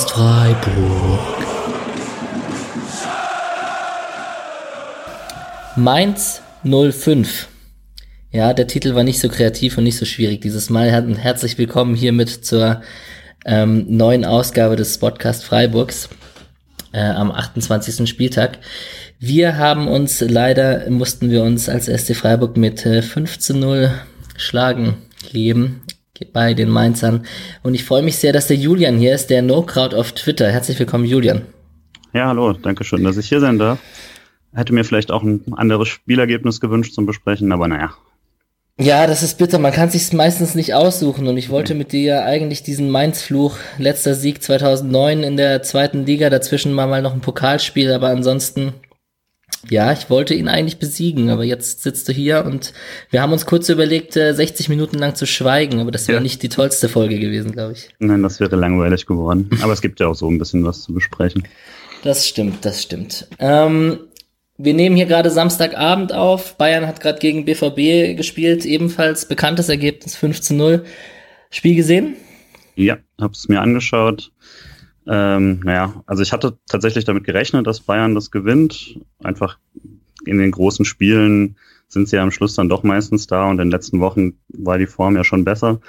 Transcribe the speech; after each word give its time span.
Podcast 0.00 0.12
Freiburg. 0.12 1.20
Mainz 5.76 6.42
05. 6.64 7.48
Ja, 8.30 8.54
der 8.54 8.66
Titel 8.66 8.94
war 8.94 9.02
nicht 9.02 9.20
so 9.20 9.28
kreativ 9.28 9.76
und 9.76 9.84
nicht 9.84 9.98
so 9.98 10.06
schwierig 10.06 10.40
dieses 10.40 10.70
Mal. 10.70 10.90
Herzlich 10.90 11.58
willkommen 11.58 11.94
hiermit 11.94 12.30
zur 12.30 12.80
ähm, 13.44 13.84
neuen 13.88 14.24
Ausgabe 14.24 14.76
des 14.76 14.96
Podcast 14.96 15.44
Freiburgs 15.44 16.08
äh, 16.92 17.00
am 17.00 17.30
28. 17.30 18.08
Spieltag. 18.08 18.58
Wir 19.18 19.58
haben 19.58 19.86
uns 19.86 20.20
leider, 20.20 20.88
mussten 20.88 21.30
wir 21.30 21.42
uns 21.42 21.68
als 21.68 21.86
SC 21.86 22.16
Freiburg 22.16 22.56
mit 22.56 22.86
äh, 22.86 23.00
15-0 23.00 23.90
schlagen 24.36 24.96
geben 25.30 25.82
bei 26.32 26.54
den 26.54 26.70
Mainzern. 26.70 27.24
Und 27.62 27.74
ich 27.74 27.84
freue 27.84 28.02
mich 28.02 28.16
sehr, 28.16 28.32
dass 28.32 28.46
der 28.46 28.56
Julian 28.56 28.98
hier 28.98 29.14
ist, 29.14 29.30
der 29.30 29.42
No 29.42 29.62
Crowd 29.62 29.96
auf 29.96 30.12
Twitter. 30.12 30.50
Herzlich 30.50 30.78
willkommen, 30.78 31.04
Julian. 31.04 31.42
Ja, 32.12 32.28
hallo, 32.28 32.52
danke 32.52 32.84
schön, 32.84 33.04
dass 33.04 33.16
ich 33.16 33.28
hier 33.28 33.40
sein 33.40 33.58
darf. 33.58 33.78
Hätte 34.52 34.72
mir 34.72 34.84
vielleicht 34.84 35.10
auch 35.12 35.22
ein 35.22 35.44
anderes 35.52 35.88
Spielergebnis 35.88 36.60
gewünscht 36.60 36.94
zum 36.94 37.06
Besprechen, 37.06 37.52
aber 37.52 37.68
naja. 37.68 37.94
Ja, 38.78 39.06
das 39.06 39.22
ist 39.22 39.36
bitter. 39.36 39.58
Man 39.58 39.72
kann 39.72 39.90
sich 39.90 40.10
meistens 40.14 40.54
nicht 40.54 40.72
aussuchen. 40.72 41.28
Und 41.28 41.36
ich 41.36 41.50
wollte 41.50 41.74
mit 41.74 41.92
dir 41.92 42.24
eigentlich 42.24 42.62
diesen 42.62 42.90
Mainz-Fluch, 42.90 43.58
letzter 43.76 44.14
Sieg 44.14 44.42
2009 44.42 45.22
in 45.22 45.36
der 45.36 45.62
zweiten 45.62 46.06
Liga, 46.06 46.30
dazwischen 46.30 46.72
mal, 46.72 46.86
mal 46.86 47.02
noch 47.02 47.12
ein 47.12 47.20
Pokalspiel, 47.20 47.92
aber 47.92 48.08
ansonsten 48.08 48.72
ja, 49.68 49.92
ich 49.92 50.08
wollte 50.08 50.34
ihn 50.34 50.48
eigentlich 50.48 50.78
besiegen, 50.78 51.28
aber 51.28 51.44
jetzt 51.44 51.82
sitzt 51.82 52.08
du 52.08 52.12
hier 52.12 52.44
und 52.46 52.72
wir 53.10 53.20
haben 53.20 53.32
uns 53.32 53.44
kurz 53.44 53.68
überlegt, 53.68 54.14
60 54.14 54.66
äh, 54.66 54.70
Minuten 54.70 54.98
lang 54.98 55.14
zu 55.14 55.26
schweigen, 55.26 55.80
aber 55.80 55.90
das 55.90 56.08
wäre 56.08 56.18
ja. 56.18 56.22
nicht 56.22 56.42
die 56.42 56.48
tollste 56.48 56.88
Folge 56.88 57.18
gewesen, 57.18 57.52
glaube 57.52 57.72
ich. 57.72 57.90
Nein, 57.98 58.22
das 58.22 58.40
wäre 58.40 58.56
langweilig 58.56 59.06
geworden. 59.06 59.50
Aber 59.62 59.72
es 59.72 59.82
gibt 59.82 60.00
ja 60.00 60.08
auch 60.08 60.14
so 60.14 60.28
ein 60.30 60.38
bisschen 60.38 60.64
was 60.64 60.82
zu 60.82 60.94
besprechen. 60.94 61.46
Das 62.02 62.26
stimmt, 62.26 62.64
das 62.64 62.82
stimmt. 62.82 63.28
Ähm, 63.38 63.98
wir 64.56 64.74
nehmen 64.74 64.96
hier 64.96 65.06
gerade 65.06 65.30
Samstagabend 65.30 66.12
auf. 66.12 66.56
Bayern 66.56 66.86
hat 66.86 67.00
gerade 67.00 67.18
gegen 67.18 67.44
BVB 67.44 68.16
gespielt, 68.16 68.64
ebenfalls 68.64 69.26
bekanntes 69.26 69.68
Ergebnis 69.68 70.16
15-0. 70.16 70.82
Spiel 71.50 71.74
gesehen? 71.74 72.16
Ja, 72.76 72.96
hab's 73.20 73.48
mir 73.48 73.60
angeschaut. 73.60 74.32
Ähm, 75.06 75.60
naja, 75.64 76.02
also 76.06 76.22
ich 76.22 76.32
hatte 76.32 76.58
tatsächlich 76.68 77.04
damit 77.04 77.24
gerechnet, 77.24 77.66
dass 77.66 77.80
Bayern 77.80 78.14
das 78.14 78.30
gewinnt. 78.30 79.00
Einfach 79.22 79.58
in 80.24 80.38
den 80.38 80.50
großen 80.50 80.84
Spielen 80.84 81.56
sind 81.88 82.08
sie 82.08 82.16
ja 82.16 82.22
am 82.22 82.30
Schluss 82.30 82.54
dann 82.54 82.68
doch 82.68 82.82
meistens 82.82 83.26
da 83.26 83.44
und 83.44 83.52
in 83.52 83.66
den 83.66 83.70
letzten 83.70 84.00
Wochen 84.00 84.34
war 84.48 84.78
die 84.78 84.86
Form 84.86 85.16
ja 85.16 85.24
schon 85.24 85.44
besser. 85.44 85.80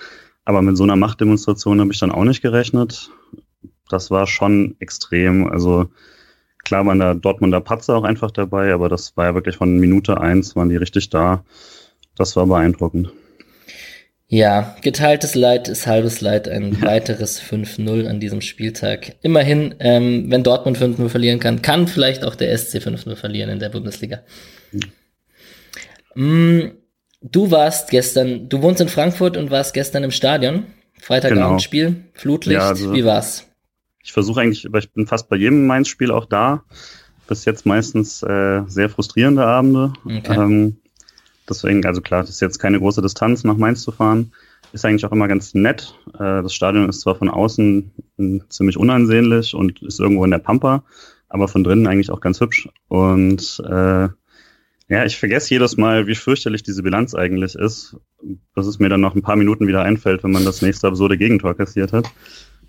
Aber 0.46 0.62
mit 0.62 0.78
so 0.78 0.84
einer 0.84 0.96
Machtdemonstration 0.96 1.80
habe 1.80 1.92
ich 1.92 2.00
dann 2.00 2.12
auch 2.12 2.24
nicht 2.24 2.42
gerechnet. 2.42 3.12
Das 3.90 4.10
war 4.10 4.26
schon 4.26 4.76
extrem. 4.80 5.48
Also 5.48 5.90
klar 6.64 6.86
waren 6.86 7.00
da 7.00 7.14
Dortmunder 7.14 7.62
Patzer 7.62 7.96
auch 7.96 8.04
einfach 8.04 8.32
dabei, 8.32 8.74
aber 8.74 8.90
das 8.90 9.16
war 9.16 9.26
ja 9.26 9.36
wirklich 9.36 9.58
von 9.58 9.78
Minute 9.78 10.20
eins 10.20 10.56
waren 10.56 10.70
die 10.70 10.78
richtig 10.78 11.10
da. 11.10 11.44
Das 12.16 12.36
war 12.36 12.48
beeindruckend. 12.48 13.12
Ja, 14.34 14.78
geteiltes 14.82 15.36
Leid 15.36 15.68
ist 15.68 15.88
halbes 15.88 16.22
Leid, 16.22 16.48
ein 16.48 16.82
weiteres 16.82 17.42
5-0 17.42 18.08
an 18.08 18.22
diesem 18.22 18.40
Spieltag. 18.40 19.18
Immerhin, 19.22 19.76
ähm, 19.80 20.32
wenn 20.32 20.42
Dortmund 20.42 20.78
5-0 20.78 21.10
verlieren 21.10 21.42
kann, 21.42 21.62
kann 21.62 21.86
vielleicht 21.86 22.24
auch 22.24 22.36
der 22.36 22.58
SC 22.58 22.78
5-0 22.78 23.18
verlieren 23.18 23.50
in 23.50 23.60
der 23.60 23.68
Bundesliga. 23.68 24.22
Mhm. 26.16 26.78
Du 27.22 27.52
warst 27.52 27.90
gestern, 27.90 28.48
du 28.48 28.62
wohnst 28.62 28.80
in 28.80 28.88
Frankfurt 28.88 29.36
und 29.36 29.52
warst 29.52 29.74
gestern 29.74 30.06
im 30.06 30.12
Stadion. 30.12 30.64
Freitagabendspiel, 30.98 31.88
genau. 31.88 32.02
Flutlicht, 32.14 32.62
ja, 32.62 32.70
also, 32.70 32.94
wie 32.94 33.04
war's? 33.04 33.50
Ich 34.02 34.14
versuche 34.14 34.40
eigentlich, 34.40 34.66
aber 34.66 34.80
ich 34.80 34.90
bin 34.92 35.08
fast 35.08 35.28
bei 35.28 35.36
jedem 35.36 35.68
Mainz-Spiel 35.68 36.10
auch 36.10 36.26
da. 36.26 36.64
Bis 37.28 37.44
jetzt 37.44 37.66
meistens 37.66 38.24
äh, 38.24 38.62
sehr 38.68 38.88
frustrierende 38.88 39.44
Abende. 39.44 39.92
Okay. 40.06 40.36
Ähm, 40.36 40.78
Deswegen, 41.52 41.86
also 41.86 42.00
klar, 42.00 42.22
das 42.22 42.30
ist 42.30 42.40
jetzt 42.40 42.60
keine 42.60 42.80
große 42.80 43.02
Distanz, 43.02 43.44
nach 43.44 43.58
Mainz 43.58 43.82
zu 43.82 43.92
fahren. 43.92 44.32
Ist 44.72 44.86
eigentlich 44.86 45.06
auch 45.06 45.12
immer 45.12 45.28
ganz 45.28 45.54
nett. 45.54 45.94
Äh, 46.14 46.42
das 46.42 46.54
Stadion 46.54 46.88
ist 46.88 47.02
zwar 47.02 47.16
von 47.16 47.28
außen 47.28 47.92
ziemlich 48.48 48.78
unansehnlich 48.78 49.54
und 49.54 49.82
ist 49.82 50.00
irgendwo 50.00 50.24
in 50.24 50.32
der 50.32 50.38
Pampa, 50.38 50.86
aber 51.28 51.50
von 51.50 51.66
drinnen 51.66 51.88
eigentlich 51.88 52.10
auch 52.10 52.22
ganz 52.22 52.40
hübsch. 52.40 52.70
Und 52.88 53.62
äh, 53.68 54.08
ja, 54.88 55.06
ich 55.06 55.18
vergesse 55.18 55.54
jedes 55.54 55.76
Mal, 55.76 56.08
wie 56.08 56.16
fürchterlich 56.16 56.64
diese 56.64 56.84
Bilanz 56.84 57.14
eigentlich 57.16 57.56
ist, 57.56 57.98
dass 58.56 58.66
es 58.66 58.80
mir 58.80 58.88
dann 58.88 59.02
noch 59.02 59.16
ein 59.16 59.22
paar 59.22 59.36
Minuten 59.36 59.68
wieder 59.68 59.82
einfällt, 59.82 60.24
wenn 60.24 60.32
man 60.32 60.46
das 60.46 60.62
nächste 60.62 60.88
absurde 60.88 61.18
Gegentor 61.18 61.54
kassiert 61.54 61.92
hat. 61.92 62.10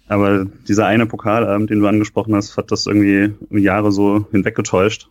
Aber 0.09 0.45
dieser 0.67 0.87
eine 0.87 1.07
Pokalabend, 1.07 1.71
den 1.71 1.79
du 1.79 1.87
angesprochen 1.87 2.35
hast, 2.35 2.57
hat 2.57 2.73
das 2.73 2.87
irgendwie 2.87 3.33
Jahre 3.61 3.93
so 3.93 4.27
hinweggetäuscht. 4.33 5.09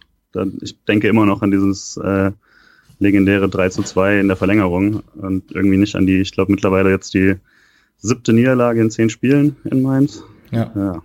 Ich 0.62 0.84
denke 0.84 1.08
immer 1.08 1.26
noch 1.26 1.42
an 1.42 1.52
dieses 1.52 1.96
äh, 1.98 2.31
legendäre 3.01 3.50
3 3.50 3.69
zu 3.69 3.84
2 3.84 4.19
in 4.19 4.28
der 4.28 4.38
Verlängerung 4.38 5.01
und 5.16 5.51
irgendwie 5.51 5.78
nicht 5.78 5.95
an 5.95 6.06
die, 6.06 6.22
ich 6.22 6.31
glaube 6.31 6.51
mittlerweile 6.51 6.91
jetzt 6.91 7.13
die 7.13 7.35
siebte 7.97 8.31
Niederlage 8.31 8.79
in 8.79 8.91
zehn 8.91 9.09
Spielen 9.09 9.57
in 9.66 9.81
Mainz. 9.81 10.23
Ja. 10.51 10.72
ja. 10.75 11.03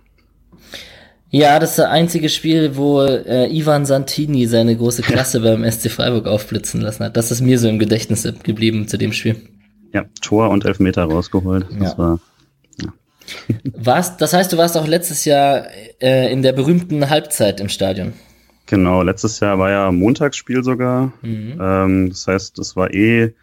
Ja, 1.29 1.59
das 1.59 1.71
ist 1.71 1.79
das 1.79 1.87
einzige 1.87 2.29
Spiel, 2.29 2.77
wo 2.77 3.01
äh, 3.01 3.51
Ivan 3.51 3.85
Santini 3.85 4.47
seine 4.47 4.77
große 4.77 5.01
Klasse 5.01 5.39
beim 5.41 5.69
SC 5.69 5.91
Freiburg 5.91 6.25
aufblitzen 6.27 6.79
lassen 6.79 7.03
hat. 7.03 7.17
Das 7.17 7.31
ist 7.31 7.41
mir 7.41 7.59
so 7.59 7.67
im 7.67 7.79
Gedächtnis 7.79 8.27
geblieben 8.43 8.87
zu 8.87 8.97
dem 8.97 9.11
Spiel. 9.11 9.35
Ja, 9.93 10.05
Tor 10.21 10.49
und 10.49 10.63
Elfmeter 10.63 11.03
rausgeholt. 11.03 11.65
Das 11.79 11.93
ja. 11.93 11.97
war 11.97 12.19
ja. 12.81 12.93
Warst, 13.75 14.21
das 14.21 14.33
heißt, 14.33 14.53
du 14.53 14.57
warst 14.57 14.77
auch 14.77 14.87
letztes 14.87 15.25
Jahr 15.25 15.67
äh, 15.99 16.31
in 16.31 16.43
der 16.43 16.53
berühmten 16.53 17.09
Halbzeit 17.09 17.59
im 17.59 17.67
Stadion. 17.67 18.13
Genau, 18.67 19.01
letztes 19.01 19.39
Jahr 19.39 19.57
war 19.59 19.71
ja 19.71 19.91
Montagsspiel 19.91 20.63
sogar. 20.63 21.13
Mhm. 21.21 21.57
Ähm, 21.59 22.09
das 22.09 22.27
heißt, 22.27 22.59
es 22.59 22.75
war 22.75 22.93
eh, 22.93 23.33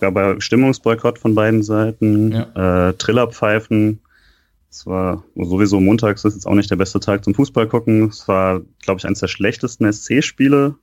gab 0.00 0.16
ja 0.16 0.40
Stimmungsboykott 0.40 1.18
von 1.18 1.34
beiden 1.34 1.62
Seiten, 1.62 2.32
ja. 2.32 2.88
äh, 2.88 2.92
Trillerpfeifen. 2.94 4.00
Es 4.70 4.86
war 4.86 5.24
sowieso 5.36 5.80
montags 5.80 6.24
ist 6.24 6.34
jetzt 6.34 6.46
auch 6.46 6.54
nicht 6.54 6.70
der 6.70 6.76
beste 6.76 7.00
Tag 7.00 7.24
zum 7.24 7.34
Fußball 7.34 7.66
gucken. 7.66 8.08
Es 8.08 8.28
war, 8.28 8.60
glaube 8.82 8.98
ich, 8.98 9.06
eines 9.06 9.20
der 9.20 9.28
schlechtesten 9.28 9.90
SC-Spiele 9.90 10.74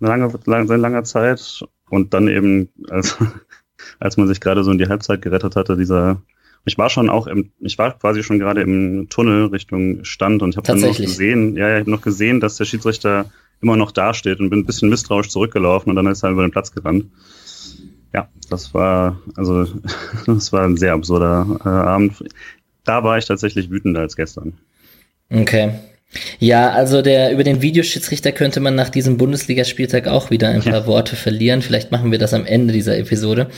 lange, 0.00 0.32
lang, 0.44 0.66
seit 0.66 0.80
langer 0.80 1.04
Zeit. 1.04 1.64
Und 1.88 2.12
dann 2.12 2.28
eben, 2.28 2.68
als, 2.90 3.16
als 4.00 4.16
man 4.16 4.26
sich 4.26 4.40
gerade 4.40 4.64
so 4.64 4.72
in 4.72 4.78
die 4.78 4.88
Halbzeit 4.88 5.22
gerettet 5.22 5.56
hatte, 5.56 5.76
dieser 5.76 6.20
ich 6.64 6.78
war 6.78 6.90
schon 6.90 7.10
auch 7.10 7.26
im, 7.26 7.50
ich 7.60 7.78
war 7.78 7.98
quasi 7.98 8.22
schon 8.22 8.38
gerade 8.38 8.62
im 8.62 9.08
Tunnel 9.10 9.46
Richtung 9.46 10.04
Stand 10.04 10.42
und 10.42 10.56
habe 10.56 10.66
dann 10.66 10.80
noch 10.80 10.96
gesehen, 10.96 11.56
ja, 11.56 11.74
ich 11.74 11.80
habe 11.80 11.90
noch 11.90 12.02
gesehen, 12.02 12.40
dass 12.40 12.56
der 12.56 12.64
Schiedsrichter 12.64 13.26
immer 13.60 13.76
noch 13.76 13.92
dasteht 13.92 14.40
und 14.40 14.50
bin 14.50 14.60
ein 14.60 14.66
bisschen 14.66 14.88
misstrauisch 14.88 15.28
zurückgelaufen 15.28 15.90
und 15.90 15.96
dann 15.96 16.06
ist 16.06 16.22
er 16.22 16.30
über 16.30 16.42
den 16.42 16.50
Platz 16.50 16.72
gerannt. 16.72 17.06
Ja, 18.12 18.28
das 18.48 18.72
war, 18.74 19.20
also, 19.36 19.66
das 20.26 20.52
war 20.52 20.64
ein 20.64 20.76
sehr 20.76 20.94
absurder 20.94 21.60
äh, 21.64 21.68
Abend. 21.68 22.24
Da 22.84 23.02
war 23.02 23.18
ich 23.18 23.24
tatsächlich 23.24 23.70
wütender 23.70 24.00
als 24.00 24.16
gestern. 24.16 24.54
Okay. 25.30 25.72
Ja, 26.38 26.70
also 26.70 27.02
der 27.02 27.32
über 27.32 27.42
den 27.42 27.60
Videoschiedsrichter 27.60 28.30
könnte 28.30 28.60
man 28.60 28.74
nach 28.74 28.88
diesem 28.88 29.16
Bundesligaspieltag 29.16 30.06
auch 30.06 30.30
wieder 30.30 30.48
ein 30.48 30.62
paar 30.62 30.80
ja. 30.80 30.86
Worte 30.86 31.16
verlieren. 31.16 31.60
Vielleicht 31.60 31.90
machen 31.90 32.12
wir 32.12 32.18
das 32.18 32.34
am 32.34 32.46
Ende 32.46 32.72
dieser 32.72 32.96
Episode. 32.96 33.48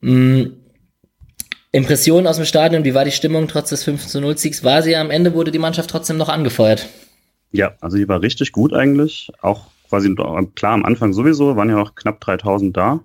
Mhm. 0.00 0.54
Impressionen 1.70 2.26
aus 2.26 2.36
dem 2.36 2.46
Stadion, 2.46 2.84
wie 2.84 2.94
war 2.94 3.04
die 3.04 3.10
Stimmung 3.10 3.46
trotz 3.48 3.68
des 3.70 3.84
5 3.84 4.06
zu 4.06 4.20
0 4.20 4.38
Siegs? 4.38 4.64
War 4.64 4.82
sie 4.82 4.96
am 4.96 5.10
Ende, 5.10 5.34
wurde 5.34 5.50
die 5.50 5.58
Mannschaft 5.58 5.90
trotzdem 5.90 6.16
noch 6.16 6.28
angefeuert? 6.28 6.88
Ja, 7.52 7.74
also 7.80 7.96
die 7.96 8.08
war 8.08 8.22
richtig 8.22 8.52
gut 8.52 8.72
eigentlich. 8.72 9.30
Auch 9.40 9.66
quasi 9.88 10.14
klar 10.54 10.72
am 10.72 10.84
Anfang 10.84 11.12
sowieso, 11.12 11.56
waren 11.56 11.68
ja 11.68 11.80
auch 11.80 11.94
knapp 11.94 12.20
3000 12.20 12.76
da. 12.76 13.00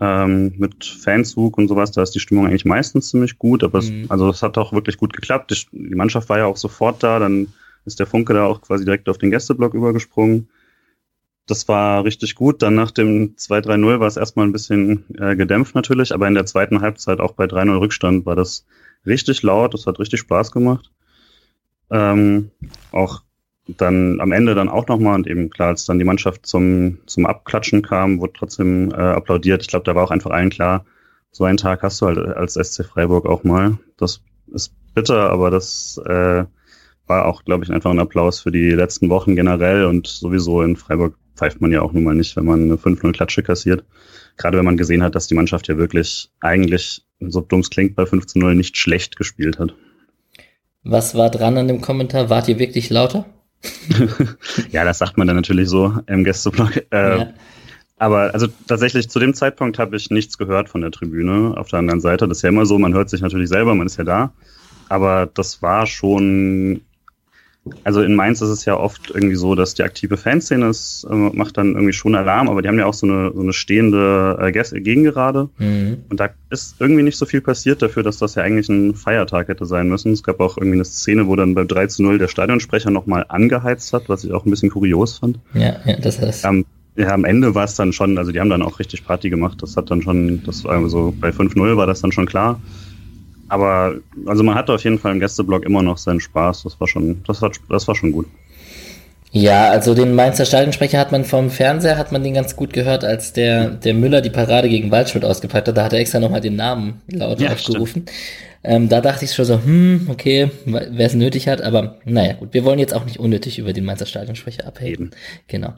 Ähm, 0.00 0.54
mit 0.56 0.84
Fanzug 0.84 1.58
und 1.58 1.68
sowas, 1.68 1.92
da 1.92 2.02
ist 2.02 2.14
die 2.14 2.20
Stimmung 2.20 2.46
eigentlich 2.46 2.64
meistens 2.64 3.10
ziemlich 3.10 3.38
gut, 3.38 3.62
aber 3.62 3.82
mhm. 3.82 4.04
es, 4.04 4.10
also 4.10 4.28
es 4.30 4.42
hat 4.42 4.58
auch 4.58 4.72
wirklich 4.72 4.96
gut 4.96 5.12
geklappt. 5.12 5.50
Die, 5.50 5.78
die 5.88 5.94
Mannschaft 5.94 6.28
war 6.28 6.38
ja 6.38 6.46
auch 6.46 6.56
sofort 6.56 7.02
da, 7.02 7.18
dann 7.18 7.48
ist 7.84 8.00
der 8.00 8.06
Funke 8.06 8.34
da 8.34 8.46
auch 8.46 8.60
quasi 8.60 8.84
direkt 8.84 9.08
auf 9.08 9.18
den 9.18 9.30
Gästeblock 9.30 9.74
übergesprungen 9.74 10.48
das 11.46 11.68
war 11.68 12.04
richtig 12.04 12.34
gut. 12.34 12.62
Dann 12.62 12.74
nach 12.74 12.90
dem 12.90 13.36
2-3-0 13.36 14.00
war 14.00 14.06
es 14.06 14.16
erstmal 14.16 14.46
ein 14.46 14.52
bisschen 14.52 15.04
äh, 15.18 15.36
gedämpft 15.36 15.74
natürlich, 15.74 16.14
aber 16.14 16.28
in 16.28 16.34
der 16.34 16.46
zweiten 16.46 16.80
Halbzeit 16.80 17.20
auch 17.20 17.32
bei 17.32 17.44
3-0 17.44 17.80
Rückstand 17.80 18.26
war 18.26 18.36
das 18.36 18.66
richtig 19.06 19.42
laut, 19.42 19.74
das 19.74 19.86
hat 19.86 19.98
richtig 19.98 20.20
Spaß 20.20 20.52
gemacht. 20.52 20.90
Ähm, 21.90 22.50
auch 22.92 23.22
dann 23.66 24.20
am 24.20 24.32
Ende 24.32 24.54
dann 24.54 24.68
auch 24.68 24.88
nochmal 24.88 25.14
und 25.14 25.26
eben 25.26 25.50
klar, 25.50 25.68
als 25.68 25.84
dann 25.84 25.98
die 25.98 26.04
Mannschaft 26.04 26.46
zum, 26.46 26.98
zum 27.06 27.26
Abklatschen 27.26 27.82
kam, 27.82 28.20
wurde 28.20 28.32
trotzdem 28.36 28.90
äh, 28.90 28.94
applaudiert. 28.94 29.62
Ich 29.62 29.68
glaube, 29.68 29.84
da 29.84 29.94
war 29.94 30.04
auch 30.04 30.10
einfach 30.10 30.30
allen 30.30 30.50
klar, 30.50 30.84
so 31.30 31.44
einen 31.44 31.58
Tag 31.58 31.82
hast 31.82 32.00
du 32.00 32.06
halt 32.06 32.18
als 32.18 32.54
SC 32.54 32.84
Freiburg 32.84 33.26
auch 33.26 33.44
mal. 33.44 33.78
Das 33.96 34.20
ist 34.52 34.74
bitter, 34.94 35.30
aber 35.30 35.50
das 35.50 36.00
äh, 36.04 36.44
war 37.06 37.26
auch, 37.26 37.44
glaube 37.44 37.64
ich, 37.64 37.72
einfach 37.72 37.90
ein 37.90 37.98
Applaus 37.98 38.40
für 38.40 38.52
die 38.52 38.70
letzten 38.70 39.08
Wochen 39.08 39.36
generell 39.36 39.84
und 39.84 40.06
sowieso 40.06 40.62
in 40.62 40.76
Freiburg 40.76 41.14
pfeift 41.42 41.60
man 41.60 41.72
ja 41.72 41.82
auch 41.82 41.92
nun 41.92 42.04
mal 42.04 42.14
nicht, 42.14 42.36
wenn 42.36 42.44
man 42.44 42.62
eine 42.62 42.76
5-0 42.76 43.12
Klatsche 43.12 43.42
kassiert. 43.42 43.84
Gerade 44.36 44.58
wenn 44.58 44.64
man 44.64 44.76
gesehen 44.76 45.02
hat, 45.02 45.16
dass 45.16 45.26
die 45.26 45.34
Mannschaft 45.34 45.66
ja 45.66 45.76
wirklich 45.76 46.30
eigentlich, 46.40 47.02
so 47.18 47.40
dumm 47.40 47.60
es 47.60 47.70
klingt, 47.70 47.96
bei 47.96 48.04
15-0 48.04 48.54
nicht 48.54 48.76
schlecht 48.76 49.16
gespielt 49.16 49.58
hat. 49.58 49.74
Was 50.84 51.16
war 51.16 51.30
dran 51.30 51.58
an 51.58 51.66
dem 51.66 51.80
Kommentar? 51.80 52.30
Wart 52.30 52.48
ihr 52.48 52.60
wirklich 52.60 52.90
lauter? 52.90 53.24
ja, 54.70 54.84
das 54.84 54.98
sagt 54.98 55.18
man 55.18 55.26
dann 55.26 55.34
natürlich 55.34 55.68
so 55.68 55.92
im 56.06 56.22
Gästeblog. 56.22 56.76
Äh, 56.92 57.18
ja. 57.18 57.34
Aber 57.96 58.32
also 58.34 58.46
tatsächlich 58.68 59.10
zu 59.10 59.18
dem 59.18 59.34
Zeitpunkt 59.34 59.80
habe 59.80 59.96
ich 59.96 60.10
nichts 60.10 60.38
gehört 60.38 60.68
von 60.68 60.80
der 60.80 60.92
Tribüne. 60.92 61.54
Auf 61.56 61.68
der 61.68 61.80
anderen 61.80 62.00
Seite, 62.00 62.28
das 62.28 62.38
ist 62.38 62.42
ja 62.42 62.50
immer 62.50 62.66
so, 62.66 62.78
man 62.78 62.94
hört 62.94 63.10
sich 63.10 63.20
natürlich 63.20 63.48
selber, 63.48 63.74
man 63.74 63.86
ist 63.86 63.96
ja 63.96 64.04
da. 64.04 64.32
Aber 64.88 65.26
das 65.26 65.60
war 65.60 65.86
schon 65.86 66.82
also 67.84 68.02
in 68.02 68.16
Mainz 68.16 68.40
ist 68.40 68.48
es 68.48 68.64
ja 68.64 68.76
oft 68.76 69.12
irgendwie 69.14 69.36
so, 69.36 69.54
dass 69.54 69.74
die 69.74 69.84
aktive 69.84 70.16
Fanszene 70.16 70.68
ist, 70.68 71.06
äh, 71.08 71.14
macht 71.14 71.56
dann 71.56 71.74
irgendwie 71.74 71.92
schon 71.92 72.14
Alarm, 72.16 72.48
aber 72.48 72.60
die 72.60 72.68
haben 72.68 72.78
ja 72.78 72.86
auch 72.86 72.94
so 72.94 73.06
eine, 73.06 73.32
so 73.32 73.40
eine 73.40 73.52
stehende 73.52 74.36
äh, 74.40 74.80
Gegengerade. 74.80 75.48
Mhm. 75.58 75.98
Und 76.08 76.18
da 76.18 76.30
ist 76.50 76.76
irgendwie 76.80 77.04
nicht 77.04 77.16
so 77.16 77.24
viel 77.24 77.40
passiert 77.40 77.80
dafür, 77.80 78.02
dass 78.02 78.18
das 78.18 78.34
ja 78.34 78.42
eigentlich 78.42 78.68
ein 78.68 78.94
Feiertag 78.94 79.48
hätte 79.48 79.64
sein 79.64 79.88
müssen. 79.88 80.12
Es 80.12 80.24
gab 80.24 80.40
auch 80.40 80.58
irgendwie 80.58 80.76
eine 80.76 80.84
Szene, 80.84 81.28
wo 81.28 81.36
dann 81.36 81.54
beim 81.54 81.68
3 81.68 81.86
zu 81.86 82.02
0 82.02 82.18
der 82.18 82.28
Stadionsprecher 82.28 82.90
nochmal 82.90 83.26
angeheizt 83.28 83.92
hat, 83.92 84.08
was 84.08 84.24
ich 84.24 84.32
auch 84.32 84.44
ein 84.44 84.50
bisschen 84.50 84.70
kurios 84.70 85.18
fand. 85.18 85.38
Ja, 85.54 85.76
ja 85.84 85.96
das 85.98 86.20
heißt. 86.20 86.44
Ähm, 86.44 86.64
ja, 86.96 87.08
am 87.10 87.24
Ende 87.24 87.54
war 87.54 87.64
es 87.64 87.74
dann 87.76 87.92
schon, 87.92 88.18
also 88.18 88.32
die 88.32 88.40
haben 88.40 88.50
dann 88.50 88.62
auch 88.62 88.78
richtig 88.78 89.04
Party 89.04 89.30
gemacht. 89.30 89.62
Das 89.62 89.76
hat 89.76 89.90
dann 89.90 90.02
schon, 90.02 90.42
das 90.44 90.64
war 90.64 90.86
so, 90.88 91.14
bei 91.18 91.30
5-0 91.30 91.76
war 91.76 91.86
das 91.86 92.00
dann 92.00 92.12
schon 92.12 92.26
klar. 92.26 92.60
Aber 93.52 93.96
also 94.24 94.42
man 94.42 94.54
hatte 94.54 94.72
auf 94.72 94.82
jeden 94.82 94.98
Fall 94.98 95.12
im 95.12 95.20
Gästeblock 95.20 95.66
immer 95.66 95.82
noch 95.82 95.98
seinen 95.98 96.20
Spaß. 96.20 96.62
Das 96.62 96.80
war 96.80 96.88
schon, 96.88 97.22
das 97.26 97.42
war, 97.42 97.52
das 97.68 97.86
war 97.86 97.94
schon 97.94 98.10
gut. 98.10 98.26
Ja, 99.30 99.68
also 99.68 99.94
den 99.94 100.14
Mainzer 100.14 100.46
Stadionsprecher 100.46 100.98
hat 100.98 101.12
man 101.12 101.26
vom 101.26 101.50
Fernseher, 101.50 101.98
hat 101.98 102.12
man 102.12 102.24
den 102.24 102.32
ganz 102.32 102.56
gut 102.56 102.72
gehört, 102.72 103.04
als 103.04 103.34
der, 103.34 103.68
der 103.68 103.92
Müller 103.92 104.22
die 104.22 104.30
Parade 104.30 104.70
gegen 104.70 104.90
Waldschmidt 104.90 105.26
ausgepackt 105.26 105.68
hat. 105.68 105.76
Da 105.76 105.84
hat 105.84 105.92
er 105.92 105.98
extra 105.98 106.18
nochmal 106.18 106.40
den 106.40 106.56
Namen 106.56 107.02
laut 107.08 107.42
ja, 107.42 107.52
aufgerufen. 107.52 108.06
Ähm, 108.64 108.88
da 108.88 109.02
dachte 109.02 109.26
ich 109.26 109.34
schon 109.34 109.44
so, 109.44 109.62
hm, 109.62 110.06
okay, 110.08 110.50
wer 110.64 111.06
es 111.06 111.14
nötig 111.14 111.46
hat, 111.46 111.60
aber 111.60 111.98
naja, 112.06 112.32
gut, 112.34 112.54
wir 112.54 112.64
wollen 112.64 112.78
jetzt 112.78 112.94
auch 112.94 113.04
nicht 113.04 113.18
unnötig 113.18 113.58
über 113.58 113.74
den 113.74 113.84
Mainzer 113.84 114.06
Stadionsprecher 114.06 114.66
abheben. 114.66 115.10
Genau. 115.46 115.74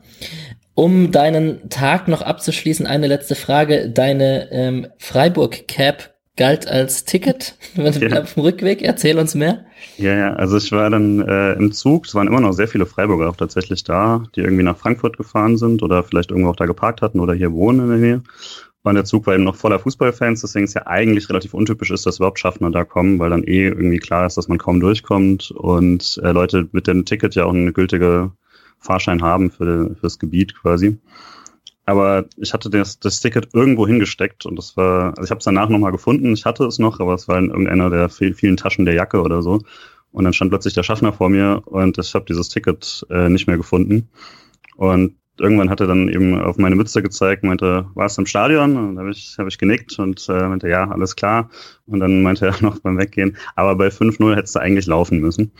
Um 0.74 1.10
deinen 1.10 1.68
Tag 1.70 2.06
noch 2.06 2.22
abzuschließen, 2.22 2.86
eine 2.86 3.08
letzte 3.08 3.34
Frage. 3.34 3.90
Deine 3.90 4.48
ähm, 4.52 4.86
Freiburg-Cap 4.98 6.13
galt 6.36 6.66
als 6.66 7.04
Ticket 7.04 7.56
ja. 7.74 8.22
auf 8.22 8.34
dem 8.34 8.42
Rückweg. 8.42 8.82
Erzähl 8.82 9.18
uns 9.18 9.34
mehr. 9.34 9.64
Ja, 9.96 10.14
ja, 10.14 10.32
also 10.34 10.56
ich 10.56 10.72
war 10.72 10.90
dann 10.90 11.20
äh, 11.20 11.52
im 11.52 11.72
Zug, 11.72 12.06
es 12.06 12.14
waren 12.14 12.26
immer 12.26 12.40
noch 12.40 12.52
sehr 12.52 12.68
viele 12.68 12.86
Freiburger 12.86 13.28
auch 13.28 13.36
tatsächlich 13.36 13.84
da, 13.84 14.24
die 14.34 14.40
irgendwie 14.40 14.64
nach 14.64 14.76
Frankfurt 14.76 15.16
gefahren 15.16 15.56
sind 15.56 15.82
oder 15.82 16.02
vielleicht 16.02 16.30
irgendwo 16.30 16.50
auch 16.50 16.56
da 16.56 16.66
geparkt 16.66 17.02
hatten 17.02 17.20
oder 17.20 17.34
hier 17.34 17.52
wohnen 17.52 17.80
in 17.80 17.88
der 17.88 17.98
Nähe. 17.98 18.22
Und 18.82 18.96
der 18.96 19.04
Zug 19.04 19.26
war 19.26 19.34
eben 19.34 19.44
noch 19.44 19.56
voller 19.56 19.78
Fußballfans, 19.78 20.42
deswegen 20.42 20.66
ist 20.66 20.74
ja 20.74 20.86
eigentlich 20.86 21.30
relativ 21.30 21.54
untypisch 21.54 21.90
ist, 21.90 22.04
dass 22.04 22.18
überhaupt 22.18 22.38
Schaffner 22.38 22.70
da 22.70 22.84
kommen, 22.84 23.18
weil 23.18 23.30
dann 23.30 23.44
eh 23.44 23.68
irgendwie 23.68 23.98
klar 23.98 24.26
ist, 24.26 24.36
dass 24.36 24.48
man 24.48 24.58
kaum 24.58 24.78
durchkommt 24.78 25.52
und 25.52 26.20
äh, 26.22 26.32
Leute 26.32 26.68
mit 26.72 26.86
dem 26.86 27.06
Ticket 27.06 27.34
ja 27.34 27.46
auch 27.46 27.54
eine 27.54 27.72
gültige 27.72 28.32
Fahrschein 28.80 29.22
haben 29.22 29.50
für, 29.50 29.94
für 29.94 30.02
das 30.02 30.18
Gebiet 30.18 30.54
quasi. 30.60 30.98
Aber 31.86 32.24
ich 32.36 32.54
hatte 32.54 32.70
das, 32.70 32.98
das 32.98 33.20
Ticket 33.20 33.48
irgendwo 33.52 33.86
hingesteckt 33.86 34.46
und 34.46 34.56
das 34.56 34.76
war, 34.76 35.10
also 35.10 35.24
ich 35.24 35.30
habe 35.30 35.38
es 35.38 35.44
danach 35.44 35.68
nochmal 35.68 35.92
gefunden, 35.92 36.32
ich 36.32 36.44
hatte 36.46 36.64
es 36.64 36.78
noch, 36.78 37.00
aber 37.00 37.14
es 37.14 37.28
war 37.28 37.38
in 37.38 37.50
irgendeiner 37.50 37.90
der 37.90 38.08
vielen 38.08 38.56
Taschen 38.56 38.86
der 38.86 38.94
Jacke 38.94 39.20
oder 39.20 39.42
so. 39.42 39.60
Und 40.12 40.24
dann 40.24 40.32
stand 40.32 40.50
plötzlich 40.50 40.74
der 40.74 40.84
Schaffner 40.84 41.12
vor 41.12 41.28
mir 41.28 41.62
und 41.66 41.98
ich 41.98 42.14
habe 42.14 42.24
dieses 42.24 42.48
Ticket 42.48 43.04
äh, 43.10 43.28
nicht 43.28 43.46
mehr 43.48 43.56
gefunden. 43.56 44.08
Und 44.76 45.16
irgendwann 45.38 45.70
hat 45.70 45.80
er 45.80 45.86
dann 45.86 46.08
eben 46.08 46.40
auf 46.40 46.56
meine 46.56 46.76
Mütze 46.76 47.02
gezeigt, 47.02 47.42
meinte, 47.42 47.86
war 47.94 48.06
es 48.06 48.18
im 48.18 48.26
Stadion? 48.26 48.76
Und 48.76 48.98
habe 48.98 49.10
ich, 49.10 49.34
hab 49.38 49.48
ich 49.48 49.58
genickt 49.58 49.98
und 49.98 50.28
äh, 50.28 50.48
meinte, 50.48 50.68
ja, 50.68 50.88
alles 50.88 51.16
klar. 51.16 51.50
Und 51.86 52.00
dann 52.00 52.22
meinte 52.22 52.46
er 52.46 52.54
noch 52.62 52.78
beim 52.78 52.98
Weggehen, 52.98 53.36
aber 53.56 53.74
bei 53.76 53.88
5-0 53.88 54.36
hättest 54.36 54.54
du 54.54 54.60
eigentlich 54.60 54.86
laufen 54.86 55.20
müssen. 55.20 55.52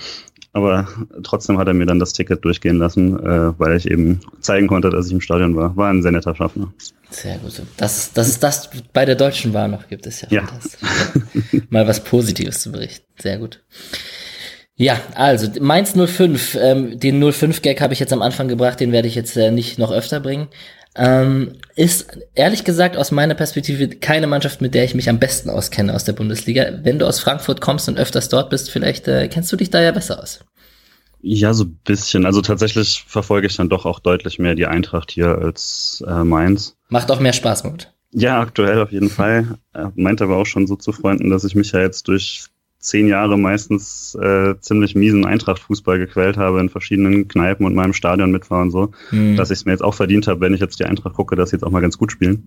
Aber 0.55 0.87
trotzdem 1.25 1.59
hat 1.59 1.67
er 1.67 1.75
mir 1.75 1.85
dann 1.85 1.99
das 1.99 2.13
Ticket 2.13 2.45
durchgehen 2.45 2.79
lassen, 2.79 3.19
äh, 3.19 3.59
weil 3.59 3.77
ich 3.77 3.91
eben 3.91 4.21
zeigen 4.41 4.69
konnte, 4.69 4.89
dass 4.89 5.07
ich 5.07 5.13
im 5.13 5.21
Stadion 5.21 5.57
war. 5.57 5.77
War 5.77 5.91
ein 5.91 6.01
sehr 6.01 6.13
netter 6.13 6.35
Schaffner. 6.37 6.73
Sehr 7.11 7.39
gut. 7.39 7.61
Das, 7.77 8.13
das 8.13 8.29
ist 8.29 8.41
das 8.41 8.71
bei 8.93 9.05
der 9.05 9.17
Deutschen 9.17 9.53
Wahl 9.53 9.69
noch 9.69 9.89
gibt 9.89 10.07
es 10.07 10.21
ja, 10.21 10.29
ja. 10.31 10.47
fantastisch. 10.47 10.81
Mal 11.71 11.89
was 11.89 12.05
Positives 12.05 12.61
zu 12.61 12.71
berichten. 12.71 13.05
Sehr 13.19 13.39
gut. 13.39 13.65
Ja, 14.77 15.01
also 15.15 15.49
Mainz 15.61 15.95
05, 15.95 16.57
ähm, 16.61 17.01
den 17.01 17.23
05-Gag 17.23 17.81
habe 17.81 17.93
ich 17.93 18.01
jetzt 18.01 18.13
am 18.13 18.23
Anfang 18.23 18.47
gebracht, 18.47 18.79
den 18.79 18.93
werde 18.93 19.09
ich 19.09 19.17
jetzt 19.17 19.37
äh, 19.37 19.51
nicht 19.51 19.79
noch 19.79 19.91
öfter 19.91 20.21
bringen. 20.21 20.49
Ähm, 20.97 21.57
ist 21.75 22.19
ehrlich 22.35 22.65
gesagt 22.65 22.97
aus 22.97 23.11
meiner 23.11 23.35
Perspektive 23.35 23.89
keine 23.89 24.29
Mannschaft, 24.29 24.61
mit 24.61 24.75
der 24.75 24.85
ich 24.85 24.95
mich 24.95 25.09
am 25.09 25.19
besten 25.19 25.51
auskenne 25.51 25.93
aus 25.93 26.05
der 26.05 26.13
Bundesliga. 26.13 26.67
Wenn 26.83 26.99
du 26.99 27.07
aus 27.07 27.19
Frankfurt 27.19 27.61
kommst 27.61 27.89
und 27.89 27.99
öfters 27.99 28.29
dort 28.29 28.51
bist, 28.51 28.71
vielleicht 28.71 29.09
äh, 29.09 29.29
kennst 29.29 29.53
du 29.53 29.57
dich 29.57 29.71
da 29.71 29.83
ja 29.83 29.91
besser 29.91 30.23
aus. 30.23 30.41
Ja, 31.21 31.55
so 31.55 31.65
ein 31.65 31.79
bisschen. 31.85 32.27
Also 32.27 32.43
tatsächlich 32.43 33.05
verfolge 33.09 33.47
ich 33.47 33.57
dann 33.57 33.71
doch 33.71 33.87
auch 33.87 33.99
deutlich 33.99 34.39
mehr 34.39 34.55
die 34.55 34.67
Eintracht 34.67 35.11
hier 35.11 35.39
als 35.39 36.05
äh, 36.07 36.23
Mainz. 36.23 36.77
Macht 36.91 37.11
auch 37.11 37.19
mehr 37.19 37.33
Spaß, 37.33 37.65
Mut. 37.65 37.91
Ja, 38.13 38.41
aktuell 38.41 38.81
auf 38.81 38.93
jeden 38.93 39.11
Fall. 39.11 39.59
Er 39.73 39.93
meint 39.97 40.23
aber 40.23 40.37
auch 40.37 40.47
schon 40.47 40.69
so 40.69 40.77
zu 40.77 40.93
Freunden, 40.93 41.31
dass 41.31 41.43
ich 41.43 41.57
mich 41.57 41.73
ja 41.73 41.81
jetzt 41.81 42.07
durch 42.07 42.45
zehn 42.85 43.09
Jahre 43.09 43.39
meistens 43.39 44.15
äh, 44.15 44.55
ziemlich 44.61 44.95
miesen 44.95 45.25
Eintracht-Fußball 45.25 45.99
gequält 45.99 46.37
habe 46.37 46.61
in 46.61 46.69
verschiedenen 46.69 47.27
Kneipen 47.29 47.65
und 47.65 47.75
meinem 47.75 47.95
Stadion 47.95 48.31
mitfahre 48.31 48.63
und 48.63 48.71
so, 48.71 48.93
mhm. 49.11 49.37
dass 49.37 49.51
ich 49.51 49.61
es 49.61 49.65
mir 49.65 49.73
jetzt 49.73 49.83
auch 49.83 49.95
verdient 49.95 50.29
habe, 50.29 50.41
wenn 50.43 50.53
ich 50.53 50.61
jetzt 50.61 50.79
die 50.79 50.85
Eintracht 50.85 51.15
gucke, 51.15 51.35
dass 51.35 51.51
sie 51.51 51.57
jetzt 51.57 51.63
auch 51.63 51.71
mal 51.71 51.81
ganz 51.81 51.97
gut 51.97 52.13
spielen. 52.13 52.47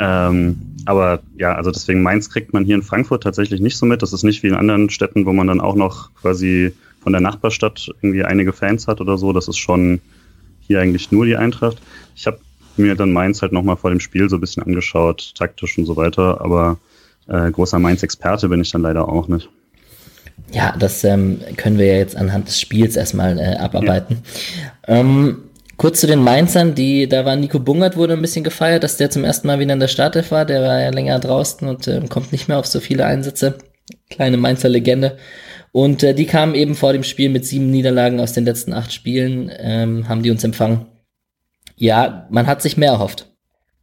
Ähm, 0.00 0.56
aber 0.84 1.20
ja, 1.36 1.54
also 1.54 1.70
deswegen 1.70 2.02
Mainz 2.02 2.28
kriegt 2.28 2.52
man 2.52 2.64
hier 2.64 2.74
in 2.74 2.82
Frankfurt 2.82 3.22
tatsächlich 3.22 3.60
nicht 3.60 3.78
so 3.78 3.86
mit. 3.86 4.02
Das 4.02 4.12
ist 4.12 4.22
nicht 4.22 4.42
wie 4.42 4.48
in 4.48 4.54
anderen 4.54 4.90
Städten, 4.90 5.24
wo 5.24 5.32
man 5.32 5.46
dann 5.46 5.62
auch 5.62 5.74
noch 5.74 6.14
quasi 6.14 6.74
von 7.00 7.12
der 7.12 7.22
Nachbarstadt 7.22 7.90
irgendwie 8.02 8.24
einige 8.24 8.52
Fans 8.52 8.86
hat 8.86 9.00
oder 9.00 9.16
so. 9.16 9.32
Das 9.32 9.48
ist 9.48 9.56
schon 9.56 10.00
hier 10.60 10.80
eigentlich 10.80 11.10
nur 11.10 11.24
die 11.24 11.36
Eintracht. 11.36 11.78
Ich 12.14 12.26
habe 12.26 12.38
mir 12.76 12.96
dann 12.96 13.12
Mainz 13.12 13.40
halt 13.40 13.52
nochmal 13.52 13.78
vor 13.78 13.90
dem 13.90 14.00
Spiel 14.00 14.28
so 14.28 14.36
ein 14.36 14.40
bisschen 14.40 14.62
angeschaut, 14.62 15.32
taktisch 15.36 15.78
und 15.78 15.86
so 15.86 15.96
weiter, 15.96 16.42
aber 16.42 16.78
äh, 17.28 17.50
großer 17.50 17.78
Mainz-Experte 17.78 18.48
bin 18.48 18.60
ich 18.60 18.70
dann 18.70 18.82
leider 18.82 19.08
auch 19.08 19.28
nicht. 19.28 19.48
Ja, 20.52 20.74
das 20.78 21.04
ähm, 21.04 21.40
können 21.56 21.78
wir 21.78 21.86
ja 21.86 21.96
jetzt 21.96 22.16
anhand 22.16 22.48
des 22.48 22.60
Spiels 22.60 22.96
erstmal 22.96 23.38
äh, 23.38 23.56
abarbeiten. 23.56 24.22
Ja. 24.86 25.00
Ähm, 25.00 25.44
kurz 25.76 26.00
zu 26.00 26.06
den 26.06 26.22
Mainzern, 26.22 26.74
die, 26.74 27.06
da 27.08 27.24
war 27.24 27.36
Nico 27.36 27.58
Bungert, 27.58 27.96
wurde 27.96 28.14
ein 28.14 28.22
bisschen 28.22 28.44
gefeiert, 28.44 28.82
dass 28.82 28.96
der 28.96 29.10
zum 29.10 29.24
ersten 29.24 29.46
Mal 29.46 29.58
wieder 29.58 29.74
in 29.74 29.80
der 29.80 29.88
Startelf 29.88 30.30
war. 30.30 30.44
Der 30.44 30.62
war 30.62 30.80
ja 30.80 30.90
länger 30.90 31.18
draußen 31.18 31.68
und 31.68 31.86
äh, 31.86 32.00
kommt 32.08 32.32
nicht 32.32 32.48
mehr 32.48 32.58
auf 32.58 32.66
so 32.66 32.80
viele 32.80 33.04
Einsätze. 33.04 33.58
Kleine 34.08 34.36
Mainzer 34.36 34.68
Legende. 34.68 35.18
Und 35.72 36.02
äh, 36.02 36.14
die 36.14 36.26
kamen 36.26 36.54
eben 36.54 36.74
vor 36.74 36.94
dem 36.94 37.04
Spiel 37.04 37.28
mit 37.28 37.44
sieben 37.44 37.70
Niederlagen 37.70 38.20
aus 38.20 38.32
den 38.32 38.44
letzten 38.46 38.72
acht 38.72 38.92
Spielen, 38.92 39.50
ähm, 39.58 40.08
haben 40.08 40.22
die 40.22 40.30
uns 40.30 40.44
empfangen. 40.44 40.86
Ja, 41.76 42.26
man 42.30 42.46
hat 42.46 42.62
sich 42.62 42.76
mehr 42.76 42.92
erhofft. 42.92 43.30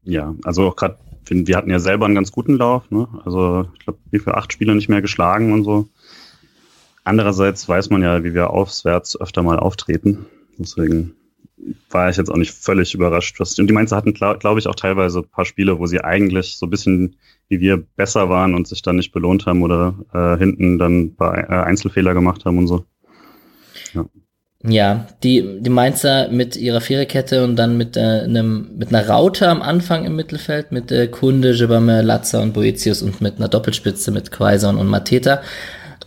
Ja, 0.03 0.35
also 0.43 0.67
auch 0.67 0.75
gerade 0.75 0.97
find, 1.25 1.47
wir 1.47 1.57
hatten 1.57 1.69
ja 1.69 1.79
selber 1.79 2.05
einen 2.05 2.15
ganz 2.15 2.31
guten 2.31 2.57
Lauf. 2.57 2.89
Ne? 2.91 3.07
Also 3.25 3.67
ich 3.73 3.79
glaube, 3.79 3.99
wie 4.11 4.19
für 4.19 4.35
acht 4.35 4.53
Spiele 4.53 4.75
nicht 4.75 4.89
mehr 4.89 5.01
geschlagen 5.01 5.53
und 5.53 5.63
so. 5.63 5.87
Andererseits 7.03 7.67
weiß 7.67 7.89
man 7.89 8.01
ja, 8.01 8.23
wie 8.23 8.33
wir 8.33 8.49
aufwärts 8.49 9.19
öfter 9.19 9.43
mal 9.43 9.59
auftreten. 9.59 10.25
Deswegen 10.57 11.13
war 11.89 12.09
ich 12.09 12.17
jetzt 12.17 12.29
auch 12.29 12.37
nicht 12.37 12.53
völlig 12.53 12.93
überrascht. 12.93 13.39
Und 13.39 13.67
die 13.67 13.73
Mainzer 13.73 13.95
hatten, 13.95 14.13
glaube 14.13 14.39
glaub 14.39 14.57
ich, 14.57 14.67
auch 14.67 14.75
teilweise 14.75 15.19
ein 15.19 15.29
paar 15.29 15.45
Spiele, 15.45 15.79
wo 15.79 15.85
sie 15.85 16.03
eigentlich 16.03 16.57
so 16.57 16.65
ein 16.65 16.69
bisschen 16.69 17.15
wie 17.47 17.59
wir 17.59 17.77
besser 17.77 18.29
waren 18.29 18.55
und 18.55 18.67
sich 18.67 18.81
dann 18.81 18.95
nicht 18.95 19.11
belohnt 19.11 19.45
haben 19.45 19.61
oder 19.61 19.95
äh, 20.13 20.37
hinten 20.37 20.77
dann 20.77 21.15
bei, 21.15 21.41
äh, 21.41 21.63
Einzelfehler 21.63 22.13
gemacht 22.13 22.45
haben 22.45 22.57
und 22.57 22.67
so. 22.67 22.85
Ja. 23.93 24.05
Ja, 24.67 25.05
die, 25.21 25.59
die 25.59 25.69
Mainzer 25.69 26.29
mit 26.29 26.55
ihrer 26.55 26.81
Viererkette 26.81 27.43
und 27.43 27.55
dann 27.55 27.77
mit, 27.77 27.97
äh, 27.97 28.21
einem, 28.23 28.69
mit 28.77 28.89
einer 28.89 29.07
Raute 29.07 29.47
am 29.47 29.61
Anfang 29.61 30.05
im 30.05 30.15
Mittelfeld, 30.15 30.71
mit 30.71 30.91
äh, 30.91 31.07
Kunde, 31.07 31.51
Jibame, 31.51 32.01
Latza 32.01 32.41
und 32.41 32.53
Boetius 32.53 33.03
und 33.03 33.21
mit 33.21 33.37
einer 33.37 33.47
Doppelspitze 33.47 34.11
mit 34.11 34.31
Quaison 34.31 34.77
und 34.77 34.87
Mateta. 34.87 35.41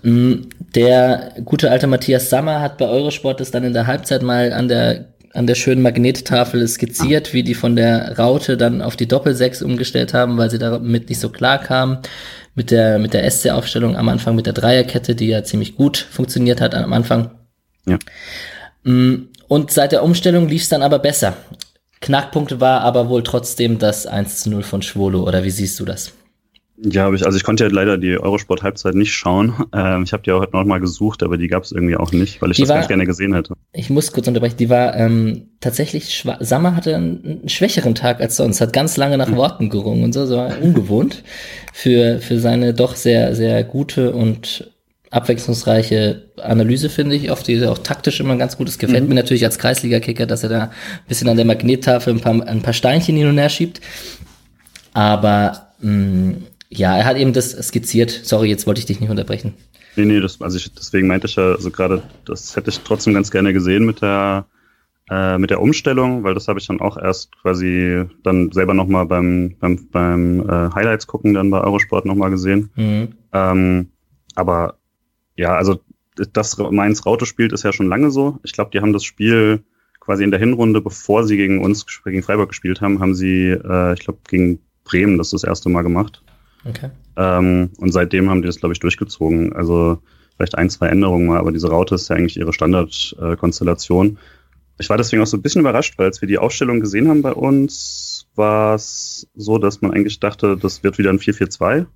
Mm, 0.02 0.48
der 0.74 1.34
gute 1.44 1.70
alte 1.70 1.86
Matthias 1.86 2.30
Sammer 2.30 2.60
hat 2.60 2.78
bei 2.78 2.86
Eurosport 2.86 3.40
das 3.40 3.52
dann 3.52 3.64
in 3.64 3.74
der 3.74 3.86
Halbzeit 3.86 4.22
mal 4.22 4.52
an 4.52 4.66
der, 4.66 5.04
an 5.34 5.46
der 5.46 5.54
schönen 5.54 5.82
Magnettafel 5.82 6.66
skizziert, 6.66 7.34
wie 7.34 7.44
die 7.44 7.54
von 7.54 7.76
der 7.76 8.18
Raute 8.18 8.56
dann 8.56 8.82
auf 8.82 8.96
die 8.96 9.06
Doppelsechs 9.06 9.62
umgestellt 9.62 10.14
haben, 10.14 10.36
weil 10.36 10.50
sie 10.50 10.58
damit 10.58 11.08
nicht 11.08 11.20
so 11.20 11.28
klar 11.28 11.58
kamen. 11.58 11.98
Mit 12.56 12.72
der, 12.72 12.98
mit 12.98 13.14
der 13.14 13.30
SC-Aufstellung 13.30 13.96
am 13.96 14.08
Anfang 14.08 14.34
mit 14.34 14.46
der 14.46 14.52
Dreierkette, 14.52 15.14
die 15.14 15.28
ja 15.28 15.44
ziemlich 15.44 15.76
gut 15.76 15.96
funktioniert 15.96 16.60
hat 16.60 16.74
am 16.74 16.92
Anfang. 16.92 17.37
Ja. 17.86 17.98
Mm, 18.84 19.28
und 19.48 19.70
seit 19.70 19.92
der 19.92 20.02
Umstellung 20.02 20.48
lief 20.48 20.62
es 20.62 20.68
dann 20.68 20.82
aber 20.82 20.98
besser. 20.98 21.36
Knackpunkt 22.00 22.60
war 22.60 22.82
aber 22.82 23.08
wohl 23.08 23.22
trotzdem 23.22 23.78
das 23.78 24.06
1 24.06 24.42
zu 24.42 24.50
0 24.50 24.62
von 24.62 24.82
Schwolo, 24.82 25.26
oder 25.26 25.42
wie 25.44 25.50
siehst 25.50 25.80
du 25.80 25.84
das? 25.84 26.12
Ja, 26.80 27.04
habe 27.04 27.16
ich, 27.16 27.26
also 27.26 27.36
ich 27.36 27.42
konnte 27.42 27.64
ja 27.64 27.70
leider 27.70 27.98
die 27.98 28.16
Eurosport-Halbzeit 28.18 28.94
nicht 28.94 29.12
schauen. 29.12 29.52
Ähm, 29.72 30.04
ich 30.04 30.12
habe 30.12 30.22
die 30.22 30.30
auch 30.30 30.40
heute 30.40 30.56
noch 30.56 30.64
mal 30.64 30.78
gesucht, 30.78 31.24
aber 31.24 31.36
die 31.36 31.48
gab 31.48 31.64
es 31.64 31.72
irgendwie 31.72 31.96
auch 31.96 32.12
nicht, 32.12 32.40
weil 32.40 32.52
ich 32.52 32.56
die 32.56 32.62
das 32.62 32.68
war, 32.68 32.76
ganz 32.76 32.88
gerne 32.88 33.04
gesehen 33.04 33.34
hätte. 33.34 33.54
Ich 33.72 33.90
muss 33.90 34.12
kurz 34.12 34.28
unterbrechen, 34.28 34.58
die 34.58 34.70
war 34.70 34.94
ähm, 34.94 35.48
tatsächlich, 35.60 36.24
Sammer 36.38 36.76
hatte 36.76 36.94
einen, 36.94 37.48
schwächeren 37.48 37.96
Tag 37.96 38.20
als 38.20 38.36
sonst, 38.36 38.60
hat 38.60 38.72
ganz 38.72 38.96
lange 38.96 39.18
nach 39.18 39.28
hm. 39.28 39.36
Worten 39.36 39.70
gerungen 39.70 40.04
und 40.04 40.12
so, 40.12 40.24
so 40.24 40.40
ungewohnt 40.40 41.24
für, 41.72 42.20
für 42.20 42.38
seine 42.38 42.74
doch 42.74 42.94
sehr, 42.94 43.34
sehr 43.34 43.64
gute 43.64 44.12
und 44.12 44.70
abwechslungsreiche 45.10 46.30
Analyse, 46.36 46.90
finde 46.90 47.16
ich, 47.16 47.30
oft, 47.30 47.46
die 47.46 47.64
auch 47.66 47.78
taktisch 47.78 48.20
immer 48.20 48.36
ganz 48.36 48.56
gut 48.56 48.68
ist. 48.68 48.78
Gefällt 48.78 49.04
mhm. 49.04 49.10
mir 49.10 49.14
natürlich 49.14 49.44
als 49.44 49.58
Kreisliga-Kicker, 49.58 50.26
dass 50.26 50.42
er 50.42 50.48
da 50.48 50.62
ein 50.64 50.70
bisschen 51.08 51.28
an 51.28 51.36
der 51.36 51.46
Magnettafel 51.46 52.14
ein 52.14 52.20
paar, 52.20 52.46
ein 52.46 52.62
paar 52.62 52.74
Steinchen 52.74 53.16
hin 53.16 53.28
und 53.28 53.38
her 53.38 53.48
schiebt. 53.48 53.80
Aber 54.92 55.68
mh, 55.80 55.92
mm, 55.92 56.36
ja, 56.70 56.96
er 56.96 57.04
hat 57.04 57.16
eben 57.16 57.32
das 57.32 57.52
skizziert. 57.52 58.10
Sorry, 58.10 58.48
jetzt 58.48 58.66
wollte 58.66 58.80
ich 58.80 58.86
dich 58.86 59.00
nicht 59.00 59.10
unterbrechen. 59.10 59.54
Nee, 59.96 60.04
nee, 60.04 60.20
das, 60.20 60.40
also 60.40 60.58
ich, 60.58 60.72
deswegen 60.74 61.08
meinte 61.08 61.26
ich 61.26 61.36
ja, 61.36 61.52
also 61.52 61.70
gerade, 61.70 62.02
das 62.26 62.54
hätte 62.54 62.70
ich 62.70 62.80
trotzdem 62.80 63.14
ganz 63.14 63.30
gerne 63.30 63.52
gesehen 63.52 63.86
mit 63.86 64.02
der 64.02 64.46
äh, 65.10 65.38
mit 65.38 65.50
der 65.50 65.62
Umstellung, 65.62 66.22
weil 66.22 66.34
das 66.34 66.48
habe 66.48 66.58
ich 66.58 66.66
dann 66.66 66.80
auch 66.80 66.98
erst 66.98 67.36
quasi 67.40 68.04
dann 68.22 68.52
selber 68.52 68.74
nochmal 68.74 69.06
beim, 69.06 69.56
beim, 69.58 69.88
beim 69.90 70.40
äh, 70.40 70.70
Highlights 70.74 71.06
gucken 71.06 71.32
dann 71.32 71.50
bei 71.50 71.60
Eurosport 71.62 72.04
nochmal 72.04 72.30
gesehen. 72.30 72.70
Mhm. 72.76 73.08
Ähm, 73.32 73.88
aber 74.34 74.77
ja, 75.38 75.54
also 75.54 75.80
das 76.32 76.58
Mainz 76.58 77.06
Raute 77.06 77.24
spielt 77.24 77.52
ist 77.52 77.62
ja 77.62 77.72
schon 77.72 77.86
lange 77.86 78.10
so. 78.10 78.40
Ich 78.42 78.52
glaube, 78.52 78.70
die 78.72 78.80
haben 78.80 78.92
das 78.92 79.04
Spiel 79.04 79.62
quasi 80.00 80.24
in 80.24 80.32
der 80.32 80.40
Hinrunde, 80.40 80.80
bevor 80.80 81.24
sie 81.24 81.36
gegen 81.36 81.62
uns, 81.62 81.86
gegen 82.04 82.22
Freiburg 82.22 82.48
gespielt 82.48 82.80
haben, 82.80 82.98
haben 82.98 83.14
sie, 83.14 83.50
äh, 83.50 83.94
ich 83.94 84.00
glaube, 84.00 84.18
gegen 84.28 84.58
Bremen 84.84 85.16
das 85.16 85.30
das 85.30 85.44
erste 85.44 85.68
Mal 85.68 85.82
gemacht. 85.82 86.22
Okay. 86.64 86.90
Ähm, 87.16 87.70
und 87.78 87.92
seitdem 87.92 88.28
haben 88.28 88.42
die 88.42 88.46
das, 88.46 88.58
glaube 88.58 88.72
ich, 88.72 88.80
durchgezogen. 88.80 89.52
Also 89.52 90.02
vielleicht 90.36 90.56
ein, 90.56 90.70
zwei 90.70 90.88
Änderungen 90.88 91.26
mal, 91.26 91.38
aber 91.38 91.52
diese 91.52 91.68
Raute 91.68 91.94
ist 91.94 92.08
ja 92.08 92.16
eigentlich 92.16 92.36
ihre 92.36 92.52
Standardkonstellation. 92.52 94.18
Ich 94.78 94.90
war 94.90 94.96
deswegen 94.96 95.22
auch 95.22 95.26
so 95.26 95.36
ein 95.36 95.42
bisschen 95.42 95.60
überrascht, 95.60 95.98
weil 95.98 96.06
als 96.06 96.20
wir 96.20 96.28
die 96.28 96.38
Aufstellung 96.38 96.80
gesehen 96.80 97.08
haben 97.08 97.22
bei 97.22 97.32
uns, 97.32 98.26
war 98.34 98.74
es 98.74 99.28
so, 99.34 99.58
dass 99.58 99.82
man 99.82 99.92
eigentlich 99.92 100.18
dachte, 100.18 100.56
das 100.56 100.82
wird 100.82 100.98
wieder 100.98 101.10
ein 101.10 101.18
4-4-2. 101.18 101.86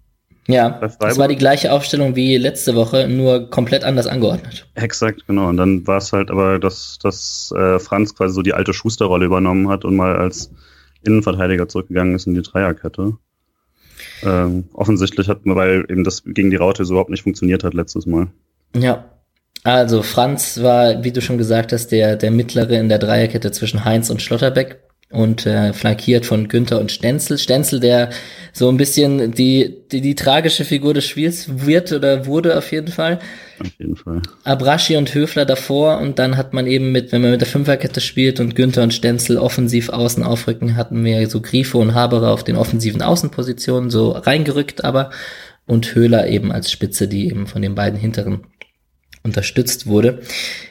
Ja, 0.48 0.80
das 0.98 1.18
war 1.18 1.28
die 1.28 1.36
gleiche 1.36 1.70
Aufstellung 1.72 2.16
wie 2.16 2.36
letzte 2.36 2.74
Woche, 2.74 3.06
nur 3.06 3.48
komplett 3.48 3.84
anders 3.84 4.08
angeordnet. 4.08 4.66
Exakt, 4.74 5.26
genau. 5.28 5.48
Und 5.48 5.56
dann 5.56 5.86
war 5.86 5.98
es 5.98 6.12
halt 6.12 6.32
aber, 6.32 6.58
dass, 6.58 6.98
dass 7.00 7.54
äh, 7.56 7.78
Franz 7.78 8.14
quasi 8.14 8.34
so 8.34 8.42
die 8.42 8.52
alte 8.52 8.74
Schusterrolle 8.74 9.26
übernommen 9.26 9.68
hat 9.68 9.84
und 9.84 9.94
mal 9.94 10.16
als 10.16 10.50
Innenverteidiger 11.04 11.68
zurückgegangen 11.68 12.16
ist 12.16 12.26
in 12.26 12.34
die 12.34 12.42
Dreierkette. 12.42 13.16
Ähm, 14.24 14.64
offensichtlich 14.72 15.28
hat 15.28 15.46
man, 15.46 15.56
weil 15.56 15.84
eben 15.88 16.02
das 16.02 16.22
gegen 16.24 16.50
die 16.50 16.56
Raute 16.56 16.84
so 16.84 16.94
überhaupt 16.94 17.10
nicht 17.10 17.22
funktioniert 17.22 17.62
hat 17.62 17.74
letztes 17.74 18.06
Mal. 18.06 18.28
Ja, 18.76 19.04
also 19.62 20.02
Franz 20.02 20.60
war, 20.60 21.04
wie 21.04 21.12
du 21.12 21.20
schon 21.20 21.38
gesagt 21.38 21.72
hast, 21.72 21.88
der, 21.88 22.16
der 22.16 22.32
mittlere 22.32 22.78
in 22.78 22.88
der 22.88 22.98
Dreierkette 22.98 23.52
zwischen 23.52 23.84
Heinz 23.84 24.10
und 24.10 24.20
Schlotterbeck 24.20 24.80
und 25.12 25.46
äh, 25.46 25.72
flankiert 25.72 26.26
von 26.26 26.48
Günther 26.48 26.80
und 26.80 26.90
Stenzel. 26.90 27.38
Stenzel, 27.38 27.80
der 27.80 28.10
so 28.52 28.68
ein 28.68 28.76
bisschen 28.76 29.32
die, 29.32 29.82
die, 29.92 30.00
die 30.00 30.14
tragische 30.14 30.64
Figur 30.64 30.94
des 30.94 31.06
Spiels 31.06 31.66
wird 31.66 31.92
oder 31.92 32.26
wurde 32.26 32.56
auf 32.58 32.72
jeden 32.72 32.88
Fall. 32.88 33.18
Auf 33.60 33.70
jeden 33.78 33.96
Fall. 33.96 34.22
Abraschi 34.44 34.96
und 34.96 35.14
Höfler 35.14 35.44
davor 35.44 35.98
und 35.98 36.18
dann 36.18 36.36
hat 36.36 36.52
man 36.52 36.66
eben 36.66 36.92
mit, 36.92 37.12
wenn 37.12 37.22
man 37.22 37.30
mit 37.30 37.40
der 37.40 37.48
Fünferkette 37.48 38.00
spielt 38.00 38.40
und 38.40 38.56
Günther 38.56 38.82
und 38.82 38.94
Stenzel 38.94 39.38
offensiv 39.38 39.90
außen 39.90 40.24
aufrücken, 40.24 40.76
hatten 40.76 41.04
wir 41.04 41.28
so 41.28 41.40
Grifo 41.40 41.80
und 41.80 41.94
Haberer 41.94 42.30
auf 42.30 42.44
den 42.44 42.56
offensiven 42.56 43.02
Außenpositionen 43.02 43.90
so 43.90 44.10
reingerückt, 44.10 44.84
aber 44.84 45.10
und 45.66 45.94
Höhler 45.94 46.28
eben 46.28 46.50
als 46.50 46.70
Spitze, 46.70 47.06
die 47.06 47.28
eben 47.28 47.46
von 47.46 47.62
den 47.62 47.74
beiden 47.74 47.98
hinteren 47.98 48.40
unterstützt 49.22 49.86
wurde. 49.86 50.22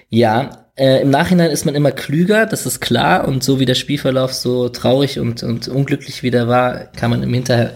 Ja, 0.09 0.67
äh, 0.75 1.01
im 1.01 1.09
Nachhinein 1.09 1.51
ist 1.51 1.65
man 1.65 1.75
immer 1.75 1.91
klüger, 1.91 2.45
das 2.45 2.65
ist 2.65 2.79
klar. 2.79 3.27
Und 3.27 3.43
so 3.43 3.59
wie 3.59 3.65
der 3.65 3.75
Spielverlauf 3.75 4.33
so 4.33 4.69
traurig 4.69 5.19
und, 5.19 5.43
und 5.43 5.67
unglücklich 5.67 6.23
wieder 6.23 6.47
war, 6.47 6.85
kann 6.85 7.09
man 7.09 7.23
im 7.23 7.33
Hinterher 7.33 7.73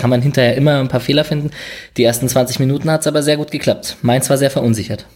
kann 0.00 0.10
man 0.10 0.22
hinterher 0.22 0.56
immer 0.56 0.80
ein 0.80 0.88
paar 0.88 0.98
Fehler 0.98 1.24
finden. 1.24 1.50
Die 1.96 2.02
ersten 2.02 2.28
20 2.28 2.58
Minuten 2.58 2.90
hat 2.90 3.02
es 3.02 3.06
aber 3.06 3.22
sehr 3.22 3.36
gut 3.36 3.52
geklappt. 3.52 3.96
Mainz 4.02 4.28
war 4.28 4.36
sehr 4.36 4.50
verunsichert. 4.50 5.06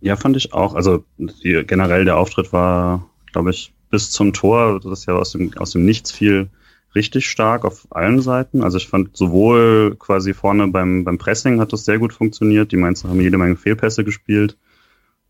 Ja, 0.00 0.16
fand 0.16 0.38
ich 0.38 0.54
auch. 0.54 0.74
Also 0.74 1.04
die, 1.18 1.62
generell 1.66 2.06
der 2.06 2.16
Auftritt 2.16 2.50
war, 2.52 3.06
glaube 3.32 3.50
ich, 3.50 3.74
bis 3.90 4.10
zum 4.10 4.32
Tor, 4.32 4.80
das 4.82 5.00
ist 5.00 5.06
ja 5.06 5.14
aus 5.14 5.32
dem, 5.32 5.52
aus 5.58 5.72
dem 5.72 5.84
Nichts 5.84 6.12
viel 6.12 6.48
richtig 6.94 7.28
stark 7.28 7.64
auf 7.64 7.86
allen 7.90 8.20
Seiten. 8.20 8.62
Also 8.62 8.78
ich 8.78 8.88
fand 8.88 9.16
sowohl 9.16 9.96
quasi 9.98 10.34
vorne 10.34 10.68
beim, 10.68 11.04
beim 11.04 11.18
Pressing 11.18 11.60
hat 11.60 11.72
das 11.72 11.84
sehr 11.84 11.98
gut 11.98 12.12
funktioniert. 12.12 12.72
Die 12.72 12.76
Mainzer 12.76 13.08
haben 13.08 13.20
jede 13.20 13.38
Menge 13.38 13.56
Fehlpässe 13.56 14.04
gespielt, 14.04 14.56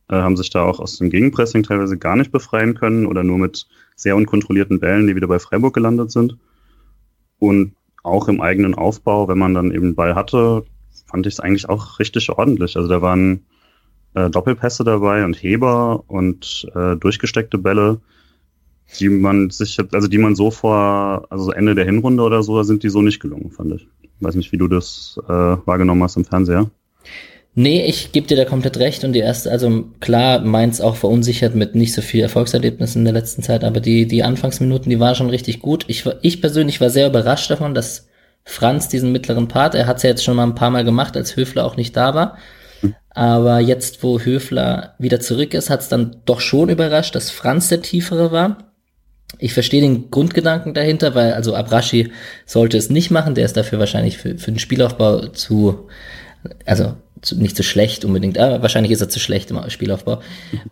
äh, 0.09 0.17
haben 0.17 0.37
sich 0.37 0.51
da 0.51 0.63
auch 0.63 0.81
aus 0.81 0.99
dem 0.99 1.11
Gegenpressing 1.11 1.63
teilweise 1.63 1.99
gar 1.99 2.17
nicht 2.17 2.33
befreien 2.33 2.75
können 2.75 3.07
oder 3.07 3.23
nur 3.23 3.39
mit 3.39 3.67
sehr 3.95 4.17
unkontrollierten 4.17 4.81
Bällen, 4.81 5.07
die 5.07 5.17
wieder 5.17 5.29
bei 5.29 5.39
Freiburg 5.39 5.75
gelandet 5.75 6.11
sind. 6.11 6.37
Und 7.39 7.75
auch 8.03 8.29
im 8.29 8.41
eigenen 8.41 8.75
Aufbau, 8.75 9.29
wenn 9.29 9.39
man 9.39 9.55
dann 9.55 9.73
eben 9.73 9.95
Ball 9.95 10.15
hatte, 10.15 10.65
fand 11.07 11.27
ich 11.27 11.35
es 11.35 11.41
eigentlich 11.41 11.69
auch 11.69 11.99
richtig 11.99 12.31
ordentlich. 12.31 12.77
Also 12.77 12.89
da 12.89 13.03
waren 13.03 13.45
äh, 14.15 14.31
Doppelpässe 14.31 14.85
dabei 14.85 15.25
und 15.25 15.35
Heber 15.35 16.05
und 16.07 16.67
äh, 16.75 16.97
durchgesteckte 16.97 17.59
Bälle 17.59 18.01
die 18.99 19.09
man 19.09 19.51
sich, 19.51 19.79
also 19.93 20.09
die 20.09 20.19
man 20.19 20.35
so 20.35 20.51
vor, 20.51 21.27
also 21.31 21.53
Ende 21.53 21.75
der 21.75 21.85
Hinrunde 21.85 22.23
oder 22.23 22.43
so, 22.43 22.63
sind 22.63 22.83
die 22.83 22.89
so 22.89 23.03
nicht 23.03 23.21
gelungen, 23.21 23.51
fand 23.51 23.75
ich. 23.75 23.87
Weiß 24.21 24.35
nicht, 24.35 24.53
wie 24.53 24.59
du 24.59 24.69
das 24.69 25.19
äh, 25.29 25.33
wahrgenommen 25.33 26.03
hast 26.03 26.17
im 26.17 26.25
Fernseher. 26.25 26.71
Nee, 27.55 27.85
ich 27.85 28.13
gebe 28.13 28.29
dir 28.29 28.37
da 28.37 28.45
komplett 28.45 28.79
recht 28.79 29.03
und 29.03 29.13
die 29.13 29.21
erste, 29.21 29.51
also 29.51 29.85
klar, 29.99 30.41
Mainz 30.41 30.81
auch 30.81 30.95
verunsichert 30.95 31.57
mit 31.57 31.75
nicht 31.75 31.93
so 31.93 32.01
viel 32.01 32.23
Erfolgserlebnissen 32.23 33.01
in 33.01 33.05
der 33.05 33.15
letzten 33.15 33.43
Zeit, 33.43 33.65
aber 33.65 33.81
die, 33.81 34.07
die 34.07 34.23
Anfangsminuten, 34.23 34.89
die 34.89 35.01
waren 35.01 35.17
schon 35.17 35.31
richtig 35.31 35.61
gut. 35.61 35.85
Ich, 35.89 36.05
ich 36.23 36.41
persönlich 36.41 36.81
war 36.81 36.91
sehr 36.91 37.09
überrascht 37.09 37.51
davon, 37.51 37.75
dass 37.75 38.09
Franz 38.45 38.89
diesen 38.89 39.11
mittleren 39.11 39.49
Part, 39.49 39.75
er 39.75 39.87
hat 39.87 39.97
es 39.97 40.05
ja 40.05 40.11
jetzt 40.11 40.25
schon 40.25 40.37
mal 40.37 40.45
ein 40.45 40.55
paar 40.55 40.71
Mal 40.71 40.85
gemacht, 40.85 41.17
als 41.17 41.37
Höfler 41.37 41.65
auch 41.65 41.77
nicht 41.77 41.97
da 41.97 42.15
war. 42.15 42.39
Hm. 42.81 42.95
Aber 43.11 43.59
jetzt, 43.59 44.03
wo 44.05 44.21
Höfler 44.21 44.95
wieder 44.99 45.19
zurück 45.19 45.53
ist, 45.53 45.71
hat 45.71 45.81
es 45.81 45.89
dann 45.89 46.17
doch 46.27 46.41
schon 46.41 46.69
überrascht, 46.69 47.17
dass 47.17 47.31
Franz 47.31 47.69
der 47.69 47.83
tiefere 47.83 48.31
war. 48.31 48.70
Ich 49.39 49.55
verstehe 49.55 49.81
den 49.81 50.11
Grundgedanken 50.11 50.75
dahinter, 50.75 51.15
weil 51.15 51.33
also 51.33 51.55
Abrashi 51.55 52.13
sollte 52.47 52.77
es 52.77 52.91
nicht 52.91 53.11
machen, 53.11 53.35
der 53.35 53.45
ist 53.45 53.57
dafür 53.57 53.79
wahrscheinlich 53.79 54.19
für, 54.19 54.37
für 54.39 54.51
den 54.51 54.59
Spielaufbau 54.59 55.29
zu, 55.29 55.89
also 56.67 56.95
zu, 57.23 57.37
nicht 57.37 57.57
zu 57.57 57.63
schlecht 57.63 58.05
unbedingt, 58.05 58.39
aber 58.39 58.63
wahrscheinlich 58.63 58.93
ist 58.93 59.01
er 59.01 59.09
zu 59.09 59.21
schlecht 59.21 59.51
im 59.51 59.71
Spielaufbau. 59.71 60.21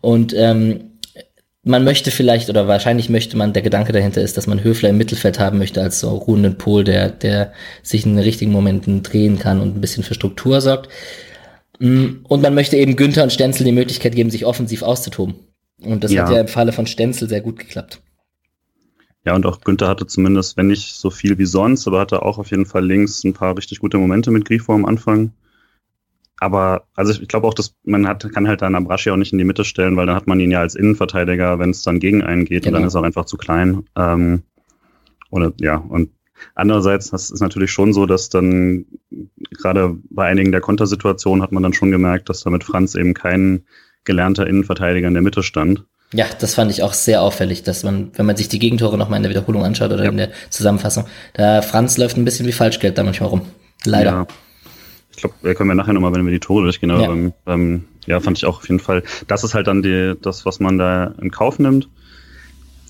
Und 0.00 0.34
ähm, 0.36 0.92
man 1.68 1.84
möchte 1.84 2.10
vielleicht 2.10 2.48
oder 2.48 2.66
wahrscheinlich 2.66 3.10
möchte 3.10 3.36
man, 3.36 3.52
der 3.52 3.62
Gedanke 3.62 3.92
dahinter 3.92 4.22
ist, 4.22 4.36
dass 4.36 4.46
man 4.46 4.64
Höfler 4.64 4.88
im 4.88 4.96
Mittelfeld 4.96 5.38
haben 5.38 5.58
möchte 5.58 5.82
als 5.82 6.00
so 6.00 6.10
ruhenden 6.10 6.56
Pol, 6.56 6.84
der, 6.84 7.10
der 7.10 7.52
sich 7.82 8.06
in 8.06 8.14
den 8.14 8.24
richtigen 8.24 8.52
Momenten 8.52 9.02
drehen 9.02 9.38
kann 9.38 9.60
und 9.60 9.76
ein 9.76 9.80
bisschen 9.80 10.02
für 10.02 10.14
Struktur 10.14 10.60
sorgt. 10.60 10.88
Mm, 11.78 12.24
und 12.24 12.42
man 12.42 12.54
möchte 12.54 12.76
eben 12.76 12.96
Günther 12.96 13.22
und 13.22 13.32
Stenzel 13.32 13.64
die 13.64 13.72
Möglichkeit 13.72 14.14
geben, 14.14 14.30
sich 14.30 14.46
offensiv 14.46 14.82
auszutoben. 14.82 15.34
Und 15.82 16.04
das 16.04 16.12
ja. 16.12 16.24
hat 16.24 16.32
ja 16.32 16.40
im 16.40 16.48
Falle 16.48 16.72
von 16.72 16.86
Stenzel 16.86 17.28
sehr 17.28 17.40
gut 17.40 17.58
geklappt. 17.58 18.00
Ja, 19.24 19.34
und 19.34 19.44
auch 19.46 19.60
Günther 19.60 19.88
hatte 19.88 20.06
zumindest, 20.06 20.56
wenn 20.56 20.68
nicht 20.68 20.94
so 20.94 21.10
viel 21.10 21.38
wie 21.38 21.44
sonst, 21.44 21.86
aber 21.86 22.00
hatte 22.00 22.22
auch 22.22 22.38
auf 22.38 22.50
jeden 22.50 22.66
Fall 22.66 22.84
links 22.84 23.24
ein 23.24 23.34
paar 23.34 23.56
richtig 23.56 23.80
gute 23.80 23.98
Momente 23.98 24.30
mit 24.30 24.44
Grifo 24.44 24.74
am 24.74 24.84
Anfang. 24.84 25.32
Aber 26.40 26.86
also 26.94 27.20
ich 27.20 27.28
glaube 27.28 27.46
auch, 27.46 27.54
dass 27.54 27.74
man 27.84 28.06
hat, 28.06 28.30
kann 28.32 28.46
halt 28.46 28.62
dann 28.62 28.76
Abrashi 28.76 29.10
auch 29.10 29.16
nicht 29.16 29.32
in 29.32 29.38
die 29.38 29.44
Mitte 29.44 29.64
stellen, 29.64 29.96
weil 29.96 30.06
dann 30.06 30.14
hat 30.14 30.28
man 30.28 30.38
ihn 30.38 30.52
ja 30.52 30.60
als 30.60 30.76
Innenverteidiger, 30.76 31.58
wenn 31.58 31.70
es 31.70 31.82
dann 31.82 31.98
gegen 31.98 32.22
einen 32.22 32.44
geht 32.44 32.62
genau. 32.62 32.68
und 32.68 32.72
dann 32.74 32.82
genau. 32.82 32.86
ist 32.86 32.94
er 32.94 33.00
auch 33.00 33.04
einfach 33.04 33.24
zu 33.24 33.36
klein. 33.36 33.84
Ähm, 33.96 34.42
oder 35.30 35.52
ja, 35.60 35.76
und 35.76 36.10
andererseits 36.54 37.10
das 37.10 37.30
ist 37.30 37.40
natürlich 37.40 37.72
schon 37.72 37.92
so, 37.92 38.06
dass 38.06 38.28
dann 38.28 38.86
gerade 39.50 39.96
bei 40.10 40.26
einigen 40.26 40.52
der 40.52 40.60
Kontersituationen 40.60 41.42
hat 41.42 41.50
man 41.50 41.62
dann 41.62 41.74
schon 41.74 41.90
gemerkt, 41.90 42.28
dass 42.28 42.44
da 42.44 42.50
mit 42.50 42.62
Franz 42.62 42.94
eben 42.94 43.14
kein 43.14 43.64
gelernter 44.04 44.46
Innenverteidiger 44.46 45.08
in 45.08 45.14
der 45.14 45.22
Mitte 45.22 45.42
stand. 45.42 45.84
Ja, 46.14 46.26
das 46.38 46.54
fand 46.54 46.70
ich 46.70 46.82
auch 46.82 46.94
sehr 46.94 47.20
auffällig, 47.20 47.62
dass 47.64 47.84
man, 47.84 48.10
wenn 48.14 48.24
man 48.24 48.36
sich 48.36 48.48
die 48.48 48.58
Gegentore 48.58 48.96
nochmal 48.96 49.18
in 49.18 49.24
der 49.24 49.30
Wiederholung 49.30 49.64
anschaut 49.64 49.92
oder 49.92 50.04
ja. 50.04 50.10
in 50.10 50.16
der 50.16 50.30
Zusammenfassung, 50.48 51.04
da 51.34 51.60
Franz 51.60 51.98
läuft 51.98 52.16
ein 52.16 52.24
bisschen 52.24 52.46
wie 52.46 52.52
Falschgeld 52.52 52.96
da 52.96 53.04
manchmal 53.04 53.28
rum. 53.28 53.42
Leider. 53.84 54.10
Ja. 54.10 54.26
Ich 55.10 55.18
glaube, 55.18 55.34
wir 55.42 55.54
können 55.54 55.68
wir 55.68 55.74
nachher 55.74 55.92
nochmal, 55.92 56.14
wenn 56.14 56.24
wir 56.24 56.32
die 56.32 56.40
Tore 56.40 56.62
durchgehen, 56.62 56.90
aber 56.90 57.02
ja. 57.02 57.30
Ähm, 57.46 57.84
ja, 58.06 58.20
fand 58.20 58.38
ich 58.38 58.46
auch 58.46 58.58
auf 58.58 58.68
jeden 58.68 58.80
Fall. 58.80 59.02
Das 59.26 59.44
ist 59.44 59.52
halt 59.52 59.66
dann 59.66 59.82
die, 59.82 60.14
das, 60.22 60.46
was 60.46 60.60
man 60.60 60.78
da 60.78 61.12
in 61.20 61.30
Kauf 61.30 61.58
nimmt. 61.58 61.88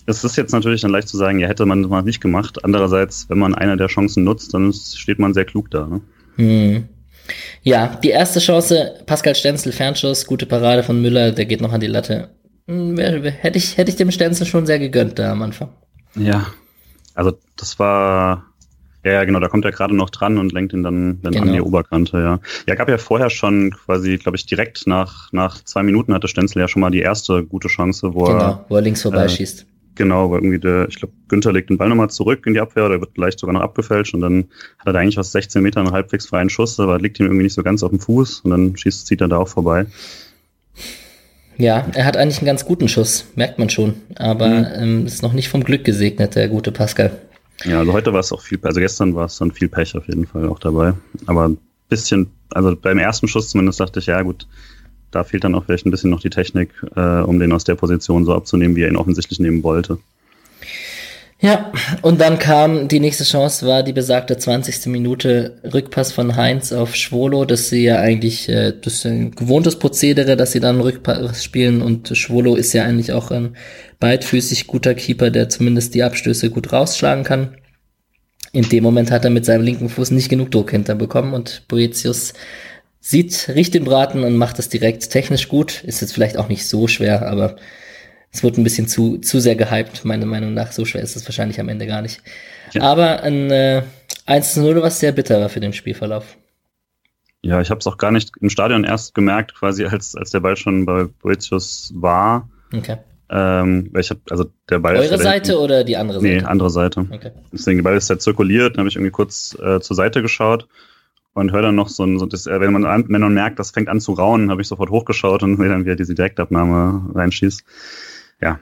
Es 0.06 0.22
ist 0.22 0.37
jetzt 0.37 0.52
natürlich 0.52 0.82
dann 0.82 0.92
leicht 0.92 1.08
zu 1.08 1.16
sagen, 1.16 1.40
ja, 1.40 1.48
hätte 1.48 1.66
man 1.66 1.82
das 1.82 1.90
mal 1.90 2.02
nicht 2.02 2.20
gemacht. 2.20 2.64
Andererseits, 2.64 3.28
wenn 3.28 3.38
man 3.38 3.54
eine 3.54 3.76
der 3.76 3.88
Chancen 3.88 4.25
nutzt, 4.25 4.54
dann 4.54 4.72
steht 4.72 5.18
man 5.18 5.34
sehr 5.34 5.44
klug 5.44 5.70
da. 5.70 5.87
Ne? 5.87 6.00
Hm. 6.37 6.88
Ja, 7.62 7.98
die 8.02 8.10
erste 8.10 8.38
Chance, 8.38 8.94
Pascal 9.06 9.34
Stenzel, 9.34 9.72
Fernschuss, 9.72 10.25
gute 10.25 10.46
Parade 10.46 10.82
von 10.82 11.02
Müller, 11.02 11.32
der 11.32 11.46
geht 11.46 11.60
noch 11.60 11.72
an 11.72 11.80
die 11.80 11.88
Latte. 11.88 12.30
Hm, 12.68 12.98
hätte 12.98 13.58
ich, 13.58 13.76
hätte 13.78 13.90
ich 13.90 13.96
dem 13.96 14.10
Stenzel 14.10 14.46
schon 14.46 14.66
sehr 14.66 14.78
gegönnt 14.78 15.18
da 15.18 15.32
am 15.32 15.42
Anfang. 15.42 15.70
Ja, 16.14 16.46
also 17.14 17.37
das 17.56 17.78
war, 17.78 18.44
ja, 19.04 19.12
ja, 19.12 19.25
genau, 19.25 19.40
da 19.40 19.48
kommt 19.48 19.64
er 19.64 19.72
gerade 19.72 19.96
noch 19.96 20.10
dran 20.10 20.38
und 20.38 20.52
lenkt 20.52 20.75
ihn 20.75 20.82
dann, 20.82 21.20
dann 21.22 21.32
genau. 21.32 21.46
an 21.46 21.52
die 21.52 21.60
Oberkante, 21.60 22.18
ja. 22.18 22.40
Ja, 22.66 22.75
gab 22.75 22.88
ja 22.88 22.98
vorher 22.98 23.30
schon 23.30 23.70
quasi, 23.70 24.18
glaube 24.18 24.37
ich, 24.37 24.44
direkt 24.46 24.87
nach, 24.87 25.32
nach 25.32 25.64
zwei 25.64 25.82
Minuten 25.82 26.12
hatte 26.12 26.28
Stenzel 26.28 26.60
ja 26.60 26.68
schon 26.68 26.80
mal 26.80 26.90
die 26.90 27.00
erste 27.00 27.44
gute 27.44 27.68
Chance, 27.68 28.14
wo 28.14 28.25
genau, 28.25 28.38
er, 28.38 28.64
wo 28.68 28.76
er 28.76 28.82
links 28.82 29.02
vorbeischießt. 29.02 29.62
Äh, 29.62 29.64
Genau, 29.98 30.30
weil 30.30 30.38
irgendwie 30.38 30.60
der, 30.60 30.87
ich 30.88 30.94
glaube, 30.94 31.12
Günther 31.26 31.52
legt 31.52 31.70
den 31.70 31.76
Ball 31.76 31.88
nochmal 31.88 32.08
zurück 32.08 32.46
in 32.46 32.54
die 32.54 32.60
Abwehr 32.60 32.87
oder 32.87 33.00
wird 33.00 33.18
leicht 33.18 33.40
sogar 33.40 33.52
noch 33.52 33.62
abgefälscht 33.62 34.14
und 34.14 34.20
dann 34.20 34.44
hat 34.78 34.87
er 34.87 34.92
da 34.92 35.00
eigentlich 35.00 35.18
aus 35.18 35.32
16 35.32 35.60
Metern 35.60 35.87
einen 35.87 35.92
halbwegs 35.92 36.26
freien 36.26 36.48
Schuss, 36.48 36.78
aber 36.78 37.00
liegt 37.00 37.18
ihm 37.18 37.26
irgendwie 37.26 37.42
nicht 37.42 37.54
so 37.54 37.64
ganz 37.64 37.82
auf 37.82 37.90
dem 37.90 37.98
Fuß 37.98 38.42
und 38.42 38.52
dann 38.52 38.76
schießt, 38.76 39.08
zieht 39.08 39.20
er 39.20 39.26
da 39.26 39.38
auch 39.38 39.48
vorbei. 39.48 39.87
Ja, 41.58 41.86
er 41.92 42.04
hat 42.04 42.16
eigentlich 42.16 42.38
einen 42.38 42.46
ganz 42.46 42.64
guten 42.64 42.88
Schuss, 42.88 43.26
merkt 43.34 43.58
man 43.58 43.68
schon, 43.68 43.94
aber 44.14 44.48
mhm. 44.48 44.66
ähm, 44.76 45.06
ist 45.06 45.22
noch 45.22 45.32
nicht 45.32 45.48
vom 45.48 45.64
Glück 45.64 45.84
gesegnet, 45.84 46.36
der 46.36 46.48
gute 46.48 46.70
Pascal. 46.70 47.10
Ja, 47.64 47.80
also 47.80 47.92
heute 47.92 48.12
war 48.12 48.20
es 48.20 48.32
auch 48.32 48.40
viel, 48.40 48.60
also 48.62 48.78
gestern 48.78 49.16
war 49.16 49.26
es 49.26 49.38
dann 49.38 49.50
viel 49.50 49.68
Pech 49.68 49.96
auf 49.96 50.06
jeden 50.06 50.26
Fall 50.26 50.48
auch 50.48 50.60
dabei, 50.60 50.94
aber 51.26 51.48
ein 51.48 51.58
bisschen, 51.88 52.30
also 52.50 52.76
beim 52.76 52.98
ersten 52.98 53.26
Schuss 53.26 53.50
zumindest 53.50 53.80
dachte 53.80 53.98
ich, 53.98 54.06
ja 54.06 54.22
gut, 54.22 54.46
da 55.10 55.24
fehlt 55.24 55.42
dann 55.42 55.56
auch 55.56 55.64
vielleicht 55.64 55.84
ein 55.84 55.90
bisschen 55.90 56.10
noch 56.10 56.20
die 56.20 56.30
Technik, 56.30 56.70
äh, 56.94 57.20
um 57.20 57.40
den 57.40 57.52
aus 57.52 57.64
der 57.64 57.74
Position 57.74 58.24
so 58.24 58.34
abzunehmen, 58.34 58.76
wie 58.76 58.82
er 58.82 58.88
ihn 58.88 58.96
offensichtlich 58.96 59.40
nehmen 59.40 59.64
wollte. 59.64 59.98
Ja, 61.40 61.73
und 62.02 62.21
dann 62.21 62.40
kam 62.40 62.88
die 62.88 62.99
nächste 62.99 63.23
Chance, 63.23 63.64
war 63.64 63.85
die 63.85 63.92
besagte 63.92 64.37
20. 64.37 64.87
Minute 64.87 65.61
Rückpass 65.73 66.11
von 66.11 66.35
Heinz 66.35 66.73
auf 66.73 66.97
Schwolo, 66.97 67.45
dass 67.45 67.68
sie 67.68 67.85
ja 67.85 68.00
eigentlich, 68.00 68.49
äh, 68.49 68.73
das 68.73 68.95
ist 68.95 69.07
ein 69.07 69.30
gewohntes 69.30 69.78
Prozedere, 69.78 70.37
dass 70.37 70.50
sie 70.50 70.59
dann 70.59 70.80
Rückpass 70.80 71.45
spielen 71.45 71.80
und 71.80 72.16
Schwolo 72.16 72.57
ist 72.57 72.73
ja 72.73 72.85
eigentlich 72.85 73.12
auch 73.12 73.30
ein 73.30 73.57
beidfüßig 74.00 74.66
guter 74.66 74.95
Keeper, 74.95 75.30
der 75.30 75.49
zumindest 75.49 75.95
die 75.95 76.02
Abstöße 76.02 76.50
gut 76.50 76.73
rausschlagen 76.73 77.23
kann. 77.23 77.57
In 78.52 78.68
dem 78.68 78.83
Moment 78.83 79.12
hat 79.12 79.25
er 79.25 79.30
mit 79.30 79.45
seinem 79.45 79.62
linken 79.62 79.90
Fuß 79.90 80.11
nicht 80.11 80.28
genug 80.28 80.50
Druck 80.50 80.73
hinterbekommen 80.73 81.35
und 81.35 81.68
Boetius 81.68 82.33
sieht, 83.00 83.49
riecht 83.54 83.75
den 83.75 83.85
Braten 83.85 84.25
und 84.25 84.37
macht 84.37 84.59
das 84.59 84.71
direkt 84.71 85.09
technisch 85.11 85.49
gut. 85.49 85.85
Ist 85.85 86.00
jetzt 86.00 86.14
vielleicht 86.14 86.37
auch 86.37 86.49
nicht 86.49 86.66
so 86.66 86.88
schwer, 86.88 87.28
aber 87.28 87.57
es 88.30 88.42
wird 88.42 88.58
ein 88.58 88.64
bisschen 88.64 88.88
zu, 88.88 89.18
zu 89.18 89.40
sehr 89.40 89.56
gehypt, 89.56 90.04
meiner 90.04 90.26
Meinung 90.26 90.54
nach. 90.54 90.73
So 90.73 90.85
schwer 90.85 91.02
ist 91.02 91.16
es 91.16 91.25
wahrscheinlich 91.26 91.61
am 91.61 91.68
Ende 91.68 91.87
gar 91.87 92.02
nicht. 92.02 92.20
Ja. 92.73 92.82
Aber 92.82 93.23
ein 93.23 93.50
äh, 93.50 93.82
1 94.26 94.54
zu 94.54 94.61
0, 94.61 94.82
was 94.82 95.00
sehr 95.00 95.12
bitter 95.12 95.40
war 95.40 95.49
für 95.49 95.61
den 95.61 95.73
Spielverlauf. 95.73 96.37
Ja, 97.42 97.61
ich 97.61 97.70
habe 97.70 97.78
es 97.78 97.87
auch 97.87 97.97
gar 97.97 98.11
nicht 98.11 98.32
im 98.40 98.50
Stadion 98.50 98.85
erst 98.85 99.14
gemerkt, 99.14 99.54
quasi 99.54 99.85
als, 99.85 100.14
als 100.16 100.30
der 100.30 100.40
Ball 100.40 100.56
schon 100.56 100.85
bei 100.85 101.04
Boetius 101.04 101.92
war. 101.94 102.49
Okay. 102.75 102.99
Ähm, 103.30 103.92
ich 103.97 104.11
hab, 104.11 104.18
also 104.30 104.47
der 104.68 104.78
Ball 104.80 104.97
Eure 104.97 105.18
Seite 105.18 105.52
hinten, 105.52 105.64
oder 105.64 105.85
die 105.85 105.97
andere 105.97 106.20
Seite? 106.20 106.35
Nee, 106.35 106.42
andere 106.42 106.70
Seite. 106.70 107.06
Okay. 107.11 107.30
Deswegen, 107.52 107.78
der 107.78 107.85
Ball 107.85 107.97
ist 107.97 108.11
ja 108.11 108.18
zirkuliert, 108.18 108.75
dann 108.75 108.80
habe 108.80 108.88
ich 108.88 108.97
irgendwie 108.97 109.12
kurz 109.12 109.56
äh, 109.62 109.80
zur 109.80 109.97
Seite 109.97 110.23
geschaut 110.23 110.66
und 111.35 111.52
höre 111.52 111.62
dann 111.62 111.75
noch 111.75 111.88
so 111.88 112.04
ein, 112.04 112.18
so 112.18 112.26
das, 112.26 112.47
äh, 112.47 112.61
wenn 112.61 112.73
man, 112.73 113.08
wenn 113.08 113.20
man 113.20 113.35
merkt, 113.35 113.58
das 113.58 113.70
fängt 113.70 113.88
an 113.88 114.00
zu 114.00 114.12
raunen, 114.12 114.50
habe 114.50 114.62
ich 114.62 114.68
sofort 114.68 114.90
hochgeschaut 114.90 115.42
und 115.42 115.58
will 115.58 115.68
dann 115.68 115.85
wieder 115.85 115.97
diese 115.97 116.14
Direktabnahme 116.14 117.14
reinschießt. 117.14 117.64
Ja, 118.40 118.61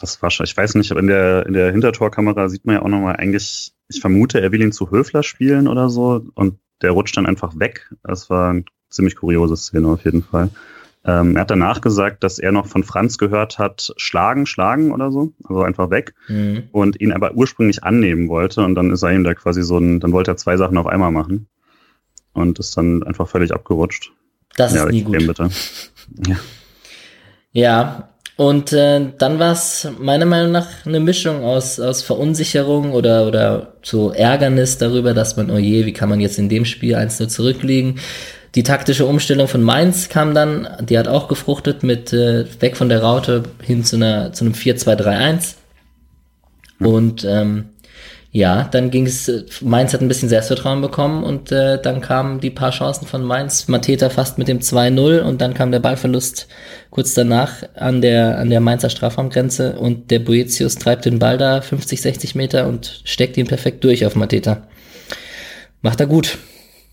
das 0.00 0.20
war 0.20 0.30
schon, 0.30 0.44
ich 0.44 0.56
weiß 0.56 0.74
nicht, 0.74 0.90
aber 0.90 1.00
in 1.00 1.06
der, 1.06 1.46
in 1.46 1.52
der 1.52 1.70
Hintertorkamera 1.70 2.48
sieht 2.48 2.64
man 2.64 2.76
ja 2.76 2.82
auch 2.82 2.88
nochmal 2.88 3.16
eigentlich, 3.16 3.72
ich 3.88 4.00
vermute, 4.00 4.40
er 4.40 4.52
will 4.52 4.62
ihn 4.62 4.72
zu 4.72 4.90
Höfler 4.90 5.22
spielen 5.22 5.68
oder 5.68 5.88
so 5.88 6.24
und 6.34 6.58
der 6.82 6.90
rutscht 6.90 7.16
dann 7.16 7.26
einfach 7.26 7.58
weg. 7.58 7.92
Das 8.02 8.28
war 8.28 8.50
eine 8.50 8.64
ziemlich 8.90 9.16
kuriose 9.16 9.56
Szene 9.56 9.88
auf 9.88 10.04
jeden 10.04 10.24
Fall. 10.24 10.50
Ähm, 11.04 11.34
er 11.36 11.42
hat 11.42 11.50
danach 11.50 11.80
gesagt, 11.80 12.22
dass 12.22 12.38
er 12.38 12.52
noch 12.52 12.66
von 12.66 12.84
Franz 12.84 13.18
gehört 13.18 13.58
hat, 13.58 13.92
schlagen, 13.96 14.46
schlagen 14.46 14.92
oder 14.92 15.10
so, 15.10 15.32
also 15.44 15.62
einfach 15.62 15.90
weg 15.90 16.14
mhm. 16.28 16.64
und 16.70 17.00
ihn 17.00 17.12
aber 17.12 17.34
ursprünglich 17.34 17.82
annehmen 17.82 18.28
wollte 18.28 18.64
und 18.64 18.76
dann 18.76 18.90
ist 18.90 19.02
er 19.02 19.12
ihm 19.12 19.24
da 19.24 19.34
quasi 19.34 19.62
so 19.62 19.78
ein, 19.78 19.98
dann 19.98 20.12
wollte 20.12 20.32
er 20.32 20.36
zwei 20.36 20.56
Sachen 20.56 20.78
auf 20.78 20.86
einmal 20.86 21.10
machen 21.10 21.48
und 22.34 22.58
ist 22.60 22.76
dann 22.76 23.02
einfach 23.02 23.28
völlig 23.28 23.52
abgerutscht. 23.52 24.12
Das 24.56 24.74
ja, 24.74 24.84
ist 24.84 24.92
nie 24.92 25.02
gut. 25.02 25.26
Bitte. 25.26 25.50
Ja. 26.26 26.36
ja, 27.52 28.11
und 28.36 28.72
äh, 28.72 29.00
dann 29.18 29.38
war 29.38 29.52
es 29.52 29.86
meiner 29.98 30.24
Meinung 30.24 30.52
nach 30.52 30.66
eine 30.86 31.00
Mischung 31.00 31.44
aus, 31.44 31.78
aus 31.78 32.02
Verunsicherung 32.02 32.92
oder, 32.92 33.26
oder 33.26 33.74
so 33.82 34.10
Ärgernis 34.10 34.78
darüber, 34.78 35.12
dass 35.12 35.36
man, 35.36 35.50
oh 35.50 35.58
je, 35.58 35.84
wie 35.84 35.92
kann 35.92 36.08
man 36.08 36.20
jetzt 36.20 36.38
in 36.38 36.48
dem 36.48 36.64
Spiel 36.64 36.94
eins 36.94 37.18
nur 37.18 37.28
zurückliegen. 37.28 38.00
Die 38.54 38.62
taktische 38.62 39.06
Umstellung 39.06 39.48
von 39.48 39.62
Mainz 39.62 40.08
kam 40.08 40.34
dann, 40.34 40.68
die 40.80 40.98
hat 40.98 41.08
auch 41.08 41.28
gefruchtet 41.28 41.82
mit 41.82 42.12
äh, 42.12 42.44
weg 42.60 42.76
von 42.76 42.88
der 42.88 43.02
Raute 43.02 43.44
hin 43.62 43.84
zu, 43.84 43.96
einer, 43.96 44.32
zu 44.32 44.44
einem 44.44 44.54
4-2-3-1. 44.54 45.54
Mhm. 46.78 46.86
Und 46.86 47.24
ähm, 47.24 47.64
ja, 48.34 48.64
dann 48.64 48.90
ging 48.90 49.04
es, 49.04 49.28
äh, 49.28 49.44
Mainz 49.60 49.92
hat 49.92 50.00
ein 50.00 50.08
bisschen 50.08 50.30
Selbstvertrauen 50.30 50.80
bekommen 50.80 51.22
und 51.22 51.52
äh, 51.52 51.80
dann 51.80 52.00
kamen 52.00 52.40
die 52.40 52.48
paar 52.48 52.70
Chancen 52.70 53.06
von 53.06 53.22
Mainz, 53.22 53.68
Mateta 53.68 54.08
fast 54.08 54.38
mit 54.38 54.48
dem 54.48 54.60
2-0 54.60 55.20
und 55.20 55.42
dann 55.42 55.52
kam 55.52 55.70
der 55.70 55.80
Ballverlust 55.80 56.48
kurz 56.88 57.12
danach 57.12 57.62
an 57.74 58.00
der, 58.00 58.38
an 58.38 58.48
der 58.48 58.60
Mainzer 58.60 58.88
Strafraumgrenze 58.88 59.78
und 59.78 60.10
der 60.10 60.20
Boetius 60.20 60.76
treibt 60.76 61.04
den 61.04 61.18
Ball 61.18 61.36
da 61.36 61.60
50, 61.60 62.00
60 62.00 62.34
Meter 62.34 62.68
und 62.68 63.02
steckt 63.04 63.36
ihn 63.36 63.46
perfekt 63.46 63.84
durch 63.84 64.06
auf 64.06 64.16
Mateta. 64.16 64.66
Macht 65.82 66.00
er 66.00 66.06
gut. 66.06 66.38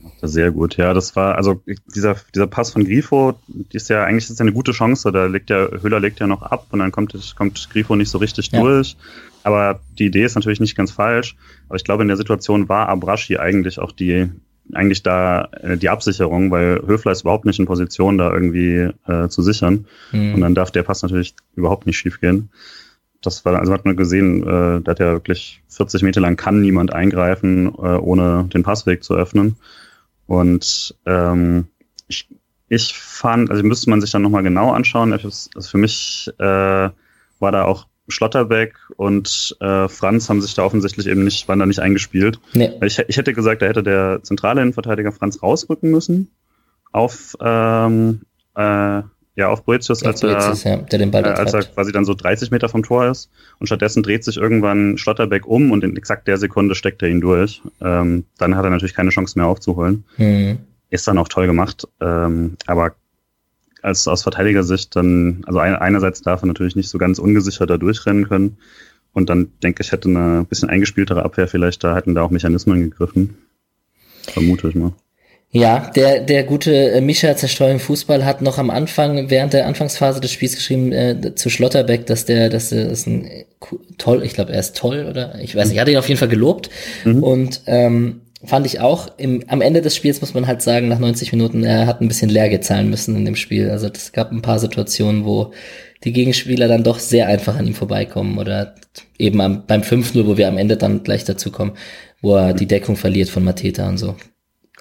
Macht 0.01 0.21
er 0.21 0.27
sehr 0.27 0.51
gut, 0.51 0.75
ja. 0.75 0.93
Das 0.93 1.15
war, 1.15 1.35
also 1.35 1.61
dieser, 1.95 2.17
dieser 2.35 2.47
Pass 2.47 2.71
von 2.71 2.83
Grifo, 2.83 3.35
die 3.47 3.77
ist 3.77 3.89
ja 3.89 4.03
eigentlich 4.03 4.29
ist 4.29 4.39
ja 4.39 4.43
eine 4.43 4.53
gute 4.53 4.73
Chance. 4.73 5.09
Da 5.13 5.27
legt 5.27 5.49
ja, 5.49 5.69
Höhler 5.81 6.01
legt 6.01 6.19
ja 6.19 6.27
noch 6.27 6.41
ab 6.41 6.67
und 6.71 6.79
dann 6.79 6.91
kommt, 6.91 7.15
kommt 7.37 7.69
Grifo 7.71 7.95
nicht 7.95 8.09
so 8.09 8.17
richtig 8.17 8.51
ja. 8.51 8.59
durch. 8.59 8.97
Aber 9.43 9.79
die 9.97 10.05
Idee 10.07 10.23
ist 10.23 10.35
natürlich 10.35 10.59
nicht 10.59 10.75
ganz 10.75 10.91
falsch. 10.91 11.35
Aber 11.67 11.75
ich 11.75 11.83
glaube, 11.83 12.03
in 12.03 12.07
der 12.07 12.17
Situation 12.17 12.69
war 12.69 12.89
Abrashi 12.89 13.37
eigentlich 13.37 13.79
auch 13.79 13.91
die, 13.91 14.29
eigentlich 14.73 15.03
da 15.03 15.45
äh, 15.61 15.77
die 15.77 15.89
Absicherung, 15.89 16.51
weil 16.51 16.81
Höfler 16.85 17.11
ist 17.11 17.21
überhaupt 17.21 17.45
nicht 17.45 17.59
in 17.59 17.65
Position, 17.65 18.17
da 18.17 18.31
irgendwie 18.31 18.89
äh, 19.07 19.27
zu 19.29 19.41
sichern. 19.41 19.85
Mhm. 20.11 20.35
Und 20.35 20.41
dann 20.41 20.55
darf 20.55 20.71
der 20.71 20.83
Pass 20.83 21.01
natürlich 21.01 21.35
überhaupt 21.55 21.85
nicht 21.85 21.97
schiefgehen. 21.97 22.49
Das 23.21 23.43
war, 23.43 23.59
also 23.59 23.73
hat 23.73 23.85
man 23.85 23.97
gesehen, 23.97 24.43
äh, 24.43 24.81
da 24.81 24.91
hat 24.91 24.99
ja 24.99 25.11
wirklich 25.11 25.61
40 25.67 26.03
Meter 26.03 26.21
lang 26.21 26.37
kann 26.37 26.61
niemand 26.61 26.93
eingreifen, 26.93 27.67
äh, 27.67 27.97
ohne 27.97 28.45
den 28.53 28.63
Passweg 28.63 29.03
zu 29.03 29.15
öffnen. 29.15 29.57
Und 30.25 30.95
ähm, 31.05 31.67
ich, 32.07 32.29
ich 32.69 32.93
fand, 32.93 33.49
also 33.49 33.63
müsste 33.63 33.89
man 33.89 33.99
sich 33.99 34.11
dann 34.11 34.21
nochmal 34.21 34.43
genau 34.43 34.71
anschauen. 34.71 35.11
Also 35.11 35.49
für 35.61 35.77
mich 35.77 36.29
äh, 36.37 36.89
war 37.39 37.51
da 37.51 37.63
auch 37.63 37.88
Schlotterbeck 38.09 38.75
und 38.97 39.55
äh, 39.59 39.87
Franz 39.87 40.29
haben 40.29 40.41
sich 40.41 40.53
da 40.53 40.63
offensichtlich 40.63 41.07
eben 41.07 41.23
nicht, 41.23 41.47
waren 41.47 41.59
da 41.59 41.65
nicht 41.65 41.79
eingespielt. 41.79 42.39
Nee. 42.53 42.71
Ich, 42.83 42.99
ich 42.99 43.17
hätte 43.17 43.33
gesagt, 43.33 43.61
da 43.61 43.67
hätte 43.67 43.83
der 43.83 44.19
zentrale 44.23 44.61
Innenverteidiger 44.61 45.11
Franz 45.11 45.41
rausrücken 45.41 45.91
müssen 45.91 46.31
auf 46.91 47.35
ähm, 47.41 48.21
äh, 48.55 49.01
ja, 49.39 49.47
auf 49.47 49.63
Boetius, 49.63 50.03
als, 50.03 50.19
Boetius, 50.19 50.65
er, 50.65 50.71
ja, 50.71 50.77
der 50.81 50.99
den 50.99 51.11
Ball 51.11 51.23
äh, 51.23 51.29
als 51.29 51.53
er 51.53 51.63
quasi 51.63 51.93
dann 51.93 52.03
so 52.03 52.13
30 52.13 52.51
Meter 52.51 52.67
vom 52.67 52.83
Tor 52.83 53.07
ist. 53.07 53.29
Und 53.57 53.67
stattdessen 53.67 54.03
dreht 54.03 54.25
sich 54.25 54.35
irgendwann 54.35 54.97
Schlotterbeck 54.97 55.45
um 55.45 55.71
und 55.71 55.83
in 55.83 55.95
exakt 55.95 56.27
der 56.27 56.37
Sekunde 56.37 56.75
steckt 56.75 57.01
er 57.01 57.07
ihn 57.07 57.21
durch. 57.21 57.61
Ähm, 57.79 58.25
dann 58.37 58.57
hat 58.57 58.65
er 58.65 58.69
natürlich 58.69 58.93
keine 58.93 59.11
Chance 59.11 59.39
mehr 59.39 59.47
aufzuholen. 59.47 60.03
Mhm. 60.17 60.59
Ist 60.89 61.07
dann 61.07 61.17
auch 61.17 61.29
toll 61.29 61.47
gemacht. 61.47 61.87
Ähm, 62.01 62.57
aber 62.67 62.95
als 63.81 64.07
aus 64.07 64.23
Verteidigersicht 64.23 64.95
dann, 64.95 65.43
also 65.45 65.59
ein, 65.59 65.75
einerseits 65.75 66.21
darf 66.21 66.43
er 66.43 66.47
natürlich 66.47 66.75
nicht 66.75 66.89
so 66.89 66.97
ganz 66.97 67.19
ungesichert 67.19 67.69
da 67.69 67.77
durchrennen 67.77 68.27
können. 68.27 68.57
Und 69.13 69.29
dann 69.29 69.49
denke 69.63 69.81
ich, 69.81 69.91
hätte 69.91 70.09
eine 70.09 70.45
bisschen 70.47 70.69
eingespieltere 70.69 71.23
Abwehr 71.23 71.47
vielleicht, 71.47 71.83
da 71.83 71.95
hätten 71.95 72.15
da 72.15 72.21
auch 72.21 72.29
Mechanismen 72.29 72.89
gegriffen. 72.89 73.37
Vermute 74.23 74.69
ich 74.69 74.75
mal. 74.75 74.93
Ja, 75.51 75.89
der, 75.95 76.21
der 76.21 76.43
gute 76.43 76.91
äh, 76.91 77.01
Mischa 77.01 77.35
Zerstreuung 77.35 77.79
Fußball 77.79 78.23
hat 78.23 78.43
noch 78.43 78.59
am 78.59 78.69
Anfang, 78.69 79.31
während 79.31 79.53
der 79.53 79.65
Anfangsphase 79.65 80.21
des 80.21 80.31
Spiels 80.31 80.55
geschrieben, 80.55 80.91
äh, 80.91 81.33
zu 81.33 81.49
Schlotterbeck, 81.49 82.05
dass 82.05 82.25
der, 82.25 82.49
dass 82.49 82.69
der 82.69 82.87
ist 82.91 83.07
ein 83.07 83.27
toll, 83.97 84.23
ich 84.23 84.35
glaube, 84.35 84.53
er 84.53 84.59
ist 84.59 84.77
toll, 84.77 85.07
oder? 85.09 85.39
Ich 85.41 85.55
weiß 85.55 85.69
nicht, 85.69 85.77
er 85.77 85.81
hat 85.81 85.89
ihn 85.89 85.97
auf 85.97 86.07
jeden 86.07 86.19
Fall 86.19 86.27
gelobt. 86.27 86.69
Mhm. 87.03 87.23
Und 87.23 87.61
ähm, 87.65 88.21
fand 88.43 88.65
ich 88.65 88.79
auch. 88.79 89.09
Im, 89.17 89.43
am 89.47 89.61
Ende 89.61 89.81
des 89.81 89.95
Spiels 89.95 90.21
muss 90.21 90.33
man 90.33 90.47
halt 90.47 90.61
sagen, 90.61 90.87
nach 90.87 90.99
90 90.99 91.31
Minuten, 91.31 91.63
er 91.63 91.87
hat 91.87 92.01
ein 92.01 92.07
bisschen 92.07 92.29
Lehrgeld 92.29 92.63
zahlen 92.63 92.89
müssen 92.89 93.15
in 93.15 93.25
dem 93.25 93.35
Spiel. 93.35 93.69
Also 93.69 93.87
es 93.87 94.11
gab 94.11 94.31
ein 94.31 94.41
paar 94.41 94.59
Situationen, 94.59 95.25
wo 95.25 95.51
die 96.03 96.13
Gegenspieler 96.13 96.67
dann 96.67 96.83
doch 96.83 96.99
sehr 96.99 97.27
einfach 97.27 97.57
an 97.57 97.67
ihm 97.67 97.73
vorbeikommen 97.73 98.37
oder 98.37 98.75
eben 99.17 99.41
am, 99.41 99.65
beim 99.65 99.81
5-0, 99.81 100.25
wo 100.25 100.37
wir 100.37 100.47
am 100.47 100.57
Ende 100.57 100.77
dann 100.77 101.03
gleich 101.03 101.25
dazu 101.25 101.51
kommen, 101.51 101.73
wo 102.21 102.35
er 102.35 102.53
die 102.53 102.67
Deckung 102.67 102.95
verliert 102.95 103.29
von 103.29 103.43
Mateta 103.43 103.87
und 103.87 103.97
so. 103.97 104.15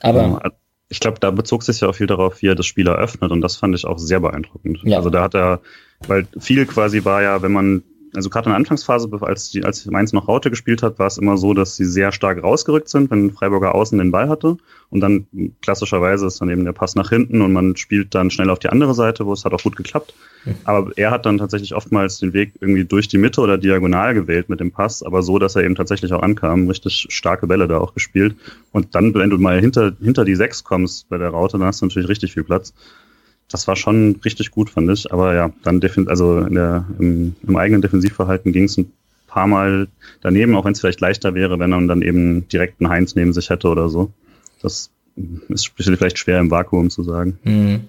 Aber 0.01 0.41
ich 0.89 1.01
glaube, 1.01 1.19
da 1.21 1.31
bezog 1.31 1.65
sich 1.65 1.81
ja 1.81 1.89
auch 1.89 1.95
viel 1.95 2.07
darauf, 2.07 2.41
wie 2.41 2.47
er 2.47 2.55
das 2.55 2.67
Spiel 2.67 2.87
eröffnet 2.87 3.31
und 3.31 3.41
das 3.41 3.57
fand 3.57 3.75
ich 3.75 3.85
auch 3.85 3.99
sehr 3.99 4.21
beeindruckend. 4.21 4.81
Ja. 4.85 4.99
Also 4.99 5.11
da 5.11 5.23
hat 5.23 5.35
er, 5.35 5.61
weil 6.07 6.27
viel 6.39 6.65
quasi 6.67 7.05
war 7.05 7.23
ja, 7.23 7.43
wenn 7.43 7.53
man 7.53 7.83
also 8.15 8.31
gerade 8.31 8.47
in 8.47 8.51
der 8.51 8.57
Anfangsphase, 8.57 9.09
als, 9.21 9.51
die, 9.51 9.65
als 9.65 9.87
Mainz 9.87 10.13
noch 10.13 10.29
Raute 10.29 10.51
gespielt 10.51 10.83
hat, 10.83 10.99
war 10.99 11.07
es 11.07 11.19
immer 11.19 11.37
so, 11.37 11.55
dass 11.55 11.77
sie 11.77 11.85
sehr 11.85 12.13
stark 12.13 12.43
rausgerückt 12.43 12.89
sind, 12.89 13.11
wenn 13.11 13.31
Freiburger 13.31 13.75
außen 13.75 13.99
den 13.99 14.11
Ball 14.11 14.29
hatte. 14.29 14.57
Und 14.91 15.01
dann 15.01 15.27
klassischerweise 15.61 16.27
ist 16.27 16.41
dann 16.41 16.51
eben 16.51 16.65
der 16.65 16.73
Pass 16.73 16.95
nach 16.95 17.11
hinten 17.11 17.43
und 17.43 17.53
man 17.53 17.77
spielt 17.77 18.15
dann 18.15 18.31
schnell 18.31 18.51
auf 18.51 18.59
die 18.59 18.71
andere 18.71 18.95
Seite, 18.95 19.27
wo 19.27 19.33
es 19.33 19.45
hat 19.45 19.53
auch 19.53 19.63
gut 19.63 19.77
geklappt. 19.77 20.15
Aber 20.65 20.93
er 20.97 21.11
hat 21.11 21.27
dann 21.27 21.39
tatsächlich 21.39 21.75
oftmals 21.75 22.19
den 22.19 22.33
Weg 22.33 22.53
irgendwie 22.61 22.85
durch 22.85 23.09
die 23.09 23.19
Mitte 23.19 23.41
oder 23.41 23.59
diagonal 23.59 24.15
gewählt 24.15 24.49
mit 24.49 24.61
dem 24.61 24.71
Pass, 24.71 25.03
aber 25.03 25.23
so, 25.23 25.39
dass 25.39 25.57
er 25.57 25.65
eben 25.65 25.75
tatsächlich 25.75 26.13
auch 26.13 26.23
ankam. 26.23 26.69
Richtig 26.69 27.07
starke 27.11 27.47
Bälle 27.47 27.69
da 27.69 27.79
auch 27.79 27.95
gespielt. 27.95 28.35
Und 28.73 28.95
dann, 28.95 29.13
wenn 29.15 29.31
du 29.31 29.39
mal 29.39 29.61
hinter, 29.61 29.93
hinter 30.01 30.25
die 30.25 30.37
Sechs 30.37 30.65
kommst 30.65 31.09
bei 31.09 31.19
der 31.19 31.31
Raute, 31.31 31.59
dann 31.59 31.67
hast 31.67 31.83
du 31.83 31.87
natürlich 31.87 32.09
richtig 32.09 32.33
viel 32.33 32.45
Platz. 32.45 32.73
Das 33.51 33.67
war 33.67 33.77
schon 33.77 34.21
richtig 34.25 34.51
gut, 34.51 34.71
fand 34.71 34.91
ich. 34.91 35.13
Aber 35.13 35.35
ja, 35.35 35.51
dann 35.63 35.81
also 36.09 36.41
der, 36.41 36.85
im, 36.99 37.35
im 37.47 37.57
eigenen 37.57 37.83
Defensivverhalten 37.83 38.53
ging 38.53 38.65
es 38.65 38.77
ein 38.77 38.93
paar 39.27 39.47
Mal 39.47 39.89
daneben, 40.21 40.55
auch 40.55 40.65
wenn 40.65 40.73
es 40.73 40.81
vielleicht 40.81 41.01
leichter 41.01 41.35
wäre, 41.35 41.59
wenn 41.59 41.71
man 41.71 41.89
dann 41.89 42.03
eben 42.03 42.49
direkt 42.49 42.81
einen 42.81 42.91
Heinz 42.91 43.15
neben 43.15 43.33
sich 43.33 43.51
hätte 43.51 43.69
oder 43.69 43.89
so. 43.89 44.11
Das 44.63 44.91
ist 45.49 45.73
vielleicht 45.77 46.19
schwer 46.19 46.41
im 46.41 46.51
Vakuum 46.51 46.91
zu 46.91 47.03
sagen. 47.03 47.39
Mhm. 47.45 47.81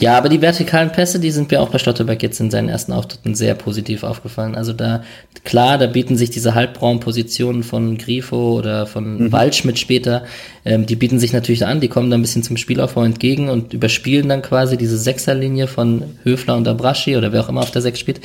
Ja, 0.00 0.18
aber 0.18 0.28
die 0.28 0.42
vertikalen 0.42 0.90
Pässe, 0.90 1.20
die 1.20 1.30
sind 1.30 1.50
mir 1.50 1.60
auch 1.60 1.68
bei 1.68 1.78
Stotterberg 1.78 2.20
jetzt 2.22 2.40
in 2.40 2.50
seinen 2.50 2.68
ersten 2.68 2.92
Auftritten 2.92 3.36
sehr 3.36 3.54
positiv 3.54 4.02
aufgefallen. 4.02 4.56
Also 4.56 4.72
da, 4.72 5.04
klar, 5.44 5.78
da 5.78 5.86
bieten 5.86 6.16
sich 6.16 6.30
diese 6.30 6.54
Halbbraun-Positionen 6.54 7.62
von 7.62 7.96
Grifo 7.96 8.58
oder 8.58 8.86
von 8.86 9.24
mhm. 9.24 9.32
Waldschmidt 9.32 9.78
später, 9.78 10.24
ähm, 10.64 10.86
die 10.86 10.96
bieten 10.96 11.20
sich 11.20 11.32
natürlich 11.32 11.66
an, 11.66 11.80
die 11.80 11.88
kommen 11.88 12.10
da 12.10 12.16
ein 12.16 12.22
bisschen 12.22 12.42
zum 12.42 12.56
Spielaufbau 12.56 13.04
entgegen 13.04 13.48
und 13.48 13.72
überspielen 13.72 14.28
dann 14.28 14.42
quasi 14.42 14.76
diese 14.76 14.98
Sechserlinie 14.98 15.68
von 15.68 16.02
Höfler 16.24 16.56
und 16.56 16.66
Abraschi 16.66 17.16
oder 17.16 17.32
wer 17.32 17.42
auch 17.42 17.48
immer 17.48 17.60
auf 17.60 17.70
der 17.70 17.82
Sechs 17.82 18.00
spielt 18.00 18.20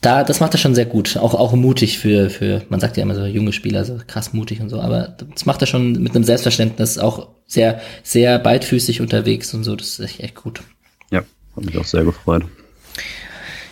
da, 0.00 0.22
das 0.22 0.40
macht 0.40 0.54
er 0.54 0.58
schon 0.58 0.74
sehr 0.74 0.86
gut. 0.86 1.16
Auch, 1.16 1.34
auch 1.34 1.52
mutig 1.52 1.98
für, 1.98 2.30
für, 2.30 2.62
man 2.68 2.80
sagt 2.80 2.96
ja 2.96 3.02
immer 3.02 3.14
so 3.14 3.24
junge 3.24 3.52
Spieler, 3.52 3.84
so 3.84 3.98
krass 4.06 4.32
mutig 4.32 4.60
und 4.60 4.68
so, 4.68 4.80
aber 4.80 5.16
das 5.34 5.44
macht 5.44 5.60
er 5.60 5.66
schon 5.66 5.92
mit 5.92 6.14
einem 6.14 6.24
Selbstverständnis 6.24 6.98
auch 6.98 7.28
sehr, 7.46 7.80
sehr 8.02 8.38
beidfüßig 8.38 9.00
unterwegs 9.00 9.52
und 9.54 9.64
so. 9.64 9.74
Das 9.74 9.88
ist 9.88 10.00
echt, 10.00 10.20
echt 10.20 10.34
gut. 10.36 10.60
Ja, 11.10 11.22
hat 11.56 11.64
mich 11.64 11.76
auch 11.78 11.84
sehr 11.84 12.04
gefreut. 12.04 12.44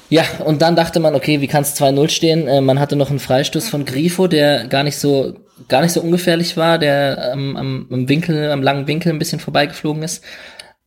Ja, 0.08 0.24
und 0.44 0.62
dann 0.62 0.76
dachte 0.76 1.00
man, 1.00 1.14
okay, 1.14 1.40
wie 1.40 1.48
kann 1.48 1.62
es 1.62 1.76
2-0 1.80 2.08
stehen? 2.08 2.46
Äh, 2.46 2.60
man 2.60 2.78
hatte 2.78 2.96
noch 2.96 3.10
einen 3.10 3.18
Freistoß 3.18 3.68
von 3.68 3.84
Grifo, 3.84 4.28
der 4.28 4.66
gar 4.68 4.84
nicht 4.84 4.98
so, 4.98 5.36
gar 5.68 5.82
nicht 5.82 5.92
so 5.92 6.00
ungefährlich 6.00 6.56
war, 6.56 6.78
der 6.78 7.32
ähm, 7.32 7.56
am, 7.56 7.86
am 7.90 8.08
Winkel, 8.08 8.50
am 8.50 8.62
langen 8.62 8.86
Winkel 8.86 9.12
ein 9.12 9.18
bisschen 9.18 9.40
vorbeigeflogen 9.40 10.02
ist. 10.02 10.24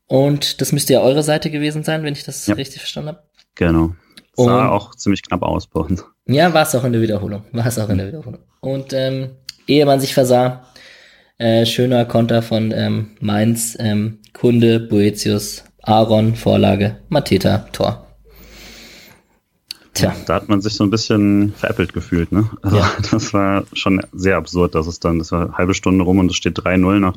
Und 0.07 0.61
das 0.61 0.71
müsste 0.71 0.93
ja 0.93 1.01
eure 1.01 1.23
Seite 1.23 1.51
gewesen 1.51 1.83
sein, 1.83 2.03
wenn 2.03 2.13
ich 2.13 2.23
das 2.23 2.47
ja. 2.47 2.55
richtig 2.55 2.79
verstanden 2.79 3.09
habe. 3.09 3.23
Genau. 3.55 3.93
Sah 4.45 4.65
und, 4.65 4.71
auch 4.71 4.95
ziemlich 4.95 5.21
knapp 5.21 5.41
aus 5.43 5.67
bei 5.67 5.79
uns. 5.79 6.05
Ja, 6.27 6.53
war 6.53 6.63
es 6.63 6.75
auch 6.75 6.83
in 6.83 6.93
der 6.93 7.01
Wiederholung. 7.01 7.43
War 7.51 7.65
es 7.65 7.77
auch 7.79 7.89
in 7.89 7.97
der 7.97 8.07
Wiederholung. 8.07 8.39
Und 8.61 8.93
ähm, 8.93 9.31
ehe 9.67 9.85
man 9.85 9.99
sich 9.99 10.13
versah, 10.13 10.63
äh, 11.37 11.65
schöner 11.65 12.05
Konter 12.05 12.41
von 12.41 12.71
ähm, 12.71 13.11
Mainz, 13.19 13.77
ähm, 13.79 14.19
Kunde, 14.33 14.79
Boetius, 14.79 15.63
Aaron, 15.81 16.35
Vorlage, 16.35 16.97
Mateta, 17.09 17.59
Tor. 17.71 18.05
Tja. 19.93 20.15
Da 20.25 20.35
hat 20.35 20.49
man 20.49 20.61
sich 20.61 20.75
so 20.75 20.83
ein 20.83 20.89
bisschen 20.89 21.53
veräppelt 21.53 21.93
gefühlt, 21.93 22.31
ne? 22.31 22.49
Also 22.61 22.77
ja. 22.77 22.91
das 23.11 23.33
war 23.33 23.63
schon 23.73 24.01
sehr 24.13 24.37
absurd, 24.37 24.75
dass 24.75 24.87
es 24.87 24.99
dann, 24.99 25.19
das 25.19 25.31
war 25.31 25.47
eine 25.47 25.57
halbe 25.57 25.73
Stunde 25.73 26.03
rum 26.03 26.19
und 26.19 26.29
es 26.29 26.37
steht 26.37 26.57
3-0 26.57 26.99
nach 26.99 27.15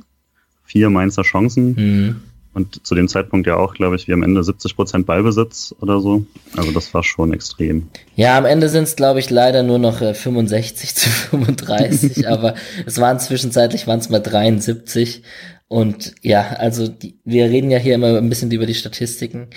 vier 0.64 0.90
Mainzer 0.90 1.22
Chancen. 1.22 1.74
Mhm. 1.74 2.22
Und 2.54 2.86
zu 2.86 2.94
dem 2.94 3.08
Zeitpunkt 3.08 3.46
ja 3.46 3.56
auch, 3.56 3.74
glaube 3.74 3.96
ich, 3.96 4.08
wie 4.08 4.12
am 4.12 4.22
Ende 4.22 4.44
70 4.44 4.76
Prozent 4.76 5.06
Ballbesitz 5.06 5.74
oder 5.80 6.00
so. 6.00 6.26
Also 6.56 6.70
das 6.72 6.92
war 6.92 7.02
schon 7.02 7.32
extrem. 7.32 7.88
Ja, 8.14 8.36
am 8.36 8.44
Ende 8.44 8.68
sind 8.68 8.84
es, 8.84 8.96
glaube 8.96 9.20
ich, 9.20 9.30
leider 9.30 9.62
nur 9.62 9.78
noch 9.78 9.98
65 9.98 10.90
äh, 10.90 10.94
zu 10.94 11.08
35, 11.08 12.28
aber 12.28 12.54
es 12.84 12.98
waren 13.00 13.18
zwischenzeitlich 13.18 13.86
waren 13.86 14.00
es 14.00 14.10
mal 14.10 14.20
73. 14.20 15.22
Und 15.68 16.14
ja, 16.20 16.42
also 16.58 16.88
die, 16.88 17.18
wir 17.24 17.46
reden 17.46 17.70
ja 17.70 17.78
hier 17.78 17.94
immer 17.94 18.18
ein 18.18 18.28
bisschen 18.28 18.50
über 18.50 18.66
die 18.66 18.74
Statistiken. 18.74 19.48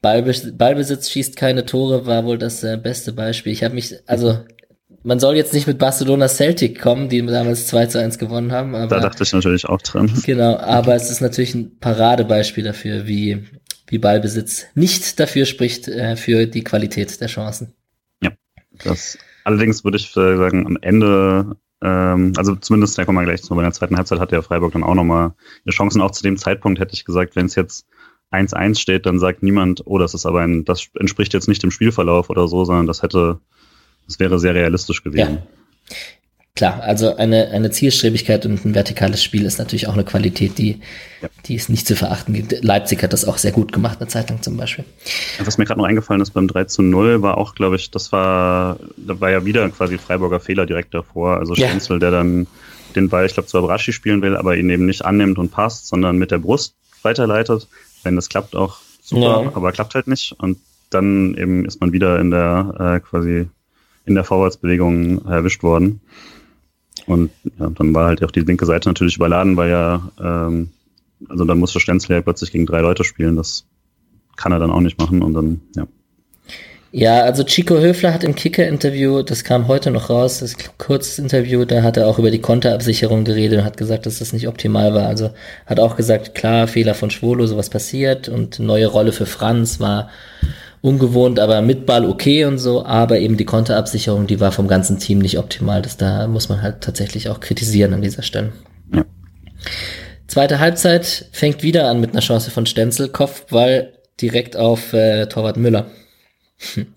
Ballbesitz, 0.00 0.56
Ballbesitz 0.56 1.10
schießt 1.10 1.34
keine 1.34 1.66
Tore 1.66 2.06
war 2.06 2.24
wohl 2.24 2.38
das 2.38 2.62
äh, 2.62 2.76
beste 2.80 3.12
Beispiel. 3.12 3.52
Ich 3.52 3.64
habe 3.64 3.74
mich, 3.74 3.96
also 4.06 4.38
man 5.06 5.20
soll 5.20 5.36
jetzt 5.36 5.54
nicht 5.54 5.68
mit 5.68 5.78
Barcelona 5.78 6.26
Celtic 6.26 6.80
kommen, 6.80 7.08
die 7.08 7.24
damals 7.24 7.68
2 7.68 7.86
zu 7.86 8.00
1 8.00 8.18
gewonnen 8.18 8.50
haben. 8.50 8.74
Aber, 8.74 8.88
da 8.88 9.00
dachte 9.00 9.22
ich 9.22 9.32
natürlich 9.32 9.64
auch 9.66 9.80
dran. 9.80 10.12
Genau, 10.26 10.56
aber 10.56 10.96
es 10.96 11.10
ist 11.10 11.20
natürlich 11.20 11.54
ein 11.54 11.78
Paradebeispiel 11.78 12.64
dafür, 12.64 13.06
wie, 13.06 13.44
wie 13.86 13.98
Ballbesitz 13.98 14.66
nicht 14.74 15.20
dafür 15.20 15.46
spricht, 15.46 15.86
äh, 15.86 16.16
für 16.16 16.46
die 16.46 16.64
Qualität 16.64 17.20
der 17.20 17.28
Chancen. 17.28 17.72
Ja, 18.20 18.32
das 18.82 19.16
allerdings 19.44 19.84
würde 19.84 19.96
ich 19.96 20.10
sagen, 20.10 20.66
am 20.66 20.76
Ende, 20.80 21.56
ähm, 21.82 22.32
also 22.36 22.56
zumindest, 22.56 22.98
da 22.98 23.04
kommen 23.04 23.18
wir 23.18 23.24
gleich 23.24 23.42
zu, 23.42 23.54
bei 23.54 23.62
der 23.62 23.72
zweiten 23.72 23.96
Halbzeit 23.96 24.18
hatte 24.18 24.34
ja 24.34 24.42
Freiburg 24.42 24.72
dann 24.72 24.82
auch 24.82 24.96
nochmal 24.96 25.34
die 25.64 25.70
Chancen. 25.70 26.02
Auch 26.02 26.10
zu 26.10 26.24
dem 26.24 26.36
Zeitpunkt 26.36 26.80
hätte 26.80 26.94
ich 26.94 27.04
gesagt, 27.04 27.36
wenn 27.36 27.46
es 27.46 27.54
jetzt 27.54 27.86
1-1 28.32 28.80
steht, 28.80 29.06
dann 29.06 29.20
sagt 29.20 29.44
niemand, 29.44 29.82
oh, 29.86 29.98
das 29.98 30.14
ist 30.14 30.26
aber 30.26 30.40
ein, 30.40 30.64
das 30.64 30.88
entspricht 30.98 31.32
jetzt 31.32 31.46
nicht 31.46 31.62
dem 31.62 31.70
Spielverlauf 31.70 32.28
oder 32.28 32.48
so, 32.48 32.64
sondern 32.64 32.88
das 32.88 33.02
hätte 33.02 33.38
das 34.06 34.18
wäre 34.18 34.38
sehr 34.38 34.54
realistisch 34.54 35.02
gewesen. 35.02 35.38
Ja. 35.90 35.96
Klar, 36.56 36.82
also 36.82 37.16
eine, 37.16 37.50
eine 37.50 37.70
Zielstrebigkeit 37.70 38.46
und 38.46 38.64
ein 38.64 38.74
vertikales 38.74 39.22
Spiel 39.22 39.44
ist 39.44 39.58
natürlich 39.58 39.88
auch 39.88 39.92
eine 39.92 40.04
Qualität, 40.04 40.56
die, 40.56 40.80
ja. 41.20 41.28
die 41.44 41.54
ist 41.54 41.68
nicht 41.68 41.86
zu 41.86 41.94
verachten 41.96 42.32
gibt. 42.32 42.64
Leipzig 42.64 43.02
hat 43.02 43.12
das 43.12 43.26
auch 43.26 43.36
sehr 43.36 43.52
gut 43.52 43.72
gemacht, 43.72 44.00
eine 44.00 44.08
Zeit 44.08 44.30
lang 44.30 44.40
zum 44.40 44.56
Beispiel. 44.56 44.86
Was 45.44 45.58
mir 45.58 45.66
gerade 45.66 45.78
noch 45.78 45.86
eingefallen 45.86 46.22
ist 46.22 46.30
beim 46.30 46.48
3 46.48 46.64
zu 46.64 46.80
0, 46.80 47.20
war 47.20 47.36
auch, 47.36 47.54
glaube 47.54 47.76
ich, 47.76 47.90
das 47.90 48.10
war, 48.10 48.78
da 48.96 49.20
war 49.20 49.30
ja 49.30 49.44
wieder 49.44 49.68
quasi 49.68 49.98
Freiburger 49.98 50.40
Fehler 50.40 50.64
direkt 50.64 50.94
davor. 50.94 51.36
Also 51.36 51.54
Stenzel, 51.54 51.96
ja. 51.96 52.00
der 52.00 52.10
dann 52.10 52.46
den 52.94 53.10
Ball, 53.10 53.26
ich 53.26 53.34
glaube, 53.34 53.50
zu 53.50 53.58
Abrashi 53.58 53.92
spielen 53.92 54.22
will, 54.22 54.34
aber 54.34 54.56
ihn 54.56 54.70
eben 54.70 54.86
nicht 54.86 55.04
annimmt 55.04 55.36
und 55.36 55.50
passt, 55.50 55.86
sondern 55.86 56.16
mit 56.16 56.30
der 56.30 56.38
Brust 56.38 56.74
weiterleitet. 57.02 57.68
Wenn 58.02 58.16
das 58.16 58.30
klappt, 58.30 58.56
auch 58.56 58.78
super, 59.02 59.42
ja. 59.42 59.52
aber 59.54 59.72
klappt 59.72 59.94
halt 59.94 60.06
nicht. 60.06 60.34
Und 60.38 60.58
dann 60.88 61.34
eben 61.36 61.66
ist 61.66 61.82
man 61.82 61.92
wieder 61.92 62.18
in 62.18 62.30
der 62.30 62.74
äh, 62.96 63.00
quasi 63.00 63.46
in 64.06 64.14
der 64.14 64.24
Vorwärtsbewegung 64.24 65.24
erwischt 65.26 65.62
worden. 65.62 66.00
Und 67.06 67.30
ja, 67.58 67.68
dann 67.70 67.94
war 67.94 68.06
halt 68.06 68.24
auch 68.24 68.30
die 68.30 68.40
linke 68.40 68.66
Seite 68.66 68.88
natürlich 68.88 69.16
überladen, 69.16 69.56
weil 69.56 69.70
ja, 69.70 70.10
ähm, 70.20 70.70
also 71.28 71.44
dann 71.44 71.58
musste 71.58 71.80
Stenzel 71.80 72.16
ja 72.16 72.22
plötzlich 72.22 72.52
gegen 72.52 72.66
drei 72.66 72.80
Leute 72.80 73.04
spielen. 73.04 73.36
Das 73.36 73.64
kann 74.36 74.52
er 74.52 74.58
dann 74.58 74.70
auch 74.70 74.80
nicht 74.80 74.98
machen 74.98 75.22
und 75.22 75.34
dann, 75.34 75.60
ja. 75.76 75.86
Ja, 76.92 77.22
also 77.22 77.44
Chico 77.44 77.78
Höfler 77.78 78.14
hat 78.14 78.24
im 78.24 78.34
Kicker-Interview, 78.34 79.22
das 79.22 79.44
kam 79.44 79.68
heute 79.68 79.90
noch 79.90 80.08
raus, 80.08 80.38
das 80.38 80.56
kurzes 80.78 81.18
Interview, 81.18 81.64
da 81.64 81.82
hat 81.82 81.96
er 81.98 82.06
auch 82.06 82.18
über 82.18 82.30
die 82.30 82.40
Konterabsicherung 82.40 83.24
geredet 83.24 83.58
und 83.58 83.64
hat 83.66 83.76
gesagt, 83.76 84.06
dass 84.06 84.20
das 84.20 84.32
nicht 84.32 84.48
optimal 84.48 84.94
war. 84.94 85.06
Also 85.06 85.30
hat 85.66 85.78
auch 85.78 85.96
gesagt, 85.96 86.34
klar, 86.34 86.68
Fehler 86.68 86.94
von 86.94 87.10
Schwolo, 87.10 87.46
sowas 87.46 87.68
passiert 87.68 88.28
und 88.28 88.60
neue 88.60 88.86
Rolle 88.86 89.12
für 89.12 89.26
Franz 89.26 89.78
war 89.78 90.08
ungewohnt, 90.86 91.40
aber 91.40 91.60
mit 91.62 91.84
Ball 91.84 92.06
okay 92.06 92.44
und 92.44 92.58
so, 92.58 92.84
aber 92.86 93.18
eben 93.18 93.36
die 93.36 93.44
Konterabsicherung, 93.44 94.28
die 94.28 94.38
war 94.38 94.52
vom 94.52 94.68
ganzen 94.68 94.98
Team 94.98 95.18
nicht 95.18 95.36
optimal. 95.36 95.82
Das 95.82 95.96
da 95.96 96.28
muss 96.28 96.48
man 96.48 96.62
halt 96.62 96.80
tatsächlich 96.80 97.28
auch 97.28 97.40
kritisieren 97.40 97.92
an 97.92 98.02
dieser 98.02 98.22
Stelle. 98.22 98.52
Ja. 98.94 99.04
Zweite 100.28 100.60
Halbzeit 100.60 101.28
fängt 101.32 101.64
wieder 101.64 101.90
an 101.90 102.00
mit 102.00 102.12
einer 102.12 102.20
Chance 102.20 102.52
von 102.52 102.66
Stenzel, 102.66 103.08
Kopfball 103.08 103.94
direkt 104.20 104.56
auf 104.56 104.92
äh, 104.92 105.26
Torwart 105.26 105.56
Müller. 105.56 105.86
Hm. 106.74 106.86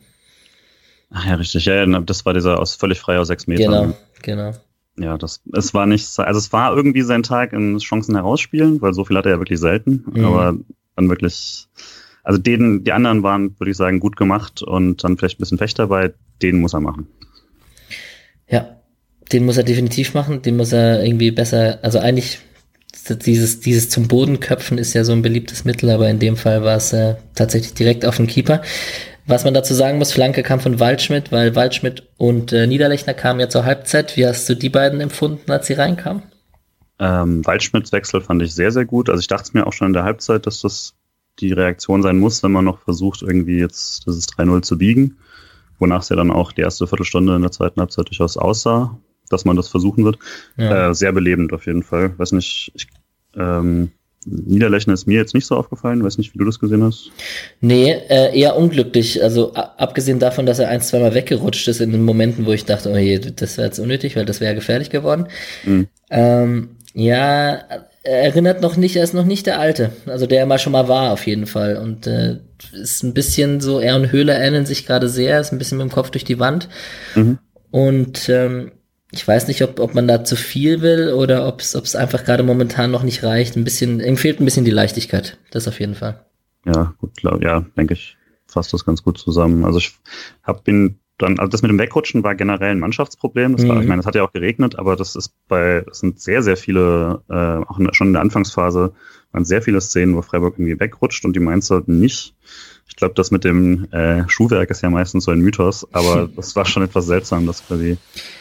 Ach 1.11 1.25
ja, 1.25 1.35
richtig. 1.35 1.65
Ja, 1.65 1.83
das 2.01 2.23
war 2.23 2.35
dieser 2.35 2.59
aus 2.59 2.75
völlig 2.75 2.99
frei 2.99 3.17
aus 3.17 3.27
sechs 3.29 3.47
Metern. 3.47 3.95
Genau, 4.21 4.51
genau. 4.51 4.57
Ja, 4.99 5.17
das, 5.17 5.41
es 5.53 5.73
war 5.73 5.87
nicht, 5.87 6.19
also 6.19 6.37
es 6.37 6.53
war 6.53 6.75
irgendwie 6.75 7.01
sein 7.01 7.23
Tag 7.23 7.53
in 7.53 7.79
Chancen 7.79 8.13
herausspielen, 8.13 8.79
weil 8.81 8.93
so 8.93 9.05
viel 9.05 9.17
hat 9.17 9.25
er 9.25 9.31
ja 9.31 9.39
wirklich 9.39 9.59
selten, 9.59 10.05
mhm. 10.05 10.25
aber 10.25 10.55
dann 10.95 11.09
wirklich, 11.09 11.67
also 12.23 12.39
den, 12.39 12.83
die 12.83 12.91
anderen 12.91 13.23
waren, 13.23 13.59
würde 13.59 13.71
ich 13.71 13.77
sagen, 13.77 13.99
gut 13.99 14.17
gemacht 14.17 14.61
und 14.61 15.03
dann 15.03 15.17
vielleicht 15.17 15.39
ein 15.39 15.43
bisschen 15.43 15.57
Pech 15.57 15.73
dabei. 15.73 16.13
Den 16.41 16.59
muss 16.59 16.73
er 16.73 16.79
machen. 16.79 17.07
Ja, 18.47 18.79
den 19.31 19.45
muss 19.45 19.57
er 19.57 19.63
definitiv 19.63 20.13
machen. 20.13 20.41
Den 20.41 20.57
muss 20.57 20.71
er 20.71 21.03
irgendwie 21.03 21.31
besser, 21.31 21.79
also 21.81 21.99
eigentlich 21.99 22.39
dieses, 23.07 23.59
dieses 23.59 23.89
zum 23.89 24.07
Boden 24.07 24.39
köpfen 24.39 24.77
ist 24.77 24.93
ja 24.93 25.03
so 25.03 25.11
ein 25.11 25.21
beliebtes 25.21 25.65
Mittel, 25.65 25.89
aber 25.89 26.09
in 26.09 26.19
dem 26.19 26.37
Fall 26.37 26.63
war 26.63 26.77
es 26.77 26.93
äh, 26.93 27.15
tatsächlich 27.35 27.73
direkt 27.73 28.05
auf 28.05 28.17
den 28.17 28.27
Keeper. 28.27 28.61
Was 29.25 29.43
man 29.43 29.53
dazu 29.53 29.73
sagen 29.73 29.99
muss, 29.99 30.11
Flanke 30.11 30.41
kam 30.41 30.59
von 30.59 30.79
Waldschmidt, 30.79 31.31
weil 31.31 31.55
Waldschmidt 31.55 32.07
und 32.17 32.51
äh, 32.51 32.65
Niederlechner 32.65 33.13
kamen 33.13 33.39
ja 33.39 33.47
zur 33.47 33.63
Halbzeit. 33.63 34.17
Wie 34.17 34.25
hast 34.25 34.49
du 34.49 34.55
die 34.55 34.69
beiden 34.69 35.01
empfunden, 35.01 35.51
als 35.51 35.67
sie 35.67 35.73
reinkamen? 35.73 36.23
Ähm, 36.99 37.45
Waldschmidts 37.45 37.91
Wechsel 37.91 38.21
fand 38.21 38.41
ich 38.41 38.53
sehr, 38.53 38.71
sehr 38.71 38.85
gut. 38.85 39.09
Also 39.09 39.19
ich 39.21 39.27
dachte 39.27 39.43
es 39.43 39.53
mir 39.53 39.67
auch 39.67 39.73
schon 39.73 39.87
in 39.87 39.93
der 39.93 40.03
Halbzeit, 40.03 40.47
dass 40.47 40.61
das 40.61 40.95
die 41.39 41.51
Reaktion 41.51 42.01
sein 42.01 42.19
muss, 42.19 42.43
wenn 42.43 42.51
man 42.51 42.65
noch 42.65 42.79
versucht, 42.79 43.21
irgendwie 43.21 43.59
jetzt 43.59 44.07
das 44.07 44.27
3-0 44.27 44.61
zu 44.61 44.77
biegen. 44.77 45.17
Wonach 45.79 46.01
es 46.01 46.09
ja 46.09 46.15
dann 46.15 46.31
auch 46.31 46.51
die 46.51 46.61
erste 46.61 46.87
Viertelstunde 46.87 47.35
in 47.35 47.41
der 47.41 47.51
zweiten 47.51 47.79
Halbzeit 47.79 48.07
durchaus 48.09 48.37
aussah, 48.37 48.97
dass 49.29 49.45
man 49.45 49.55
das 49.55 49.69
versuchen 49.69 50.03
wird. 50.03 50.19
Ja. 50.57 50.89
Äh, 50.89 50.95
sehr 50.95 51.13
belebend 51.13 51.53
auf 51.53 51.65
jeden 51.65 51.83
Fall. 51.83 52.17
Weiß 52.17 52.33
nicht, 52.33 52.71
ich, 52.75 52.87
ähm, 53.37 53.91
Niederlechner 54.25 54.93
ist 54.93 55.07
mir 55.07 55.17
jetzt 55.17 55.33
nicht 55.33 55.45
so 55.45 55.55
aufgefallen. 55.55 56.03
Weiß 56.03 56.17
nicht, 56.17 56.33
wie 56.33 56.39
du 56.39 56.45
das 56.45 56.59
gesehen 56.59 56.83
hast. 56.83 57.11
Nee, 57.61 57.91
äh, 57.91 58.37
eher 58.37 58.57
unglücklich. 58.57 59.23
Also 59.23 59.53
abgesehen 59.53 60.19
davon, 60.19 60.45
dass 60.45 60.59
er 60.59 60.67
ein, 60.67 60.81
zweimal 60.81 61.13
weggerutscht 61.13 61.67
ist 61.69 61.79
in 61.79 61.91
den 61.91 62.03
Momenten, 62.03 62.45
wo 62.45 62.51
ich 62.51 62.65
dachte, 62.65 62.91
oh 62.91 62.97
je, 62.97 63.19
das 63.19 63.57
wäre 63.57 63.67
jetzt 63.67 63.79
unnötig, 63.79 64.15
weil 64.15 64.25
das 64.25 64.41
wäre 64.41 64.55
gefährlich 64.55 64.89
geworden. 64.89 65.27
Mhm. 65.63 65.87
Ähm, 66.09 66.69
ja, 66.93 67.61
erinnert 68.03 68.61
noch 68.61 68.77
nicht, 68.77 68.95
er 68.95 69.03
ist 69.03 69.13
noch 69.13 69.25
nicht 69.25 69.45
der 69.45 69.59
Alte, 69.59 69.91
also 70.05 70.25
der 70.25 70.39
er 70.39 70.45
mal 70.45 70.59
schon 70.59 70.73
mal 70.73 70.87
war 70.87 71.11
auf 71.11 71.27
jeden 71.27 71.47
Fall 71.47 71.77
und 71.77 72.07
äh, 72.07 72.39
ist 72.73 73.03
ein 73.03 73.13
bisschen 73.13 73.61
so, 73.61 73.79
er 73.79 73.95
und 73.95 74.11
Höhler 74.11 74.39
ähneln 74.39 74.65
sich 74.65 74.85
gerade 74.85 75.09
sehr, 75.09 75.39
ist 75.39 75.51
ein 75.51 75.57
bisschen 75.57 75.77
mit 75.77 75.87
dem 75.89 75.93
Kopf 75.93 76.09
durch 76.09 76.23
die 76.23 76.39
Wand 76.39 76.69
mhm. 77.15 77.39
und 77.71 78.29
ähm, 78.29 78.71
ich 79.11 79.27
weiß 79.27 79.47
nicht, 79.47 79.63
ob, 79.63 79.79
ob 79.79 79.95
man 79.95 80.07
da 80.07 80.23
zu 80.23 80.35
viel 80.35 80.81
will 80.81 81.13
oder 81.13 81.47
ob 81.47 81.61
es 81.61 81.95
einfach 81.95 82.23
gerade 82.25 82.43
momentan 82.43 82.91
noch 82.91 83.01
nicht 83.01 83.23
reicht. 83.23 83.55
Ein 83.55 83.63
bisschen, 83.63 83.99
ihm 84.01 84.17
fehlt 84.17 84.39
ein 84.39 84.45
bisschen 84.45 84.65
die 84.65 84.71
Leichtigkeit, 84.71 85.37
das 85.49 85.67
auf 85.67 85.79
jeden 85.79 85.95
Fall. 85.95 86.25
Ja, 86.65 86.93
gut, 86.99 87.15
glaub, 87.15 87.41
ja, 87.41 87.65
denke 87.75 87.95
ich, 87.95 88.17
fasst 88.45 88.71
das 88.73 88.85
ganz 88.85 89.03
gut 89.03 89.17
zusammen. 89.17 89.65
Also 89.65 89.79
ich 89.79 89.93
habe 90.43 90.61
bin 90.63 90.99
dann, 91.19 91.37
also 91.37 91.49
das 91.49 91.61
mit 91.61 91.69
dem 91.69 91.77
Wegrutschen 91.77 92.23
war 92.23 92.33
generell 92.33 92.71
ein 92.71 92.79
Mannschaftsproblem. 92.79 93.55
Das 93.55 93.67
war, 93.67 93.75
mhm. 93.75 93.81
Ich 93.81 93.87
meine, 93.87 93.99
es 93.99 94.05
hat 94.05 94.15
ja 94.15 94.23
auch 94.23 94.31
geregnet, 94.31 94.79
aber 94.79 94.95
das 94.95 95.15
ist 95.15 95.33
bei, 95.47 95.83
es 95.89 95.99
sind 95.99 96.19
sehr, 96.19 96.41
sehr 96.41 96.57
viele, 96.57 97.21
äh, 97.29 97.33
auch 97.33 97.77
in, 97.77 97.93
schon 97.93 98.07
in 98.07 98.13
der 98.13 98.21
Anfangsphase 98.21 98.93
waren 99.31 99.45
sehr 99.45 99.61
viele 99.61 99.81
Szenen, 99.81 100.15
wo 100.15 100.21
Freiburg 100.21 100.55
irgendwie 100.57 100.79
wegrutscht 100.79 101.23
und 101.25 101.35
die 101.35 101.39
Mainzer 101.39 101.83
nicht. 101.85 102.33
Ich 102.87 102.95
glaube, 102.95 103.13
das 103.13 103.29
mit 103.29 103.43
dem 103.43 103.91
äh, 103.91 104.27
Schuhwerk 104.27 104.71
ist 104.71 104.81
ja 104.81 104.89
meistens 104.89 105.25
so 105.25 105.31
ein 105.31 105.39
Mythos, 105.39 105.87
aber 105.91 106.27
das 106.35 106.55
war 106.55 106.65
schon 106.65 106.83
etwas 106.83 107.05
seltsam, 107.05 107.45
dass 107.45 107.65
quasi, 107.67 107.97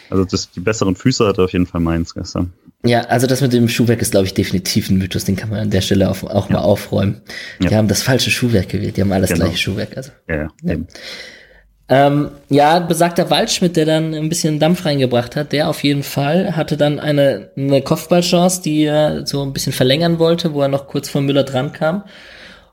also 0.09 0.25
das, 0.25 0.49
die 0.49 0.59
besseren 0.59 0.95
Füße 0.95 1.27
hatte 1.27 1.43
auf 1.43 1.53
jeden 1.53 1.67
Fall 1.67 1.81
Mainz 1.81 2.15
gestern. 2.15 2.53
Ja, 2.83 3.01
also 3.01 3.27
das 3.27 3.41
mit 3.41 3.53
dem 3.53 3.67
Schuhwerk 3.67 4.01
ist, 4.01 4.11
glaube 4.11 4.25
ich, 4.25 4.33
definitiv 4.33 4.89
ein 4.89 4.97
Mythos, 4.97 5.25
den 5.25 5.35
kann 5.35 5.49
man 5.49 5.59
an 5.59 5.69
der 5.69 5.81
Stelle 5.81 6.09
auch, 6.09 6.23
auch 6.23 6.49
ja. 6.49 6.55
mal 6.55 6.61
aufräumen. 6.61 7.21
Die 7.61 7.67
ja. 7.67 7.77
haben 7.77 7.89
das 7.89 8.01
falsche 8.01 8.31
Schuhwerk 8.31 8.69
gewählt, 8.69 8.97
die 8.97 9.01
haben 9.01 9.11
alles 9.11 9.29
genau. 9.29 9.45
gleiche 9.45 9.57
Schuhwerk. 9.57 9.95
Also. 9.97 10.11
Ja, 10.27 10.47
ja. 10.63 10.77
Ähm, 11.91 12.29
ja, 12.49 12.79
besagter 12.79 13.31
Waldschmidt, 13.31 13.75
der 13.75 13.85
dann 13.85 14.13
ein 14.13 14.29
bisschen 14.29 14.59
Dampf 14.59 14.85
reingebracht 14.85 15.35
hat, 15.35 15.51
der 15.51 15.69
auf 15.69 15.83
jeden 15.83 16.03
Fall 16.03 16.55
hatte 16.55 16.77
dann 16.77 16.99
eine, 16.99 17.49
eine 17.57 17.81
Kopfballchance, 17.81 18.61
die 18.61 18.83
er 18.83 19.25
so 19.25 19.41
ein 19.41 19.53
bisschen 19.53 19.73
verlängern 19.73 20.19
wollte, 20.19 20.53
wo 20.53 20.61
er 20.61 20.67
noch 20.67 20.87
kurz 20.87 21.09
vor 21.09 21.21
Müller 21.21 21.43
dran 21.43 21.71
kam. 21.71 22.03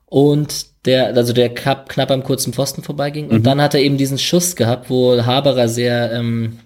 Und 0.05 0.67
der, 0.85 1.17
also 1.17 1.33
der 1.33 1.49
knapp, 1.49 1.89
knapp 1.89 2.11
am 2.11 2.25
kurzen 2.25 2.53
Pfosten 2.53 2.83
vorbeiging. 2.83 3.29
Mhm. 3.29 3.33
Und 3.37 3.47
dann 3.47 3.61
hat 3.61 3.75
er 3.75 3.81
eben 3.81 3.97
diesen 3.97 4.19
Schuss 4.19 4.55
gehabt, 4.55 4.91
wo 4.91 5.25
Haberer 5.25 5.69
sehr, 5.69 6.13
ähm, 6.13 6.59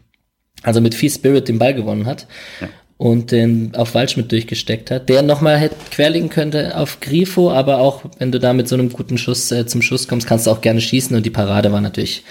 also 0.63 0.81
mit 0.81 0.95
viel 0.95 1.11
Spirit 1.11 1.49
den 1.49 1.59
Ball 1.59 1.73
gewonnen 1.73 2.07
hat. 2.07 2.27
Ja 2.61 2.69
und 3.01 3.33
den 3.33 3.75
auf 3.77 3.95
Waldschmidt 3.95 4.31
durchgesteckt 4.31 4.91
hat, 4.91 5.09
der 5.09 5.23
nochmal 5.23 5.57
hätte 5.57 5.75
querlegen 5.91 6.29
könnte 6.29 6.77
auf 6.77 7.01
Grifo, 7.01 7.51
aber 7.51 7.79
auch 7.79 8.03
wenn 8.19 8.31
du 8.31 8.39
da 8.39 8.53
mit 8.53 8.69
so 8.69 8.75
einem 8.75 8.91
guten 8.91 9.17
Schuss 9.17 9.51
äh, 9.53 9.65
zum 9.65 9.81
Schuss 9.81 10.07
kommst, 10.07 10.27
kannst 10.27 10.47
du 10.47 10.51
auch 10.51 10.61
gerne 10.61 10.83
schießen 10.83 11.17
und 11.17 11.25
die 11.25 11.31
Parade 11.31 11.73
war 11.73 11.81
natürlich 11.81 12.25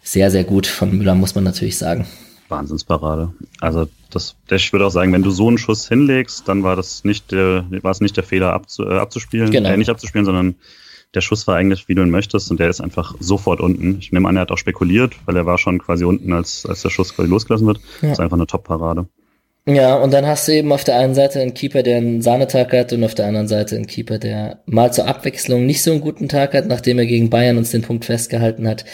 sehr, 0.00 0.30
sehr 0.30 0.44
gut 0.44 0.68
von 0.68 0.96
Müller, 0.96 1.16
muss 1.16 1.34
man 1.34 1.42
natürlich 1.42 1.76
sagen. 1.76 2.06
Wahnsinnsparade. 2.48 3.32
Also 3.60 3.88
das, 4.10 4.36
ich 4.48 4.72
würde 4.72 4.86
auch 4.86 4.92
sagen, 4.92 5.12
wenn 5.12 5.24
du 5.24 5.32
so 5.32 5.48
einen 5.48 5.58
Schuss 5.58 5.88
hinlegst, 5.88 6.46
dann 6.46 6.62
war 6.62 6.76
das 6.76 7.02
nicht 7.02 7.32
der, 7.32 7.64
war 7.82 7.90
es 7.90 8.00
nicht 8.00 8.16
der 8.16 8.22
Fehler 8.22 8.52
abzu, 8.52 8.84
äh, 8.84 8.98
abzuspielen, 8.98 9.50
genau. 9.50 9.70
äh, 9.70 9.76
nicht 9.76 9.90
abzuspielen, 9.90 10.24
sondern 10.24 10.54
der 11.14 11.20
Schuss 11.20 11.48
war 11.48 11.56
eigentlich, 11.56 11.88
wie 11.88 11.96
du 11.96 12.02
ihn 12.02 12.10
möchtest, 12.10 12.48
und 12.52 12.60
der 12.60 12.68
ist 12.68 12.80
einfach 12.80 13.16
sofort 13.18 13.60
unten. 13.60 13.98
Ich 13.98 14.12
nehme 14.12 14.28
an, 14.28 14.36
er 14.36 14.42
hat 14.42 14.52
auch 14.52 14.58
spekuliert, 14.58 15.14
weil 15.26 15.34
er 15.34 15.46
war 15.46 15.58
schon 15.58 15.80
quasi 15.80 16.04
unten, 16.04 16.32
als, 16.32 16.64
als 16.64 16.82
der 16.82 16.90
Schuss 16.90 17.12
quasi 17.12 17.28
losgelassen 17.28 17.66
wird. 17.66 17.78
Ja. 17.78 17.82
Das 18.02 18.12
ist 18.12 18.20
einfach 18.20 18.36
eine 18.36 18.46
Top-Parade. 18.46 19.08
Ja, 19.64 19.94
und 19.94 20.12
dann 20.12 20.26
hast 20.26 20.48
du 20.48 20.52
eben 20.52 20.72
auf 20.72 20.82
der 20.82 20.96
einen 20.98 21.14
Seite 21.14 21.40
einen 21.40 21.54
Keeper, 21.54 21.84
der 21.84 21.98
einen 21.98 22.20
Sahnetag 22.20 22.72
hat 22.72 22.92
und 22.92 23.04
auf 23.04 23.14
der 23.14 23.26
anderen 23.26 23.46
Seite 23.46 23.76
einen 23.76 23.86
Keeper, 23.86 24.18
der 24.18 24.60
mal 24.66 24.92
zur 24.92 25.06
Abwechslung 25.06 25.66
nicht 25.66 25.82
so 25.82 25.92
einen 25.92 26.00
guten 26.00 26.28
Tag 26.28 26.52
hat, 26.54 26.66
nachdem 26.66 26.98
er 26.98 27.06
gegen 27.06 27.30
Bayern 27.30 27.58
uns 27.58 27.70
den 27.70 27.82
Punkt 27.82 28.04
festgehalten 28.04 28.66
hat. 28.66 28.84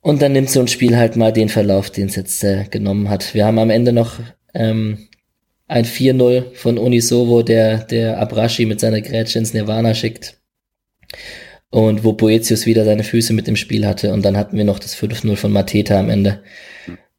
Und 0.00 0.20
dann 0.20 0.32
nimmt 0.32 0.50
so 0.50 0.60
ein 0.60 0.68
Spiel 0.68 0.96
halt 0.96 1.14
mal 1.16 1.32
den 1.32 1.48
Verlauf, 1.48 1.90
den 1.90 2.08
es 2.08 2.16
jetzt 2.16 2.42
äh, 2.42 2.64
genommen 2.68 3.08
hat. 3.08 3.34
Wir 3.34 3.46
haben 3.46 3.58
am 3.58 3.70
Ende 3.70 3.92
noch 3.92 4.18
ähm, 4.52 5.08
ein 5.68 5.84
4-0 5.84 6.54
von 6.54 6.78
Unisovo, 6.78 7.42
der, 7.42 7.78
der 7.78 8.18
Abrashi 8.18 8.66
mit 8.66 8.80
seiner 8.80 9.00
Grätsche 9.00 9.38
ins 9.38 9.54
Nirvana 9.54 9.94
schickt. 9.94 10.40
Und 11.70 12.02
wo 12.02 12.14
Boetius 12.14 12.66
wieder 12.66 12.84
seine 12.84 13.04
Füße 13.04 13.32
mit 13.32 13.46
dem 13.46 13.56
Spiel 13.56 13.86
hatte. 13.86 14.12
Und 14.12 14.24
dann 14.24 14.36
hatten 14.36 14.56
wir 14.56 14.64
noch 14.64 14.78
das 14.78 14.96
5-0 14.96 15.36
von 15.36 15.52
Mateta 15.52 16.00
am 16.00 16.10
Ende. 16.10 16.42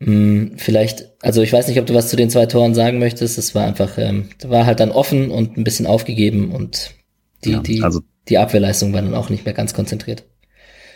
Hm, 0.01 0.53
vielleicht, 0.55 1.09
also 1.21 1.41
ich 1.41 1.51
weiß 1.51 1.67
nicht, 1.67 1.79
ob 1.79 1.85
du 1.85 1.93
was 1.93 2.09
zu 2.09 2.15
den 2.15 2.29
zwei 2.29 2.45
Toren 2.45 2.73
sagen 2.73 2.99
möchtest. 2.99 3.37
Es 3.37 3.53
war 3.53 3.65
einfach, 3.65 3.97
ähm, 3.97 4.29
war 4.45 4.65
halt 4.65 4.79
dann 4.79 4.91
offen 4.91 5.29
und 5.29 5.57
ein 5.57 5.63
bisschen 5.63 5.87
aufgegeben 5.87 6.51
und 6.51 6.91
die, 7.43 7.51
ja, 7.51 7.59
die, 7.59 7.83
also 7.83 8.01
die 8.29 8.37
Abwehrleistung 8.37 8.93
war 8.93 9.01
dann 9.01 9.15
auch 9.15 9.29
nicht 9.29 9.45
mehr 9.45 9.53
ganz 9.53 9.73
konzentriert. 9.73 10.25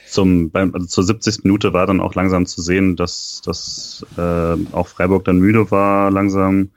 Zum, 0.07 0.51
beim, 0.51 0.73
also 0.73 0.85
zur 0.85 1.03
70. 1.03 1.43
Minute 1.43 1.73
war 1.73 1.87
dann 1.87 1.99
auch 1.99 2.13
langsam 2.15 2.45
zu 2.45 2.61
sehen, 2.61 2.95
dass, 2.95 3.41
dass 3.43 4.05
äh, 4.17 4.55
auch 4.71 4.87
Freiburg 4.87 5.25
dann 5.25 5.39
müde 5.39 5.71
war 5.71 6.11
langsam 6.11 6.69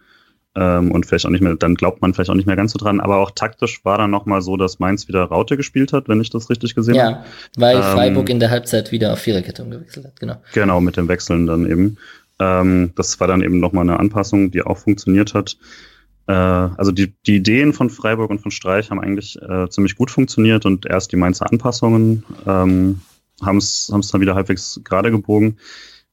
ähm, 0.57 0.91
und 0.91 1.05
vielleicht 1.05 1.27
auch 1.27 1.31
nicht 1.31 1.43
mehr, 1.43 1.55
dann 1.55 1.75
glaubt 1.75 2.01
man 2.01 2.15
vielleicht 2.15 2.31
auch 2.31 2.35
nicht 2.35 2.47
mehr 2.47 2.57
ganz 2.57 2.73
so 2.73 2.79
dran, 2.79 3.01
aber 3.01 3.19
auch 3.19 3.31
taktisch 3.31 3.85
war 3.85 3.99
dann 3.99 4.11
nochmal 4.11 4.41
so, 4.41 4.57
dass 4.57 4.79
Mainz 4.79 5.07
wieder 5.07 5.25
Raute 5.25 5.57
gespielt 5.57 5.93
hat, 5.93 6.09
wenn 6.09 6.21
ich 6.21 6.31
das 6.31 6.49
richtig 6.49 6.75
gesehen 6.75 6.99
habe. 6.99 7.13
Ja, 7.13 7.25
weil 7.57 7.77
ähm, 7.77 7.83
Freiburg 7.83 8.31
in 8.31 8.41
der 8.41 8.51
Halbzeit 8.51 8.91
wieder 8.91 9.13
auf 9.13 9.19
Viererkette 9.19 9.63
umgewechselt 9.63 10.07
hat, 10.07 10.19
genau. 10.19 10.37
Genau, 10.55 10.81
mit 10.81 10.97
dem 10.97 11.09
Wechseln 11.09 11.47
dann 11.47 11.71
eben. 11.71 11.99
Ähm, 12.41 12.93
das 12.97 13.21
war 13.21 13.29
dann 13.29 13.43
eben 13.43 13.61
nochmal 13.61 13.83
eine 13.83 14.01
Anpassung, 14.01 14.51
die 14.51 14.63
auch 14.63 14.79
funktioniert 14.79 15.35
hat. 15.35 15.59
Äh, 16.27 16.33
also 16.33 16.91
die, 16.91 17.15
die 17.27 17.37
Ideen 17.37 17.75
von 17.75 17.91
Freiburg 17.91 18.31
und 18.31 18.41
von 18.41 18.51
Streich 18.51 18.91
haben 18.91 19.01
eigentlich 19.01 19.41
äh, 19.43 19.69
ziemlich 19.69 19.97
gut 19.97 20.11
funktioniert 20.11 20.65
und 20.65 20.87
erst 20.87 21.13
die 21.13 21.17
Mainzer 21.17 21.51
Anpassungen 21.51 22.25
ähm, 22.47 23.01
haben 23.43 23.59
es 23.59 23.89
dann 23.89 24.21
wieder 24.23 24.35
halbwegs 24.35 24.81
gerade 24.83 25.11
gebogen 25.11 25.59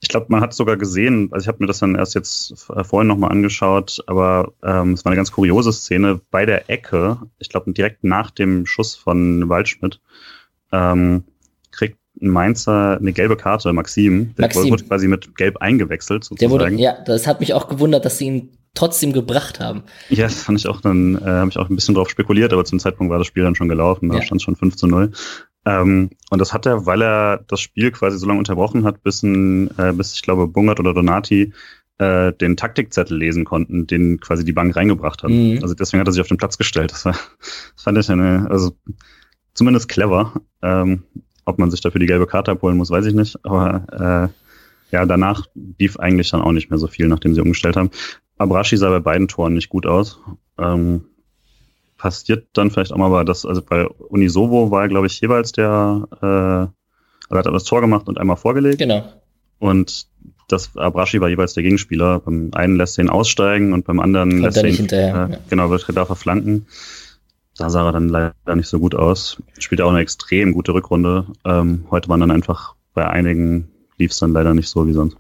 ich 0.03 0.09
glaube, 0.09 0.25
man 0.27 0.41
hat 0.41 0.53
sogar 0.53 0.75
gesehen, 0.75 1.29
also 1.31 1.45
ich 1.45 1.47
habe 1.47 1.59
mir 1.61 1.67
das 1.67 1.79
dann 1.79 1.95
erst 1.95 2.13
jetzt 2.13 2.69
äh, 2.75 2.83
vorhin 2.83 3.07
nochmal 3.07 3.31
angeschaut, 3.31 4.03
aber 4.05 4.51
ähm, 4.61 4.91
es 4.91 5.05
war 5.05 5.11
eine 5.11 5.15
ganz 5.15 5.31
kuriose 5.31 5.71
Szene 5.71 6.19
bei 6.29 6.45
der 6.45 6.69
Ecke, 6.69 7.19
ich 7.39 7.47
glaube 7.47 7.71
direkt 7.71 8.03
nach 8.03 8.29
dem 8.29 8.65
Schuss 8.65 8.95
von 8.95 9.47
Waldschmidt, 9.47 10.01
ähm, 10.73 11.23
kriegt 11.71 11.97
ein 12.21 12.27
Mainzer 12.27 12.97
eine 12.97 13.13
gelbe 13.13 13.37
Karte, 13.37 13.71
Maxim. 13.71 14.35
Der 14.35 14.47
Maxim. 14.47 14.71
wurde 14.71 14.83
quasi 14.83 15.07
mit 15.07 15.37
Gelb 15.37 15.57
eingewechselt 15.61 16.25
sozusagen. 16.25 16.51
Der 16.51 16.65
wurde, 16.69 16.75
ja, 16.75 17.01
das 17.05 17.25
hat 17.25 17.39
mich 17.39 17.53
auch 17.53 17.69
gewundert, 17.69 18.03
dass 18.03 18.17
sie 18.17 18.25
ihn 18.25 18.57
trotzdem 18.73 19.13
gebracht 19.13 19.61
haben. 19.61 19.83
Ja, 20.09 20.25
das 20.25 20.43
fand 20.43 20.59
ich 20.59 20.67
auch 20.67 20.81
dann, 20.81 21.15
äh, 21.15 21.25
habe 21.25 21.49
ich 21.49 21.57
auch 21.57 21.69
ein 21.69 21.75
bisschen 21.75 21.95
drauf 21.95 22.09
spekuliert, 22.09 22.51
aber 22.51 22.65
zum 22.65 22.79
Zeitpunkt 22.79 23.09
war 23.09 23.19
das 23.19 23.27
Spiel 23.27 23.43
dann 23.43 23.55
schon 23.55 23.69
gelaufen, 23.69 24.09
da 24.09 24.15
ja. 24.15 24.21
stand 24.21 24.41
schon 24.41 24.57
5 24.57 24.75
zu 24.75 24.87
0. 24.87 25.11
Ähm, 25.65 26.09
und 26.29 26.39
das 26.39 26.53
hat 26.53 26.65
er, 26.65 26.85
weil 26.85 27.01
er 27.01 27.43
das 27.47 27.61
Spiel 27.61 27.91
quasi 27.91 28.17
so 28.17 28.27
lange 28.27 28.39
unterbrochen 28.39 28.83
hat, 28.85 29.03
bis, 29.03 29.23
ein, 29.23 29.69
äh, 29.77 29.93
bis 29.93 30.13
ich 30.13 30.21
glaube, 30.21 30.47
Bungert 30.47 30.79
oder 30.79 30.93
Donati 30.93 31.53
äh, 31.99 32.33
den 32.33 32.57
Taktikzettel 32.57 33.17
lesen 33.17 33.45
konnten, 33.45 33.87
den 33.87 34.19
quasi 34.19 34.43
die 34.43 34.51
Bank 34.51 34.75
reingebracht 34.75 35.23
hat. 35.23 35.29
Mhm. 35.29 35.59
Also 35.61 35.73
deswegen 35.73 36.01
hat 36.01 36.07
er 36.07 36.11
sich 36.11 36.21
auf 36.21 36.27
den 36.27 36.37
Platz 36.37 36.57
gestellt. 36.57 36.91
Das, 36.91 37.05
war, 37.05 37.13
das 37.75 37.83
fand 37.83 37.97
ich 37.97 38.09
eine, 38.09 38.47
also 38.49 38.75
zumindest 39.53 39.89
clever. 39.89 40.33
Ähm, 40.61 41.03
ob 41.45 41.59
man 41.59 41.71
sich 41.71 41.81
dafür 41.81 41.99
die 41.99 42.07
gelbe 42.07 42.27
Karte 42.27 42.51
abholen 42.51 42.77
muss, 42.77 42.89
weiß 42.89 43.05
ich 43.05 43.13
nicht. 43.13 43.37
Aber 43.45 44.31
äh, 44.31 44.93
ja, 44.93 45.05
danach 45.05 45.45
lief 45.79 45.97
eigentlich 45.97 46.29
dann 46.29 46.41
auch 46.41 46.51
nicht 46.51 46.69
mehr 46.69 46.79
so 46.79 46.87
viel, 46.87 47.07
nachdem 47.07 47.33
sie 47.35 47.41
umgestellt 47.41 47.75
haben. 47.75 47.89
Abrashi 48.37 48.77
sah 48.77 48.89
bei 48.89 48.99
beiden 48.99 49.27
Toren 49.27 49.53
nicht 49.53 49.69
gut 49.69 49.85
aus. 49.85 50.19
Ähm, 50.57 51.05
passiert 52.03 52.47
dann 52.51 52.69
vielleicht 52.69 52.91
auch 52.91 52.97
mal, 52.97 53.05
aber 53.05 53.23
das, 53.23 53.45
also 53.45 53.61
bei 53.61 53.87
Unisovo 53.87 54.71
war, 54.71 54.89
glaube 54.89 55.07
ich, 55.07 55.21
jeweils 55.21 55.53
der, 55.53 56.05
äh, 56.21 56.25
also 56.25 57.39
hat 57.39 57.45
er 57.45 57.53
das 57.53 57.63
Tor 57.63 57.79
gemacht 57.79 58.09
und 58.09 58.17
einmal 58.17 58.35
vorgelegt. 58.35 58.79
Genau. 58.79 59.05
Und 59.57 60.07
das 60.49 60.75
Abrashi 60.75 61.21
war 61.21 61.29
jeweils 61.29 61.53
der 61.53 61.63
Gegenspieler. 61.63 62.19
Beim 62.19 62.49
einen 62.55 62.75
lässt 62.75 62.97
er 62.97 63.05
ihn 63.05 63.09
aussteigen 63.09 63.71
und 63.71 63.85
beim 63.85 64.01
anderen 64.01 64.31
Kommt 64.31 64.41
lässt 64.41 64.57
er 64.57 64.65
ihn, 64.65 64.75
hinterher, 64.75 65.29
äh, 65.29 65.31
ja. 65.31 65.39
genau, 65.49 65.69
wird 65.69 65.87
er 65.87 65.93
da 65.93 66.05
verflanken. 66.05 66.67
Da 67.57 67.69
sah 67.69 67.85
er 67.85 67.93
dann 67.93 68.09
leider 68.09 68.33
nicht 68.53 68.67
so 68.67 68.79
gut 68.79 68.95
aus. 68.95 69.41
Spielt 69.57 69.79
auch 69.79 69.91
eine 69.91 70.01
extrem 70.01 70.51
gute 70.51 70.73
Rückrunde. 70.73 71.27
Ähm, 71.45 71.85
heute 71.89 72.09
waren 72.09 72.19
dann 72.19 72.31
einfach 72.31 72.75
bei 72.93 73.07
einigen 73.07 73.69
lief 73.97 74.11
es 74.11 74.19
dann 74.19 74.33
leider 74.33 74.53
nicht 74.53 74.67
so 74.67 74.85
wie 74.85 74.93
sonst. 74.93 75.15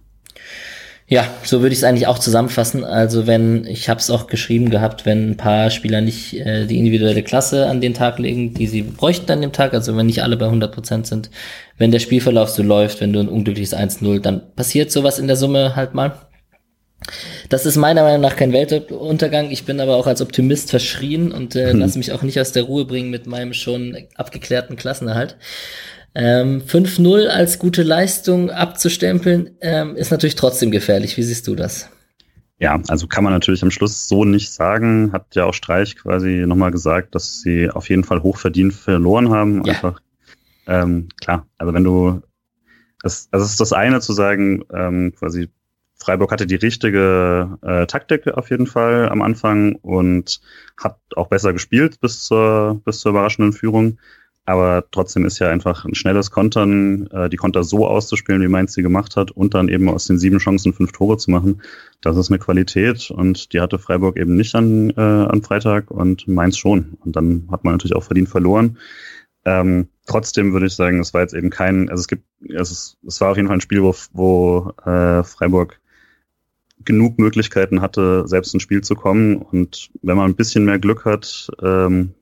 Ja, 1.07 1.27
so 1.43 1.61
würde 1.61 1.73
ich 1.73 1.79
es 1.79 1.83
eigentlich 1.83 2.07
auch 2.07 2.17
zusammenfassen. 2.17 2.85
Also 2.85 3.27
wenn, 3.27 3.65
ich 3.65 3.89
habe 3.89 3.99
es 3.99 4.09
auch 4.09 4.27
geschrieben 4.27 4.69
gehabt, 4.69 5.05
wenn 5.05 5.31
ein 5.31 5.37
paar 5.37 5.69
Spieler 5.69 6.01
nicht 6.01 6.33
äh, 6.33 6.65
die 6.65 6.77
individuelle 6.77 7.23
Klasse 7.23 7.67
an 7.67 7.81
den 7.81 7.93
Tag 7.93 8.19
legen, 8.19 8.53
die 8.53 8.67
sie 8.67 8.83
bräuchten 8.83 9.31
an 9.31 9.41
dem 9.41 9.51
Tag, 9.51 9.73
also 9.73 9.97
wenn 9.97 10.05
nicht 10.05 10.23
alle 10.23 10.37
bei 10.37 10.47
100% 10.47 11.05
sind, 11.05 11.29
wenn 11.77 11.91
der 11.91 11.99
Spielverlauf 11.99 12.49
so 12.49 12.63
läuft, 12.63 13.01
wenn 13.01 13.11
du 13.11 13.19
ein 13.19 13.27
unglückliches 13.27 13.75
1-0, 13.75 14.21
dann 14.21 14.55
passiert 14.55 14.91
sowas 14.91 15.19
in 15.19 15.27
der 15.27 15.35
Summe 15.35 15.75
halt 15.75 15.93
mal. 15.93 16.13
Das 17.49 17.65
ist 17.65 17.75
meiner 17.75 18.03
Meinung 18.03 18.21
nach 18.21 18.37
kein 18.37 18.53
Weltuntergang. 18.53 19.51
Ich 19.51 19.65
bin 19.65 19.81
aber 19.81 19.97
auch 19.97 20.07
als 20.07 20.21
Optimist 20.21 20.69
verschrien 20.69 21.33
und 21.33 21.55
äh, 21.55 21.71
hm. 21.71 21.79
lasse 21.79 21.97
mich 21.97 22.13
auch 22.13 22.21
nicht 22.21 22.39
aus 22.39 22.53
der 22.53 22.63
Ruhe 22.63 22.85
bringen 22.85 23.09
mit 23.09 23.27
meinem 23.27 23.53
schon 23.53 23.97
abgeklärten 24.15 24.77
Klassenerhalt. 24.77 25.35
Ähm, 26.15 26.61
5-0 26.61 27.27
als 27.27 27.57
gute 27.57 27.81
Leistung 27.81 28.51
abzustempeln, 28.51 29.51
ähm, 29.61 29.95
ist 29.95 30.11
natürlich 30.11 30.35
trotzdem 30.35 30.69
gefährlich. 30.69 31.17
Wie 31.17 31.23
siehst 31.23 31.47
du 31.47 31.55
das? 31.55 31.89
Ja, 32.59 32.79
also 32.87 33.07
kann 33.07 33.23
man 33.23 33.33
natürlich 33.33 33.63
am 33.63 33.71
Schluss 33.71 34.07
so 34.07 34.23
nicht 34.23 34.51
sagen. 34.51 35.11
Hat 35.11 35.35
ja 35.35 35.45
auch 35.45 35.53
Streich 35.53 35.95
quasi 35.95 36.45
nochmal 36.45 36.71
gesagt, 36.71 37.15
dass 37.15 37.41
sie 37.41 37.69
auf 37.69 37.89
jeden 37.89 38.03
Fall 38.03 38.21
hochverdient 38.21 38.73
verloren 38.73 39.31
haben. 39.31 39.65
Ja. 39.65 39.73
Einfach, 39.73 40.01
ähm, 40.67 41.09
klar, 41.19 41.47
also 41.57 41.73
wenn 41.73 41.83
du, 41.83 42.21
das, 43.01 43.27
also 43.31 43.45
es 43.45 43.51
ist 43.51 43.59
das 43.59 43.73
eine 43.73 43.99
zu 43.99 44.13
sagen, 44.13 44.63
ähm, 44.71 45.13
quasi 45.17 45.49
Freiburg 45.95 46.31
hatte 46.31 46.45
die 46.45 46.55
richtige 46.55 47.57
äh, 47.61 47.85
Taktik 47.85 48.27
auf 48.27 48.49
jeden 48.49 48.67
Fall 48.67 49.09
am 49.09 49.21
Anfang 49.21 49.75
und 49.75 50.41
hat 50.81 50.99
auch 51.15 51.27
besser 51.27 51.53
gespielt 51.53 51.99
bis 52.01 52.23
zur, 52.23 52.81
bis 52.85 52.99
zur 52.99 53.11
überraschenden 53.11 53.53
Führung. 53.53 53.97
Aber 54.45 54.83
trotzdem 54.91 55.25
ist 55.25 55.39
ja 55.39 55.49
einfach 55.49 55.85
ein 55.85 55.95
schnelles 55.95 56.29
Kontern, 56.29 57.07
äh, 57.07 57.29
die 57.29 57.37
Konter 57.37 57.63
so 57.63 57.87
auszuspielen, 57.87 58.41
wie 58.41 58.49
Mainz 58.49 58.73
sie 58.73 58.81
gemacht 58.81 59.15
hat, 59.15 59.31
und 59.31 59.53
dann 59.53 59.69
eben 59.69 59.87
aus 59.87 60.05
den 60.05 60.19
sieben 60.19 60.39
Chancen 60.39 60.73
fünf 60.73 60.91
Tore 60.91 61.17
zu 61.17 61.31
machen. 61.31 61.61
Das 62.01 62.17
ist 62.17 62.29
eine 62.29 62.39
Qualität 62.39 63.09
und 63.09 63.53
die 63.53 63.61
hatte 63.61 63.79
Freiburg 63.79 64.17
eben 64.17 64.35
nicht 64.35 64.53
an, 64.55 64.89
äh, 64.91 65.01
am 65.01 65.41
Freitag 65.43 65.91
und 65.91 66.27
Mainz 66.27 66.57
schon. 66.57 66.97
Und 67.05 67.15
dann 67.15 67.47
hat 67.51 67.63
man 67.63 67.75
natürlich 67.75 67.95
auch 67.95 68.03
verdient 68.03 68.27
verloren. 68.27 68.77
Ähm, 69.45 69.87
trotzdem 70.07 70.51
würde 70.51 70.65
ich 70.65 70.75
sagen, 70.75 70.99
es 70.99 71.13
war 71.13 71.21
jetzt 71.21 71.33
eben 71.33 71.49
kein, 71.49 71.89
also 71.89 72.01
es 72.01 72.07
gibt, 72.07 72.23
es, 72.49 72.71
ist, 72.71 72.97
es 73.07 73.21
war 73.21 73.31
auf 73.31 73.37
jeden 73.37 73.47
Fall 73.47 73.57
ein 73.57 73.61
Spiel, 73.61 73.81
wo, 73.81 73.95
wo 74.11 74.73
äh, 74.85 75.23
Freiburg 75.23 75.79
genug 76.85 77.17
Möglichkeiten 77.17 77.81
hatte, 77.81 78.27
selbst 78.27 78.53
ins 78.53 78.63
Spiel 78.63 78.81
zu 78.81 78.95
kommen. 78.95 79.37
Und 79.37 79.89
wenn 80.01 80.17
man 80.17 80.31
ein 80.31 80.35
bisschen 80.35 80.65
mehr 80.65 80.79
Glück 80.79 81.05
hat, 81.05 81.49
ähm, 81.61 82.13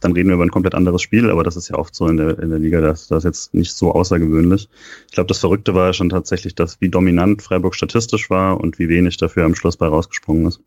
dann 0.00 0.12
reden 0.12 0.28
wir 0.28 0.34
über 0.34 0.44
ein 0.44 0.50
komplett 0.50 0.74
anderes 0.74 1.02
Spiel, 1.02 1.30
aber 1.30 1.44
das 1.44 1.56
ist 1.56 1.68
ja 1.68 1.76
oft 1.76 1.94
so 1.94 2.06
in 2.08 2.16
der, 2.16 2.38
in 2.38 2.50
der 2.50 2.58
Liga, 2.58 2.80
das, 2.80 3.08
das 3.08 3.18
ist 3.18 3.24
jetzt 3.24 3.54
nicht 3.54 3.72
so 3.72 3.92
außergewöhnlich. 3.92 4.68
Ich 5.06 5.12
glaube, 5.12 5.28
das 5.28 5.38
Verrückte 5.38 5.74
war 5.74 5.92
schon 5.92 6.08
tatsächlich, 6.08 6.54
dass 6.54 6.80
wie 6.80 6.88
dominant 6.88 7.42
Freiburg 7.42 7.74
statistisch 7.74 8.30
war 8.30 8.60
und 8.60 8.78
wie 8.78 8.88
wenig 8.88 9.16
dafür 9.16 9.44
am 9.44 9.54
Schluss 9.54 9.76
bei 9.76 9.86
rausgesprungen 9.86 10.46
ist. 10.46 10.60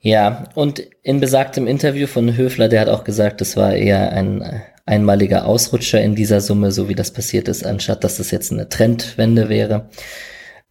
Ja, 0.00 0.44
und 0.54 0.86
in 1.02 1.20
besagtem 1.20 1.66
Interview 1.66 2.06
von 2.06 2.36
Höfler, 2.36 2.68
der 2.68 2.82
hat 2.82 2.88
auch 2.88 3.02
gesagt, 3.02 3.40
es 3.40 3.56
war 3.56 3.74
eher 3.74 4.12
ein 4.12 4.62
einmaliger 4.84 5.46
Ausrutscher 5.46 6.00
in 6.00 6.14
dieser 6.14 6.40
Summe, 6.40 6.70
so 6.70 6.88
wie 6.88 6.94
das 6.94 7.10
passiert 7.10 7.48
ist, 7.48 7.66
anstatt 7.66 8.04
dass 8.04 8.18
das 8.18 8.30
jetzt 8.30 8.52
eine 8.52 8.68
Trendwende 8.68 9.48
wäre. 9.48 9.88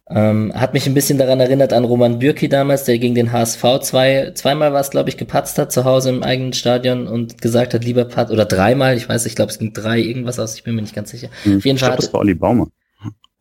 Ähm, 0.08 0.52
hat 0.54 0.72
mich 0.72 0.86
ein 0.86 0.94
bisschen 0.94 1.18
daran 1.18 1.40
erinnert 1.40 1.72
an 1.72 1.84
Roman 1.84 2.20
Bürki 2.20 2.48
damals, 2.48 2.84
der 2.84 2.98
gegen 2.98 3.16
den 3.16 3.32
HSV 3.32 3.80
zwei, 3.80 4.30
zweimal 4.34 4.72
war 4.72 4.80
es, 4.80 4.90
glaube 4.90 5.08
ich, 5.08 5.16
gepatzt 5.16 5.58
hat 5.58 5.72
zu 5.72 5.84
Hause 5.84 6.10
im 6.10 6.22
eigenen 6.22 6.52
Stadion 6.52 7.08
und 7.08 7.42
gesagt 7.42 7.74
hat, 7.74 7.84
lieber 7.84 8.04
Pat, 8.04 8.30
oder 8.30 8.44
dreimal, 8.44 8.96
ich 8.96 9.08
weiß, 9.08 9.26
ich 9.26 9.34
glaube, 9.34 9.50
es 9.50 9.58
ging 9.58 9.72
drei 9.72 9.98
irgendwas 9.98 10.38
aus, 10.38 10.54
ich 10.54 10.62
bin 10.62 10.76
mir 10.76 10.82
nicht 10.82 10.94
ganz 10.94 11.10
sicher. 11.10 11.28
Hm, 11.42 11.56
Auf 11.58 11.64
jeden 11.64 11.76
ich 11.76 11.80
Fall. 11.80 11.90
Glaub, 11.90 12.00
das 12.00 12.12
war 12.12 12.20
Olli 12.20 12.34
Baumann. 12.34 12.70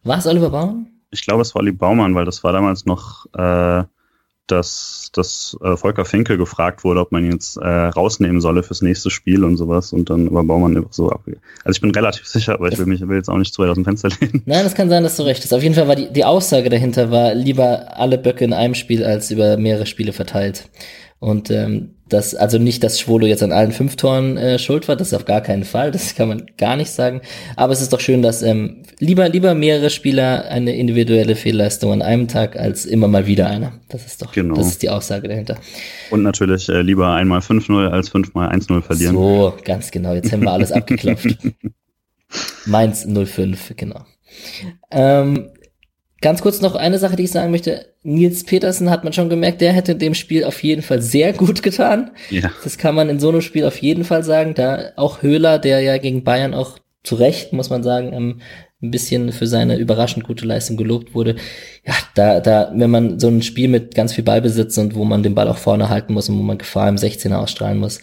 War 0.04 0.18
es 0.18 0.26
Oliver 0.26 0.50
Baumann? 0.50 0.88
Ich 1.12 1.24
glaube, 1.26 1.44
es 1.44 1.54
war 1.54 1.62
Olli 1.62 1.72
Baumann, 1.72 2.16
weil 2.16 2.26
das 2.26 2.44
war 2.44 2.52
damals 2.52 2.86
noch 2.86 3.26
äh, 3.38 3.84
dass, 4.48 5.10
dass 5.14 5.58
äh, 5.62 5.76
Volker 5.76 6.06
Finke 6.06 6.38
gefragt 6.38 6.84
wurde, 6.84 7.00
ob 7.00 7.12
man 7.12 7.24
ihn 7.24 7.32
jetzt 7.32 7.58
äh, 7.58 7.68
rausnehmen 7.68 8.42
solle 8.42 8.64
fürs 8.64 8.82
nächste 8.82 9.10
Spiel 9.10 9.44
und 9.44 9.58
sowas 9.58 9.92
und 9.92 10.10
dann 10.10 10.32
war 10.34 10.44
Baumann 10.44 10.78
einfach 10.78 10.94
so 10.94 11.10
abge 11.10 11.38
Also 11.64 11.78
ich 11.78 11.82
bin 11.82 11.92
relativ 11.92 12.28
sicher, 12.28 12.54
aber 12.54 12.72
ich 12.72 12.78
will 12.78 12.86
mich 12.86 13.02
will 13.08 13.18
jetzt 13.18 13.30
auch 13.30 13.38
nicht 13.38 13.54
zu 13.54 13.62
weit 13.62 13.70
aus 13.70 13.76
dem 13.76 13.86
Fenster 13.86 14.10
lehnen. 14.20 14.44
Nein, 14.46 14.66
es 14.66 14.76
kann 14.76 14.90
sein, 14.90 15.04
dass 15.04 15.18
du 15.18 15.24
recht 15.24 15.44
hast. 15.44 15.54
Auf 15.54 15.64
jeden 15.64 15.76
Fall 15.76 15.88
war 15.88 15.96
die, 15.96 16.12
die 16.12 16.26
Aussage 16.26 16.70
dahinter 16.70 17.10
war, 17.10 17.34
lieber 17.34 17.98
alle 17.98 18.18
Böcke 18.18 18.46
in 18.46 18.54
einem 18.54 18.76
Spiel 18.76 19.04
als 19.04 19.32
über 19.32 19.58
mehrere 19.58 19.86
Spiele 19.86 20.14
verteilt. 20.14 20.70
Und 21.20 21.50
ähm, 21.50 21.95
das, 22.08 22.36
also 22.36 22.60
nicht, 22.60 22.84
dass 22.84 23.00
Schwolo 23.00 23.26
jetzt 23.26 23.42
an 23.42 23.52
allen 23.52 23.72
fünf 23.72 23.96
Toren 23.96 24.38
äh, 24.38 24.60
schuld 24.60 24.88
war, 24.88 24.96
das 24.96 25.08
ist 25.08 25.14
auf 25.14 25.26
gar 25.26 25.42
keinen 25.42 25.64
Fall, 25.64 25.92
das 25.92 26.14
kann 26.16 26.28
man 26.28 26.46
gar 26.58 26.76
nicht 26.76 26.92
sagen. 26.92 27.22
Aber 27.56 27.74
es 27.74 27.82
ist 27.82 27.94
doch 27.94 28.00
schön, 28.00 28.22
dass 28.22 28.44
ähm, 28.44 28.84
lieber, 29.00 29.28
lieber 29.30 29.56
mehrere 29.56 29.90
Spieler 29.90 30.46
eine 30.46 30.76
individuelle 30.76 31.36
Fehlleistung 31.36 31.92
an 31.92 32.02
einem 32.04 32.28
Tag 32.28 32.58
als 32.58 32.86
immer 32.86 33.08
mal 33.08 33.26
wieder 33.26 33.48
einer. 33.48 33.74
Das 33.90 34.06
ist 34.06 34.22
doch, 34.22 34.32
genau. 34.32 34.56
das 34.56 34.68
ist 34.68 34.84
die 34.84 34.90
Aussage 34.90 35.28
dahinter. 35.28 35.58
Und 36.12 36.22
natürlich 36.22 36.70
äh, 36.70 36.82
lieber 36.82 37.14
einmal 37.14 37.40
5-0 37.40 37.88
als 37.88 38.10
fünfmal 38.10 38.50
1-0 38.50 38.82
verlieren. 38.82 39.16
So, 39.16 39.56
ganz 39.64 39.90
genau, 39.90 40.14
jetzt 40.14 40.32
haben 40.32 40.44
wir 40.44 40.52
alles 40.52 40.72
abgeklopft. 40.72 41.38
Mainz 42.66 43.08
05, 43.08 43.74
genau. 43.76 44.06
Ähm, 44.92 45.50
Ganz 46.26 46.42
kurz 46.42 46.60
noch 46.60 46.74
eine 46.74 46.98
Sache, 46.98 47.16
die 47.16 47.26
ich 47.26 47.32
sagen 47.32 47.52
möchte. 47.52 47.86
Nils 48.02 48.46
Petersen 48.46 48.90
hat 48.90 49.04
man 49.04 49.14
schon 49.14 49.30
gemerkt, 49.30 49.62
der 49.62 49.74
hätte 49.74 49.96
dem 49.96 50.16
Spiel 50.16 50.44
auf 50.44 50.64
jeden 50.64 50.82
Fall 50.82 51.00
sehr 51.00 51.34
gut 51.34 51.62
getan. 51.62 52.10
Ja. 52.32 52.50
Das 52.64 52.80
kann 52.80 52.96
man 52.96 53.10
in 53.10 53.20
so 53.20 53.30
einem 53.30 53.42
Spiel 53.42 53.64
auf 53.64 53.78
jeden 53.78 54.04
Fall 54.04 54.24
sagen. 54.24 54.56
Da 54.56 54.94
auch 54.96 55.22
Höhler, 55.22 55.60
der 55.60 55.82
ja 55.82 56.00
gegen 56.00 56.24
Bayern 56.24 56.56
auch 56.56 56.80
zu 57.04 57.14
Recht, 57.14 57.54
muss 57.54 57.70
man 57.70 57.84
sagen, 57.84 58.12
ähm, 58.12 58.42
ein 58.82 58.90
bisschen 58.90 59.34
für 59.34 59.46
seine 59.46 59.78
überraschend 59.78 60.26
gute 60.26 60.48
Leistung 60.48 60.78
gelobt 60.78 61.14
wurde. 61.14 61.36
Ja, 61.86 61.94
da, 62.16 62.40
da, 62.40 62.72
wenn 62.74 62.90
man 62.90 63.20
so 63.20 63.28
ein 63.28 63.44
Spiel 63.44 63.68
mit 63.68 63.94
ganz 63.94 64.14
viel 64.14 64.24
Ballbesitz 64.24 64.80
und 64.80 64.96
wo 64.96 65.06
man 65.06 65.22
den 65.22 65.36
Ball 65.36 65.48
auch 65.48 65.60
vorne 65.60 65.90
halten 65.90 66.16
muss 66.16 66.28
und 66.28 66.40
wo 66.40 66.42
man 66.42 66.58
Gefahr 66.58 66.90
im 66.90 66.96
16er 66.96 67.36
ausstrahlen 67.36 67.78
muss, 67.78 68.00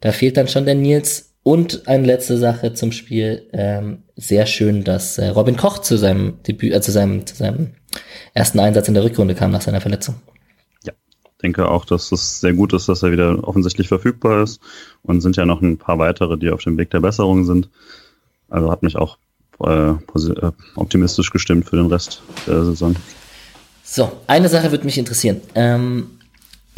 da 0.00 0.12
fehlt 0.12 0.38
dann 0.38 0.48
schon 0.48 0.64
der 0.64 0.76
Nils. 0.76 1.25
Und 1.46 1.86
eine 1.86 2.04
letzte 2.04 2.38
Sache 2.38 2.74
zum 2.74 2.90
Spiel. 2.90 3.46
Ähm, 3.52 3.98
sehr 4.16 4.46
schön, 4.46 4.82
dass 4.82 5.16
äh, 5.16 5.28
Robin 5.28 5.56
Koch 5.56 5.78
zu 5.78 5.96
seinem 5.96 6.42
Debüt, 6.42 6.72
äh, 6.72 6.80
zu 6.80 6.90
seinem, 6.90 7.24
zu 7.24 7.36
seinem 7.36 7.70
ersten 8.34 8.58
Einsatz 8.58 8.88
in 8.88 8.94
der 8.94 9.04
Rückrunde 9.04 9.36
kam 9.36 9.52
nach 9.52 9.60
seiner 9.60 9.80
Verletzung. 9.80 10.16
Ja, 10.82 10.92
denke 11.40 11.68
auch, 11.68 11.84
dass 11.84 12.10
es 12.10 12.40
sehr 12.40 12.52
gut 12.52 12.72
ist, 12.72 12.88
dass 12.88 13.04
er 13.04 13.12
wieder 13.12 13.46
offensichtlich 13.46 13.86
verfügbar 13.86 14.42
ist. 14.42 14.60
Und 15.04 15.20
sind 15.20 15.36
ja 15.36 15.46
noch 15.46 15.62
ein 15.62 15.78
paar 15.78 16.00
weitere, 16.00 16.36
die 16.36 16.50
auf 16.50 16.64
dem 16.64 16.76
Weg 16.78 16.90
der 16.90 16.98
Besserung 16.98 17.44
sind. 17.44 17.68
Also 18.48 18.72
hat 18.72 18.82
mich 18.82 18.96
auch 18.96 19.16
äh, 19.60 19.90
äh 19.90 20.52
optimistisch 20.74 21.30
gestimmt 21.30 21.68
für 21.68 21.76
den 21.76 21.86
Rest 21.86 22.22
der 22.48 22.64
Saison. 22.64 22.96
So, 23.84 24.10
eine 24.26 24.48
Sache 24.48 24.72
würde 24.72 24.84
mich 24.84 24.98
interessieren. 24.98 25.40
Ähm, 25.54 26.08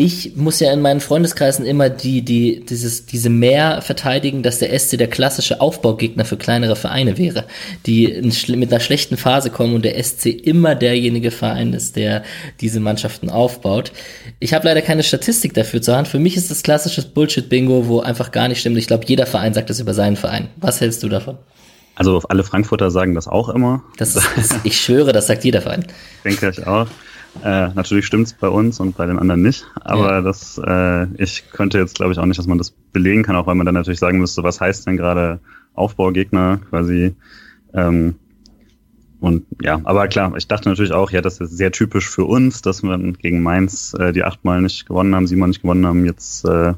ich 0.00 0.36
muss 0.36 0.60
ja 0.60 0.72
in 0.72 0.80
meinen 0.80 1.00
Freundeskreisen 1.00 1.66
immer 1.66 1.90
die, 1.90 2.22
die, 2.22 2.64
dieses, 2.64 3.06
diese 3.06 3.30
mehr 3.30 3.82
verteidigen, 3.82 4.44
dass 4.44 4.60
der 4.60 4.78
SC 4.78 4.96
der 4.96 5.08
klassische 5.08 5.60
Aufbaugegner 5.60 6.24
für 6.24 6.36
kleinere 6.36 6.76
Vereine 6.76 7.18
wäre, 7.18 7.46
die 7.84 8.04
in, 8.04 8.32
mit 8.60 8.72
einer 8.72 8.78
schlechten 8.78 9.16
Phase 9.16 9.50
kommen 9.50 9.74
und 9.74 9.84
der 9.84 10.00
SC 10.00 10.26
immer 10.26 10.76
derjenige 10.76 11.32
Verein 11.32 11.72
ist, 11.72 11.96
der 11.96 12.22
diese 12.60 12.78
Mannschaften 12.78 13.28
aufbaut. 13.28 13.90
Ich 14.38 14.54
habe 14.54 14.68
leider 14.68 14.82
keine 14.82 15.02
Statistik 15.02 15.52
dafür 15.54 15.82
zur 15.82 15.96
Hand. 15.96 16.06
Für 16.06 16.20
mich 16.20 16.36
ist 16.36 16.48
das 16.48 16.62
klassisches 16.62 17.06
Bullshit-Bingo, 17.06 17.88
wo 17.88 17.98
einfach 17.98 18.30
gar 18.30 18.46
nicht 18.46 18.60
stimmt. 18.60 18.78
Ich 18.78 18.86
glaube, 18.86 19.04
jeder 19.08 19.26
Verein 19.26 19.52
sagt 19.52 19.68
das 19.68 19.80
über 19.80 19.94
seinen 19.94 20.14
Verein. 20.14 20.46
Was 20.58 20.80
hältst 20.80 21.02
du 21.02 21.08
davon? 21.08 21.38
Also 21.96 22.22
alle 22.28 22.44
Frankfurter 22.44 22.92
sagen 22.92 23.16
das 23.16 23.26
auch 23.26 23.48
immer. 23.48 23.82
Das 23.96 24.14
ist, 24.36 24.54
ich 24.62 24.80
schwöre, 24.80 25.10
das 25.10 25.26
sagt 25.26 25.42
jeder 25.42 25.60
Verein. 25.60 25.84
Denke 26.24 26.50
ich 26.50 26.64
auch. 26.64 26.86
Äh, 27.44 27.68
natürlich 27.74 28.06
stimmt's 28.06 28.32
bei 28.32 28.48
uns 28.48 28.80
und 28.80 28.96
bei 28.96 29.06
den 29.06 29.18
anderen 29.18 29.42
nicht, 29.42 29.64
aber 29.76 30.14
ja. 30.14 30.20
das, 30.22 30.60
äh, 30.64 31.06
ich 31.22 31.50
könnte 31.52 31.78
jetzt 31.78 31.94
glaube 31.94 32.12
ich 32.12 32.18
auch 32.18 32.26
nicht, 32.26 32.38
dass 32.38 32.46
man 32.46 32.58
das 32.58 32.70
belegen 32.70 33.22
kann, 33.22 33.36
auch 33.36 33.46
weil 33.46 33.54
man 33.54 33.66
dann 33.66 33.74
natürlich 33.74 34.00
sagen 34.00 34.18
müsste, 34.18 34.42
was 34.42 34.60
heißt 34.60 34.86
denn 34.86 34.96
gerade 34.96 35.38
Aufbaugegner 35.74 36.58
quasi. 36.68 37.14
Ähm, 37.74 38.16
und 39.20 39.46
ja, 39.62 39.80
aber 39.84 40.08
klar, 40.08 40.36
ich 40.36 40.48
dachte 40.48 40.68
natürlich 40.68 40.92
auch, 40.92 41.10
ja, 41.10 41.20
das 41.20 41.40
ist 41.40 41.56
sehr 41.56 41.72
typisch 41.72 42.08
für 42.08 42.24
uns, 42.24 42.62
dass 42.62 42.82
wir 42.82 42.96
gegen 43.12 43.42
Mainz 43.42 43.94
äh, 43.98 44.12
die 44.12 44.24
achtmal 44.24 44.62
nicht 44.62 44.86
gewonnen 44.86 45.14
haben, 45.14 45.26
siebenmal 45.26 45.48
nicht 45.48 45.62
gewonnen 45.62 45.86
haben, 45.86 46.06
jetzt 46.06 46.44
äh, 46.44 46.74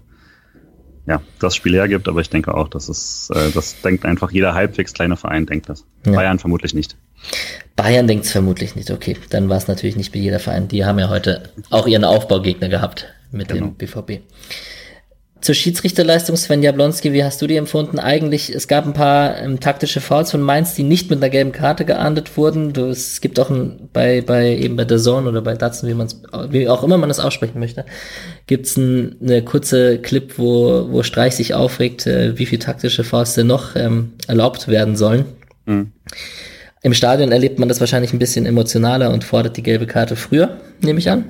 ja, 1.07 1.21
das 1.39 1.57
Spiel 1.57 1.75
hergibt, 1.75 2.09
aber 2.09 2.21
ich 2.21 2.31
denke 2.31 2.55
auch, 2.55 2.69
dass 2.69 2.89
es, 2.89 3.31
äh, 3.35 3.51
das 3.53 3.81
denkt 3.83 4.05
einfach 4.05 4.31
jeder 4.31 4.55
halbwegs 4.55 4.95
kleine 4.95 5.17
Verein 5.17 5.47
denkt 5.47 5.69
das. 5.69 5.85
Ja. 6.07 6.13
Bayern 6.13 6.39
vermutlich 6.39 6.75
nicht. 6.75 6.97
Bayern 7.77 8.07
denkt 8.07 8.27
es 8.27 8.33
vermutlich 8.33 8.77
nicht. 8.77 8.91
Okay, 8.91 9.17
dann 9.31 9.49
war 9.49 9.57
es 9.57 9.69
natürlich 9.69 9.97
nicht 9.97 10.13
bei 10.13 10.19
jeder 10.19 10.39
Verein. 10.39 10.69
Die 10.69 10.85
haben 10.85 10.99
ja 10.99 11.09
heute 11.09 11.45
auch 11.71 11.87
ihren 11.87 12.05
Aufbaugegner 12.05 12.69
gehabt 12.69 13.07
mit 13.33 13.49
genau. 13.49 13.69
dem 13.69 13.75
BVB. 13.75 14.21
Zur 15.41 15.55
Schiedsrichterleistung, 15.55 16.37
Sven 16.37 16.63
Jablonski, 16.63 17.15
wie 17.15 17.25
hast 17.25 17.41
du 17.41 17.47
die 17.47 17.57
empfunden? 17.57 17.99
Eigentlich, 17.99 18.55
es 18.55 18.69
gab 18.69 18.85
ein 18.85 18.93
paar 18.93 19.39
ähm, 19.39 19.59
taktische 19.59 20.03
Fouls 20.03 20.31
von 20.31 20.43
Mainz, 20.43 20.75
die 20.75 20.83
nicht 20.83 21.09
mit 21.09 21.19
einer 21.19 21.31
gelben 21.31 21.53
Karte 21.53 21.87
geahndet 21.87 22.37
wurden. 22.37 22.75
Du, 22.75 22.91
es 22.91 23.23
gibt 23.23 23.41
auch 23.41 23.49
ein, 23.49 23.89
bei, 23.95 24.21
bei, 24.21 24.55
eben 24.55 24.77
bei 24.77 24.85
der 24.85 24.99
Zone 24.99 25.31
oder 25.31 25.41
bei 25.41 25.55
Datsun, 25.55 25.89
wie 25.89 25.95
man 25.95 26.09
wie 26.51 26.69
auch 26.69 26.83
immer 26.83 26.99
man 26.99 27.09
es 27.09 27.21
aussprechen 27.21 27.59
möchte, 27.59 27.87
gibt's 28.47 28.77
ein, 28.77 29.17
eine 29.23 29.43
kurze 29.43 29.99
Clip, 29.99 30.35
wo, 30.37 30.89
wo 30.91 31.03
Streich 31.03 31.37
sich 31.37 31.55
aufregt, 31.55 32.07
äh, 32.07 32.39
wie 32.39 32.45
viel 32.45 32.59
taktische 32.59 33.03
Fouls 33.03 33.33
denn 33.33 33.47
noch 33.47 33.77
ähm, 33.77 34.13
erlaubt 34.27 34.69
werden 34.69 34.95
sollen. 34.95 35.25
Mhm. 35.65 35.93
Im 36.83 36.95
Stadion 36.95 37.31
erlebt 37.31 37.59
man 37.59 37.69
das 37.69 37.81
wahrscheinlich 37.81 38.13
ein 38.13 38.19
bisschen 38.19 38.47
emotionaler 38.47 39.13
und 39.13 39.25
fordert 39.25 39.57
die 39.57 39.63
gelbe 39.63 39.87
Karte 39.87 40.17
früher, 40.17 40.61
nehme 40.81 40.99
ich 40.99 41.11
an. 41.11 41.27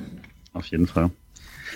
Auf 0.53 0.67
jeden 0.67 0.87
Fall. 0.87 1.11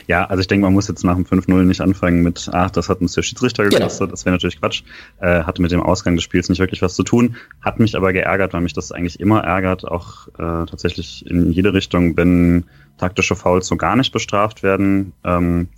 Ja, 0.06 0.26
also 0.26 0.40
ich 0.40 0.46
denke, 0.46 0.64
man 0.64 0.74
muss 0.74 0.88
jetzt 0.88 1.02
nach 1.02 1.14
dem 1.14 1.24
5-0 1.24 1.62
nicht 1.62 1.80
anfangen 1.80 2.22
mit, 2.22 2.50
ach, 2.52 2.70
das 2.70 2.88
hat 2.88 3.00
uns 3.00 3.14
der 3.14 3.22
Schiedsrichter 3.22 3.64
genau. 3.64 3.76
gekostet. 3.76 4.00
Genau. 4.00 4.10
Das 4.10 4.24
wäre 4.24 4.34
natürlich 4.34 4.60
Quatsch. 4.60 4.82
Äh, 5.20 5.44
hatte 5.44 5.62
mit 5.62 5.72
dem 5.72 5.82
Ausgang 5.82 6.14
des 6.14 6.24
Spiels 6.24 6.48
nicht 6.48 6.58
wirklich 6.58 6.82
was 6.82 6.94
zu 6.94 7.04
tun. 7.04 7.36
Hat 7.62 7.80
mich 7.80 7.96
aber 7.96 8.12
geärgert, 8.12 8.52
weil 8.52 8.60
mich 8.60 8.74
das 8.74 8.92
eigentlich 8.92 9.18
immer 9.18 9.42
ärgert, 9.42 9.86
auch 9.86 10.28
äh, 10.34 10.66
tatsächlich 10.66 11.24
in 11.26 11.50
jede 11.52 11.72
Richtung, 11.72 12.16
wenn 12.16 12.64
taktische 12.98 13.34
Fouls 13.34 13.66
so 13.66 13.76
gar 13.76 13.96
nicht 13.96 14.12
bestraft 14.12 14.62
werden. 14.62 15.14
Ähm, 15.24 15.68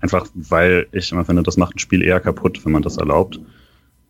einfach 0.00 0.26
weil 0.34 0.86
ich 0.92 1.12
immer 1.12 1.24
finde, 1.24 1.42
das 1.42 1.56
macht 1.56 1.76
ein 1.76 1.78
Spiel 1.78 2.02
eher 2.02 2.20
kaputt, 2.20 2.64
wenn 2.64 2.72
man 2.72 2.82
das 2.82 2.96
erlaubt. 2.96 3.38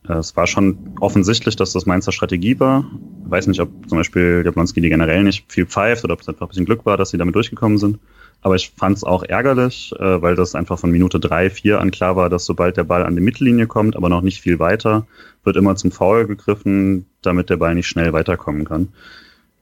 Äh, 0.09 0.14
es 0.14 0.36
war 0.36 0.46
schon 0.46 0.94
offensichtlich, 1.00 1.56
dass 1.56 1.72
das 1.72 1.86
Mainzer 1.86 2.12
Strategie 2.12 2.59
war. 2.59 2.84
Ich 3.24 3.30
weiß 3.30 3.46
nicht, 3.46 3.61
ob 3.61 3.70
zum 3.88 3.98
Beispiel 3.98 4.42
Jablonski 4.44 4.80
die 4.80 4.88
generell 4.88 5.22
nicht 5.22 5.50
viel 5.52 5.66
pfeift 5.66 6.04
oder 6.04 6.14
ob 6.14 6.20
es 6.20 6.28
einfach 6.28 6.46
ein 6.46 6.48
bisschen 6.48 6.66
Glück 6.66 6.86
war, 6.86 6.96
dass 6.96 7.11
sie 7.11 7.18
damit 7.18 7.34
durchgekommen 7.34 7.78
sind. 7.78 7.98
Aber 8.40 8.54
ich 8.54 8.72
fand 8.76 8.96
es 8.96 9.04
auch 9.04 9.24
ärgerlich, 9.24 9.92
äh, 9.98 10.22
weil 10.22 10.36
das 10.36 10.54
einfach 10.54 10.78
von 10.78 10.90
Minute 10.90 11.18
drei, 11.18 11.50
vier 11.50 11.80
an 11.80 11.90
klar 11.90 12.16
war, 12.16 12.30
dass 12.30 12.44
sobald 12.44 12.76
der 12.76 12.84
Ball 12.84 13.04
an 13.04 13.16
die 13.16 13.22
Mittellinie 13.22 13.66
kommt, 13.66 13.96
aber 13.96 14.09
noch 14.09 14.22
nicht 14.22 14.40
viel 14.40 14.59
weiter, 14.59 15.06
wird 15.44 15.56
immer 15.56 15.74
zum 15.76 15.90
Foul 15.90 16.26
gegriffen, 16.26 17.06
damit 17.22 17.50
der 17.50 17.56
Ball 17.56 17.74
nicht 17.74 17.88
schnell 17.88 18.12
weiterkommen 18.12 18.64
kann. 18.64 18.88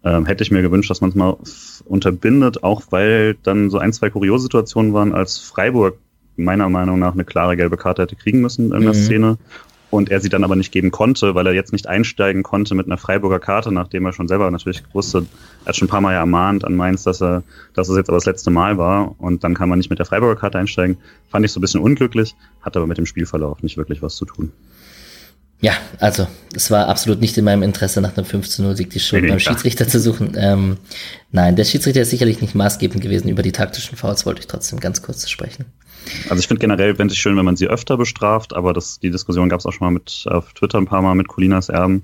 Ähm, 0.05 0.27
hätte 0.27 0.45
ich 0.45 0.51
mir 0.51 0.63
gewünscht, 0.63 0.91
dass 0.91 1.01
man 1.01 1.11
es 1.11 1.17
mal 1.17 1.37
unterbindet, 1.87 2.63
auch 2.63 2.83
weil 2.91 3.35
dann 3.43 3.71
so 3.71 3.79
ein, 3.79 3.93
zwei 3.95 4.11
kuriose 4.11 4.43
Situationen 4.43 4.93
waren, 4.93 5.15
als 5.15 5.39
Freiburg 5.39 5.97
meiner 6.37 6.69
Meinung 6.69 6.99
nach 6.99 7.15
eine 7.15 7.25
klare 7.25 7.57
gelbe 7.57 7.77
Karte 7.77 8.03
hätte 8.03 8.15
kriegen 8.15 8.41
müssen 8.41 8.73
in 8.73 8.83
der 8.83 8.93
mhm. 8.93 8.95
Szene 8.95 9.39
und 9.97 10.11
er 10.11 10.21
sie 10.21 10.29
dann 10.29 10.45
aber 10.45 10.57
nicht 10.57 10.73
geben 10.73 10.91
konnte, 10.91 11.35
weil 11.35 11.47
er 11.47 11.53
jetzt 11.53 11.73
nicht 11.73 11.87
einsteigen 11.87 12.43
konnte 12.43 12.75
mit 12.75 12.87
einer 12.87 12.99
Freiburger 12.99 13.39
Karte, 13.39 13.73
nachdem 13.73 14.05
er 14.07 14.13
schon 14.13 14.29
selber 14.29 14.51
natürlich 14.51 14.83
wusste, 14.93 15.27
er 15.65 15.69
hat 15.69 15.77
schon 15.77 15.87
ein 15.87 15.91
paar 15.91 16.01
Mal 16.01 16.13
ja 16.13 16.21
ermahnt 16.21 16.65
an 16.65 16.75
Mainz, 16.75 17.03
dass 17.03 17.23
er, 17.23 17.43
dass 17.75 17.89
es 17.89 17.97
jetzt 17.97 18.09
aber 18.09 18.19
das 18.19 18.27
letzte 18.27 18.51
Mal 18.51 18.79
war 18.79 19.15
und 19.19 19.45
dann 19.45 19.55
kann 19.55 19.69
man 19.69 19.79
nicht 19.79 19.91
mit 19.91 19.99
der 19.99 20.07
Freiburger 20.07 20.39
Karte 20.39 20.59
einsteigen. 20.59 20.99
Fand 21.29 21.45
ich 21.45 21.53
so 21.53 21.59
ein 21.59 21.63
bisschen 21.63 21.81
unglücklich, 21.81 22.35
hat 22.61 22.77
aber 22.77 22.87
mit 22.87 22.99
dem 22.99 23.07
Spielverlauf 23.07 23.63
nicht 23.63 23.77
wirklich 23.77 24.03
was 24.03 24.17
zu 24.17 24.25
tun. 24.25 24.53
Ja, 25.61 25.73
also 25.99 26.27
es 26.55 26.71
war 26.71 26.89
absolut 26.89 27.21
nicht 27.21 27.37
in 27.39 27.45
meinem 27.45 27.63
Interesse, 27.63 28.03
nach 28.03 28.17
einem 28.17 28.27
5 28.27 28.49
zu 28.49 28.63
0 28.63 28.77
Sieg 28.77 28.91
die 28.91 29.01
Schuld 29.01 29.23
nee, 29.23 29.31
beim 29.31 29.41
Schiedsrichter 29.41 29.89
zu 29.89 29.99
suchen. 29.99 30.35
Ähm, 30.37 30.77
nein, 31.33 31.57
der 31.57 31.65
Schiedsrichter 31.65 32.03
ist 32.03 32.11
sicherlich 32.11 32.43
nicht 32.43 32.55
maßgebend 32.55 33.03
gewesen. 33.03 33.29
Über 33.29 33.43
die 33.43 33.53
taktischen 33.53 33.97
Fouls 33.97 34.27
wollte 34.27 34.41
ich 34.41 34.47
trotzdem 34.47 34.81
ganz 34.81 35.01
kurz 35.01 35.29
sprechen. 35.31 35.65
Also 36.29 36.41
ich 36.41 36.49
finde 36.49 36.61
generell, 36.61 36.99
wenn 36.99 37.09
es 37.09 37.17
schön, 37.17 37.37
wenn 37.37 37.45
man 37.45 37.57
sie 37.57 37.69
öfter 37.69 37.97
bestraft, 37.97 38.55
aber 38.55 38.73
das, 38.73 39.01
die 39.01 39.11
Diskussion 39.11 39.49
gab 39.49 39.61
es 39.61 39.67
auch 39.67 39.73
schon 39.73 39.87
mal 39.87 39.93
mit 39.93 40.25
auf 40.29 40.53
Twitter 40.53 40.79
ein 40.79 40.87
paar 40.87 41.03
Mal 41.03 41.15
mit 41.15 41.29
Colinas 41.29 41.69
Erben. 41.69 42.03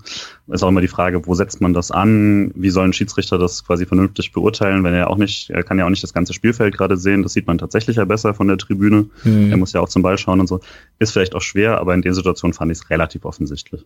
Ist 0.49 0.63
auch 0.63 0.69
immer 0.69 0.81
die 0.81 0.89
Frage, 0.89 1.27
wo 1.27 1.35
setzt 1.35 1.61
man 1.61 1.73
das 1.73 1.91
an? 1.91 2.53
Wie 2.55 2.71
soll 2.71 2.87
ein 2.87 2.93
Schiedsrichter 2.93 3.39
das 3.39 3.65
quasi 3.65 3.87
vernünftig 3.87 4.33
beurteilen, 4.33 4.85
wenn 4.85 4.95
er 4.95 5.11
auch 5.11 5.17
nicht, 5.17 5.51
er 5.51 5.63
kann 5.63 5.79
ja 5.79 5.87
auch 5.87 5.91
nicht 5.91 6.03
das 6.03 6.13
ganze 6.13 6.33
Spielfeld 6.33 6.77
gerade 6.77 6.97
sehen. 6.97 7.23
Das 7.23 7.33
sieht 7.33 7.47
man 7.47 7.59
tatsächlich 7.59 7.97
ja 7.97 8.05
besser 8.05 8.35
von 8.35 8.49
der 8.49 8.59
Tribüne. 8.59 9.07
Mhm. 9.25 9.51
Er 9.51 9.57
muss 9.57 9.73
ja 9.73 9.81
auch 9.81 9.89
zum 9.89 10.03
Ball 10.03 10.19
schauen 10.19 10.41
und 10.41 10.47
so. 10.47 10.61
Ist 10.99 11.13
vielleicht 11.13 11.35
auch 11.35 11.43
schwer, 11.43 11.79
aber 11.79 11.95
in 11.95 12.03
der 12.03 12.15
Situation 12.15 12.53
fand 12.53 12.73
ich 12.73 12.79
es 12.79 12.91
relativ 12.91 13.25
offensichtlich. 13.25 13.85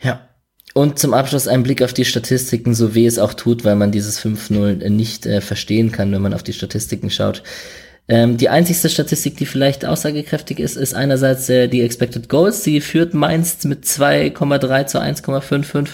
Ja, 0.00 0.28
und 0.72 0.98
zum 0.98 1.14
Abschluss 1.14 1.48
ein 1.48 1.62
Blick 1.62 1.82
auf 1.82 1.92
die 1.92 2.04
Statistiken, 2.04 2.74
so 2.74 2.94
weh 2.94 3.06
es 3.06 3.18
auch 3.18 3.34
tut, 3.34 3.64
weil 3.64 3.74
man 3.74 3.90
dieses 3.90 4.20
5-0 4.24 4.88
nicht 4.88 5.26
äh, 5.26 5.40
verstehen 5.40 5.90
kann, 5.90 6.12
wenn 6.12 6.22
man 6.22 6.32
auf 6.32 6.44
die 6.44 6.52
Statistiken 6.52 7.10
schaut. 7.10 7.42
Ähm, 8.10 8.36
die 8.36 8.48
einzigste 8.48 8.88
Statistik, 8.88 9.36
die 9.36 9.46
vielleicht 9.46 9.84
aussagekräftig 9.84 10.58
ist, 10.58 10.76
ist 10.76 10.94
einerseits 10.94 11.48
äh, 11.48 11.68
die 11.68 11.82
Expected 11.82 12.28
Goals. 12.28 12.64
Die 12.64 12.80
führt 12.80 13.14
Mainz 13.14 13.62
mit 13.62 13.84
2,3 13.84 14.86
zu 14.86 15.00
1,55. 15.00 15.90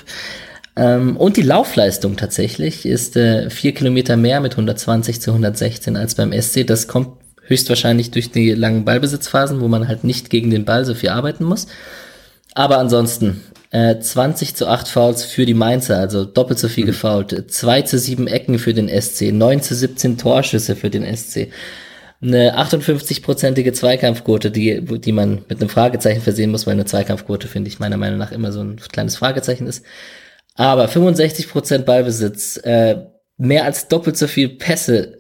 Ähm, 0.77 1.19
und 1.19 1.37
die 1.37 1.43
Laufleistung 1.43 2.17
tatsächlich 2.17 2.87
ist 2.87 3.19
äh, 3.19 3.51
vier 3.51 3.75
Kilometer 3.75 4.17
mehr 4.17 4.41
mit 4.41 4.53
120 4.53 5.21
zu 5.21 5.31
116 5.33 5.95
als 5.99 6.15
beim 6.15 6.33
SC. 6.33 6.67
Das 6.67 6.89
kommt 6.89 7.19
höchstwahrscheinlich 7.43 8.13
durch 8.13 8.31
die 8.31 8.53
langen 8.53 8.87
Ballbesitzphasen, 8.87 9.61
wo 9.61 9.69
man 9.69 9.87
halt 9.87 10.03
nicht 10.03 10.31
gegen 10.31 10.51
den 10.51 10.65
Ball 10.65 10.87
so 10.87 10.95
viel 10.95 11.11
arbeiten 11.11 11.45
muss. 11.45 11.67
Aber 12.55 12.79
ansonsten 12.79 13.43
äh, 13.73 13.99
20 13.99 14.55
zu 14.57 14.69
8 14.69 14.89
Fouls 14.89 15.23
für 15.23 15.45
die 15.45 15.53
Mainzer, 15.53 15.99
also 15.99 16.25
doppelt 16.25 16.59
so 16.59 16.69
viel 16.69 16.85
mhm. 16.85 16.89
gefoult. 16.89 17.53
2 17.53 17.83
zu 17.83 17.99
7 17.99 18.27
Ecken 18.27 18.59
für 18.59 18.73
den 18.73 18.89
SC, 18.89 19.33
9 19.33 19.61
zu 19.61 19.75
17 19.75 20.17
Torschüsse 20.17 20.77
für 20.77 20.89
den 20.89 21.05
SC 21.15 21.49
eine 22.21 22.59
58-prozentige 22.59 23.73
Zweikampfquote, 23.73 24.51
die, 24.51 24.83
die 24.83 25.13
man 25.13 25.45
mit 25.49 25.61
einem 25.61 25.69
Fragezeichen 25.69 26.23
versehen 26.23 26.51
muss, 26.51 26.67
weil 26.67 26.75
eine 26.75 26.87
Zweikampfquote, 26.87 27.49
finde 27.49 27.69
ich, 27.69 27.79
meiner 27.79 27.97
Meinung 27.97 28.19
nach 28.19 28.33
immer 28.33 28.53
so 28.53 28.61
ein 28.61 28.77
kleines 28.77 29.17
Fragezeichen 29.17 29.67
ist. 29.67 29.85
Aber 30.55 30.89
65 30.89 31.51
Prozent 31.51 31.87
Ballbesitz, 31.87 32.57
äh, 32.59 33.05
mehr 33.37 33.65
als 33.65 33.89
doppelt 33.89 34.17
so 34.17 34.27
viel 34.27 34.49
Pässe, 34.49 35.19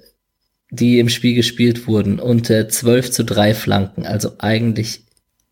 die 0.71 0.99
im 0.99 1.09
Spiel 1.09 1.35
gespielt 1.35 1.87
wurden 1.87 2.19
und 2.19 2.51
äh, 2.51 2.69
12 2.69 3.11
zu 3.11 3.25
3 3.25 3.55
Flanken. 3.55 4.07
Also 4.07 4.33
eigentlich 4.39 5.05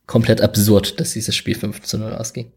komplett 0.07 0.41
absurd, 0.41 0.99
dass 0.99 1.13
dieses 1.13 1.37
Spiel 1.37 1.55
5 1.55 1.83
zu 1.83 1.99
0 1.99 2.15
ausging. 2.15 2.53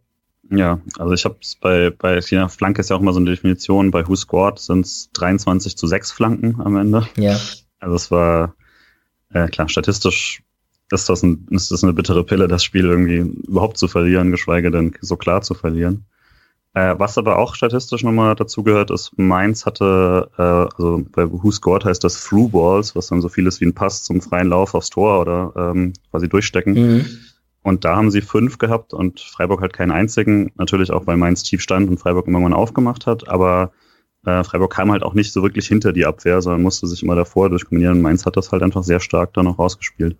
Ja, 0.49 0.79
also 0.97 1.13
ich 1.13 1.25
habe 1.25 1.35
es 1.41 1.55
bei, 1.55 1.89
bei 1.89 2.19
je 2.19 2.47
Flanke 2.47 2.79
ist 2.79 2.89
ja 2.89 2.95
auch 2.95 3.01
immer 3.01 3.11
so 3.11 3.19
eine 3.19 3.29
Definition, 3.29 3.91
bei 3.91 4.07
Who 4.07 4.15
Scored 4.15 4.59
sind 4.59 4.85
es 4.85 5.09
23 5.13 5.75
zu 5.75 5.87
6 5.87 6.11
Flanken 6.13 6.61
am 6.61 6.77
Ende. 6.77 7.05
Ja. 7.17 7.37
Also 7.79 7.95
es 7.95 8.11
war 8.11 8.55
äh, 9.33 9.47
klar, 9.47 9.69
statistisch 9.69 10.41
ist 10.91 11.09
das, 11.09 11.23
ein, 11.23 11.47
ist 11.51 11.71
das 11.71 11.83
eine 11.83 11.93
bittere 11.93 12.23
Pille, 12.23 12.47
das 12.47 12.63
Spiel 12.63 12.85
irgendwie 12.85 13.17
überhaupt 13.47 13.77
zu 13.77 13.87
verlieren, 13.87 14.31
geschweige 14.31 14.71
denn 14.71 14.93
so 15.01 15.17
klar 15.17 15.41
zu 15.41 15.53
verlieren. 15.53 16.05
Äh, 16.73 16.95
was 16.97 17.17
aber 17.17 17.39
auch 17.39 17.55
statistisch 17.55 18.03
nochmal 18.03 18.35
dazu 18.35 18.63
gehört, 18.63 18.91
ist, 18.91 19.17
Mainz 19.17 19.65
hatte, 19.65 20.29
äh, 20.37 20.41
also 20.41 21.03
bei 21.11 21.29
Who 21.29 21.51
Scored 21.51 21.85
heißt 21.85 22.03
das 22.03 22.23
Through 22.23 22.49
Balls, 22.49 22.95
was 22.95 23.07
dann 23.07 23.21
so 23.21 23.29
viel 23.29 23.47
ist 23.47 23.59
wie 23.61 23.65
ein 23.65 23.73
Pass 23.73 24.03
zum 24.03 24.21
freien 24.21 24.49
Lauf 24.49 24.75
aufs 24.75 24.91
Tor 24.91 25.19
oder 25.19 25.53
ähm, 25.55 25.93
quasi 26.11 26.29
durchstecken. 26.29 26.73
Mhm. 26.73 27.05
Und 27.63 27.83
da 27.83 27.95
haben 27.95 28.11
sie 28.11 28.21
fünf 28.21 28.59
gehabt 28.59 28.93
und 28.93 29.19
Freiburg 29.19 29.61
hat 29.61 29.73
keinen 29.73 29.91
einzigen. 29.91 30.51
Natürlich 30.55 30.91
auch, 30.91 31.05
weil 31.07 31.17
Mainz 31.17 31.43
tief 31.43 31.61
stand 31.61 31.89
und 31.89 31.97
Freiburg 31.97 32.27
irgendwann 32.27 32.53
aufgemacht 32.53 33.07
hat. 33.07 33.27
Aber 33.27 33.71
äh, 34.27 34.43
Freiburg 34.43 34.73
kam 34.73 34.91
halt 34.91 35.03
auch 35.03 35.13
nicht 35.13 35.31
so 35.31 35.41
wirklich 35.41 35.67
hinter 35.67 35.93
die 35.93 36.05
Abwehr, 36.05 36.41
sondern 36.41 36.61
musste 36.61 36.85
sich 36.85 37.01
immer 37.01 37.15
davor 37.15 37.49
durchkombinieren. 37.49 38.01
Mainz 38.01 38.25
hat 38.25 38.35
das 38.35 38.51
halt 38.51 38.61
einfach 38.61 38.83
sehr 38.83 38.99
stark 38.99 39.33
dann 39.33 39.45
noch 39.45 39.57
rausgespielt. 39.57 40.17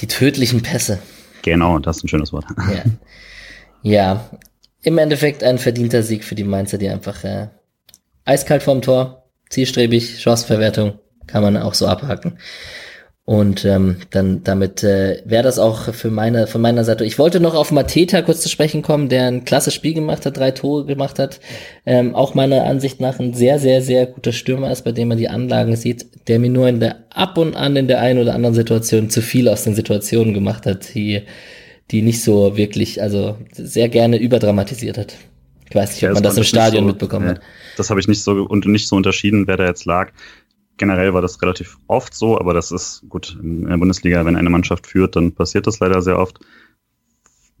Die 0.00 0.06
tödlichen 0.06 0.62
Pässe. 0.62 0.98
Genau, 1.42 1.78
das 1.78 1.98
ist 1.98 2.04
ein 2.04 2.08
schönes 2.08 2.32
Wort. 2.32 2.46
Ja, 2.56 2.84
ja. 3.82 4.30
im 4.82 4.96
Endeffekt 4.96 5.44
ein 5.44 5.58
verdienter 5.58 6.02
Sieg 6.02 6.24
für 6.24 6.34
die 6.34 6.44
Mainzer, 6.44 6.78
die 6.78 6.88
einfach 6.88 7.22
äh, 7.24 7.48
eiskalt 8.24 8.62
vorm 8.62 8.80
Tor, 8.80 9.26
zielstrebig, 9.50 10.20
Chancenverwertung, 10.22 10.98
kann 11.26 11.42
man 11.42 11.58
auch 11.58 11.74
so 11.74 11.86
abhaken. 11.86 12.38
Und 13.24 13.64
ähm, 13.64 13.98
dann 14.10 14.42
damit 14.42 14.82
äh, 14.82 15.22
wäre 15.24 15.44
das 15.44 15.60
auch 15.60 15.94
für 15.94 16.10
meine 16.10 16.48
von 16.48 16.60
meiner 16.60 16.82
Seite. 16.82 17.04
Ich 17.04 17.20
wollte 17.20 17.38
noch 17.38 17.54
auf 17.54 17.70
Mateta 17.70 18.20
kurz 18.20 18.40
zu 18.40 18.48
sprechen 18.48 18.82
kommen, 18.82 19.08
der 19.08 19.28
ein 19.28 19.44
klasse 19.44 19.70
Spiel 19.70 19.94
gemacht 19.94 20.26
hat, 20.26 20.36
drei 20.36 20.50
Tore 20.50 20.86
gemacht 20.86 21.20
hat. 21.20 21.38
Ähm, 21.86 22.16
auch 22.16 22.34
meiner 22.34 22.64
Ansicht 22.64 23.00
nach 23.00 23.20
ein 23.20 23.32
sehr, 23.32 23.60
sehr, 23.60 23.80
sehr 23.80 24.06
guter 24.06 24.32
Stürmer 24.32 24.72
ist, 24.72 24.82
bei 24.82 24.90
dem 24.90 25.06
man 25.06 25.18
die 25.18 25.28
Anlagen 25.28 25.76
sieht, 25.76 26.28
der 26.28 26.40
mir 26.40 26.50
nur 26.50 26.68
in 26.68 26.80
der 26.80 27.04
ab 27.10 27.38
und 27.38 27.54
an 27.54 27.76
in 27.76 27.86
der 27.86 28.00
einen 28.00 28.18
oder 28.18 28.34
anderen 28.34 28.56
Situation 28.56 29.08
zu 29.08 29.22
viel 29.22 29.48
aus 29.48 29.62
den 29.62 29.76
Situationen 29.76 30.34
gemacht 30.34 30.66
hat, 30.66 30.92
die, 30.92 31.22
die 31.92 32.02
nicht 32.02 32.24
so 32.24 32.56
wirklich, 32.56 33.00
also 33.00 33.38
sehr 33.52 33.88
gerne 33.88 34.16
überdramatisiert 34.16 34.98
hat. 34.98 35.16
Ich 35.68 35.76
weiß 35.76 35.92
nicht, 35.92 36.02
ob 36.02 36.08
ja, 36.08 36.14
man 36.14 36.22
das 36.24 36.36
im 36.36 36.44
Stadion 36.44 36.82
so, 36.82 36.88
mitbekommen 36.88 37.26
ja, 37.26 37.34
hat. 37.36 37.40
Das 37.76 37.88
habe 37.88 38.00
ich 38.00 38.08
nicht 38.08 38.24
so 38.24 38.32
und 38.32 38.66
nicht 38.66 38.88
so 38.88 38.96
unterschieden, 38.96 39.46
wer 39.46 39.56
da 39.56 39.66
jetzt 39.66 39.84
lag 39.84 40.10
generell 40.82 41.14
war 41.14 41.22
das 41.22 41.40
relativ 41.40 41.78
oft 41.86 42.12
so, 42.12 42.40
aber 42.40 42.54
das 42.54 42.72
ist 42.72 43.04
gut 43.08 43.38
in 43.40 43.68
der 43.68 43.76
Bundesliga, 43.76 44.24
wenn 44.24 44.34
eine 44.34 44.50
Mannschaft 44.50 44.88
führt, 44.88 45.14
dann 45.14 45.30
passiert 45.30 45.68
das 45.68 45.78
leider 45.78 46.02
sehr 46.02 46.18
oft. 46.18 46.40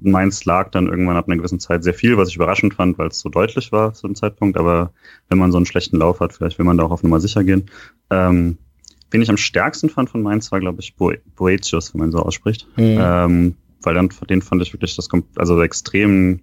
Mainz 0.00 0.44
lag 0.44 0.72
dann 0.72 0.88
irgendwann 0.88 1.16
ab 1.16 1.28
einer 1.28 1.36
gewissen 1.36 1.60
Zeit 1.60 1.84
sehr 1.84 1.94
viel, 1.94 2.16
was 2.16 2.30
ich 2.30 2.34
überraschend 2.34 2.74
fand, 2.74 2.98
weil 2.98 3.06
es 3.06 3.20
so 3.20 3.28
deutlich 3.28 3.70
war 3.70 3.94
zu 3.94 4.08
dem 4.08 4.16
Zeitpunkt. 4.16 4.58
Aber 4.58 4.92
wenn 5.28 5.38
man 5.38 5.52
so 5.52 5.56
einen 5.58 5.66
schlechten 5.66 5.98
Lauf 5.98 6.18
hat, 6.18 6.32
vielleicht 6.32 6.58
will 6.58 6.66
man 6.66 6.76
da 6.76 6.82
auch 6.82 6.90
auf 6.90 7.04
Nummer 7.04 7.20
sicher 7.20 7.44
gehen. 7.44 7.70
Ähm, 8.10 8.58
wen 9.12 9.22
ich 9.22 9.30
am 9.30 9.36
stärksten 9.36 9.88
fand 9.88 10.10
von 10.10 10.20
Mainz 10.20 10.50
war, 10.50 10.58
glaube 10.58 10.80
ich, 10.80 10.96
Bo 10.96 11.12
Boetius, 11.36 11.94
wenn 11.94 12.00
man 12.00 12.10
so 12.10 12.18
ausspricht. 12.18 12.66
Mhm. 12.76 12.98
Ähm, 13.00 13.54
weil 13.82 13.94
dann 13.94 14.08
den 14.28 14.42
fand 14.42 14.62
ich 14.62 14.72
wirklich 14.72 14.96
das 14.96 15.08
also 15.36 15.62
extrem 15.62 16.40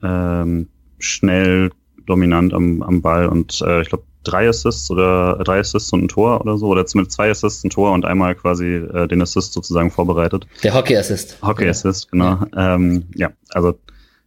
ähm, 0.00 0.68
schnell 1.00 1.72
dominant 2.06 2.54
am, 2.54 2.82
am 2.82 3.02
Ball 3.02 3.26
und 3.26 3.60
äh, 3.62 3.82
ich 3.82 3.88
glaube 3.88 4.04
drei 4.24 4.48
Assists 4.48 4.90
oder 4.90 5.38
drei 5.44 5.60
Assists 5.60 5.92
und 5.92 6.04
ein 6.04 6.08
Tor 6.08 6.40
oder 6.40 6.58
so, 6.58 6.66
oder 6.66 6.86
zumindest 6.86 7.16
zwei 7.16 7.30
Assists, 7.30 7.64
ein 7.64 7.70
Tor 7.70 7.92
und 7.92 8.04
einmal 8.04 8.34
quasi 8.34 8.76
äh, 8.76 9.06
den 9.08 9.22
Assist 9.22 9.52
sozusagen 9.52 9.90
vorbereitet. 9.90 10.46
Der 10.62 10.74
Hockey-Assist. 10.74 11.38
Hockey-Assist, 11.42 12.10
genau. 12.10 12.42
Ja. 12.54 12.74
Ähm, 12.74 13.06
ja, 13.14 13.30
also 13.50 13.78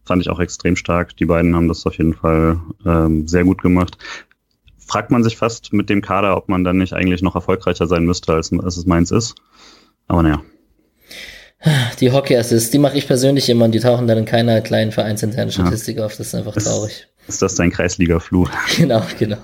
fand 0.04 0.22
ich 0.22 0.30
auch 0.30 0.40
extrem 0.40 0.76
stark. 0.76 1.16
Die 1.16 1.26
beiden 1.26 1.54
haben 1.54 1.68
das 1.68 1.86
auf 1.86 1.96
jeden 1.96 2.14
Fall 2.14 2.60
ähm, 2.84 3.28
sehr 3.28 3.44
gut 3.44 3.62
gemacht. 3.62 3.98
Fragt 4.78 5.10
man 5.10 5.22
sich 5.22 5.36
fast 5.36 5.72
mit 5.72 5.88
dem 5.88 6.02
Kader, 6.02 6.36
ob 6.36 6.48
man 6.48 6.64
dann 6.64 6.78
nicht 6.78 6.92
eigentlich 6.92 7.22
noch 7.22 7.34
erfolgreicher 7.34 7.86
sein 7.86 8.04
müsste, 8.04 8.32
als, 8.32 8.52
als 8.52 8.76
es 8.76 8.86
meins 8.86 9.10
ist. 9.10 9.36
Aber 10.08 10.22
naja. 10.22 10.42
Die 12.00 12.10
Hockey-Assists, 12.10 12.70
die 12.70 12.78
mache 12.78 12.98
ich 12.98 13.06
persönlich 13.06 13.48
immer 13.48 13.66
und 13.66 13.72
die 13.72 13.78
tauchen 13.78 14.08
dann 14.08 14.18
in 14.18 14.24
keiner 14.24 14.60
kleinen 14.60 14.90
vereinsinternen 14.90 15.52
Statistik 15.52 15.98
ja. 15.98 16.06
auf. 16.06 16.16
Das 16.16 16.26
ist 16.26 16.34
einfach 16.34 16.56
traurig. 16.56 17.08
Ist 17.28 17.42
das 17.42 17.54
dein 17.54 17.70
Kreisliga-Fluch? 17.70 18.50
Genau, 18.76 19.02
genau. 19.18 19.38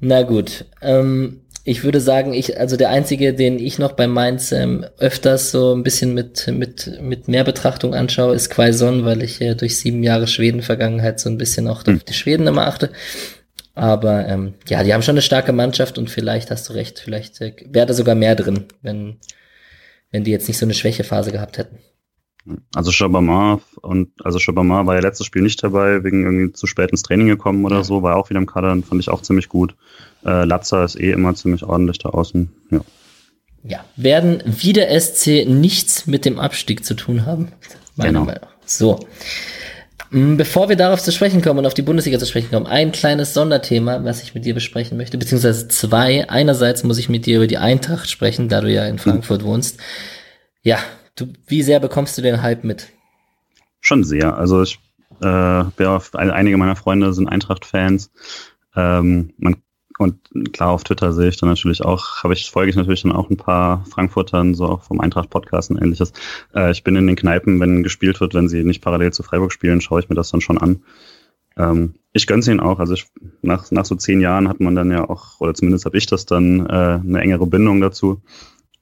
Na 0.00 0.22
gut. 0.22 0.64
Ähm, 0.80 1.42
ich 1.64 1.84
würde 1.84 2.00
sagen, 2.00 2.32
ich, 2.32 2.58
also 2.58 2.76
der 2.76 2.90
einzige, 2.90 3.34
den 3.34 3.58
ich 3.58 3.78
noch 3.78 3.92
bei 3.92 4.08
Mainz 4.08 4.50
ähm, 4.50 4.84
öfters 4.98 5.52
so 5.52 5.74
ein 5.74 5.84
bisschen 5.84 6.12
mit, 6.12 6.48
mit, 6.48 6.98
mit 7.00 7.28
mehr 7.28 7.44
Betrachtung 7.44 7.94
anschaue, 7.94 8.34
ist 8.34 8.50
Quaison, 8.50 9.04
weil 9.04 9.22
ich 9.22 9.40
äh, 9.40 9.54
durch 9.54 9.78
sieben 9.78 10.02
Jahre 10.02 10.26
Schweden-Vergangenheit 10.26 11.20
so 11.20 11.30
ein 11.30 11.38
bisschen 11.38 11.68
auch 11.68 11.86
hm. 11.86 11.96
auf 11.96 12.04
die 12.04 12.14
Schweden 12.14 12.48
immer 12.48 12.66
achte. 12.66 12.90
Aber 13.74 14.26
ähm, 14.26 14.54
ja, 14.68 14.82
die 14.82 14.92
haben 14.92 15.02
schon 15.02 15.14
eine 15.14 15.22
starke 15.22 15.52
Mannschaft 15.52 15.98
und 15.98 16.10
vielleicht 16.10 16.50
hast 16.50 16.68
du 16.68 16.72
recht, 16.74 16.98
vielleicht 16.98 17.40
äh, 17.40 17.54
wäre 17.66 17.86
da 17.86 17.94
sogar 17.94 18.16
mehr 18.16 18.34
drin, 18.34 18.64
wenn, 18.82 19.18
wenn 20.10 20.24
die 20.24 20.32
jetzt 20.32 20.48
nicht 20.48 20.58
so 20.58 20.66
eine 20.66 20.74
Schwächephase 20.74 21.30
gehabt 21.30 21.58
hätten. 21.58 21.78
Also 22.74 22.90
Chabamar 22.90 23.60
und 23.82 24.10
also 24.24 24.38
Chabamar 24.38 24.86
war 24.86 24.96
ja 24.96 25.00
letztes 25.00 25.26
Spiel 25.26 25.42
nicht 25.42 25.62
dabei, 25.62 26.02
wegen 26.02 26.24
irgendwie 26.24 26.52
zu 26.52 26.66
spät 26.66 26.90
ins 26.90 27.02
Training 27.02 27.28
gekommen 27.28 27.64
oder 27.64 27.84
so, 27.84 28.02
war 28.02 28.16
auch 28.16 28.30
wieder 28.30 28.40
im 28.40 28.46
Kader, 28.46 28.76
fand 28.82 29.00
ich 29.00 29.08
auch 29.08 29.22
ziemlich 29.22 29.48
gut. 29.48 29.76
Äh, 30.24 30.44
Latza 30.44 30.84
ist 30.84 30.98
eh 30.98 31.12
immer 31.12 31.34
ziemlich 31.34 31.62
ordentlich 31.62 31.98
da 31.98 32.08
außen. 32.08 32.50
Ja. 32.70 32.80
Ja, 33.64 33.84
werden 33.94 34.42
wieder 34.44 34.88
SC 34.98 35.46
nichts 35.46 36.08
mit 36.08 36.24
dem 36.24 36.40
Abstieg 36.40 36.84
zu 36.84 36.94
tun 36.94 37.26
haben. 37.26 37.52
Genau. 37.96 38.24
Meinung. 38.24 38.40
So. 38.64 38.98
Mm, 40.10 40.36
bevor 40.36 40.68
wir 40.68 40.74
darauf 40.74 41.00
zu 41.00 41.12
sprechen 41.12 41.42
kommen 41.42 41.60
und 41.60 41.66
auf 41.66 41.74
die 41.74 41.82
Bundesliga 41.82 42.18
zu 42.18 42.26
sprechen 42.26 42.50
kommen, 42.50 42.66
ein 42.66 42.90
kleines 42.90 43.34
Sonderthema, 43.34 44.04
was 44.04 44.22
ich 44.22 44.34
mit 44.34 44.44
dir 44.44 44.54
besprechen 44.54 44.98
möchte, 44.98 45.16
beziehungsweise 45.16 45.68
zwei. 45.68 46.28
Einerseits 46.28 46.82
muss 46.82 46.98
ich 46.98 47.08
mit 47.08 47.24
dir 47.24 47.36
über 47.36 47.46
die 47.46 47.58
Eintracht 47.58 48.10
sprechen, 48.10 48.48
da 48.48 48.60
du 48.60 48.72
ja 48.72 48.84
in 48.86 48.98
Frankfurt 48.98 49.42
mhm. 49.42 49.46
wohnst. 49.46 49.78
Ja, 50.62 50.78
Du, 51.14 51.26
wie 51.46 51.62
sehr 51.62 51.80
bekommst 51.80 52.16
du 52.16 52.22
den 52.22 52.42
Hype 52.42 52.64
mit? 52.64 52.90
Schon 53.80 54.04
sehr. 54.04 54.36
Also 54.36 54.62
ich, 54.62 54.78
äh, 55.22 55.26
ja, 55.26 56.00
einige 56.12 56.56
meiner 56.56 56.76
Freunde 56.76 57.12
sind 57.12 57.28
Eintracht-Fans. 57.28 58.10
Ähm, 58.74 59.32
man, 59.36 59.56
Und 59.98 60.18
klar, 60.52 60.70
auf 60.70 60.84
Twitter 60.84 61.12
sehe 61.12 61.28
ich 61.28 61.36
dann 61.36 61.50
natürlich 61.50 61.84
auch, 61.84 62.22
habe 62.22 62.32
ich, 62.32 62.50
folge 62.50 62.70
ich 62.70 62.76
natürlich 62.76 63.02
dann 63.02 63.12
auch 63.12 63.28
ein 63.28 63.36
paar 63.36 63.84
Frankfurtern, 63.86 64.54
so 64.54 64.66
auch 64.66 64.82
vom 64.82 65.00
Eintracht-Podcast 65.00 65.70
und 65.70 65.82
ähnliches. 65.82 66.12
Äh, 66.54 66.70
ich 66.72 66.82
bin 66.82 66.96
in 66.96 67.06
den 67.06 67.16
Kneipen, 67.16 67.60
wenn 67.60 67.82
gespielt 67.82 68.20
wird, 68.20 68.34
wenn 68.34 68.48
sie 68.48 68.64
nicht 68.64 68.82
parallel 68.82 69.12
zu 69.12 69.22
Freiburg 69.22 69.52
spielen, 69.52 69.80
schaue 69.80 70.00
ich 70.00 70.08
mir 70.08 70.14
das 70.14 70.30
dann 70.30 70.40
schon 70.40 70.58
an. 70.58 70.82
Ähm, 71.56 71.94
ich 72.14 72.26
gönn's 72.26 72.48
ihnen 72.48 72.60
auch. 72.60 72.78
Also 72.78 72.94
ich, 72.94 73.06
nach, 73.42 73.70
nach 73.70 73.84
so 73.84 73.94
zehn 73.96 74.20
Jahren 74.20 74.48
hat 74.48 74.60
man 74.60 74.74
dann 74.74 74.90
ja 74.90 75.08
auch, 75.08 75.40
oder 75.40 75.52
zumindest 75.52 75.84
habe 75.84 75.98
ich 75.98 76.06
das 76.06 76.24
dann, 76.24 76.66
äh, 76.66 77.00
eine 77.04 77.20
engere 77.20 77.46
Bindung 77.46 77.80
dazu. 77.82 78.22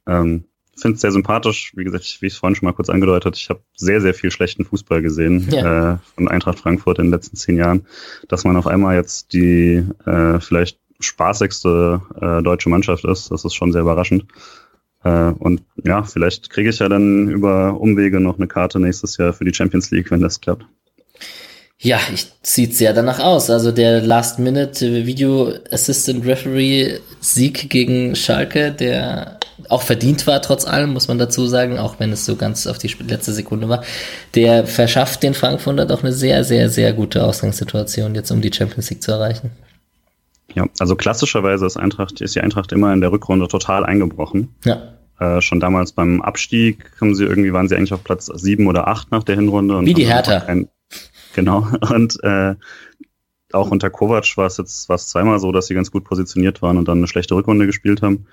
Ähm, 0.07 0.45
finde 0.81 0.97
es 0.97 1.01
sehr 1.01 1.13
sympathisch. 1.13 1.73
Wie 1.75 1.85
gesagt, 1.85 2.19
wie 2.21 2.27
ich 2.27 2.33
es 2.33 2.39
vorhin 2.39 2.55
schon 2.57 2.67
mal 2.67 2.73
kurz 2.73 2.91
angedeutet 2.91 3.37
ich 3.37 3.49
habe 3.51 3.61
sehr, 3.77 4.01
sehr 4.01 4.15
viel 4.15 4.31
schlechten 4.31 4.65
Fußball 4.65 5.03
gesehen 5.03 5.49
ja. 5.51 5.95
äh, 5.95 5.99
von 6.15 6.29
Eintracht 6.29 6.59
Frankfurt 6.59 6.99
in 6.99 7.07
den 7.07 7.13
letzten 7.13 7.37
zehn 7.37 7.57
Jahren. 7.57 7.87
Dass 8.29 8.45
man 8.45 8.57
auf 8.57 8.67
einmal 8.67 8.97
jetzt 8.97 9.33
die 9.33 9.85
äh, 10.07 10.41
vielleicht 10.41 10.79
spaßigste 11.01 12.01
äh, 12.21 12.43
deutsche 12.43 12.69
Mannschaft 12.69 13.05
ist, 13.05 13.31
das 13.31 13.45
ist 13.45 13.55
schon 13.55 13.73
sehr 13.73 13.83
überraschend. 13.83 14.25
Äh, 15.03 15.31
und 15.39 15.63
ja, 15.85 16.03
vielleicht 16.03 16.51
kriege 16.51 16.71
ich 16.71 16.79
ja 16.79 16.89
dann 16.89 17.29
über 17.29 17.81
Umwege 17.81 18.21
noch 18.21 18.37
eine 18.37 18.47
Karte 18.49 18.79
nächstes 18.79 19.17
Jahr 19.17 19.33
für 19.33 19.45
die 19.45 19.55
Champions 19.55 19.91
League, 19.91 20.11
wenn 20.11 20.21
das 20.21 20.41
klappt. 20.41 20.67
Ja, 21.83 21.99
ich 22.13 22.31
sieht 22.43 22.77
sehr 22.77 22.93
danach 22.93 23.21
aus. 23.21 23.49
Also 23.49 23.73
der 23.73 24.03
Last-Minute 24.03 25.07
Video 25.07 25.55
Assistant 25.71 26.27
Referee 26.27 26.99
Sieg 27.21 27.71
gegen 27.71 28.15
Schalke, 28.15 28.71
der 28.71 29.40
auch 29.71 29.83
verdient 29.83 30.27
war, 30.27 30.43
trotz 30.43 30.67
allem, 30.67 30.93
muss 30.93 31.09
man 31.09 31.19
dazu 31.19 31.47
sagen, 31.47 31.79
auch 31.79 31.99
wenn 31.99 32.13
es 32.13 32.25
so 32.25 32.37
ganz 32.37 32.67
auf 32.67 32.79
die 32.79 32.95
letzte 33.07 33.33
Sekunde 33.33 33.69
war, 33.69 33.83
der 34.35 34.67
verschafft 34.67 35.23
den 35.23 35.35
Frankfurter 35.35 35.87
doch 35.87 36.03
eine 36.03 36.13
sehr, 36.13 36.45
sehr, 36.45 36.69
sehr 36.69 36.93
gute 36.93 37.25
Ausgangssituation, 37.25 38.15
jetzt 38.15 38.31
um 38.31 38.41
die 38.41 38.53
Champions 38.53 38.91
League 38.91 39.03
zu 39.03 39.13
erreichen. 39.13 39.51
Ja, 40.55 40.67
also 40.79 40.97
klassischerweise 40.97 41.67
ist 41.67 41.77
Eintracht, 41.77 42.21
ist 42.21 42.35
die 42.35 42.41
Eintracht 42.41 42.73
immer 42.73 42.93
in 42.93 43.01
der 43.01 43.13
Rückrunde 43.13 43.47
total 43.47 43.87
eingebrochen. 43.87 44.55
Ja. 44.65 44.95
Äh, 45.21 45.41
schon 45.41 45.61
damals 45.61 45.93
beim 45.93 46.23
Abstieg 46.23 46.91
haben 47.01 47.15
sie 47.15 47.25
irgendwie, 47.25 47.53
waren 47.53 47.69
sie 47.69 47.77
eigentlich 47.77 47.93
auf 47.93 48.03
Platz 48.03 48.27
sieben 48.27 48.67
oder 48.67 48.89
acht 48.89 49.13
nach 49.13 49.23
der 49.23 49.37
Hinrunde. 49.37 49.81
Wie 49.83 49.95
die 49.95 50.07
Hertha. 50.07 50.39
Ein, 50.39 50.69
Genau. 51.35 51.67
Und 51.91 52.23
äh, 52.23 52.55
auch 53.53 53.71
unter 53.71 53.91
Kovac 53.91 54.37
war 54.37 54.47
es 54.47 54.59
jetzt 54.59 54.89
war 54.89 54.97
es 54.97 55.09
zweimal 55.09 55.41
so, 55.41 55.51
dass 55.53 55.67
sie 55.67 55.75
ganz 55.75 55.91
gut 55.91 56.05
positioniert 56.05 56.63
waren 56.63 56.77
und 56.77 56.87
dann 56.87 56.99
eine 56.99 57.09
schlechte 57.09 57.35
Rückrunde 57.35 57.67
gespielt 57.67 58.01
haben. 58.01 58.27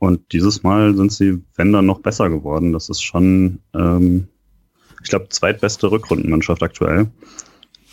Und 0.00 0.32
dieses 0.32 0.62
Mal 0.62 0.96
sind 0.96 1.12
sie, 1.12 1.44
wenn 1.56 1.72
dann, 1.72 1.84
noch 1.84 2.00
besser 2.00 2.30
geworden. 2.30 2.72
Das 2.72 2.88
ist 2.88 3.02
schon, 3.02 3.60
ähm, 3.74 4.28
ich 5.02 5.10
glaube, 5.10 5.28
zweitbeste 5.28 5.90
Rückrundenmannschaft 5.90 6.62
aktuell. 6.62 7.08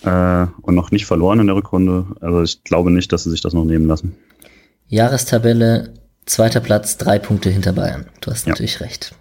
Äh, 0.03 0.47
und 0.61 0.73
noch 0.73 0.91
nicht 0.91 1.05
verloren 1.05 1.41
in 1.41 1.47
der 1.47 1.57
Rückrunde. 1.57 2.05
Also 2.21 2.43
ich 2.43 2.63
glaube 2.63 2.91
nicht, 2.91 3.11
dass 3.11 3.25
sie 3.25 3.29
sich 3.29 3.41
das 3.41 3.53
noch 3.53 3.65
nehmen 3.65 3.87
lassen. 3.87 4.15
Jahrestabelle, 4.87 5.95
zweiter 6.25 6.61
Platz, 6.61 6.97
drei 6.97 7.19
Punkte 7.19 7.49
hinter 7.49 7.73
Bayern. 7.73 8.05
Du 8.21 8.31
hast 8.31 8.47
natürlich 8.47 8.79
ja. 8.79 8.85
recht. 8.85 9.13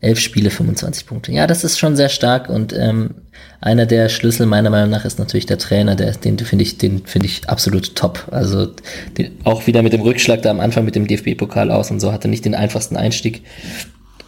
Elf 0.00 0.18
Spiele, 0.18 0.50
25 0.50 1.06
Punkte. 1.06 1.32
Ja, 1.32 1.46
das 1.46 1.62
ist 1.62 1.78
schon 1.78 1.94
sehr 1.94 2.08
stark 2.08 2.48
und 2.48 2.72
ähm, 2.72 3.16
einer 3.60 3.84
der 3.84 4.08
Schlüssel 4.08 4.46
meiner 4.46 4.70
Meinung 4.70 4.90
nach 4.90 5.04
ist 5.04 5.18
natürlich 5.18 5.44
der 5.44 5.58
Trainer, 5.58 5.94
der, 5.94 6.12
den 6.12 6.38
finde 6.38 6.62
ich, 6.62 6.78
den 6.78 7.04
finde 7.04 7.26
ich 7.26 7.48
absolut 7.48 7.94
top. 7.96 8.28
Also 8.30 8.68
den, 9.18 9.36
auch 9.44 9.66
wieder 9.66 9.82
mit 9.82 9.92
dem 9.92 10.00
Rückschlag 10.00 10.40
da 10.40 10.50
am 10.50 10.60
Anfang 10.60 10.86
mit 10.86 10.94
dem 10.94 11.06
DFB-Pokal 11.06 11.70
aus 11.70 11.90
und 11.90 12.00
so 12.00 12.12
hatte 12.12 12.28
nicht 12.28 12.46
den 12.46 12.54
einfachsten 12.54 12.96
Einstieg. 12.96 13.42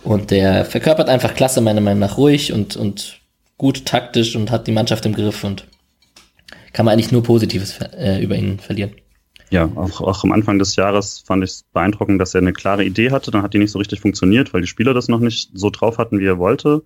Und 0.04 0.30
der 0.30 0.64
verkörpert 0.66 1.08
einfach 1.08 1.34
klasse, 1.34 1.60
meiner 1.60 1.80
Meinung 1.80 2.00
nach, 2.00 2.18
ruhig 2.18 2.52
und, 2.52 2.76
und 2.76 3.20
gut 3.56 3.86
taktisch 3.86 4.36
und 4.36 4.50
hat 4.50 4.66
die 4.66 4.72
Mannschaft 4.72 5.06
im 5.06 5.14
Griff 5.14 5.44
und 5.44 5.66
kann 6.72 6.84
man 6.84 6.94
eigentlich 6.94 7.12
nur 7.12 7.22
Positives 7.22 7.78
äh, 7.96 8.22
über 8.22 8.36
ihn 8.36 8.58
verlieren. 8.58 8.92
Ja, 9.52 9.70
auch, 9.74 10.00
auch 10.00 10.24
am 10.24 10.32
Anfang 10.32 10.58
des 10.58 10.76
Jahres 10.76 11.22
fand 11.26 11.44
ich 11.44 11.50
es 11.50 11.64
beeindruckend, 11.74 12.18
dass 12.18 12.34
er 12.34 12.40
eine 12.40 12.54
klare 12.54 12.84
Idee 12.84 13.10
hatte. 13.10 13.30
Dann 13.30 13.42
hat 13.42 13.52
die 13.52 13.58
nicht 13.58 13.70
so 13.70 13.78
richtig 13.78 14.00
funktioniert, 14.00 14.54
weil 14.54 14.62
die 14.62 14.66
Spieler 14.66 14.94
das 14.94 15.08
noch 15.08 15.20
nicht 15.20 15.50
so 15.52 15.68
drauf 15.68 15.98
hatten, 15.98 16.20
wie 16.20 16.26
er 16.26 16.38
wollte. 16.38 16.82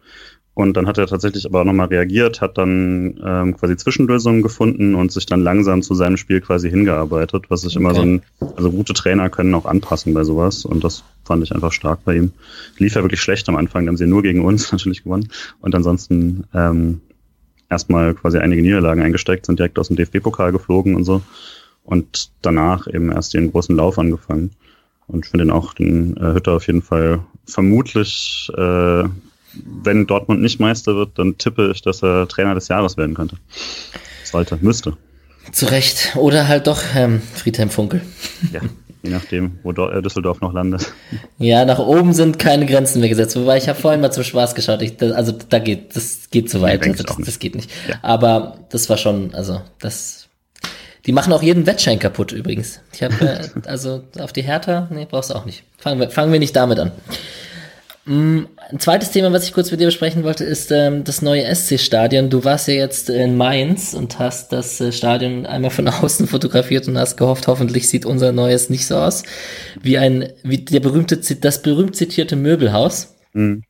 Und 0.53 0.77
dann 0.77 0.89
hat 0.89 0.99
er 0.99 1.07
tatsächlich 1.07 1.47
aber 1.47 1.61
auch 1.61 1.65
nochmal 1.65 1.89
reagiert, 1.89 2.41
hat 2.41 2.59
dann 2.59 3.21
ähm, 3.25 3.57
quasi 3.57 3.77
Zwischenlösungen 3.77 4.43
gefunden 4.43 4.97
und 4.97 5.13
sich 5.13 5.27
dann 5.27 5.43
langsam 5.43 5.83
zu 5.83 5.95
seinem 5.95 6.17
Spiel 6.17 6.41
quasi 6.41 6.69
hingearbeitet, 6.69 7.45
was 7.51 7.63
ich 7.63 7.77
okay. 7.77 7.85
immer 7.85 7.95
so 7.95 8.01
ein, 8.01 8.23
also 8.57 8.73
gute 8.73 8.95
Trainer 8.95 9.29
können 9.29 9.55
auch 9.55 9.67
anpassen 9.67 10.13
bei 10.15 10.25
sowas 10.25 10.65
und 10.65 10.83
das 10.83 11.05
fand 11.25 11.45
ich 11.45 11.55
einfach 11.55 11.73
stark 11.73 12.05
bei 12.05 12.17
ihm. 12.17 12.33
Lief 12.79 12.95
ja 12.95 13.03
wirklich 13.03 13.21
schlecht 13.21 13.49
am 13.51 13.57
Anfang, 13.57 13.83
dann 13.83 13.93
haben 13.93 13.97
sie 13.99 14.07
nur 14.07 14.23
gegen 14.23 14.43
uns 14.45 14.73
natürlich 14.73 15.05
gewonnen 15.05 15.29
und 15.61 15.75
ansonsten 15.75 16.45
ähm, 16.55 17.03
erstmal 17.69 18.15
quasi 18.15 18.39
einige 18.39 18.63
Niederlagen 18.63 19.03
eingesteckt, 19.03 19.45
sind 19.45 19.59
direkt 19.59 19.79
aus 19.79 19.89
dem 19.89 19.97
DFB-Pokal 19.97 20.53
geflogen 20.53 20.95
und 20.95 21.05
so 21.05 21.21
und 21.87 22.31
danach 22.43 22.87
eben 22.89 23.11
erst 23.11 23.33
den 23.33 23.53
großen 23.53 23.75
Lauf 23.75 23.99
angefangen. 23.99 24.51
Und 25.07 25.25
ich 25.25 25.31
finde 25.31 25.55
auch 25.55 25.73
den 25.73 26.17
äh, 26.17 26.35
Hütter 26.35 26.53
auf 26.55 26.67
jeden 26.67 26.83
Fall 26.83 27.21
vermutlich, 27.47 28.51
äh, 28.57 29.05
wenn 29.83 30.07
Dortmund 30.07 30.43
nicht 30.43 30.61
Meister 30.61 30.97
wird, 30.97 31.19
dann 31.19 31.39
tippe 31.39 31.71
ich, 31.73 31.81
dass 31.81 32.03
er 32.03 32.29
Trainer 32.29 32.55
des 32.55 32.69
Jahres 32.69 32.97
werden 32.97 33.15
könnte. 33.15 33.37
Sollte, 34.25 34.59
müsste. 34.61 34.97
Zu 35.53 35.67
Recht. 35.67 36.17
Oder 36.17 36.49
halt 36.49 36.67
doch 36.67 36.83
ähm, 36.95 37.23
Friedhelm 37.35 37.71
Funkel. 37.71 38.03
Ja, 38.53 38.61
je 39.03 39.11
nachdem, 39.11 39.61
wo 39.63 39.71
äh, 39.71 40.03
Düsseldorf 40.03 40.41
noch 40.41 40.53
landet. 40.53 40.93
Ja, 41.39 41.65
nach 41.65 41.79
oben 41.79 42.13
sind 42.13 42.41
keine 42.41 42.67
Grenzen 42.67 42.99
mehr 42.99 43.09
gesetzt. 43.09 43.37
Wobei 43.37 43.57
ich 43.57 43.69
habe 43.69 43.81
vorhin 43.81 44.01
mal 44.01 44.11
zum 44.11 44.25
Spaß 44.25 44.57
geschaut. 44.57 44.83
Ich, 44.83 44.97
das, 44.97 45.13
also 45.13 45.33
da 45.49 45.61
geht, 45.61 45.95
das 45.95 46.31
geht 46.31 46.51
zu 46.51 46.61
weit. 46.61 46.85
Also, 46.85 47.05
das, 47.05 47.17
das, 47.17 47.39
geht 47.39 47.55
nicht. 47.55 47.71
Ja. 47.89 47.95
Aber 48.03 48.59
das 48.71 48.91
war 48.91 48.99
schon, 48.99 49.33
also 49.35 49.63
das 49.79 50.26
die 51.07 51.13
machen 51.13 51.33
auch 51.33 51.43
jeden 51.43 51.67
Wettschein 51.67 51.99
kaputt 51.99 52.33
übrigens. 52.33 52.81
Ich 52.93 53.03
habe 53.03 53.15
äh, 53.21 53.49
also 53.67 54.03
auf 54.19 54.33
die 54.33 54.43
Hertha, 54.43 54.89
nee, 54.91 55.07
brauchst 55.09 55.31
du 55.31 55.35
auch 55.35 55.45
nicht. 55.45 55.63
Fangen 55.79 56.01
wir, 56.01 56.11
fangen 56.11 56.33
wir 56.33 56.41
nicht 56.41 56.57
damit 56.57 56.79
an. 56.79 56.93
Mm, 58.07 58.45
ein 58.71 58.79
zweites 58.79 59.11
Thema, 59.11 59.33
was 59.33 59.45
ich 59.45 59.53
kurz 59.53 59.71
mit 59.71 59.81
dir 59.81 59.87
besprechen 59.87 60.23
wollte, 60.23 60.45
ist 60.45 60.71
ähm, 60.71 61.03
das 61.03 61.23
neue 61.23 61.45
SC-Stadion. 61.53 62.31
Du 62.31 62.45
warst 62.45 62.69
ja 62.69 62.75
jetzt 62.75 63.11
in 63.11 63.37
Mainz 63.37 63.95
und 63.95 64.19
hast 64.19 64.53
das 64.53 64.81
äh, 64.81 64.93
Stadion 64.93 65.45
einmal 65.45 65.71
von 65.71 65.89
außen 65.89 66.27
fotografiert 66.29 66.87
und 66.87 66.99
hast 66.99 67.17
gehofft, 67.17 67.49
hoffentlich 67.49 67.89
sieht 67.89 68.07
unser 68.07 68.33
neues 68.33 68.71
nicht 68.71 68.87
so 68.87 68.97
aus 68.97 69.25
wie 69.83 69.99
ein 69.99 70.33
wie 70.43 70.59
der 70.59 70.81
berühmte 70.81 71.17
das 71.17 71.63
berühmt 71.63 71.97
zitierte 71.97 72.37
Möbelhaus. 72.37 73.17
Mhm. 73.33 73.63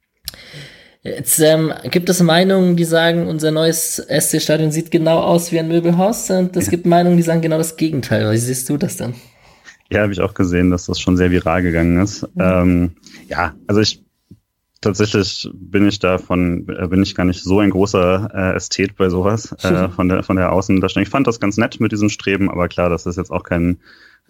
Jetzt 1.07 1.39
ähm, 1.39 1.73
gibt 1.91 2.09
es 2.09 2.21
Meinungen, 2.23 2.77
die 2.77 2.85
sagen, 2.85 3.29
unser 3.29 3.53
neues 3.53 4.05
SC-Stadion 4.09 4.73
sieht 4.73 4.91
genau 4.91 5.21
aus 5.21 5.53
wie 5.53 5.61
ein 5.61 5.69
Möbelhaus. 5.69 6.29
Und 6.31 6.57
es 6.57 6.69
gibt 6.69 6.85
Meinungen, 6.85 7.17
die 7.17 7.23
sagen 7.23 7.43
genau 7.43 7.59
das 7.59 7.77
Gegenteil. 7.77 8.31
Wie 8.33 8.39
siehst 8.39 8.69
du 8.69 8.77
das 8.77 8.97
denn? 8.97 9.15
Ja, 9.91 10.03
habe 10.03 10.13
ich 10.13 10.21
auch 10.21 10.35
gesehen, 10.35 10.71
dass 10.71 10.87
das 10.87 10.99
schon 10.99 11.17
sehr 11.17 11.31
viral 11.31 11.63
gegangen 11.63 12.03
ist. 12.03 12.23
Mhm. 12.35 12.41
Ähm, 12.41 12.91
ja, 13.29 13.55
also 13.69 13.81
ich 13.81 14.03
tatsächlich 14.81 15.49
bin 15.55 15.87
ich 15.87 16.01
davon, 16.01 16.67
äh, 16.69 16.89
bin 16.89 17.03
ich 17.03 17.15
gar 17.15 17.25
nicht 17.25 17.43
so 17.43 17.61
ein 17.61 17.71
großer 17.71 18.31
äh, 18.35 18.57
Ästhet 18.57 18.97
bei 18.97 19.09
sowas, 19.09 19.53
äh, 19.63 19.89
von 19.89 20.09
der 20.09 20.23
von 20.25 20.37
der 20.37 20.53
Außendarstellung. 20.53 21.05
Ich 21.05 21.11
fand 21.11 21.27
das 21.27 21.41
ganz 21.41 21.57
nett 21.57 21.81
mit 21.81 21.93
diesem 21.93 22.09
Streben, 22.09 22.51
aber 22.51 22.69
klar, 22.69 22.91
das 22.91 23.07
ist 23.07 23.17
jetzt 23.17 23.31
auch 23.31 23.45
kein, 23.45 23.79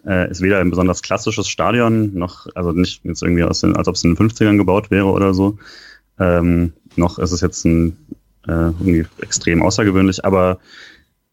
äh, 0.05 0.29
ist 0.29 0.41
weder 0.41 0.59
ein 0.59 0.69
besonders 0.69 1.01
klassisches 1.01 1.47
Stadion, 1.47 2.13
noch, 2.13 2.47
also 2.53 2.71
nicht 2.71 3.03
jetzt 3.03 3.23
irgendwie 3.23 3.43
aus 3.43 3.61
den, 3.61 3.75
als 3.75 3.87
ob 3.87 3.95
es 3.95 4.03
in 4.03 4.13
den 4.13 4.29
50ern 4.29 4.57
gebaut 4.57 4.91
wäre 4.91 5.07
oder 5.07 5.33
so. 5.33 5.57
Ähm, 6.19 6.73
noch 6.95 7.19
ist 7.19 7.31
es 7.31 7.41
jetzt 7.41 7.65
ein, 7.65 7.97
äh, 8.47 8.51
irgendwie 8.51 9.05
extrem 9.21 9.61
außergewöhnlich, 9.61 10.25
aber 10.25 10.59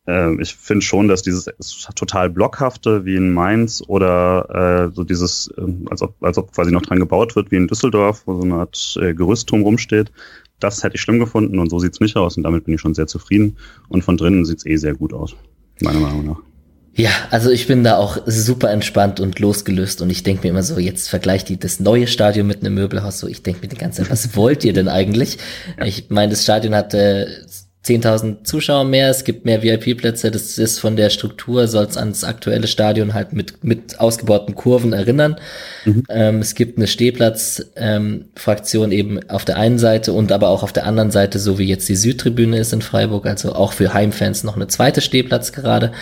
äh, 0.06 0.40
ich 0.40 0.54
finde 0.54 0.82
schon, 0.82 1.08
dass 1.08 1.22
dieses 1.22 1.46
total 1.94 2.30
blockhafte 2.30 3.04
wie 3.04 3.16
in 3.16 3.32
Mainz 3.32 3.82
oder 3.86 4.90
äh, 4.90 4.94
so 4.94 5.04
dieses, 5.04 5.48
äh, 5.56 5.62
als, 5.90 6.02
ob, 6.02 6.22
als 6.22 6.38
ob 6.38 6.52
quasi 6.52 6.70
noch 6.70 6.82
dran 6.82 6.98
gebaut 6.98 7.36
wird 7.36 7.50
wie 7.50 7.56
in 7.56 7.68
Düsseldorf, 7.68 8.22
wo 8.26 8.36
so 8.36 8.42
eine 8.42 8.56
Art 8.56 8.98
äh, 9.00 9.14
Gerüstturm 9.14 9.62
rumsteht, 9.62 10.12
das 10.60 10.82
hätte 10.82 10.96
ich 10.96 11.02
schlimm 11.02 11.18
gefunden 11.18 11.58
und 11.58 11.70
so 11.70 11.78
sieht's 11.78 12.00
nicht 12.00 12.16
aus 12.16 12.36
und 12.36 12.42
damit 12.42 12.64
bin 12.64 12.74
ich 12.74 12.80
schon 12.80 12.94
sehr 12.94 13.06
zufrieden. 13.06 13.56
Und 13.88 14.04
von 14.04 14.16
drinnen 14.16 14.44
sieht's 14.44 14.66
eh 14.66 14.76
sehr 14.76 14.94
gut 14.94 15.12
aus, 15.12 15.34
meiner 15.80 16.00
Meinung 16.00 16.26
nach. 16.26 16.53
Ja, 16.96 17.10
also 17.30 17.50
ich 17.50 17.66
bin 17.66 17.82
da 17.82 17.96
auch 17.96 18.18
super 18.26 18.70
entspannt 18.70 19.18
und 19.18 19.40
losgelöst 19.40 20.00
und 20.00 20.10
ich 20.10 20.22
denke 20.22 20.44
mir 20.44 20.50
immer 20.50 20.62
so, 20.62 20.78
jetzt 20.78 21.08
vergleicht 21.08 21.48
die 21.48 21.58
das 21.58 21.80
neue 21.80 22.06
Stadion 22.06 22.46
mit 22.46 22.60
einem 22.60 22.74
Möbelhaus 22.74 23.18
so. 23.18 23.26
Ich 23.26 23.42
denke 23.42 23.62
mir 23.62 23.68
die 23.68 23.76
ganze 23.76 24.02
Zeit, 24.02 24.12
was 24.12 24.36
wollt 24.36 24.64
ihr 24.64 24.72
denn 24.72 24.88
eigentlich? 24.88 25.38
Ich 25.84 26.10
meine, 26.10 26.30
das 26.30 26.44
Stadion 26.44 26.74
hatte 26.74 27.44
10.000 27.84 28.44
Zuschauer 28.44 28.84
mehr, 28.84 29.10
es 29.10 29.24
gibt 29.24 29.44
mehr 29.44 29.62
VIP-Plätze, 29.62 30.30
das 30.30 30.56
ist 30.56 30.78
von 30.78 30.96
der 30.96 31.10
Struktur, 31.10 31.68
soll 31.68 31.84
es 31.84 31.98
ans 31.98 32.24
aktuelle 32.24 32.66
Stadion 32.66 33.12
halt 33.12 33.34
mit, 33.34 33.62
mit 33.62 34.00
ausgebauten 34.00 34.54
Kurven 34.54 34.94
erinnern. 34.94 35.36
Mhm. 35.84 36.04
Ähm, 36.08 36.38
es 36.38 36.54
gibt 36.54 36.78
eine 36.78 36.86
Stehplatz-Fraktion 36.86 38.90
ähm, 38.90 38.98
eben 38.98 39.28
auf 39.28 39.44
der 39.44 39.58
einen 39.58 39.78
Seite 39.78 40.14
und 40.14 40.32
aber 40.32 40.48
auch 40.48 40.62
auf 40.62 40.72
der 40.72 40.86
anderen 40.86 41.10
Seite, 41.10 41.38
so 41.38 41.58
wie 41.58 41.66
jetzt 41.66 41.86
die 41.88 41.96
Südtribüne 41.96 42.58
ist 42.58 42.72
in 42.72 42.80
Freiburg, 42.80 43.26
also 43.26 43.52
auch 43.52 43.74
für 43.74 43.92
Heimfans 43.92 44.44
noch 44.44 44.56
eine 44.56 44.68
zweite 44.68 45.02
Stehplatz 45.02 45.52
gerade. 45.52 45.92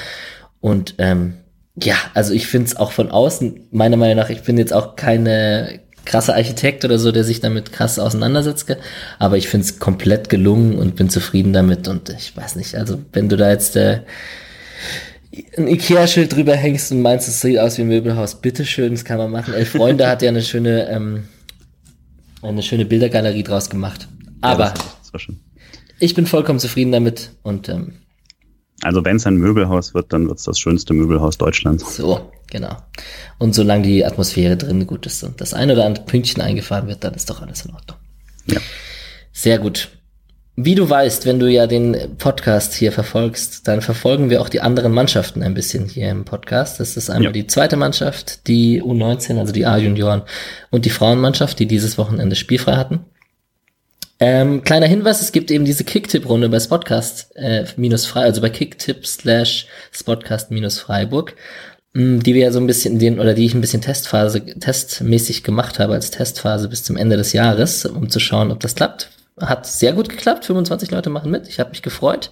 Und 0.62 0.94
ähm, 0.96 1.34
ja, 1.74 1.96
also 2.14 2.32
ich 2.32 2.46
finde 2.46 2.68
es 2.68 2.76
auch 2.76 2.92
von 2.92 3.10
außen, 3.10 3.68
meiner 3.72 3.98
Meinung 3.98 4.16
nach, 4.16 4.30
ich 4.30 4.42
bin 4.42 4.56
jetzt 4.56 4.72
auch 4.72 4.96
keine 4.96 5.80
krasse 6.04 6.34
Architekt 6.34 6.84
oder 6.84 6.98
so, 6.98 7.12
der 7.12 7.24
sich 7.24 7.40
damit 7.40 7.72
krass 7.72 7.98
auseinandersetzt, 7.98 8.66
aber 9.18 9.36
ich 9.36 9.48
finde 9.48 9.66
es 9.66 9.78
komplett 9.78 10.28
gelungen 10.28 10.78
und 10.78 10.96
bin 10.96 11.10
zufrieden 11.10 11.52
damit 11.52 11.88
und 11.88 12.08
ich 12.10 12.36
weiß 12.36 12.56
nicht, 12.56 12.74
also 12.74 13.00
wenn 13.12 13.28
du 13.28 13.36
da 13.36 13.50
jetzt 13.50 13.76
äh, 13.76 14.00
ein 15.56 15.66
Ikea-Schild 15.68 16.34
drüber 16.34 16.54
hängst 16.54 16.92
und 16.92 17.02
meinst, 17.02 17.28
es 17.28 17.40
sieht 17.40 17.58
aus 17.58 17.78
wie 17.78 17.82
ein 17.82 17.88
Möbelhaus. 17.88 18.40
Bitteschön, 18.40 18.92
das 18.92 19.04
kann 19.04 19.18
man 19.18 19.30
machen. 19.30 19.54
Elf 19.54 19.70
Freunde 19.70 20.06
hat 20.06 20.22
ja 20.22 20.28
eine 20.28 20.42
schöne, 20.42 20.88
ähm, 20.90 21.24
eine 22.42 22.62
schöne 22.62 22.84
Bildergalerie 22.84 23.42
draus 23.42 23.70
gemacht. 23.70 24.08
Aber 24.42 24.74
ja, 25.14 25.34
ich 26.00 26.14
bin 26.14 26.26
vollkommen 26.26 26.58
zufrieden 26.58 26.92
damit 26.92 27.30
und 27.42 27.68
ähm, 27.68 27.94
also 28.82 29.04
wenn 29.04 29.16
es 29.16 29.26
ein 29.26 29.36
Möbelhaus 29.36 29.94
wird, 29.94 30.12
dann 30.12 30.28
wird 30.28 30.38
es 30.38 30.44
das 30.44 30.58
schönste 30.58 30.92
Möbelhaus 30.92 31.38
Deutschlands. 31.38 31.96
So, 31.96 32.32
genau. 32.50 32.76
Und 33.38 33.54
solange 33.54 33.84
die 33.84 34.04
Atmosphäre 34.04 34.56
drin 34.56 34.86
gut 34.86 35.06
ist 35.06 35.22
und 35.22 35.40
das 35.40 35.54
ein 35.54 35.70
oder 35.70 35.86
andere 35.86 36.04
Pünktchen 36.04 36.42
eingefahren 36.42 36.88
wird, 36.88 37.04
dann 37.04 37.14
ist 37.14 37.30
doch 37.30 37.42
alles 37.42 37.64
in 37.64 37.72
Ordnung. 37.72 37.98
Ja. 38.46 38.60
Sehr 39.32 39.58
gut. 39.58 39.88
Wie 40.54 40.74
du 40.74 40.88
weißt, 40.88 41.24
wenn 41.24 41.38
du 41.38 41.50
ja 41.50 41.66
den 41.66 41.96
Podcast 42.18 42.74
hier 42.74 42.92
verfolgst, 42.92 43.66
dann 43.66 43.80
verfolgen 43.80 44.28
wir 44.28 44.42
auch 44.42 44.50
die 44.50 44.60
anderen 44.60 44.92
Mannschaften 44.92 45.42
ein 45.42 45.54
bisschen 45.54 45.86
hier 45.86 46.10
im 46.10 46.26
Podcast. 46.26 46.78
Das 46.78 46.98
ist 46.98 47.08
einmal 47.08 47.26
ja. 47.26 47.32
die 47.32 47.46
zweite 47.46 47.76
Mannschaft, 47.76 48.46
die 48.48 48.82
U19, 48.82 49.38
also 49.38 49.52
die 49.52 49.64
A-Junioren 49.64 50.22
und 50.70 50.84
die 50.84 50.90
Frauenmannschaft, 50.90 51.58
die 51.58 51.66
dieses 51.66 51.96
Wochenende 51.96 52.36
spielfrei 52.36 52.76
hatten. 52.76 53.06
Ähm, 54.24 54.62
kleiner 54.62 54.86
Hinweis, 54.86 55.20
es 55.20 55.32
gibt 55.32 55.50
eben 55.50 55.64
diese 55.64 55.82
Kicktipp-Runde 55.82 56.48
bei 56.48 56.60
Spotcast 56.60 57.34
äh, 57.34 57.64
minus 57.76 58.06
frei, 58.06 58.22
also 58.22 58.40
bei 58.40 58.50
Kicktipp 58.50 59.04
slash 59.04 59.66
Spotcast 59.90 60.52
minus 60.52 60.78
Freiburg, 60.78 61.34
mh, 61.94 62.04
mm, 62.04 62.22
die 62.22 62.34
wir 62.34 62.42
ja 62.42 62.52
so 62.52 62.60
ein 62.60 62.68
bisschen 62.68 63.00
den, 63.00 63.18
oder 63.18 63.34
die 63.34 63.44
ich 63.44 63.52
ein 63.52 63.60
bisschen 63.60 63.82
Testphase, 63.82 64.44
testmäßig 64.44 65.42
gemacht 65.42 65.80
habe 65.80 65.94
als 65.94 66.12
Testphase 66.12 66.68
bis 66.68 66.84
zum 66.84 66.96
Ende 66.96 67.16
des 67.16 67.32
Jahres, 67.32 67.84
um 67.84 68.10
zu 68.10 68.20
schauen, 68.20 68.52
ob 68.52 68.60
das 68.60 68.76
klappt. 68.76 69.10
Hat 69.40 69.66
sehr 69.66 69.92
gut 69.92 70.08
geklappt. 70.08 70.44
25 70.44 70.92
Leute 70.92 71.10
machen 71.10 71.32
mit. 71.32 71.48
Ich 71.48 71.58
habe 71.58 71.70
mich 71.70 71.82
gefreut. 71.82 72.30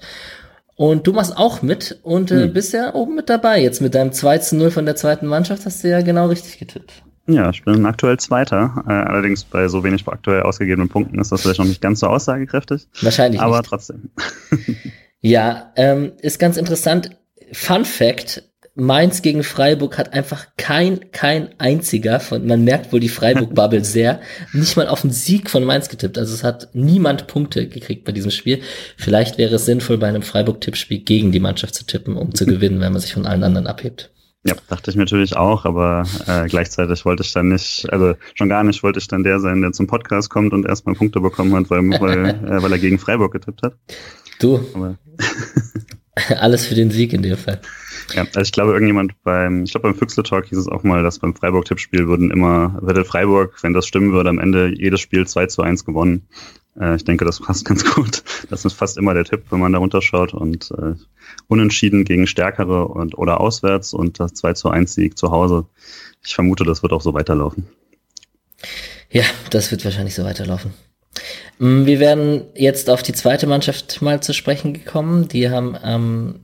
Und 0.76 1.08
du 1.08 1.12
machst 1.12 1.36
auch 1.36 1.60
mit 1.60 1.98
und 2.04 2.30
äh, 2.30 2.44
hm. 2.44 2.52
bist 2.52 2.72
ja 2.72 2.94
oben 2.94 3.16
mit 3.16 3.28
dabei. 3.28 3.60
Jetzt 3.60 3.80
mit 3.80 3.96
deinem 3.96 4.12
2 4.12 4.38
zu 4.38 4.54
0 4.54 4.70
von 4.70 4.86
der 4.86 4.94
zweiten 4.94 5.26
Mannschaft 5.26 5.66
hast 5.66 5.82
du 5.82 5.88
ja 5.88 6.02
genau 6.02 6.28
richtig 6.28 6.60
getippt. 6.60 7.02
Ja, 7.26 7.50
ich 7.50 7.64
bin 7.64 7.86
aktuell 7.86 8.18
Zweiter. 8.18 8.84
Äh, 8.86 8.92
allerdings 8.92 9.44
bei 9.44 9.68
so 9.68 9.84
wenig 9.84 10.06
aktuell 10.06 10.42
ausgegebenen 10.42 10.88
Punkten 10.88 11.18
ist 11.20 11.32
das 11.32 11.42
vielleicht 11.42 11.60
noch 11.60 11.66
nicht 11.66 11.80
ganz 11.80 12.00
so 12.00 12.06
aussagekräftig. 12.06 12.88
Wahrscheinlich. 13.02 13.40
Aber 13.40 13.58
nicht. 13.58 13.68
trotzdem. 13.68 14.10
ja, 15.20 15.72
ähm, 15.76 16.12
ist 16.20 16.38
ganz 16.38 16.56
interessant. 16.56 17.10
Fun 17.52 17.84
Fact: 17.84 18.42
Mainz 18.74 19.22
gegen 19.22 19.42
Freiburg 19.42 19.98
hat 19.98 20.12
einfach 20.12 20.46
kein, 20.56 21.12
kein 21.12 21.50
einziger 21.58 22.20
von, 22.20 22.46
man 22.46 22.64
merkt 22.64 22.92
wohl 22.92 23.00
die 23.00 23.08
Freiburg-Bubble 23.08 23.84
sehr, 23.84 24.20
nicht 24.52 24.76
mal 24.76 24.88
auf 24.88 25.02
den 25.02 25.10
Sieg 25.10 25.50
von 25.50 25.64
Mainz 25.64 25.88
getippt. 25.88 26.18
Also 26.18 26.32
es 26.32 26.44
hat 26.44 26.68
niemand 26.72 27.26
Punkte 27.26 27.68
gekriegt 27.68 28.04
bei 28.04 28.12
diesem 28.12 28.30
Spiel. 28.30 28.60
Vielleicht 28.96 29.38
wäre 29.38 29.56
es 29.56 29.66
sinnvoll, 29.66 29.98
bei 29.98 30.08
einem 30.08 30.22
Freiburg-Tippspiel 30.22 31.00
gegen 31.00 31.32
die 31.32 31.40
Mannschaft 31.40 31.74
zu 31.74 31.84
tippen, 31.84 32.16
um 32.16 32.34
zu 32.34 32.46
gewinnen, 32.46 32.80
wenn 32.80 32.92
man 32.92 33.00
sich 33.00 33.12
von 33.12 33.26
allen 33.26 33.44
anderen 33.44 33.66
abhebt. 33.66 34.10
Ja, 34.42 34.54
dachte 34.68 34.90
ich 34.90 34.96
mir 34.96 35.02
natürlich 35.02 35.36
auch, 35.36 35.66
aber 35.66 36.04
äh, 36.26 36.46
gleichzeitig 36.46 37.04
wollte 37.04 37.22
ich 37.22 37.32
dann 37.32 37.48
nicht, 37.48 37.86
also 37.92 38.14
schon 38.34 38.48
gar 38.48 38.64
nicht 38.64 38.82
wollte 38.82 38.98
ich 38.98 39.06
dann 39.06 39.22
der 39.22 39.38
sein, 39.38 39.60
der 39.60 39.72
zum 39.72 39.86
Podcast 39.86 40.30
kommt 40.30 40.54
und 40.54 40.64
erstmal 40.64 40.94
Punkte 40.94 41.20
bekommen 41.20 41.54
hat, 41.54 41.68
weil, 41.68 41.82
weil, 42.00 42.26
äh, 42.46 42.62
weil 42.62 42.72
er 42.72 42.78
gegen 42.78 42.98
Freiburg 42.98 43.32
getippt 43.32 43.62
hat. 43.62 43.74
Du. 44.40 44.64
Alles 46.38 46.66
für 46.66 46.74
den 46.74 46.90
Sieg 46.90 47.12
in 47.12 47.22
dem 47.22 47.36
Fall. 47.36 47.60
Ja, 48.14 48.22
also 48.22 48.40
ich 48.40 48.52
glaube, 48.52 48.72
irgendjemand 48.72 49.12
beim, 49.22 49.64
ich 49.64 49.72
glaube 49.72 49.88
beim 49.88 49.94
Füchsle 49.94 50.22
Talk 50.22 50.46
hieß 50.46 50.58
es 50.58 50.68
auch 50.68 50.82
mal, 50.82 51.02
dass 51.02 51.18
beim 51.18 51.34
Freiburg-Tippspiel 51.34 52.08
würden 52.08 52.30
immer, 52.30 52.78
würde 52.80 53.04
Freiburg, 53.04 53.62
wenn 53.62 53.74
das 53.74 53.86
stimmen 53.86 54.12
würde, 54.12 54.30
am 54.30 54.38
Ende 54.38 54.72
jedes 54.74 55.00
Spiel 55.00 55.26
2 55.26 55.46
zu 55.46 55.62
1 55.62 55.84
gewonnen. 55.84 56.26
Äh, 56.80 56.96
ich 56.96 57.04
denke, 57.04 57.24
das 57.24 57.40
passt 57.40 57.64
ganz 57.66 57.84
gut. 57.84 58.22
Das 58.48 58.64
ist 58.64 58.72
fast 58.72 58.96
immer 58.96 59.14
der 59.14 59.24
Tipp, 59.24 59.44
wenn 59.50 59.60
man 59.60 59.72
da 59.72 59.78
runterschaut 59.78 60.34
und 60.34 60.70
äh, 60.72 60.94
unentschieden 61.48 62.04
gegen 62.04 62.26
Stärkere 62.26 62.88
und 62.88 63.16
oder 63.16 63.40
auswärts 63.40 63.92
und 63.92 64.18
das 64.18 64.34
2 64.34 64.54
zu 64.54 64.70
1 64.70 64.94
Sieg 64.94 65.18
zu 65.18 65.30
Hause. 65.30 65.66
Ich 66.24 66.34
vermute, 66.34 66.64
das 66.64 66.82
wird 66.82 66.92
auch 66.92 67.02
so 67.02 67.14
weiterlaufen. 67.14 67.68
Ja, 69.10 69.24
das 69.50 69.70
wird 69.70 69.84
wahrscheinlich 69.84 70.14
so 70.14 70.24
weiterlaufen. 70.24 70.72
Mm, 71.58 71.86
wir 71.86 71.98
werden 72.00 72.44
jetzt 72.54 72.88
auf 72.90 73.02
die 73.02 73.12
zweite 73.12 73.46
Mannschaft 73.46 74.02
mal 74.02 74.22
zu 74.22 74.32
sprechen 74.32 74.72
gekommen. 74.74 75.28
Die 75.28 75.50
haben 75.50 75.76
ähm, 75.82 76.40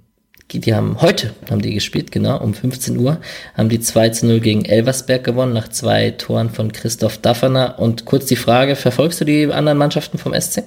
die 0.52 0.74
haben 0.74 1.00
heute, 1.00 1.34
haben 1.50 1.60
die 1.60 1.74
gespielt, 1.74 2.12
genau, 2.12 2.40
um 2.40 2.54
15 2.54 2.96
Uhr, 2.98 3.20
haben 3.56 3.68
die 3.68 3.80
2 3.80 4.10
zu 4.10 4.26
0 4.26 4.40
gegen 4.40 4.64
Elversberg 4.64 5.24
gewonnen, 5.24 5.52
nach 5.52 5.68
zwei 5.68 6.12
Toren 6.12 6.50
von 6.50 6.72
Christoph 6.72 7.18
Dafferner. 7.18 7.78
Und 7.78 8.04
kurz 8.04 8.26
die 8.26 8.36
Frage, 8.36 8.76
verfolgst 8.76 9.20
du 9.20 9.24
die 9.24 9.46
anderen 9.46 9.78
Mannschaften 9.78 10.18
vom 10.18 10.32
SC? 10.38 10.62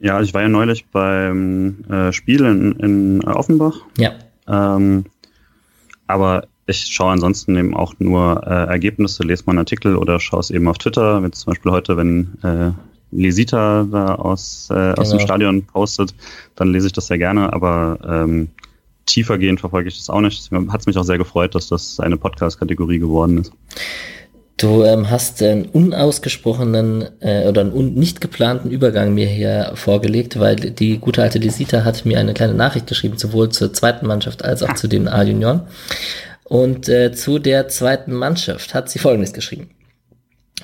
Ja, 0.00 0.20
ich 0.22 0.32
war 0.32 0.42
ja 0.42 0.48
neulich 0.48 0.86
beim 0.86 1.84
äh, 1.90 2.12
Spiel 2.12 2.44
in, 2.46 2.72
in 2.80 3.24
Offenbach. 3.24 3.76
Ja. 3.98 4.12
Ähm, 4.48 5.04
aber 6.06 6.46
ich 6.66 6.86
schaue 6.86 7.12
ansonsten 7.12 7.56
eben 7.56 7.76
auch 7.76 7.94
nur 7.98 8.42
äh, 8.46 8.70
Ergebnisse, 8.70 9.24
lese 9.24 9.44
mal 9.44 9.52
einen 9.52 9.58
Artikel 9.58 9.96
oder 9.96 10.18
schaue 10.18 10.40
es 10.40 10.50
eben 10.50 10.68
auf 10.68 10.78
Twitter, 10.78 11.22
wie 11.22 11.30
zum 11.32 11.52
Beispiel 11.52 11.72
heute, 11.72 11.96
wenn 11.98 12.38
äh, 12.42 12.72
Lesita 13.12 13.84
da 13.84 14.14
aus, 14.14 14.68
äh, 14.70 14.74
genau. 14.74 14.94
aus 14.94 15.10
dem. 15.10 15.20
Stadion 15.20 15.64
postet, 15.64 16.14
dann 16.54 16.72
lese 16.72 16.86
ich 16.86 16.92
das 16.92 17.08
sehr 17.08 17.18
gerne, 17.18 17.52
aber 17.52 17.98
ähm, 18.04 18.48
tiefergehend 19.10 19.60
verfolge 19.60 19.88
ich 19.88 19.98
das 19.98 20.10
auch 20.10 20.20
nicht. 20.20 20.50
Hat 20.68 20.80
es 20.80 20.86
mich 20.86 20.96
auch 20.96 21.04
sehr 21.04 21.18
gefreut, 21.18 21.54
dass 21.54 21.68
das 21.68 22.00
eine 22.00 22.16
Podcast-Kategorie 22.16 22.98
geworden 22.98 23.38
ist. 23.38 23.52
Du 24.56 24.84
ähm, 24.84 25.08
hast 25.08 25.42
einen 25.42 25.64
unausgesprochenen 25.64 27.08
äh, 27.20 27.48
oder 27.48 27.62
einen 27.62 27.72
un 27.72 27.94
nicht 27.94 28.20
geplanten 28.20 28.70
Übergang 28.70 29.14
mir 29.14 29.26
hier 29.26 29.72
vorgelegt, 29.74 30.38
weil 30.38 30.56
die 30.56 30.98
gute 30.98 31.22
alte 31.22 31.38
Lisita 31.38 31.82
hat 31.82 32.04
mir 32.04 32.18
eine 32.18 32.34
kleine 32.34 32.52
Nachricht 32.52 32.86
geschrieben, 32.86 33.16
sowohl 33.16 33.48
zur 33.48 33.72
zweiten 33.72 34.06
Mannschaft 34.06 34.44
als 34.44 34.62
auch 34.62 34.70
ah. 34.70 34.74
zu 34.74 34.86
den 34.86 35.08
A-Junioren. 35.08 35.62
Und 36.44 36.90
äh, 36.90 37.12
zu 37.12 37.38
der 37.38 37.68
zweiten 37.68 38.12
Mannschaft 38.12 38.74
hat 38.74 38.90
sie 38.90 38.98
Folgendes 38.98 39.32
geschrieben. 39.32 39.70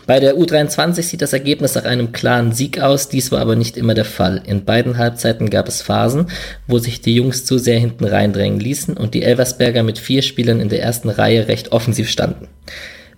Bei 0.06 0.20
der 0.20 0.36
U23 0.36 1.02
sieht 1.02 1.22
das 1.22 1.32
Ergebnis 1.32 1.74
nach 1.74 1.84
einem 1.84 2.12
klaren 2.12 2.52
Sieg 2.52 2.80
aus, 2.80 3.08
dies 3.08 3.32
war 3.32 3.40
aber 3.40 3.56
nicht 3.56 3.76
immer 3.76 3.94
der 3.94 4.04
Fall. 4.04 4.40
In 4.46 4.64
beiden 4.64 4.98
Halbzeiten 4.98 5.50
gab 5.50 5.66
es 5.66 5.82
Phasen, 5.82 6.30
wo 6.68 6.78
sich 6.78 7.00
die 7.00 7.16
Jungs 7.16 7.44
zu 7.44 7.58
sehr 7.58 7.80
hinten 7.80 8.04
reindrängen 8.04 8.60
ließen 8.60 8.96
und 8.96 9.14
die 9.14 9.24
Elversberger 9.24 9.82
mit 9.82 9.98
vier 9.98 10.22
Spielern 10.22 10.60
in 10.60 10.68
der 10.68 10.80
ersten 10.80 11.08
Reihe 11.08 11.48
recht 11.48 11.72
offensiv 11.72 12.08
standen. 12.08 12.46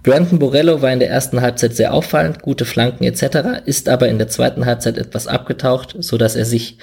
Brandon 0.03 0.39
Borello 0.39 0.81
war 0.81 0.91
in 0.91 1.01
der 1.01 1.11
ersten 1.11 1.43
Halbzeit 1.43 1.77
sehr 1.77 1.93
auffallend, 1.93 2.41
gute 2.41 2.65
Flanken 2.65 3.05
etc., 3.05 3.67
ist 3.67 3.91
aber 3.91 4.09
in 4.09 4.17
der 4.17 4.29
zweiten 4.29 4.65
Halbzeit 4.65 4.97
etwas 4.97 5.27
abgetaucht, 5.27 5.95
so 5.99 6.17
dass 6.17 6.37
er 6.37 6.47
sich 6.47 6.79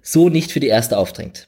so 0.00 0.30
nicht 0.30 0.50
für 0.50 0.60
die 0.60 0.68
erste 0.68 0.96
aufdrängt. 0.96 1.46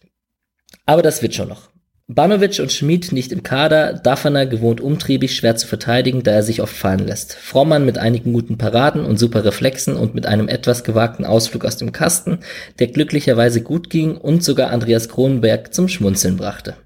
Aber 0.85 1.01
das 1.01 1.23
wird 1.23 1.35
schon 1.35 1.49
noch. 1.49 1.71
Banovic 2.11 2.59
und 2.61 2.73
Schmid 2.73 3.13
nicht 3.13 3.33
im 3.33 3.43
Kader, 3.43 3.93
Daffner 3.93 4.47
gewohnt 4.47 4.81
umtriebig, 4.81 5.37
schwer 5.37 5.57
zu 5.57 5.67
verteidigen, 5.67 6.23
da 6.23 6.31
er 6.31 6.43
sich 6.43 6.63
oft 6.63 6.75
fallen 6.75 7.07
lässt. 7.07 7.35
Frommann 7.35 7.85
mit 7.85 7.99
einigen 7.99 8.33
guten 8.33 8.57
Paraden 8.57 9.05
und 9.05 9.19
super 9.19 9.45
Reflexen 9.45 9.95
und 9.95 10.15
mit 10.15 10.25
einem 10.25 10.49
etwas 10.49 10.85
gewagten 10.85 11.27
Ausflug 11.27 11.67
aus 11.67 11.77
dem 11.77 11.93
Kasten, 11.93 12.39
der 12.79 12.87
glücklicherweise 12.87 13.61
gut 13.61 13.91
ging 13.91 14.17
und 14.17 14.43
sogar 14.43 14.71
Andreas 14.71 15.11
Kronberg 15.11 15.75
zum 15.75 15.87
Schmunzeln 15.87 16.39
brachte. 16.39 16.77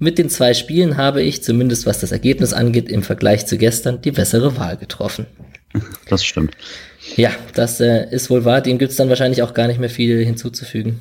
Mit 0.00 0.18
den 0.18 0.28
zwei 0.28 0.54
Spielen 0.54 0.96
habe 0.96 1.22
ich, 1.22 1.44
zumindest 1.44 1.86
was 1.86 2.00
das 2.00 2.10
Ergebnis 2.10 2.52
angeht, 2.52 2.88
im 2.88 3.04
Vergleich 3.04 3.46
zu 3.46 3.58
gestern 3.58 4.00
die 4.00 4.10
bessere 4.10 4.56
Wahl 4.56 4.76
getroffen. 4.76 5.26
Das 6.08 6.24
stimmt. 6.24 6.56
Ja, 7.14 7.30
das 7.54 7.78
äh, 7.78 8.08
ist 8.10 8.28
wohl 8.28 8.44
wahr. 8.44 8.60
Dem 8.60 8.78
gibt's 8.78 8.96
dann 8.96 9.08
wahrscheinlich 9.08 9.42
auch 9.44 9.54
gar 9.54 9.68
nicht 9.68 9.78
mehr 9.78 9.90
viel 9.90 10.24
hinzuzufügen. 10.24 11.00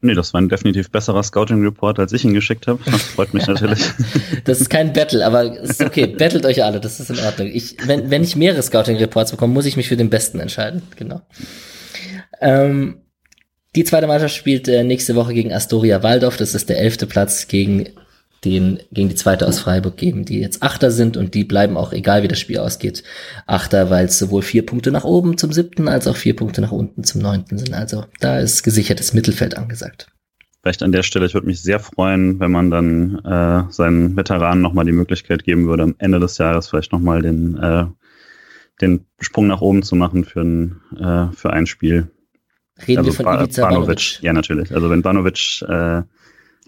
Nee, 0.00 0.14
das 0.14 0.32
war 0.32 0.40
ein 0.40 0.48
definitiv 0.48 0.90
besserer 0.90 1.22
Scouting-Report, 1.22 1.98
als 1.98 2.12
ich 2.12 2.24
ihn 2.24 2.32
geschickt 2.32 2.66
habe. 2.68 2.78
Das 2.84 3.02
freut 3.02 3.34
mich 3.34 3.46
natürlich. 3.46 3.80
das 4.44 4.60
ist 4.60 4.70
kein 4.70 4.92
Battle, 4.92 5.26
aber 5.26 5.58
ist 5.58 5.82
okay. 5.82 6.06
Battelt 6.06 6.46
euch 6.46 6.62
alle, 6.62 6.80
das 6.80 7.00
ist 7.00 7.10
in 7.10 7.18
Ordnung. 7.18 7.48
Ich, 7.48 7.76
wenn, 7.86 8.10
wenn 8.10 8.22
ich 8.22 8.36
mehrere 8.36 8.62
Scouting-Reports 8.62 9.32
bekomme, 9.32 9.52
muss 9.52 9.66
ich 9.66 9.76
mich 9.76 9.88
für 9.88 9.96
den 9.96 10.10
besten 10.10 10.38
entscheiden. 10.38 10.82
Genau. 10.96 11.20
Ähm, 12.40 13.02
die 13.74 13.84
zweite 13.84 14.06
Mannschaft 14.06 14.34
spielt 14.34 14.68
äh, 14.68 14.84
nächste 14.84 15.16
Woche 15.16 15.34
gegen 15.34 15.52
Astoria 15.52 16.02
Waldorf. 16.02 16.36
Das 16.36 16.54
ist 16.54 16.68
der 16.68 16.78
elfte 16.78 17.06
Platz 17.06 17.48
gegen 17.48 17.88
den 18.44 18.78
gegen 18.92 19.08
die 19.08 19.14
zweite 19.14 19.46
aus 19.46 19.58
Freiburg 19.58 19.96
geben, 19.96 20.24
die 20.24 20.40
jetzt 20.40 20.62
Achter 20.62 20.90
sind 20.90 21.16
und 21.16 21.34
die 21.34 21.44
bleiben 21.44 21.76
auch, 21.76 21.92
egal 21.92 22.22
wie 22.22 22.28
das 22.28 22.38
Spiel 22.38 22.58
ausgeht, 22.58 23.02
Achter, 23.46 23.90
weil 23.90 24.06
es 24.06 24.18
sowohl 24.18 24.42
vier 24.42 24.64
Punkte 24.64 24.90
nach 24.90 25.04
oben 25.04 25.36
zum 25.38 25.52
siebten 25.52 25.88
als 25.88 26.06
auch 26.06 26.16
vier 26.16 26.36
Punkte 26.36 26.60
nach 26.60 26.72
unten 26.72 27.04
zum 27.04 27.20
neunten 27.20 27.58
sind. 27.58 27.74
Also 27.74 28.04
da 28.20 28.38
ist 28.38 28.62
gesichertes 28.62 29.12
Mittelfeld 29.12 29.56
angesagt. 29.56 30.08
Vielleicht 30.62 30.82
an 30.82 30.92
der 30.92 31.02
Stelle, 31.02 31.26
ich 31.26 31.34
würde 31.34 31.46
mich 31.46 31.62
sehr 31.62 31.80
freuen, 31.80 32.40
wenn 32.40 32.50
man 32.50 32.70
dann 32.70 33.18
äh, 33.24 33.72
seinen 33.72 34.16
Veteranen 34.16 34.60
nochmal 34.60 34.84
die 34.84 34.92
Möglichkeit 34.92 35.44
geben 35.44 35.66
würde, 35.66 35.84
am 35.84 35.94
Ende 35.98 36.20
des 36.20 36.38
Jahres 36.38 36.68
vielleicht 36.68 36.92
nochmal 36.92 37.22
den, 37.22 37.56
äh, 37.58 37.86
den 38.80 39.06
Sprung 39.20 39.46
nach 39.46 39.60
oben 39.60 39.82
zu 39.82 39.96
machen 39.96 40.24
für 40.24 40.40
ein, 40.40 40.80
äh, 40.98 41.32
für 41.34 41.52
ein 41.52 41.66
Spiel. 41.66 42.10
Reden 42.86 42.98
also 42.98 43.10
wir 43.10 43.24
von 43.24 43.26
Ivica 43.26 43.62
Banovic. 43.62 43.86
Banovic. 43.86 44.22
Ja, 44.22 44.32
natürlich. 44.32 44.74
Also 44.74 44.90
wenn 44.90 45.02
Banovic 45.02 45.62
äh, 45.62 46.02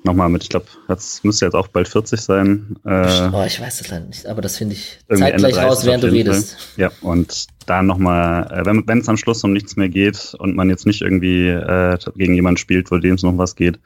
nochmal 0.05 0.28
mit, 0.28 0.42
ich 0.42 0.48
glaube, 0.48 0.66
das 0.88 1.22
müsste 1.24 1.44
jetzt 1.44 1.55
auch 1.55 1.68
bald 1.68 1.88
40 1.88 2.20
sein. 2.20 2.76
Äh, 2.84 3.28
oh, 3.32 3.44
ich 3.46 3.61
weiß 3.61 3.78
das 3.78 3.88
leider 3.88 4.07
nicht, 4.07 4.26
aber 4.26 4.42
das 4.42 4.57
finde 4.57 4.74
ich 4.74 4.98
zeitgleich 5.09 5.57
raus, 5.57 5.84
während 5.84 6.05
du 6.05 6.09
redest. 6.09 6.57
Ja, 6.76 6.90
und 7.03 7.46
da 7.66 7.82
nochmal, 7.82 8.51
äh, 8.51 8.82
wenn 8.86 8.98
es 8.98 9.09
am 9.09 9.16
Schluss 9.16 9.44
um 9.44 9.53
nichts 9.53 9.76
mehr 9.76 9.88
geht 9.88 10.34
und 10.38 10.57
man 10.57 10.70
jetzt 10.70 10.86
nicht 10.86 11.03
irgendwie 11.03 11.48
äh, 11.48 11.98
gegen 12.16 12.34
jemanden 12.34 12.59
spielt, 12.59 12.90
wo 12.90 12.98
dem 12.98 13.14
es 13.14 13.22
noch 13.22 13.36
was 13.38 13.57
geht, 13.57 13.78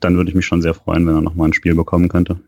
dann 0.00 0.16
würde 0.16 0.30
ich 0.30 0.36
mich 0.36 0.46
schon 0.46 0.62
sehr 0.62 0.74
freuen, 0.74 1.06
wenn 1.06 1.14
er 1.14 1.20
nochmal 1.20 1.48
ein 1.48 1.52
Spiel 1.52 1.74
bekommen 1.74 2.08
könnte. 2.08 2.40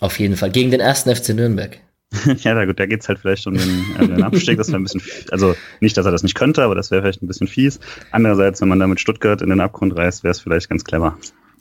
Auf 0.00 0.18
jeden 0.18 0.36
Fall. 0.36 0.50
Gegen 0.50 0.70
den 0.70 0.80
ersten 0.80 1.14
FC 1.14 1.30
Nürnberg. 1.30 1.78
ja, 2.42 2.54
da, 2.54 2.64
gut, 2.64 2.80
da 2.80 2.86
geht's 2.86 3.08
halt 3.08 3.20
vielleicht 3.20 3.46
um 3.46 3.54
den, 3.54 3.84
äh, 3.98 4.06
den 4.06 4.22
Abstieg. 4.22 4.56
Das 4.56 4.68
wäre 4.68 4.78
ein 4.78 4.82
bisschen, 4.82 5.02
also 5.30 5.54
nicht, 5.80 5.96
dass 5.96 6.06
er 6.06 6.12
das 6.12 6.22
nicht 6.22 6.34
könnte, 6.34 6.62
aber 6.62 6.74
das 6.74 6.90
wäre 6.90 7.02
vielleicht 7.02 7.22
ein 7.22 7.28
bisschen 7.28 7.46
fies. 7.46 7.78
Andererseits, 8.10 8.60
wenn 8.60 8.68
man 8.68 8.80
da 8.80 8.86
mit 8.86 8.98
Stuttgart 8.98 9.42
in 9.42 9.50
den 9.50 9.60
Abgrund 9.60 9.96
reißt, 9.96 10.24
wäre 10.24 10.32
es 10.32 10.40
vielleicht 10.40 10.68
ganz 10.68 10.82
clever. 10.82 11.16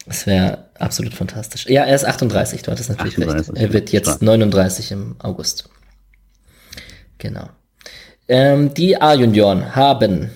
Das 0.06 0.26
wäre 0.26 0.70
absolut 0.80 1.14
fantastisch. 1.14 1.68
Ja, 1.68 1.84
er 1.84 1.96
ist 1.96 2.06
38, 2.06 2.64
du 2.64 2.72
hattest 2.72 2.90
natürlich 2.90 3.18
38, 3.18 3.50
recht. 3.50 3.62
Er 3.62 3.74
wird 3.74 3.92
jetzt 3.92 4.06
klar. 4.06 4.18
39 4.22 4.92
im 4.92 5.16
August. 5.20 5.70
Genau. 7.18 7.50
Ähm, 8.28 8.74
die 8.74 9.00
A-Junioren 9.02 9.76
haben, 9.76 10.30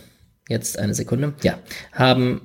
jetzt 0.50 0.78
eine 0.78 0.94
Sekunde, 0.94 1.34
ja, 1.44 1.58
haben 1.92 2.42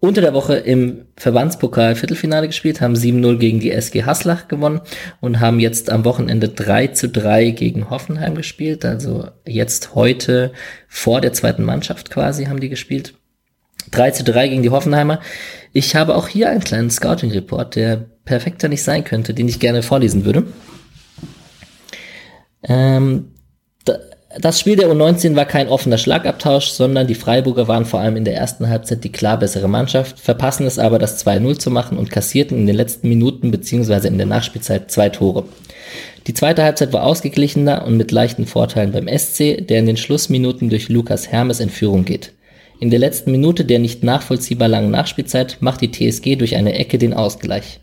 unter 0.00 0.22
der 0.22 0.32
Woche 0.32 0.56
im 0.56 1.06
Verbandspokal 1.16 1.94
Viertelfinale 1.94 2.46
gespielt, 2.46 2.80
haben 2.80 2.94
7-0 2.94 3.36
gegen 3.36 3.60
die 3.60 3.70
SG 3.70 4.04
Haslach 4.04 4.48
gewonnen 4.48 4.80
und 5.20 5.40
haben 5.40 5.60
jetzt 5.60 5.90
am 5.90 6.06
Wochenende 6.06 6.48
3 6.48 6.88
zu 6.88 7.08
3 7.08 7.50
gegen 7.50 7.90
Hoffenheim 7.90 8.34
gespielt. 8.34 8.86
Also 8.86 9.28
jetzt 9.46 9.94
heute 9.94 10.52
vor 10.88 11.20
der 11.20 11.34
zweiten 11.34 11.64
Mannschaft 11.64 12.10
quasi 12.10 12.46
haben 12.46 12.60
die 12.60 12.70
gespielt. 12.70 13.14
3 13.90 14.10
zu 14.12 14.24
3 14.24 14.48
gegen 14.48 14.62
die 14.62 14.70
Hoffenheimer. 14.70 15.20
Ich 15.72 15.96
habe 15.96 16.16
auch 16.16 16.28
hier 16.28 16.50
einen 16.50 16.60
kleinen 16.60 16.90
Scouting-Report, 16.90 17.76
der 17.76 18.04
perfekter 18.24 18.68
nicht 18.68 18.82
sein 18.82 19.04
könnte, 19.04 19.34
den 19.34 19.48
ich 19.48 19.60
gerne 19.60 19.82
vorlesen 19.82 20.24
würde. 20.24 20.44
Ähm, 22.62 23.32
das 24.38 24.60
Spiel 24.60 24.76
der 24.76 24.88
U19 24.88 25.34
war 25.34 25.44
kein 25.44 25.68
offener 25.68 25.98
Schlagabtausch, 25.98 26.68
sondern 26.68 27.08
die 27.08 27.16
Freiburger 27.16 27.66
waren 27.66 27.84
vor 27.84 27.98
allem 27.98 28.16
in 28.16 28.24
der 28.24 28.36
ersten 28.36 28.68
Halbzeit 28.68 29.02
die 29.02 29.10
klar 29.10 29.38
bessere 29.38 29.68
Mannschaft, 29.68 30.20
verpassen 30.20 30.66
es 30.66 30.78
aber, 30.78 31.00
das 31.00 31.24
2-0 31.26 31.58
zu 31.58 31.70
machen 31.70 31.98
und 31.98 32.10
kassierten 32.10 32.56
in 32.56 32.66
den 32.68 32.76
letzten 32.76 33.08
Minuten 33.08 33.50
bzw. 33.50 34.06
in 34.06 34.18
der 34.18 34.28
Nachspielzeit 34.28 34.90
zwei 34.90 35.08
Tore. 35.08 35.44
Die 36.28 36.34
zweite 36.34 36.62
Halbzeit 36.62 36.92
war 36.92 37.02
ausgeglichener 37.02 37.84
und 37.84 37.96
mit 37.96 38.12
leichten 38.12 38.46
Vorteilen 38.46 38.92
beim 38.92 39.08
SC, 39.08 39.66
der 39.66 39.80
in 39.80 39.86
den 39.86 39.96
Schlussminuten 39.96 40.70
durch 40.70 40.88
Lukas 40.88 41.32
Hermes 41.32 41.58
in 41.58 41.70
Führung 41.70 42.04
geht. 42.04 42.32
In 42.80 42.88
der 42.88 42.98
letzten 42.98 43.30
Minute 43.30 43.66
der 43.66 43.78
nicht 43.78 44.02
nachvollziehbar 44.02 44.66
langen 44.66 44.90
Nachspielzeit 44.90 45.58
macht 45.60 45.82
die 45.82 45.90
TSG 45.92 46.36
durch 46.36 46.56
eine 46.56 46.72
Ecke 46.72 46.96
den 46.96 47.12
Ausgleich. 47.12 47.78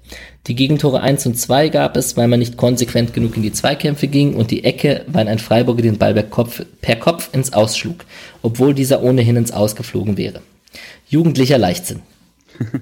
Die 0.48 0.56
Gegentore 0.56 1.02
1 1.02 1.28
und 1.28 1.38
2 1.38 1.70
gab 1.70 1.96
es, 1.96 2.18
weil 2.18 2.28
man 2.28 2.40
nicht 2.40 2.58
konsequent 2.58 3.14
genug 3.14 3.38
in 3.38 3.44
die 3.44 3.52
Zweikämpfe 3.52 4.08
ging 4.08 4.34
und 4.34 4.50
die 4.50 4.64
Ecke, 4.64 5.04
weil 5.06 5.28
ein 5.28 5.38
Freiburger 5.38 5.84
den 5.84 6.00
Ball 6.00 6.16
per 6.16 6.24
Kopf, 6.24 6.66
per 6.82 6.96
Kopf 6.96 7.30
ins 7.32 7.54
Ausschlug, 7.54 8.06
obwohl 8.42 8.74
dieser 8.74 9.04
ohnehin 9.04 9.36
ins 9.36 9.52
Ausgeflogen 9.52 10.18
wäre. 10.18 10.42
Jugendlicher 11.08 11.60
Leichtsinn. 11.60 12.02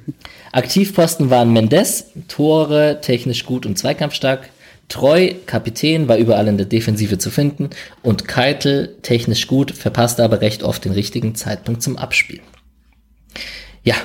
Aktivposten 0.54 1.30
waren 1.30 1.52
Mendes, 1.52 2.12
Tore 2.30 3.00
technisch 3.02 3.46
gut 3.46 3.66
und 3.66 3.78
zweikampfstark, 3.78 4.50
Treu, 4.88 5.34
Kapitän, 5.46 6.08
war 6.08 6.18
überall 6.18 6.48
in 6.48 6.58
der 6.58 6.66
Defensive 6.66 7.18
zu 7.18 7.32
finden 7.32 7.70
und 8.04 8.28
Keitel, 8.28 8.98
technisch 9.02 9.48
gut, 9.48 9.72
verpasste 9.72 10.24
aber 10.24 10.42
recht 10.42 10.64
oft 10.64 10.86
den 10.86 10.92
richtigen 10.92 11.36
Zeitpunkt 11.36 11.82
zum 11.82 11.98
Abspiel. 11.98 12.42
Ja, 13.84 13.96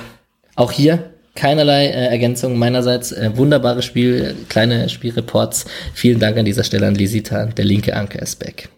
auch 0.55 0.71
hier 0.71 1.11
keinerlei 1.35 1.87
äh, 1.87 2.07
Ergänzung 2.07 2.57
meinerseits. 2.57 3.11
Äh, 3.11 3.31
wunderbares 3.35 3.85
Spiel, 3.85 4.35
kleine 4.49 4.89
Spielreports. 4.89 5.65
Vielen 5.93 6.19
Dank 6.19 6.37
an 6.37 6.45
dieser 6.45 6.63
Stelle 6.63 6.87
an 6.87 6.95
Lisita. 6.95 7.45
Der 7.45 7.65
linke 7.65 7.95
Anker 7.95 8.21
ist 8.21 8.39
back. 8.39 8.69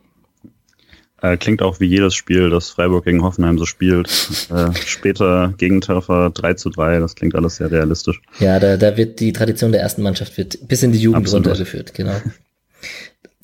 Äh, 1.24 1.38
klingt 1.38 1.62
auch 1.62 1.80
wie 1.80 1.86
jedes 1.86 2.16
Spiel, 2.16 2.50
das 2.50 2.70
Freiburg 2.70 3.06
gegen 3.06 3.24
Hoffenheim 3.24 3.58
so 3.58 3.66
spielt. 3.66 4.10
Äh, 4.54 4.74
später 4.86 5.54
Gegentreffer 5.58 6.30
3 6.32 6.56
zu 6.56 6.70
3, 6.70 7.00
das 7.00 7.16
klingt 7.16 7.34
alles 7.34 7.56
sehr 7.56 7.72
realistisch. 7.72 8.22
Ja, 8.40 8.60
da, 8.60 8.76
da 8.76 8.98
wird 8.98 9.22
die 9.22 9.32
Tradition 9.32 9.72
der 9.72 9.82
ersten 9.82 10.02
Mannschaft 10.02 10.38
wird 10.38 10.68
bis 10.68 10.84
in 10.84 10.92
die 10.92 11.00
Jugend 11.00 11.24
Absolut. 11.24 11.48
runtergeführt, 11.48 11.94
genau. 11.94 12.16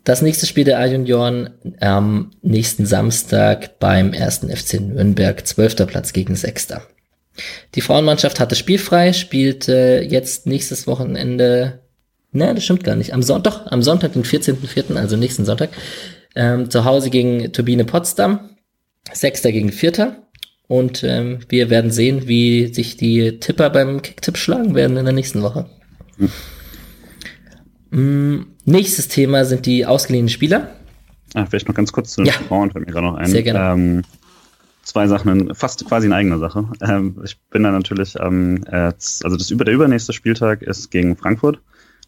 Das 0.03 0.21
nächste 0.21 0.45
Spiel 0.45 0.65
der 0.65 0.79
A-Junioren 0.79 1.51
am 1.79 2.31
nächsten 2.41 2.85
Samstag 2.85 3.79
beim 3.79 4.11
ersten 4.11 4.49
FC 4.49 4.81
Nürnberg, 4.81 5.47
12. 5.47 5.87
Platz 5.87 6.11
gegen 6.11 6.35
6. 6.35 6.67
Die 7.75 7.81
Frauenmannschaft 7.81 8.41
hatte 8.41 8.55
spielfrei, 8.55 9.13
spielt 9.13 9.69
äh, 9.69 10.01
jetzt 10.01 10.47
nächstes 10.47 10.85
Wochenende, 10.85 11.79
ne, 12.33 12.53
das 12.53 12.65
stimmt 12.65 12.83
gar 12.83 12.97
nicht, 12.97 13.13
am 13.13 13.23
Sonntag, 13.23 13.67
am 13.71 13.81
Sonntag, 13.81 14.13
den 14.13 14.25
14.04., 14.25 14.95
also 14.95 15.15
nächsten 15.15 15.45
Sonntag, 15.45 15.69
ähm, 16.35 16.69
zu 16.69 16.85
Hause 16.85 17.09
gegen 17.09 17.51
Turbine 17.51 17.85
Potsdam, 17.85 18.49
Sechster 19.11 19.51
gegen 19.51 19.71
Vierter. 19.71 20.23
Und 20.67 21.03
ähm, 21.03 21.39
wir 21.49 21.69
werden 21.71 21.89
sehen, 21.89 22.27
wie 22.27 22.71
sich 22.73 22.95
die 22.95 23.39
Tipper 23.39 23.71
beim 23.71 24.03
Kicktipp 24.03 24.37
schlagen 24.37 24.75
werden 24.75 24.97
in 24.97 25.05
der 25.05 25.13
nächsten 25.13 25.41
Woche. 25.41 25.65
Hm. 26.17 26.29
Mm, 27.91 28.45
nächstes 28.65 29.07
Thema 29.07 29.45
sind 29.45 29.65
die 29.65 29.85
ausgeliehenen 29.85 30.29
Spieler. 30.29 30.75
Ah, 31.33 31.45
vielleicht 31.45 31.67
noch 31.67 31.75
ganz 31.75 31.91
kurz 31.91 32.13
zu 32.13 32.21
den 32.21 32.27
ja. 32.27 32.33
Frauen, 32.33 32.71
fällt 32.71 32.85
mir 32.85 32.91
gerade 32.91 33.07
noch 33.07 33.15
ein. 33.15 33.29
Sehr 33.29 33.43
gerne. 33.43 33.81
Ähm, 33.81 34.03
zwei 34.83 35.07
Sachen, 35.07 35.53
fast 35.55 35.85
quasi 35.87 36.07
eine 36.07 36.15
eigene 36.15 36.39
Sache. 36.39 36.67
Ähm, 36.81 37.21
ich 37.23 37.37
bin 37.49 37.63
da 37.63 37.71
natürlich, 37.71 38.15
ähm, 38.19 38.63
äh, 38.67 38.91
also 39.23 39.35
das 39.35 39.51
über 39.51 39.65
der 39.65 39.73
übernächste 39.73 40.13
Spieltag 40.13 40.61
ist 40.61 40.91
gegen 40.91 41.15
Frankfurt. 41.15 41.59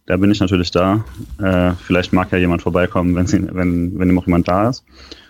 Da 0.07 0.17
bin 0.17 0.31
ich 0.31 0.39
natürlich 0.39 0.71
da. 0.71 1.05
Äh, 1.39 1.73
vielleicht 1.85 2.11
mag 2.11 2.31
ja 2.31 2.37
jemand 2.37 2.61
vorbeikommen, 2.61 3.15
wenn, 3.15 3.27
sie, 3.27 3.47
wenn, 3.53 3.97
wenn 3.99 4.17
auch 4.17 4.25
jemand 4.25 4.47
da 4.47 4.69
ist. 4.69 4.83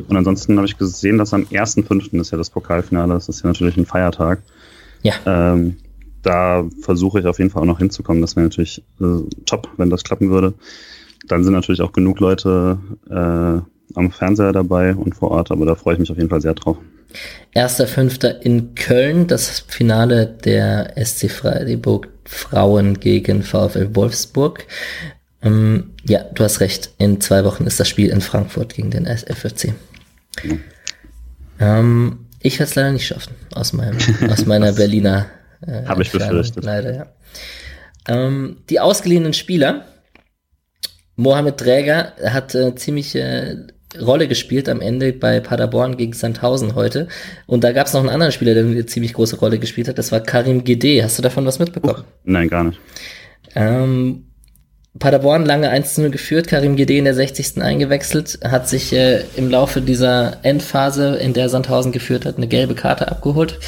Und 0.08 0.16
ansonsten 0.16 0.58
habe 0.58 0.66
ich 0.66 0.78
gesehen, 0.78 1.18
dass 1.18 1.34
am 1.34 1.44
1.5. 1.44 2.20
ist 2.20 2.32
ja 2.32 2.38
das 2.38 2.50
Pokalfinale. 2.50 3.14
Das 3.14 3.30
ist 3.30 3.44
ja 3.44 3.48
natürlich 3.48 3.78
ein 3.78 3.86
Feiertag. 3.86 4.42
Ja. 5.04 5.14
Ähm, 5.26 5.78
da 6.22 6.66
versuche 6.82 7.20
ich 7.20 7.26
auf 7.26 7.40
jeden 7.40 7.50
Fall 7.50 7.64
auch 7.64 7.68
noch 7.68 7.80
hinzukommen. 7.80 8.22
Das 8.22 8.36
wäre 8.36 8.46
natürlich 8.46 8.84
äh, 9.02 9.24
top, 9.46 9.70
wenn 9.78 9.90
das 9.90 10.04
klappen 10.04 10.30
würde. 10.30 10.54
Dann 11.28 11.44
sind 11.44 11.54
natürlich 11.54 11.82
auch 11.82 11.92
genug 11.92 12.20
Leute 12.20 12.78
äh, 13.10 13.96
am 13.96 14.12
Fernseher 14.12 14.54
dabei 14.54 14.96
und 14.96 15.16
vor 15.16 15.32
Ort, 15.32 15.52
aber 15.52 15.66
da 15.66 15.76
freue 15.76 15.96
ich 15.96 16.00
mich 16.00 16.12
auf 16.12 16.18
jeden 16.18 16.30
Fall 16.30 16.42
sehr 16.42 16.54
drauf. 16.54 16.78
Erster 17.52 17.88
Fünfter 17.88 18.44
in 18.46 18.74
Köln, 18.76 19.28
das 19.28 19.60
Finale 19.68 20.26
der 20.28 20.94
SC 21.04 21.30
Freiburg 21.30 22.08
Frauen 22.32 23.00
gegen 23.00 23.44
VfL 23.44 23.94
Wolfsburg. 23.94 24.66
Ähm, 25.44 25.92
ja, 26.04 26.24
du 26.24 26.44
hast 26.44 26.62
recht. 26.62 26.92
In 26.98 27.20
zwei 27.20 27.44
Wochen 27.44 27.66
ist 27.66 27.80
das 27.80 27.90
Spiel 27.90 28.10
in 28.10 28.22
Frankfurt 28.22 28.76
gegen 28.76 28.90
den 28.90 29.06
FFC. 29.06 29.74
Mhm. 30.44 30.64
Ähm, 31.60 32.28
ich 32.40 32.58
werde 32.58 32.70
es 32.70 32.76
leider 32.76 32.92
nicht 32.94 33.06
schaffen, 33.06 33.36
aus, 33.54 33.74
meinem, 33.74 33.98
aus 34.32 34.46
meiner 34.46 34.72
Berliner. 34.72 35.28
Äh, 35.66 35.86
Habe 35.86 36.04
ich 36.04 36.12
befürchtet. 36.12 36.64
Leider, 36.64 36.96
ja. 36.96 37.08
Ähm, 38.08 38.58
die 38.70 38.80
ausgeliehenen 38.80 39.34
Spieler. 39.34 39.86
Mohamed 41.18 41.58
Träger 41.58 42.14
hat 42.24 42.56
äh, 42.56 42.74
ziemlich 42.76 43.14
äh, 43.14 43.58
Rolle 44.00 44.28
gespielt 44.28 44.70
am 44.70 44.82
Ende 44.82 45.12
bei 45.14 45.40
Paderborn 45.40 45.98
gegen 45.98 46.14
Sandhausen 46.14 46.76
heute. 46.76 47.08
Und 47.46 47.64
da 47.64 47.72
gab 47.72 47.88
es 47.88 47.94
noch 47.94 48.00
einen 48.00 48.10
anderen 48.10 48.32
Spieler, 48.32 48.54
der 48.54 48.64
eine 48.64 48.86
ziemlich 48.86 49.14
große 49.14 49.38
Rolle 49.38 49.60
gespielt 49.60 49.88
hat. 49.88 49.98
Das 49.98 50.12
war 50.12 50.22
Karim 50.22 50.64
Gede. 50.64 51.04
Hast 51.04 51.18
du 51.18 51.22
davon 51.22 51.46
was 51.46 51.60
mitbekommen? 51.60 52.02
Uh, 52.02 52.06
nein, 52.24 52.48
gar 52.48 52.64
nicht. 52.64 52.80
Ähm, 53.56 54.28
Paderborn 55.00 55.46
lange 55.46 55.70
1 55.70 55.98
0 55.98 56.10
geführt, 56.10 56.48
Karim 56.48 56.76
Gede 56.76 56.98
in 56.98 57.06
der 57.06 57.14
60. 57.14 57.62
eingewechselt, 57.62 58.40
hat 58.44 58.68
sich 58.68 58.92
äh, 58.92 59.24
im 59.38 59.50
Laufe 59.50 59.82
dieser 59.82 60.38
Endphase, 60.44 61.16
in 61.16 61.34
der 61.34 61.48
Sandhausen 61.48 61.94
geführt 61.94 62.26
hat, 62.26 62.38
eine 62.38 62.48
gelbe 62.48 62.76
Karte 62.76 63.10
abgeholt. 63.10 63.60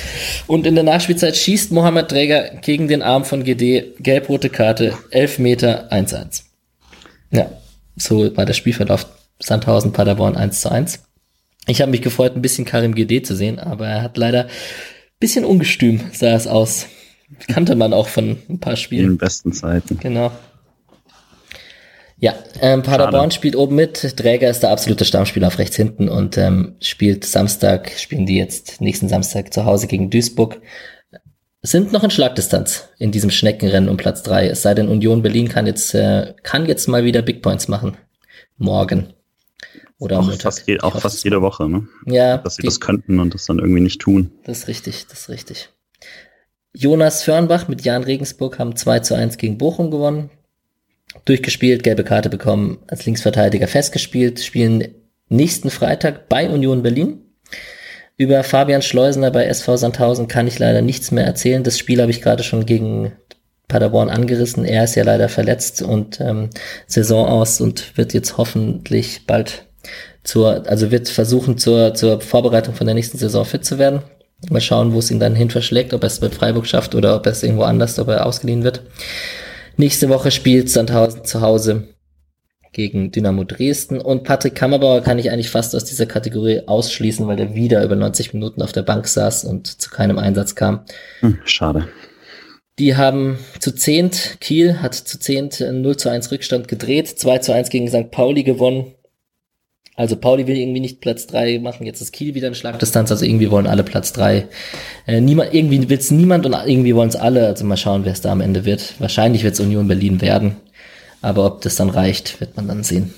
Und 0.47 0.67
in 0.67 0.75
der 0.75 0.83
Nachspielzeit 0.83 1.37
schießt 1.37 1.71
Mohamed 1.71 2.09
Träger 2.09 2.49
gegen 2.61 2.89
den 2.89 3.01
Arm 3.01 3.23
von 3.23 3.43
Gede, 3.43 3.93
gelb-rote 3.99 4.49
Karte, 4.49 4.93
11 5.11 5.39
Meter 5.39 5.91
1-1. 5.91 6.43
Ja, 7.31 7.49
so 7.95 8.35
war 8.35 8.45
der 8.45 8.53
Spielverlauf 8.53 9.05
Sandhausen 9.43 9.93
Paderborn 9.93 10.35
1 10.35 10.61
zu 10.61 10.71
1. 10.71 11.03
Ich 11.67 11.81
habe 11.81 11.91
mich 11.91 12.01
gefreut, 12.01 12.35
ein 12.35 12.41
bisschen 12.41 12.65
Karim 12.65 12.95
GD 12.95 13.23
zu 13.23 13.35
sehen, 13.35 13.59
aber 13.59 13.87
er 13.87 14.01
hat 14.01 14.17
leider 14.17 14.45
ein 14.45 14.49
bisschen 15.19 15.45
ungestüm, 15.45 16.01
sah 16.11 16.33
es 16.33 16.47
aus. 16.47 16.87
Kannte 17.47 17.75
man 17.75 17.93
auch 17.93 18.07
von 18.07 18.37
ein 18.49 18.59
paar 18.59 18.75
Spielen. 18.75 19.05
In 19.05 19.11
den 19.11 19.17
besten 19.17 19.53
Zeiten. 19.53 19.97
Genau. 19.99 20.31
Ja, 22.17 22.35
ähm, 22.61 22.83
Paderborn 22.83 23.31
Schade. 23.31 23.35
spielt 23.35 23.55
oben 23.55 23.75
mit. 23.75 24.15
Träger 24.15 24.49
ist 24.49 24.61
der 24.61 24.71
absolute 24.71 25.03
Stammspieler 25.03 25.47
auf 25.47 25.57
rechts 25.57 25.75
hinten 25.75 26.07
und 26.07 26.37
ähm, 26.37 26.75
spielt 26.79 27.25
Samstag, 27.25 27.91
spielen 27.97 28.25
die 28.25 28.37
jetzt 28.37 28.79
nächsten 28.79 29.09
Samstag 29.09 29.53
zu 29.53 29.65
Hause 29.65 29.87
gegen 29.87 30.09
Duisburg. 30.09 30.61
Sind 31.61 31.91
noch 31.91 32.03
in 32.03 32.11
Schlagdistanz 32.11 32.89
in 32.97 33.11
diesem 33.11 33.29
Schneckenrennen 33.29 33.89
um 33.89 33.97
Platz 33.97 34.23
drei. 34.23 34.47
Es 34.47 34.61
sei 34.61 34.73
denn, 34.73 34.89
Union 34.89 35.21
Berlin 35.21 35.49
kann 35.49 35.65
jetzt, 35.65 35.93
äh, 35.95 36.33
kann 36.43 36.65
jetzt 36.65 36.87
mal 36.87 37.03
wieder 37.03 37.21
Big 37.21 37.41
Points 37.41 37.67
machen. 37.67 37.97
Morgen. 38.57 39.13
Oder 39.99 40.19
auch 40.19 40.31
fast, 40.33 40.67
je, 40.67 40.79
auch 40.79 40.99
fast 40.99 41.23
jede 41.23 41.41
Woche, 41.41 41.69
ne? 41.69 41.87
Ja. 42.05 42.37
Dass 42.37 42.55
sie 42.55 42.63
die, 42.63 42.67
das 42.67 42.79
könnten 42.79 43.19
und 43.19 43.33
das 43.33 43.45
dann 43.45 43.59
irgendwie 43.59 43.81
nicht 43.81 44.01
tun. 44.01 44.31
Das 44.43 44.59
ist 44.59 44.67
richtig, 44.67 45.07
das 45.07 45.21
ist 45.21 45.29
richtig. 45.29 45.69
Jonas 46.73 47.23
Förnbach 47.23 47.67
mit 47.67 47.83
Jan 47.83 48.03
Regensburg 48.03 48.59
haben 48.59 48.75
2 48.75 48.99
zu 48.99 49.15
1 49.15 49.37
gegen 49.37 49.57
Bochum 49.57 49.91
gewonnen. 49.91 50.31
Durchgespielt, 51.25 51.83
gelbe 51.83 52.03
Karte 52.03 52.29
bekommen, 52.29 52.79
als 52.87 53.05
Linksverteidiger 53.05 53.67
festgespielt, 53.67 54.39
spielen 54.39 54.95
nächsten 55.29 55.69
Freitag 55.69 56.27
bei 56.29 56.49
Union 56.49 56.81
Berlin. 56.81 57.21
Über 58.17 58.43
Fabian 58.43 58.81
Schleusener 58.81 59.31
bei 59.31 59.45
SV 59.45 59.77
Sandhausen 59.77 60.27
kann 60.27 60.47
ich 60.47 60.59
leider 60.59 60.81
nichts 60.81 61.11
mehr 61.11 61.25
erzählen. 61.25 61.63
Das 61.63 61.77
Spiel 61.77 62.01
habe 62.01 62.11
ich 62.11 62.21
gerade 62.21 62.43
schon 62.43 62.65
gegen 62.65 63.11
Paderborn 63.73 64.11
angerissen. 64.11 64.65
Er 64.65 64.83
ist 64.83 64.93
ja 64.93 65.03
leider 65.03 65.29
verletzt 65.29 65.81
und 65.81 66.21
ähm, 66.21 66.51
Saison 66.85 67.25
aus 67.25 67.59
und 67.59 67.97
wird 67.97 68.13
jetzt 68.13 68.37
hoffentlich 68.37 69.25
bald 69.25 69.65
zur, 70.23 70.69
also 70.69 70.91
wird 70.91 71.09
versuchen 71.09 71.57
zur, 71.57 71.95
zur 71.95 72.21
Vorbereitung 72.21 72.75
von 72.75 72.85
der 72.85 72.93
nächsten 72.93 73.17
Saison 73.17 73.43
fit 73.45 73.65
zu 73.65 73.79
werden. 73.79 74.03
Mal 74.51 74.61
schauen, 74.61 74.93
wo 74.93 74.99
es 74.99 75.09
ihn 75.09 75.19
dann 75.19 75.33
hin 75.33 75.49
verschlägt, 75.49 75.95
ob 75.95 76.03
er 76.03 76.07
es 76.07 76.21
mit 76.21 76.35
Freiburg 76.35 76.67
schafft 76.67 76.93
oder 76.93 77.15
ob 77.15 77.25
er 77.25 77.31
es 77.31 77.41
irgendwo 77.41 77.63
anders, 77.63 77.97
ob 77.97 78.09
er 78.09 78.27
ausgeliehen 78.27 78.63
wird. 78.63 78.83
Nächste 79.75 80.07
Woche 80.07 80.29
spielt 80.29 80.69
Sandhausen 80.69 81.25
zu 81.25 81.41
Hause 81.41 81.87
gegen 82.73 83.11
Dynamo 83.11 83.43
Dresden 83.43 83.99
und 83.99 84.23
Patrick 84.23 84.53
Kammerbauer 84.53 85.01
kann 85.01 85.17
ich 85.17 85.31
eigentlich 85.31 85.49
fast 85.49 85.75
aus 85.75 85.85
dieser 85.85 86.05
Kategorie 86.05 86.61
ausschließen, 86.67 87.25
weil 87.25 87.37
der 87.37 87.55
wieder 87.55 87.83
über 87.83 87.95
90 87.95 88.35
Minuten 88.35 88.61
auf 88.61 88.71
der 88.71 88.83
Bank 88.83 89.07
saß 89.07 89.45
und 89.45 89.65
zu 89.81 89.89
keinem 89.89 90.19
Einsatz 90.19 90.53
kam. 90.53 90.81
Hm, 91.21 91.39
schade. 91.43 91.87
Die 92.79 92.95
haben 92.95 93.37
zu 93.59 93.73
zehnt, 93.73 94.37
Kiel 94.39 94.81
hat 94.81 94.95
zu 94.95 95.19
zehnt 95.19 95.59
0 95.59 95.97
zu 95.97 96.09
1 96.09 96.31
Rückstand 96.31 96.67
gedreht, 96.67 97.07
2 97.07 97.37
zu 97.39 97.53
1 97.53 97.69
gegen 97.69 97.87
St. 97.87 98.09
Pauli 98.09 98.43
gewonnen. 98.43 98.95
Also 99.95 100.15
Pauli 100.15 100.47
will 100.47 100.57
irgendwie 100.57 100.79
nicht 100.79 101.01
Platz 101.01 101.27
drei 101.27 101.59
machen, 101.59 101.85
jetzt 101.85 102.01
ist 102.01 102.11
Kiel 102.11 102.33
wieder 102.33 102.47
in 102.47 102.55
Schlagdistanz, 102.55 103.11
also 103.11 103.25
irgendwie 103.25 103.51
wollen 103.51 103.67
alle 103.67 103.83
Platz 103.83 104.11
drei. 104.11 104.47
Äh, 105.05 105.21
niemand, 105.21 105.53
irgendwie 105.53 105.87
will 105.87 105.99
es 105.99 106.09
niemand 106.09 106.47
und 106.47 106.53
irgendwie 106.53 106.95
wollen 106.95 107.09
es 107.09 107.15
alle, 107.15 107.45
also 107.45 107.63
mal 107.63 107.77
schauen, 107.77 108.03
wer 108.03 108.13
es 108.13 108.21
da 108.21 108.31
am 108.31 108.41
Ende 108.41 108.65
wird. 108.65 108.99
Wahrscheinlich 108.99 109.43
wird 109.43 109.53
es 109.53 109.59
Union 109.59 109.87
Berlin 109.87 110.19
werden, 110.19 110.55
aber 111.21 111.45
ob 111.45 111.61
das 111.61 111.75
dann 111.75 111.91
reicht, 111.91 112.41
wird 112.41 112.57
man 112.57 112.67
dann 112.67 112.83
sehen. 112.83 113.13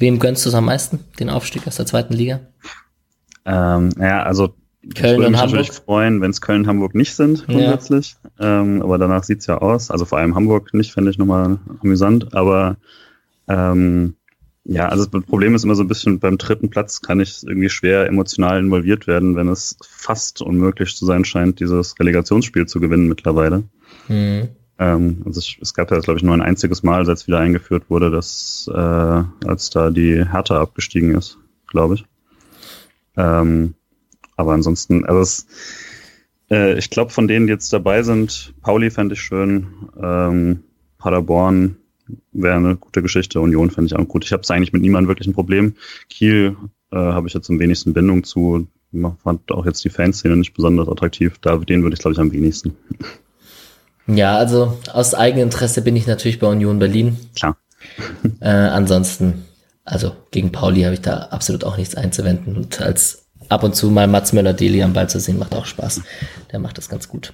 Wem 0.00 0.18
gönnst 0.18 0.44
du 0.44 0.48
es 0.48 0.56
am 0.56 0.64
meisten, 0.64 0.98
den 1.20 1.30
Aufstieg 1.30 1.68
aus 1.68 1.76
der 1.76 1.86
zweiten 1.86 2.12
Liga? 2.12 2.40
Ähm, 3.44 3.92
ja, 4.00 4.24
also 4.24 4.54
Köln 4.94 5.34
ich 5.34 5.40
würde 5.40 5.56
mich 5.56 5.72
freuen, 5.72 6.20
wenn 6.20 6.30
es 6.30 6.40
Köln 6.40 6.62
und 6.62 6.68
Hamburg 6.68 6.94
nicht 6.94 7.14
sind, 7.14 7.46
grundsätzlich. 7.46 8.16
Ja. 8.38 8.60
Ähm, 8.60 8.82
aber 8.82 8.98
danach 8.98 9.24
sieht's 9.24 9.46
ja 9.46 9.58
aus. 9.58 9.90
Also 9.90 10.04
vor 10.04 10.18
allem 10.18 10.34
Hamburg 10.34 10.74
nicht, 10.74 10.92
fände 10.92 11.10
ich 11.10 11.18
nochmal 11.18 11.58
amüsant. 11.82 12.34
Aber 12.34 12.76
ähm, 13.48 14.14
ja, 14.64 14.88
also 14.88 15.06
das 15.06 15.24
Problem 15.24 15.54
ist 15.54 15.64
immer 15.64 15.74
so 15.74 15.82
ein 15.82 15.88
bisschen, 15.88 16.18
beim 16.18 16.38
dritten 16.38 16.70
Platz 16.70 17.00
kann 17.00 17.20
ich 17.20 17.44
irgendwie 17.46 17.68
schwer 17.68 18.06
emotional 18.06 18.58
involviert 18.58 19.06
werden, 19.06 19.36
wenn 19.36 19.48
es 19.48 19.76
fast 19.82 20.42
unmöglich 20.42 20.96
zu 20.96 21.06
sein 21.06 21.24
scheint, 21.24 21.60
dieses 21.60 21.98
Relegationsspiel 21.98 22.66
zu 22.66 22.80
gewinnen 22.80 23.08
mittlerweile. 23.08 23.64
Mhm. 24.08 24.48
Ähm, 24.78 25.22
also 25.24 25.38
es, 25.38 25.56
es, 25.60 25.74
gab 25.74 25.90
ja, 25.90 25.98
glaube 26.00 26.18
ich, 26.18 26.24
nur 26.24 26.34
ein 26.34 26.42
einziges 26.42 26.82
Mal, 26.82 27.06
seit 27.06 27.18
es 27.18 27.26
wieder 27.26 27.38
eingeführt 27.38 27.84
wurde, 27.88 28.10
dass 28.10 28.68
äh, 28.72 29.22
als 29.46 29.70
da 29.70 29.90
die 29.90 30.24
Hertha 30.24 30.60
abgestiegen 30.60 31.14
ist, 31.14 31.38
glaube 31.68 31.94
ich. 31.94 32.04
Ähm, 33.16 33.74
aber 34.36 34.52
ansonsten, 34.52 35.04
also 35.04 35.20
es, 35.20 35.46
äh, 36.50 36.78
ich 36.78 36.90
glaube, 36.90 37.10
von 37.10 37.28
denen, 37.28 37.46
die 37.46 37.52
jetzt 37.52 37.72
dabei 37.72 38.02
sind, 38.02 38.54
Pauli 38.62 38.90
fände 38.90 39.14
ich 39.14 39.20
schön, 39.20 39.66
ähm, 40.00 40.62
Paderborn 40.98 41.76
wäre 42.32 42.56
eine 42.56 42.76
gute 42.76 43.02
Geschichte. 43.02 43.40
Union 43.40 43.70
finde 43.70 43.86
ich 43.86 43.96
auch 43.96 44.08
gut. 44.08 44.24
Ich 44.24 44.32
habe 44.32 44.42
es 44.42 44.50
eigentlich 44.50 44.72
mit 44.72 44.82
niemandem 44.82 45.08
wirklich 45.08 45.26
ein 45.26 45.34
Problem. 45.34 45.74
Kiel 46.08 46.56
äh, 46.92 46.96
habe 46.96 47.28
ich 47.28 47.34
jetzt 47.34 47.50
am 47.50 47.58
wenigsten 47.58 47.92
Bindung 47.92 48.24
zu. 48.24 48.68
Fand 49.22 49.50
auch 49.52 49.66
jetzt 49.66 49.84
die 49.84 49.90
Fanszene 49.90 50.36
nicht 50.36 50.54
besonders 50.54 50.88
attraktiv. 50.88 51.38
Da, 51.40 51.56
den 51.56 51.82
würde 51.82 51.94
ich, 51.94 52.00
glaube 52.00 52.12
ich, 52.12 52.20
am 52.20 52.32
wenigsten. 52.32 52.76
Ja, 54.06 54.36
also 54.36 54.78
aus 54.92 55.14
eigenem 55.14 55.44
Interesse 55.44 55.82
bin 55.82 55.96
ich 55.96 56.06
natürlich 56.06 56.38
bei 56.38 56.46
Union 56.46 56.78
Berlin. 56.78 57.16
Klar. 57.34 57.56
Äh, 58.40 58.48
ansonsten, 58.48 59.44
also 59.84 60.12
gegen 60.30 60.52
Pauli 60.52 60.82
habe 60.82 60.94
ich 60.94 61.00
da 61.00 61.16
absolut 61.16 61.64
auch 61.64 61.76
nichts 61.76 61.96
einzuwenden. 61.96 62.56
Und 62.56 62.80
als 62.80 63.25
ab 63.48 63.62
und 63.62 63.74
zu 63.74 63.90
mal 63.90 64.06
Mats 64.06 64.32
Möller-Deli 64.32 64.82
am 64.82 64.92
Ball 64.92 65.08
zu 65.08 65.20
sehen, 65.20 65.38
macht 65.38 65.54
auch 65.54 65.66
Spaß. 65.66 66.02
Der 66.52 66.58
macht 66.58 66.78
das 66.78 66.88
ganz 66.88 67.08
gut. 67.08 67.32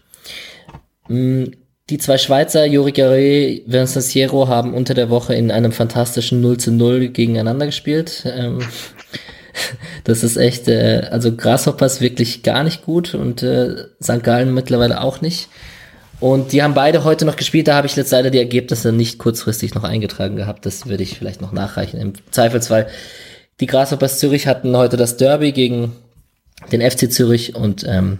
Mm, 1.09 1.45
die 1.91 1.99
zwei 1.99 2.19
Schweizer, 2.19 2.65
Juri 2.65 2.93
Garret, 2.93 3.65
Vincent 3.67 4.05
Sierro, 4.05 4.49
haben 4.49 4.75
unter 4.75 4.95
der 4.95 5.11
Woche 5.11 5.35
in 5.35 5.51
einem 5.51 5.73
fantastischen 5.73 6.41
0 6.41 6.59
zu 6.59 6.73
0 6.73 7.09
gegeneinander 7.09 7.67
gespielt. 7.67 8.25
Ähm, 8.27 8.61
das 10.05 10.23
ist 10.23 10.37
echt, 10.37 10.69
äh, 10.69 11.09
also 11.11 11.35
Grasshoppers 11.35 12.01
wirklich 12.01 12.43
gar 12.43 12.63
nicht 12.65 12.85
gut 12.85 13.15
und 13.15 13.43
äh, 13.43 13.87
St. 14.03 14.23
Gallen 14.23 14.55
mittlerweile 14.55 15.01
auch 15.01 15.21
nicht. 15.21 15.49
Und 16.23 16.53
die 16.53 16.63
haben 16.63 16.75
beide 16.75 17.03
heute 17.03 17.25
noch 17.25 17.35
gespielt, 17.35 17.67
da 17.67 17.75
habe 17.75 17.89
ich 17.89 17.97
jetzt 17.97 18.13
leider 18.13 18.31
die 18.31 18.39
Ergebnisse 18.39 18.93
nicht 18.93 19.19
kurzfristig 19.19 19.75
noch 19.75 19.83
eingetragen 19.83 20.37
gehabt. 20.37 20.65
Das 20.65 20.87
würde 20.87 21.03
ich 21.03 21.19
vielleicht 21.19 21.41
noch 21.41 21.51
nachreichen. 21.51 21.99
Im 21.99 22.13
Zweifelsfall, 22.31 22.87
die 23.61 23.67
Grasshoppers 23.67 24.19
Zürich 24.19 24.47
hatten 24.47 24.77
heute 24.77 24.97
das 24.97 25.17
Derby 25.17 25.53
gegen 25.53 25.93
den 26.71 26.81
FC 26.81 27.11
Zürich 27.11 27.55
und 27.55 27.85
ähm, 27.87 28.19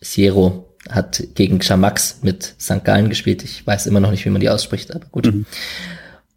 Sierro 0.00 0.68
hat 0.88 1.22
gegen 1.34 1.60
Chamax 1.60 2.18
mit 2.22 2.54
St. 2.60 2.84
Gallen 2.84 3.08
gespielt. 3.08 3.42
Ich 3.44 3.66
weiß 3.66 3.86
immer 3.86 4.00
noch 4.00 4.10
nicht, 4.10 4.24
wie 4.24 4.30
man 4.30 4.40
die 4.40 4.48
ausspricht, 4.48 4.94
aber 4.94 5.06
gut. 5.10 5.26
Mhm. 5.26 5.46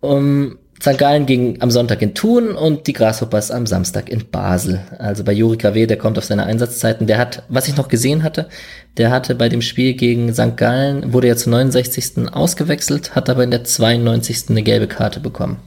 Um, 0.02 0.58
St. 0.82 0.98
Gallen 0.98 1.28
ging 1.28 1.62
am 1.62 1.70
Sonntag 1.70 2.02
in 2.02 2.16
Thun 2.16 2.56
und 2.56 2.88
die 2.88 2.94
Grasshoppers 2.94 3.52
am 3.52 3.68
Samstag 3.68 4.10
in 4.10 4.30
Basel. 4.32 4.82
Also 4.98 5.24
bei 5.24 5.32
Juri 5.32 5.58
KW, 5.58 5.86
der 5.86 5.98
kommt 5.98 6.18
auf 6.18 6.26
seine 6.26 6.46
Einsatzzeiten. 6.46 7.06
Der 7.06 7.20
hat, 7.20 7.44
was 7.50 7.68
ich 7.68 7.78
noch 7.78 7.88
gesehen 7.88 8.24
hatte, 8.24 8.50
der 8.98 9.12
hatte 9.12 9.36
bei 9.36 9.48
dem 9.48 9.62
Spiel 9.62 9.94
gegen 9.94 10.34
St. 10.34 10.58
Gallen, 10.58 11.14
wurde 11.14 11.28
ja 11.28 11.36
zur 11.36 11.52
69. 11.52 12.34
ausgewechselt, 12.34 13.14
hat 13.14 13.30
aber 13.30 13.44
in 13.44 13.52
der 13.52 13.64
92. 13.64 14.50
eine 14.50 14.64
gelbe 14.64 14.88
Karte 14.88 15.20
bekommen. 15.20 15.58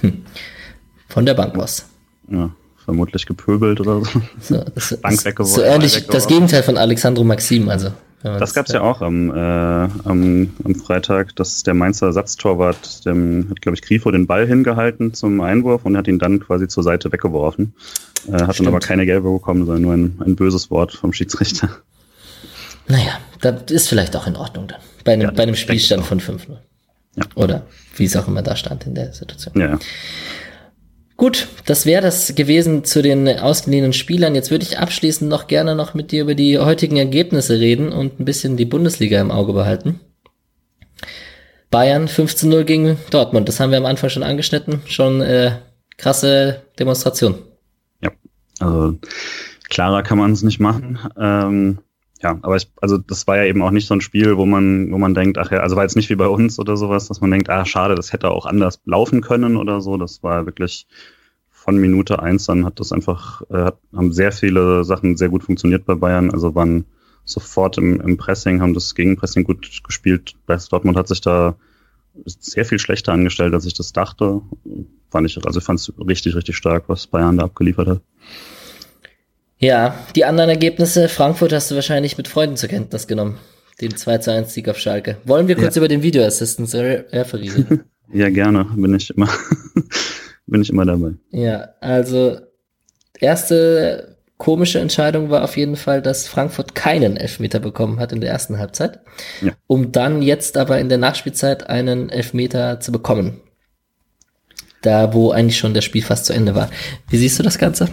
Hm. 0.00 0.24
Von 1.06 1.26
der 1.26 1.34
Bank 1.34 1.56
aus. 1.58 1.84
Ja, 2.32 2.50
vermutlich 2.84 3.26
gepöbelt 3.26 3.80
oder 3.80 4.00
so. 4.00 4.22
so, 4.40 4.64
so 4.76 4.96
Bank 4.96 5.24
weggeworfen. 5.24 5.54
So 5.54 5.62
ähnlich 5.62 6.06
das 6.06 6.26
Gegenteil 6.26 6.62
von 6.62 6.76
Alexandro 6.76 7.24
Maxim, 7.24 7.68
also. 7.68 7.92
Das 8.22 8.54
gab 8.54 8.66
es 8.66 8.72
ja 8.72 8.82
auch 8.82 9.02
am, 9.02 9.30
äh, 9.30 9.34
am, 9.34 10.50
am 10.62 10.74
Freitag, 10.76 11.34
dass 11.34 11.64
der 11.64 11.74
Mainzer 11.74 12.06
Ersatztorwart, 12.06 13.04
dem 13.04 13.48
hat, 13.50 13.60
glaube 13.60 13.74
ich, 13.74 13.82
Grifo 13.82 14.12
den 14.12 14.28
Ball 14.28 14.46
hingehalten 14.46 15.12
zum 15.12 15.40
Einwurf 15.40 15.84
und 15.84 15.96
hat 15.96 16.06
ihn 16.06 16.20
dann 16.20 16.38
quasi 16.38 16.68
zur 16.68 16.84
Seite 16.84 17.10
weggeworfen. 17.10 17.74
Äh, 18.28 18.32
hat 18.32 18.54
Stimmt. 18.54 18.60
dann 18.60 18.66
aber 18.68 18.78
keine 18.78 19.06
gelbe 19.06 19.28
bekommen, 19.32 19.66
sondern 19.66 19.82
nur 19.82 19.94
ein, 19.94 20.22
ein 20.24 20.36
böses 20.36 20.70
Wort 20.70 20.92
vom 20.92 21.12
Schiedsrichter. 21.12 21.68
Naja, 22.88 23.20
das 23.40 23.70
ist 23.70 23.88
vielleicht 23.88 24.16
auch 24.16 24.26
in 24.26 24.34
Ordnung 24.34 24.66
dann. 24.66 24.80
Bei 25.04 25.12
einem, 25.12 25.22
ja, 25.22 25.30
bei 25.30 25.44
einem 25.44 25.54
Spielstand 25.54 26.04
von 26.04 26.20
5-0. 26.20 26.58
Ja. 27.14 27.24
Oder 27.36 27.62
wie 27.96 28.04
es 28.04 28.16
auch 28.16 28.26
immer 28.26 28.42
da 28.42 28.56
stand 28.56 28.86
in 28.86 28.94
der 28.96 29.12
Situation. 29.12 29.54
Ja. 29.56 29.78
Gut, 31.22 31.46
das 31.66 31.86
wäre 31.86 32.02
das 32.02 32.34
gewesen 32.34 32.82
zu 32.82 33.00
den 33.00 33.28
ausgeliehenen 33.28 33.92
Spielern. 33.92 34.34
Jetzt 34.34 34.50
würde 34.50 34.64
ich 34.64 34.80
abschließend 34.80 35.30
noch 35.30 35.46
gerne 35.46 35.76
noch 35.76 35.94
mit 35.94 36.10
dir 36.10 36.22
über 36.22 36.34
die 36.34 36.58
heutigen 36.58 36.96
Ergebnisse 36.96 37.60
reden 37.60 37.92
und 37.92 38.18
ein 38.18 38.24
bisschen 38.24 38.56
die 38.56 38.64
Bundesliga 38.64 39.20
im 39.20 39.30
Auge 39.30 39.52
behalten. 39.52 40.00
Bayern 41.70 42.08
15-0 42.08 42.64
gegen 42.64 42.96
Dortmund, 43.10 43.48
das 43.48 43.60
haben 43.60 43.70
wir 43.70 43.78
am 43.78 43.86
Anfang 43.86 44.10
schon 44.10 44.24
angeschnitten. 44.24 44.82
Schon 44.86 45.20
äh, 45.20 45.58
krasse 45.96 46.62
Demonstration. 46.80 47.36
Ja, 48.00 48.10
also 48.58 48.98
klarer 49.68 50.02
kann 50.02 50.18
man 50.18 50.32
es 50.32 50.42
nicht 50.42 50.58
machen. 50.58 50.98
Ähm, 51.16 51.78
ja, 52.22 52.38
aber 52.42 52.56
ich, 52.56 52.70
also 52.80 52.98
das 52.98 53.26
war 53.26 53.36
ja 53.36 53.44
eben 53.44 53.62
auch 53.62 53.72
nicht 53.72 53.88
so 53.88 53.94
ein 53.94 54.00
Spiel, 54.00 54.36
wo 54.36 54.46
man, 54.46 54.92
wo 54.92 54.98
man 54.98 55.14
denkt, 55.14 55.38
ach 55.38 55.50
ja, 55.50 55.58
also 55.58 55.74
war 55.74 55.82
jetzt 55.82 55.96
nicht 55.96 56.08
wie 56.08 56.14
bei 56.14 56.28
uns 56.28 56.58
oder 56.58 56.76
sowas, 56.76 57.08
dass 57.08 57.20
man 57.20 57.30
denkt, 57.30 57.50
ah, 57.50 57.64
schade, 57.64 57.96
das 57.96 58.12
hätte 58.12 58.30
auch 58.30 58.46
anders 58.46 58.80
laufen 58.84 59.22
können 59.22 59.56
oder 59.56 59.80
so. 59.80 59.96
Das 59.96 60.22
war 60.22 60.46
wirklich 60.46 60.86
von 61.50 61.76
Minute 61.78 62.20
eins 62.20 62.46
dann 62.46 62.64
hat 62.64 62.80
das 62.80 62.92
einfach, 62.92 63.42
äh, 63.50 63.72
haben 63.94 64.12
sehr 64.12 64.32
viele 64.32 64.84
Sachen 64.84 65.16
sehr 65.16 65.28
gut 65.28 65.44
funktioniert 65.44 65.84
bei 65.84 65.94
Bayern. 65.94 66.30
Also 66.30 66.54
waren 66.54 66.84
sofort 67.24 67.78
im, 67.78 68.00
im 68.00 68.16
Pressing, 68.16 68.60
haben 68.60 68.74
das 68.74 68.94
Gegenpressing 68.94 69.44
gut 69.44 69.82
gespielt. 69.84 70.34
West 70.46 70.72
Dortmund 70.72 70.96
hat 70.96 71.08
sich 71.08 71.20
da 71.20 71.56
sehr 72.24 72.64
viel 72.64 72.78
schlechter 72.78 73.12
angestellt, 73.12 73.54
als 73.54 73.66
ich 73.66 73.74
das 73.74 73.92
dachte. 73.92 74.42
Fand 75.10 75.26
ich, 75.26 75.44
also 75.44 75.60
fand 75.60 75.80
es 75.80 75.92
richtig, 75.98 76.34
richtig 76.36 76.56
stark, 76.56 76.84
was 76.88 77.06
Bayern 77.06 77.38
da 77.38 77.44
abgeliefert 77.44 77.88
hat. 77.88 78.00
Ja, 79.62 79.94
die 80.16 80.24
anderen 80.24 80.50
Ergebnisse, 80.50 81.08
Frankfurt 81.08 81.52
hast 81.52 81.70
du 81.70 81.76
wahrscheinlich 81.76 82.18
mit 82.18 82.26
Freuden 82.26 82.56
zur 82.56 82.68
Kenntnis 82.68 83.06
genommen. 83.06 83.38
Den 83.80 83.96
2 83.96 84.18
zu 84.18 84.32
1 84.32 84.52
Sieg 84.52 84.68
auf 84.68 84.76
Schalke. 84.76 85.18
Wollen 85.24 85.46
wir 85.46 85.54
kurz 85.54 85.76
ja. 85.76 85.80
über 85.80 85.86
den 85.86 86.02
Video 86.02 86.24
Assistance 86.24 86.76
Referee 86.76 87.48
reden? 87.48 87.84
ja, 88.12 88.28
gerne. 88.28 88.66
Bin 88.74 88.92
ich 88.96 89.10
immer, 89.10 89.28
bin 90.46 90.62
ich 90.62 90.70
immer 90.70 90.84
dabei. 90.84 91.12
Ja, 91.30 91.68
also 91.80 92.38
erste 93.20 94.16
komische 94.36 94.80
Entscheidung 94.80 95.30
war 95.30 95.44
auf 95.44 95.56
jeden 95.56 95.76
Fall, 95.76 96.02
dass 96.02 96.26
Frankfurt 96.26 96.74
keinen 96.74 97.16
Elfmeter 97.16 97.60
bekommen 97.60 98.00
hat 98.00 98.10
in 98.10 98.20
der 98.20 98.30
ersten 98.30 98.58
Halbzeit, 98.58 98.98
ja. 99.42 99.52
um 99.68 99.92
dann 99.92 100.22
jetzt 100.22 100.56
aber 100.56 100.80
in 100.80 100.88
der 100.88 100.98
Nachspielzeit 100.98 101.70
einen 101.70 102.08
Elfmeter 102.10 102.80
zu 102.80 102.90
bekommen. 102.90 103.40
Da, 104.80 105.14
wo 105.14 105.30
eigentlich 105.30 105.58
schon 105.58 105.72
das 105.72 105.84
Spiel 105.84 106.02
fast 106.02 106.24
zu 106.24 106.32
Ende 106.32 106.56
war. 106.56 106.68
Wie 107.08 107.16
siehst 107.16 107.38
du 107.38 107.44
das 107.44 107.58
Ganze? 107.58 107.88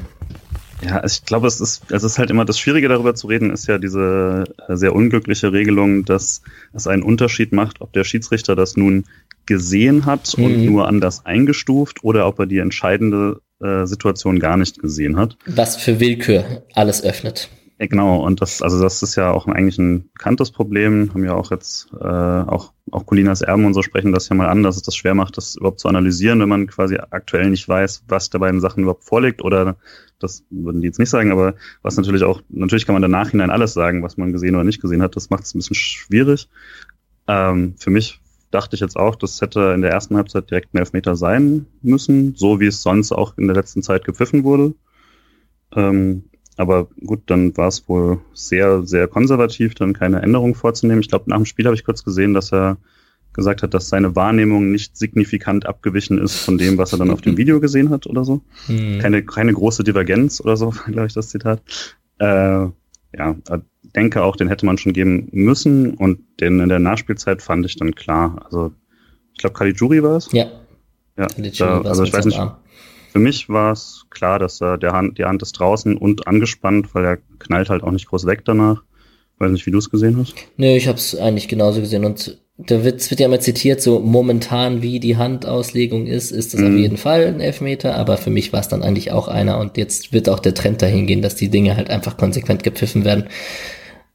Ja, 0.82 1.04
ich 1.04 1.26
glaube, 1.26 1.48
es 1.48 1.60
ist, 1.60 1.92
es 1.92 2.04
ist 2.04 2.18
halt 2.18 2.30
immer 2.30 2.46
das 2.46 2.58
Schwierige 2.58 2.88
darüber 2.88 3.14
zu 3.16 3.28
reden, 3.28 3.52
ist 3.52 3.68
ja 3.68 3.78
diese 3.78 4.46
äh, 4.68 4.76
sehr 4.76 4.96
unglückliche 4.96 5.52
Regelung, 5.52 6.06
dass 6.06 6.42
es 6.74 6.88
einen 6.88 7.04
Unterschied 7.04 7.52
macht, 7.52 7.82
ob 7.82 7.92
der 7.94 8.04
Schiedsrichter 8.04 8.56
das 8.56 8.78
nun 8.78 9.06
gesehen 9.46 10.06
hat 10.06 10.38
mhm. 10.38 10.44
und 10.44 10.66
nur 10.66 10.88
anders 10.88 11.26
eingestuft 11.26 12.04
oder 12.04 12.28
ob 12.28 12.40
er 12.40 12.46
die 12.46 12.60
entscheidende 12.60 13.42
äh, 13.62 13.86
Situation 13.86 14.40
gar 14.40 14.58
nicht 14.58 14.80
gesehen 14.80 15.18
hat. 15.18 15.38
Was 15.46 15.76
für 15.76 16.00
Willkür 16.00 16.64
alles 16.74 17.04
öffnet. 17.04 17.50
Ja, 17.80 17.88
genau, 17.88 18.26
und 18.26 18.42
das, 18.42 18.62
also 18.62 18.82
das 18.82 19.02
ist 19.04 19.16
ja 19.16 19.32
auch 19.32 19.48
eigentlich 19.48 19.78
ein 19.78 20.12
bekanntes 20.12 20.52
Problem, 20.52 21.14
haben 21.14 21.24
ja 21.24 21.34
auch 21.34 21.50
jetzt, 21.50 21.88
äh, 21.94 22.06
auch, 22.06 22.74
auch 22.92 23.06
Colinas 23.06 23.42
Erben 23.42 23.64
und 23.64 23.74
so 23.74 23.82
sprechen 23.82 24.12
das 24.12 24.28
ja 24.28 24.36
mal 24.36 24.50
an, 24.50 24.64
dass 24.64 24.76
es 24.76 24.82
das 24.82 24.98
schwer 24.98 25.16
macht, 25.16 25.38
das 25.38 25.56
überhaupt 25.56 25.80
zu 25.80 25.88
analysieren, 25.88 26.42
wenn 26.42 26.50
man 26.50 26.68
quasi 26.68 26.98
aktuell 26.98 27.50
nicht 27.50 27.70
weiß, 27.70 28.04
was 28.10 28.30
der 28.30 28.40
beiden 28.40 28.60
Sachen 28.60 28.84
überhaupt 28.84 29.06
vorliegt 29.06 29.42
oder 29.42 29.78
das 30.20 30.44
würden 30.50 30.82
die 30.82 30.88
jetzt 30.88 31.00
nicht 31.00 31.10
sagen, 31.10 31.32
aber 31.32 31.56
was 31.82 31.96
natürlich 31.96 32.24
auch, 32.24 32.42
natürlich 32.50 32.86
kann 32.86 32.96
man 32.96 33.04
im 33.04 33.12
Nachhinein 33.12 33.50
alles 33.50 33.74
sagen, 33.74 34.04
was 34.04 34.18
man 34.18 34.34
gesehen 34.34 34.56
oder 34.56 34.66
nicht 34.66 34.82
gesehen 34.82 35.02
hat, 35.02 35.16
das 35.16 35.30
macht 35.30 35.44
es 35.44 35.56
ein 35.56 35.60
bisschen 35.60 35.76
schwierig. 35.76 36.50
Ähm, 37.30 37.76
für 37.78 37.92
mich 37.92 38.20
dachte 38.52 38.76
ich 38.76 38.82
jetzt 38.82 38.98
auch, 38.98 39.16
das 39.16 39.40
hätte 39.40 39.72
in 39.74 39.82
der 39.82 39.92
ersten 39.92 40.18
Halbzeit 40.18 40.50
direkt 40.50 40.74
ein 40.74 40.80
Elfmeter 40.80 41.16
sein 41.16 41.66
müssen, 41.82 42.36
so 42.36 42.60
wie 42.60 42.68
es 42.68 42.82
sonst 42.82 43.14
auch 43.14 43.38
in 43.38 43.48
der 43.48 43.56
letzten 43.56 43.84
Zeit 43.84 44.04
gepfiffen 44.04 44.44
wurde. 44.44 44.74
Ähm, 45.74 46.26
aber 46.60 46.90
gut, 47.06 47.22
dann 47.28 47.56
war 47.56 47.70
es 47.70 47.88
wohl 47.88 48.20
sehr, 48.34 48.84
sehr 48.84 49.08
konservativ, 49.08 49.76
dann 49.76 49.94
keine 49.94 50.22
Änderung 50.22 50.56
vorzunehmen. 50.56 51.00
Ich 51.00 51.08
glaube, 51.08 51.30
nach 51.30 51.38
dem 51.38 51.46
Spiel 51.46 51.64
habe 51.64 51.76
ich 51.76 51.86
kurz 51.86 52.04
gesehen, 52.04 52.34
dass 52.34 52.52
er 52.52 52.76
gesagt 53.32 53.64
hat, 53.64 53.74
dass 53.74 53.88
seine 53.88 54.18
Wahrnehmung 54.18 54.70
nicht 54.70 54.98
signifikant 54.98 55.66
abgewichen 55.66 56.18
ist 56.18 56.36
von 56.36 56.58
dem, 56.58 56.78
was 56.78 56.92
er 56.92 57.00
dann 57.00 57.12
auf 57.12 57.22
dem 57.22 57.38
Video 57.38 57.62
gesehen 57.62 57.92
hat 57.92 58.08
oder 58.08 58.26
so. 58.26 58.42
Hm. 58.66 59.00
Keine, 59.00 59.24
keine 59.24 59.54
große 59.54 59.86
Divergenz 59.86 60.42
oder 60.42 60.58
so, 60.58 60.72
glaube 60.88 61.08
ich, 61.08 61.14
das 61.14 61.30
Zitat. 61.30 61.62
Äh, 62.18 62.26
ja, 62.26 63.36
denke 63.96 64.22
auch, 64.22 64.36
den 64.36 64.50
hätte 64.50 64.66
man 64.66 64.78
schon 64.78 64.92
geben 64.92 65.30
müssen 65.32 65.94
und 65.94 66.20
den 66.42 66.60
in 66.60 66.68
der 66.68 66.80
Nachspielzeit 66.80 67.42
fand 67.42 67.66
ich 67.68 67.78
dann 67.78 67.96
klar. 67.96 68.42
Also 68.44 68.74
ich 69.32 69.40
glaube, 69.40 69.54
Caligiuri 69.54 70.04
war 70.04 70.18
es. 70.18 70.30
Ja. 70.34 70.48
Ja, 71.18 71.28
da, 71.58 71.82
also 71.82 72.04
ich 72.04 72.12
weiß 72.12 72.26
nicht, 72.26 72.38
Arm. 72.38 72.58
Für 73.12 73.20
mich 73.20 73.50
war 73.50 73.72
es 73.72 74.06
klar, 74.10 74.40
dass 74.40 74.62
er 74.62 74.78
der 74.78 74.94
Hand, 74.94 75.18
die 75.18 75.26
Hand 75.26 75.42
ist 75.42 75.54
draußen 75.54 75.98
und 75.98 76.28
angespannt, 76.28 76.94
weil 76.94 77.06
er 77.06 77.18
knallt 77.40 77.70
halt 77.70 77.84
auch 77.84 77.92
nicht 77.92 78.08
groß 78.08 78.26
weg 78.26 78.44
danach. 78.46 78.84
Weiß 79.40 79.52
nicht, 79.52 79.66
wie 79.66 79.72
du 79.72 79.78
es 79.78 79.90
gesehen 79.90 80.18
hast. 80.18 80.34
Nö, 80.58 80.68
ich 80.68 80.88
habe 80.88 80.98
es 80.98 81.16
eigentlich 81.16 81.48
genauso 81.48 81.80
gesehen 81.80 82.04
und 82.04 82.40
da 82.58 82.84
wird, 82.84 83.00
es 83.00 83.10
wird 83.10 83.22
ja 83.22 83.28
immer 83.28 83.40
zitiert, 83.40 83.82
so 83.82 84.00
momentan 84.00 84.82
wie 84.82 85.00
die 85.00 85.16
Handauslegung 85.16 86.08
ist, 86.08 86.32
ist 86.32 86.54
das 86.54 86.60
mhm. 86.60 86.68
auf 86.68 86.74
jeden 86.74 86.98
Fall 86.98 87.26
ein 87.26 87.40
Elfmeter, 87.40 87.96
aber 87.96 88.18
für 88.18 88.32
mich 88.32 88.52
war 88.52 88.60
es 88.60 88.68
dann 88.68 88.84
eigentlich 88.84 89.14
auch 89.14 89.30
einer 89.30 89.60
und 89.60 89.78
jetzt 89.78 90.12
wird 90.12 90.28
auch 90.28 90.40
der 90.40 90.54
Trend 90.54 90.82
dahin 90.82 91.08
gehen, 91.08 91.22
dass 91.22 91.36
die 91.36 91.48
Dinge 91.48 91.78
halt 91.78 91.90
einfach 91.90 92.18
konsequent 92.18 92.64
gepfiffen 92.64 93.06
werden 93.06 93.30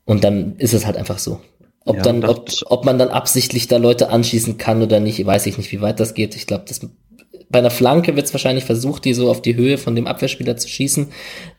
und 0.05 0.25
dann 0.25 0.57
ist 0.57 0.75
es 0.75 0.85
halt 0.85 0.99
einfach 0.99 1.19
so. 1.19 1.41
Ob 1.87 1.97
ja, 1.97 2.03
dann, 2.03 2.25
ob, 2.25 2.51
ob 2.67 2.85
man 2.85 2.99
dann 2.99 3.09
absichtlich 3.09 3.69
da 3.69 3.77
Leute 3.77 4.11
anschießen 4.11 4.59
kann 4.59 4.83
oder 4.83 5.01
nicht, 5.01 5.25
weiß 5.25 5.47
ich 5.47 5.59
nicht, 5.59 5.71
wie 5.73 5.83
weit 5.83 6.01
das 6.01 6.15
geht. 6.15 6.35
Ich 6.35 6.47
glaube, 6.47 6.65
das 6.67 6.81
bei 7.55 7.61
einer 7.61 7.71
Flanke 7.71 8.17
wird 8.17 8.27
es 8.27 8.35
wahrscheinlich 8.35 8.65
versucht, 8.65 9.05
die 9.05 9.15
so 9.15 9.31
auf 9.31 9.41
die 9.41 9.55
Höhe 9.55 9.79
von 9.79 9.95
dem 9.95 10.09
Abwehrspieler 10.09 10.57
zu 10.57 10.69
schießen, 10.69 11.07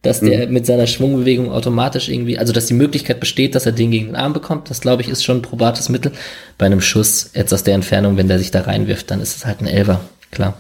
dass 0.01 0.21
mhm. 0.21 0.25
der 0.25 0.47
mit 0.49 0.65
seiner 0.65 0.87
Schwungbewegung 0.87 1.49
automatisch 1.49 2.09
irgendwie, 2.09 2.37
also 2.37 2.51
dass 2.51 2.65
die 2.65 2.73
Möglichkeit 2.73 3.21
besteht, 3.21 3.55
dass 3.55 3.65
er 3.65 3.71
den 3.71 3.91
gegen 3.91 4.07
den 4.07 4.17
Arm 4.17 4.33
bekommt. 4.33 4.69
Das 4.69 4.81
glaube 4.81 5.03
ich 5.03 5.07
ist 5.07 5.23
schon 5.23 5.37
ein 5.37 5.41
probates 5.41 5.87
Mittel. 5.87 6.11
Bei 6.57 6.65
einem 6.65 6.81
Schuss 6.81 7.31
jetzt 7.33 7.53
aus 7.53 7.63
der 7.63 7.75
Entfernung, 7.75 8.17
wenn 8.17 8.27
der 8.27 8.39
sich 8.39 8.51
da 8.51 8.63
reinwirft, 8.63 9.09
dann 9.09 9.21
ist 9.21 9.37
es 9.37 9.45
halt 9.45 9.61
ein 9.61 9.67
Elver, 9.67 10.01
klar. 10.31 10.59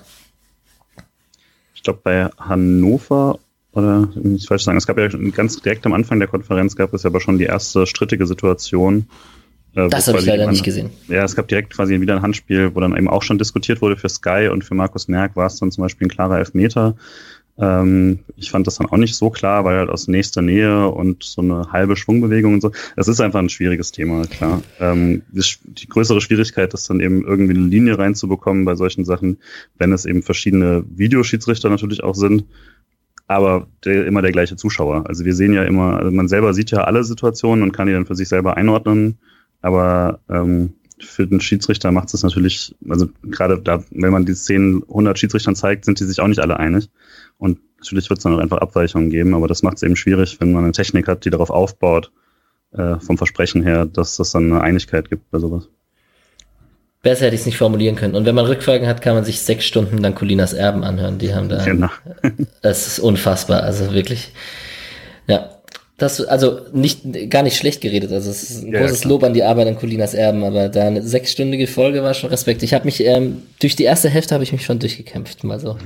Ich 1.73 1.83
glaube 1.83 1.99
bei 2.01 2.29
Hannover 2.39 3.37
oder 3.73 4.07
ich 4.23 4.47
falsch 4.47 4.63
sagen, 4.63 4.77
es 4.77 4.87
gab 4.87 4.97
ja 4.97 5.09
ganz 5.35 5.61
direkt 5.61 5.85
am 5.85 5.91
Anfang 5.91 6.19
der 6.19 6.29
Konferenz 6.29 6.77
gab 6.77 6.93
es 6.93 7.03
ja 7.03 7.09
aber 7.09 7.19
schon 7.19 7.39
die 7.39 7.43
erste 7.43 7.85
strittige 7.85 8.25
Situation, 8.25 9.09
das 9.75 10.07
habe 10.07 10.19
ich 10.19 10.25
leider 10.25 10.49
nicht 10.49 10.63
gesehen. 10.63 10.89
Ja, 11.07 11.23
es 11.23 11.35
gab 11.35 11.47
direkt 11.47 11.73
quasi 11.73 11.99
wieder 11.99 12.15
ein 12.15 12.21
Handspiel, 12.21 12.73
wo 12.73 12.79
dann 12.79 12.95
eben 12.95 13.09
auch 13.09 13.23
schon 13.23 13.37
diskutiert 13.37 13.81
wurde 13.81 13.97
für 13.97 14.09
Sky 14.09 14.49
und 14.51 14.63
für 14.63 14.73
Markus 14.73 15.07
Merck 15.07 15.35
war 15.35 15.47
es 15.47 15.57
dann 15.57 15.71
zum 15.71 15.83
Beispiel 15.83 16.07
ein 16.07 16.09
klarer 16.09 16.39
Elfmeter. 16.39 16.95
Ähm, 17.57 18.19
ich 18.35 18.51
fand 18.51 18.67
das 18.67 18.75
dann 18.75 18.87
auch 18.87 18.97
nicht 18.97 19.15
so 19.15 19.29
klar, 19.29 19.63
weil 19.63 19.77
halt 19.77 19.89
aus 19.89 20.07
nächster 20.07 20.41
Nähe 20.41 20.87
und 20.89 21.23
so 21.23 21.41
eine 21.41 21.71
halbe 21.71 21.95
Schwungbewegung 21.95 22.55
und 22.55 22.61
so. 22.61 22.71
Es 22.95 23.07
ist 23.07 23.21
einfach 23.21 23.39
ein 23.39 23.49
schwieriges 23.49 23.91
Thema, 23.91 24.25
klar. 24.25 24.61
Ähm, 24.79 25.23
die, 25.31 25.43
die, 25.63 25.87
größere 25.87 26.19
Schwierigkeit 26.19 26.73
ist 26.73 26.89
dann 26.89 26.99
eben 26.99 27.25
irgendwie 27.25 27.55
eine 27.55 27.67
Linie 27.67 27.97
reinzubekommen 27.97 28.65
bei 28.65 28.75
solchen 28.75 29.05
Sachen, 29.05 29.37
wenn 29.77 29.93
es 29.93 30.05
eben 30.05 30.21
verschiedene 30.21 30.83
Videoschiedsrichter 30.89 31.69
natürlich 31.69 32.03
auch 32.03 32.15
sind 32.15 32.45
aber 33.27 33.67
der, 33.83 34.05
immer 34.05 34.21
der 34.21 34.31
gleiche 34.31 34.55
Zuschauer. 34.55 35.07
Also 35.07 35.25
wir 35.25 35.33
sehen 35.33 35.53
ja 35.53 35.63
immer, 35.63 35.97
also 35.97 36.11
man 36.11 36.27
selber 36.27 36.53
sieht 36.53 36.71
ja 36.71 36.83
alle 36.83 37.03
Situationen 37.03 37.63
und 37.63 37.71
kann 37.71 37.87
die 37.87 37.93
dann 37.93 38.05
für 38.05 38.15
sich 38.15 38.29
selber 38.29 38.57
einordnen. 38.57 39.17
Aber 39.65 40.19
ähm, 40.29 40.75
für 40.99 41.25
den 41.25 41.41
Schiedsrichter 41.41 41.91
macht 41.91 42.13
es 42.13 42.21
natürlich, 42.21 42.75
also 42.87 43.09
gerade 43.23 43.59
da, 43.59 43.83
wenn 43.89 44.11
man 44.11 44.23
die 44.23 44.35
Szenen 44.35 44.83
100 44.83 45.17
Schiedsrichtern 45.17 45.55
zeigt, 45.55 45.85
sind 45.85 45.99
die 45.99 46.03
sich 46.03 46.19
auch 46.19 46.27
nicht 46.27 46.39
alle 46.39 46.59
einig. 46.59 46.87
Und 47.39 47.57
natürlich 47.79 48.07
wird 48.11 48.19
es 48.19 48.23
dann 48.23 48.35
auch 48.35 48.37
einfach 48.37 48.59
Abweichungen 48.59 49.09
geben, 49.09 49.33
aber 49.33 49.47
das 49.47 49.63
macht 49.63 49.77
es 49.77 49.83
eben 49.83 49.95
schwierig, 49.95 50.39
wenn 50.39 50.51
man 50.51 50.65
eine 50.65 50.71
Technik 50.71 51.07
hat, 51.07 51.25
die 51.25 51.31
darauf 51.31 51.49
aufbaut, 51.49 52.11
äh, 52.73 52.99
vom 52.99 53.17
Versprechen 53.17 53.63
her, 53.63 53.87
dass 53.87 54.19
es 54.19 54.33
dann 54.33 54.51
eine 54.51 54.61
Einigkeit 54.61 55.09
gibt 55.09 55.31
bei 55.31 55.39
sowas. 55.39 55.67
Besser 57.01 57.25
hätte 57.25 57.33
ich 57.33 57.41
es 57.41 57.47
nicht 57.47 57.57
formulieren 57.57 57.95
können. 57.95 58.13
Und 58.13 58.25
wenn 58.25 58.35
man 58.35 58.45
Rückfragen 58.45 58.87
hat, 58.87 59.01
kann 59.01 59.15
man 59.15 59.25
sich 59.25 59.41
sechs 59.41 59.65
Stunden 59.65 60.03
dann 60.03 60.13
Colinas 60.13 60.53
Erben 60.53 60.83
anhören. 60.83 61.17
Die 61.17 61.33
haben 61.33 61.49
da. 61.49 61.65
Genau. 61.65 61.89
das 62.61 62.85
ist 62.85 62.99
unfassbar. 62.99 63.63
Also 63.63 63.95
wirklich. 63.95 64.31
Ja. 65.25 65.54
Das, 65.97 66.19
also 66.19 66.59
nicht, 66.73 67.29
gar 67.29 67.41
nicht 67.41 67.55
schlecht 67.55 67.79
geredet. 67.79 68.11
Also 68.11 68.29
es 68.29 68.43
ist 68.49 68.63
ein 68.63 68.73
ja, 68.73 68.81
großes 68.81 69.03
ja, 69.03 69.09
Lob 69.09 69.23
an 69.23 69.33
die 69.33 69.43
Arbeit 69.43 69.67
an 69.67 69.77
Colinas 69.77 70.13
Erben, 70.13 70.43
aber 70.43 70.67
da 70.67 70.87
eine 70.87 71.01
sechsstündige 71.01 71.67
Folge 71.67 72.03
war 72.03 72.13
schon 72.13 72.29
Respekt. 72.29 72.63
Ich 72.63 72.73
habe 72.73 72.83
mich, 72.83 73.01
ähm, 73.01 73.43
durch 73.59 73.77
die 73.77 73.83
erste 73.83 74.09
Hälfte 74.09 74.33
habe 74.33 74.43
ich 74.43 74.51
mich 74.51 74.65
schon 74.65 74.79
durchgekämpft, 74.79 75.43
mal 75.45 75.59
so. 75.59 75.77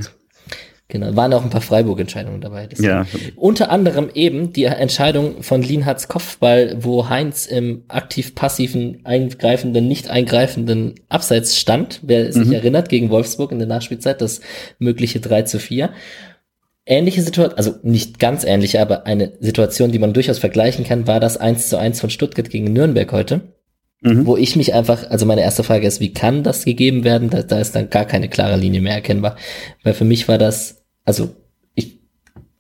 Genau, 0.92 1.16
waren 1.16 1.32
auch 1.36 1.44
ein 1.44 1.52
paar 1.52 1.62
Freiburg-Entscheidungen 1.62 2.42
dabei. 2.42 2.68
Ja. 2.80 3.06
Unter 3.36 3.70
anderem 3.70 4.10
eben 4.16 4.54
die 4.54 4.64
Entscheidung 4.64 5.44
von 5.44 5.62
Lienhards 5.62 6.08
Kopfball, 6.08 6.78
wo 6.80 7.08
Heinz 7.10 7.46
im 7.46 7.84
aktiv-passiven, 7.90 9.02
eingreifenden, 9.04 9.88
nicht 9.88 10.10
eingreifenden 10.10 10.96
Abseits 11.08 11.60
stand. 11.60 12.00
Wer 12.02 12.34
sich 12.34 12.48
mhm. 12.48 12.54
erinnert, 12.54 12.90
gegen 12.90 13.12
Wolfsburg 13.12 13.52
in 13.52 13.60
der 13.60 13.68
Nachspielzeit, 13.68 14.20
das 14.20 14.42
mögliche 14.80 15.20
3 15.20 15.44
zu 15.44 15.60
4 15.60 15.92
ähnliche 16.86 17.22
Situation, 17.22 17.58
also 17.58 17.76
nicht 17.84 18.20
ganz 18.20 18.44
ähnliche, 18.44 18.82
aber 18.82 19.06
eine 19.06 19.34
Situation, 19.40 19.92
die 19.92 20.00
man 20.00 20.14
durchaus 20.14 20.40
vergleichen 20.40 20.86
kann, 20.86 21.08
war 21.08 21.20
das 21.20 21.38
1 21.38 21.70
zu 21.70 21.78
1 21.78 22.00
von 22.00 22.10
Stuttgart 22.10 22.50
gegen 22.50 22.74
Nürnberg 22.74 23.12
heute. 23.12 23.42
Mhm. 24.02 24.26
Wo 24.26 24.38
ich 24.38 24.56
mich 24.56 24.74
einfach, 24.74 25.10
also 25.10 25.26
meine 25.26 25.42
erste 25.42 25.64
Frage 25.64 25.86
ist, 25.86 26.00
wie 26.00 26.14
kann 26.14 26.44
das 26.44 26.66
gegeben 26.66 27.04
werden? 27.04 27.30
Da, 27.30 27.44
da 27.44 27.60
ist 27.60 27.76
dann 27.76 27.90
gar 27.90 28.06
keine 28.06 28.30
klare 28.30 28.56
Linie 28.56 28.82
mehr 28.82 28.94
erkennbar. 28.94 29.36
Weil 29.84 29.94
für 29.94 30.06
mich 30.06 30.28
war 30.28 30.38
das, 30.38 30.84
also 31.04 31.36
ich, 31.76 32.00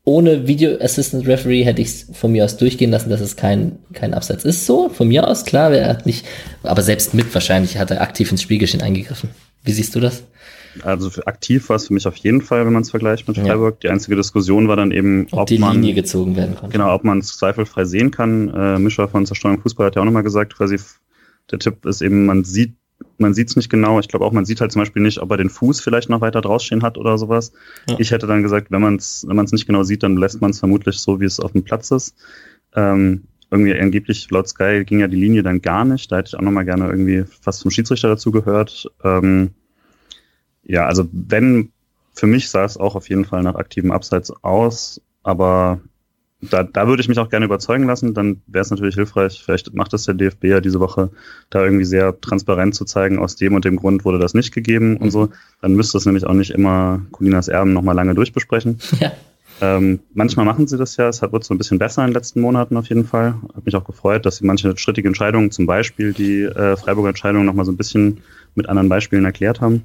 ohne 0.03 0.47
Video 0.47 0.77
Assistant 0.81 1.27
Referee 1.27 1.63
hätte 1.63 1.81
ich 1.81 1.87
es 1.87 2.07
von 2.11 2.33
mir 2.33 2.43
aus 2.43 2.57
durchgehen 2.57 2.91
lassen, 2.91 3.09
dass 3.09 3.21
es 3.21 3.37
kein, 3.37 3.79
kein 3.93 4.13
Abseits 4.13 4.43
ist. 4.43 4.65
So, 4.65 4.89
von 4.89 5.07
mir 5.07 5.27
aus, 5.27 5.45
klar, 5.45 5.71
wer 5.71 5.87
hat 5.87 6.05
nicht, 6.05 6.25
aber 6.63 6.81
selbst 6.81 7.13
mit 7.13 7.33
wahrscheinlich 7.33 7.77
hat 7.77 7.91
er 7.91 8.01
aktiv 8.01 8.29
ins 8.31 8.41
Spielgeschehen 8.41 8.83
eingegriffen. 8.83 9.29
Wie 9.63 9.71
siehst 9.71 9.95
du 9.95 10.01
das? 10.01 10.23
Also 10.83 11.09
für 11.09 11.27
aktiv 11.27 11.69
war 11.69 11.75
es 11.77 11.87
für 11.87 11.93
mich 11.93 12.07
auf 12.07 12.15
jeden 12.17 12.41
Fall, 12.41 12.65
wenn 12.65 12.73
man 12.73 12.83
es 12.83 12.91
vergleicht 12.91 13.27
mit 13.27 13.37
Freiburg. 13.37 13.75
Ja. 13.75 13.89
Die 13.89 13.89
einzige 13.89 14.15
Diskussion 14.15 14.67
war 14.67 14.75
dann 14.75 14.91
eben, 14.91 15.27
ob, 15.31 15.41
ob 15.41 15.47
die 15.47 15.59
man, 15.59 15.73
Linie 15.73 15.93
gezogen 15.93 16.35
werden 16.35 16.55
kann. 16.55 16.69
Genau, 16.69 16.93
ob 16.93 17.03
man 17.03 17.19
es 17.19 17.37
zweifelfrei 17.37 17.85
sehen 17.85 18.11
kann. 18.11 18.49
Äh, 18.49 18.79
Mischer 18.79 19.07
von 19.07 19.25
Zerstörung 19.25 19.61
Fußball 19.61 19.87
hat 19.87 19.95
ja 19.95 20.01
auch 20.01 20.05
nochmal 20.05 20.23
gesagt, 20.23 20.55
quasi 20.55 20.77
der 21.51 21.59
Tipp 21.59 21.85
ist 21.85 22.01
eben, 22.01 22.25
man 22.25 22.43
sieht 22.43 22.73
man 23.17 23.33
sieht 23.33 23.49
es 23.49 23.55
nicht 23.55 23.69
genau. 23.69 23.99
Ich 23.99 24.07
glaube 24.07 24.25
auch, 24.25 24.31
man 24.31 24.45
sieht 24.45 24.61
halt 24.61 24.71
zum 24.71 24.81
Beispiel 24.81 25.01
nicht, 25.01 25.19
ob 25.19 25.31
er 25.31 25.37
den 25.37 25.49
Fuß 25.49 25.79
vielleicht 25.81 26.09
noch 26.09 26.21
weiter 26.21 26.41
drausstehen 26.41 26.83
hat 26.83 26.97
oder 26.97 27.17
sowas. 27.17 27.51
Ja. 27.89 27.95
Ich 27.99 28.11
hätte 28.11 28.27
dann 28.27 28.43
gesagt, 28.43 28.71
wenn 28.71 28.81
man 28.81 28.95
es 28.95 29.25
wenn 29.27 29.35
man's 29.35 29.51
nicht 29.51 29.67
genau 29.67 29.83
sieht, 29.83 30.03
dann 30.03 30.17
lässt 30.17 30.41
man 30.41 30.51
es 30.51 30.59
vermutlich 30.59 30.99
so, 30.99 31.19
wie 31.19 31.25
es 31.25 31.39
auf 31.39 31.53
dem 31.53 31.63
Platz 31.63 31.91
ist. 31.91 32.15
Ähm, 32.75 33.23
irgendwie 33.51 33.79
angeblich 33.79 34.29
laut 34.29 34.47
Sky 34.47 34.83
ging 34.85 34.99
ja 34.99 35.07
die 35.07 35.17
Linie 35.17 35.43
dann 35.43 35.61
gar 35.61 35.85
nicht. 35.85 36.11
Da 36.11 36.17
hätte 36.17 36.29
ich 36.29 36.35
auch 36.35 36.41
nochmal 36.41 36.65
gerne 36.65 36.89
irgendwie 36.89 37.25
fast 37.41 37.61
vom 37.61 37.71
Schiedsrichter 37.71 38.07
dazu 38.07 38.31
gehört. 38.31 38.87
Ähm, 39.03 39.51
ja, 40.69 40.85
also 40.85 41.07
wenn, 41.11 41.71
für 42.13 42.27
mich 42.27 42.49
sah 42.49 42.63
es 42.63 42.77
auch 42.77 42.95
auf 42.95 43.09
jeden 43.09 43.25
Fall 43.25 43.41
nach 43.41 43.55
aktivem 43.55 43.91
Abseits 43.91 44.31
aus, 44.43 45.01
aber 45.23 45.81
da, 46.41 46.61
da 46.63 46.87
würde 46.87 47.01
ich 47.01 47.09
mich 47.09 47.17
auch 47.17 47.29
gerne 47.29 47.45
überzeugen 47.45 47.85
lassen. 47.85 48.13
Dann 48.13 48.41
wäre 48.45 48.61
es 48.61 48.69
natürlich 48.69 48.93
hilfreich, 48.95 49.41
vielleicht 49.43 49.73
macht 49.73 49.93
es 49.93 50.05
der 50.05 50.13
DFB 50.13 50.45
ja 50.45 50.61
diese 50.61 50.79
Woche, 50.79 51.09
da 51.49 51.63
irgendwie 51.63 51.85
sehr 51.85 52.21
transparent 52.21 52.75
zu 52.75 52.85
zeigen, 52.85 53.17
aus 53.17 53.35
dem 53.35 53.55
und 53.55 53.65
dem 53.65 53.77
Grund 53.77 54.05
wurde 54.05 54.19
das 54.19 54.35
nicht 54.35 54.53
gegeben 54.53 54.97
und 54.97 55.09
so. 55.09 55.29
Dann 55.61 55.73
müsste 55.73 55.97
es 55.97 56.05
nämlich 56.05 56.25
auch 56.25 56.33
nicht 56.33 56.51
immer 56.51 57.01
Colinas 57.11 57.47
Erben 57.47 57.73
nochmal 57.73 57.95
lange 57.95 58.15
durchbesprechen. 58.15 58.79
Ja. 58.99 59.11
Ähm, 59.61 59.99
manchmal 60.13 60.45
machen 60.45 60.67
sie 60.67 60.77
das 60.77 60.95
ja, 60.95 61.09
es 61.09 61.21
wird 61.21 61.43
so 61.43 61.53
ein 61.53 61.57
bisschen 61.57 61.79
besser 61.79 62.01
in 62.03 62.11
den 62.11 62.13
letzten 62.13 62.39
Monaten 62.39 62.77
auf 62.77 62.87
jeden 62.87 63.03
Fall. 63.03 63.35
Hat 63.53 63.65
mich 63.65 63.75
auch 63.75 63.83
gefreut, 63.83 64.25
dass 64.25 64.37
sie 64.37 64.45
manche 64.45 64.77
strittige 64.77 65.09
Entscheidungen, 65.09 65.51
zum 65.51 65.65
Beispiel 65.65 66.13
die 66.13 66.43
äh, 66.43 66.77
Freiburger 66.77 67.09
Entscheidung, 67.09 67.43
nochmal 67.43 67.65
so 67.65 67.71
ein 67.73 67.75
bisschen 67.75 68.21
mit 68.55 68.69
anderen 68.69 68.87
Beispielen 68.87 69.25
erklärt 69.25 69.59
haben 69.59 69.83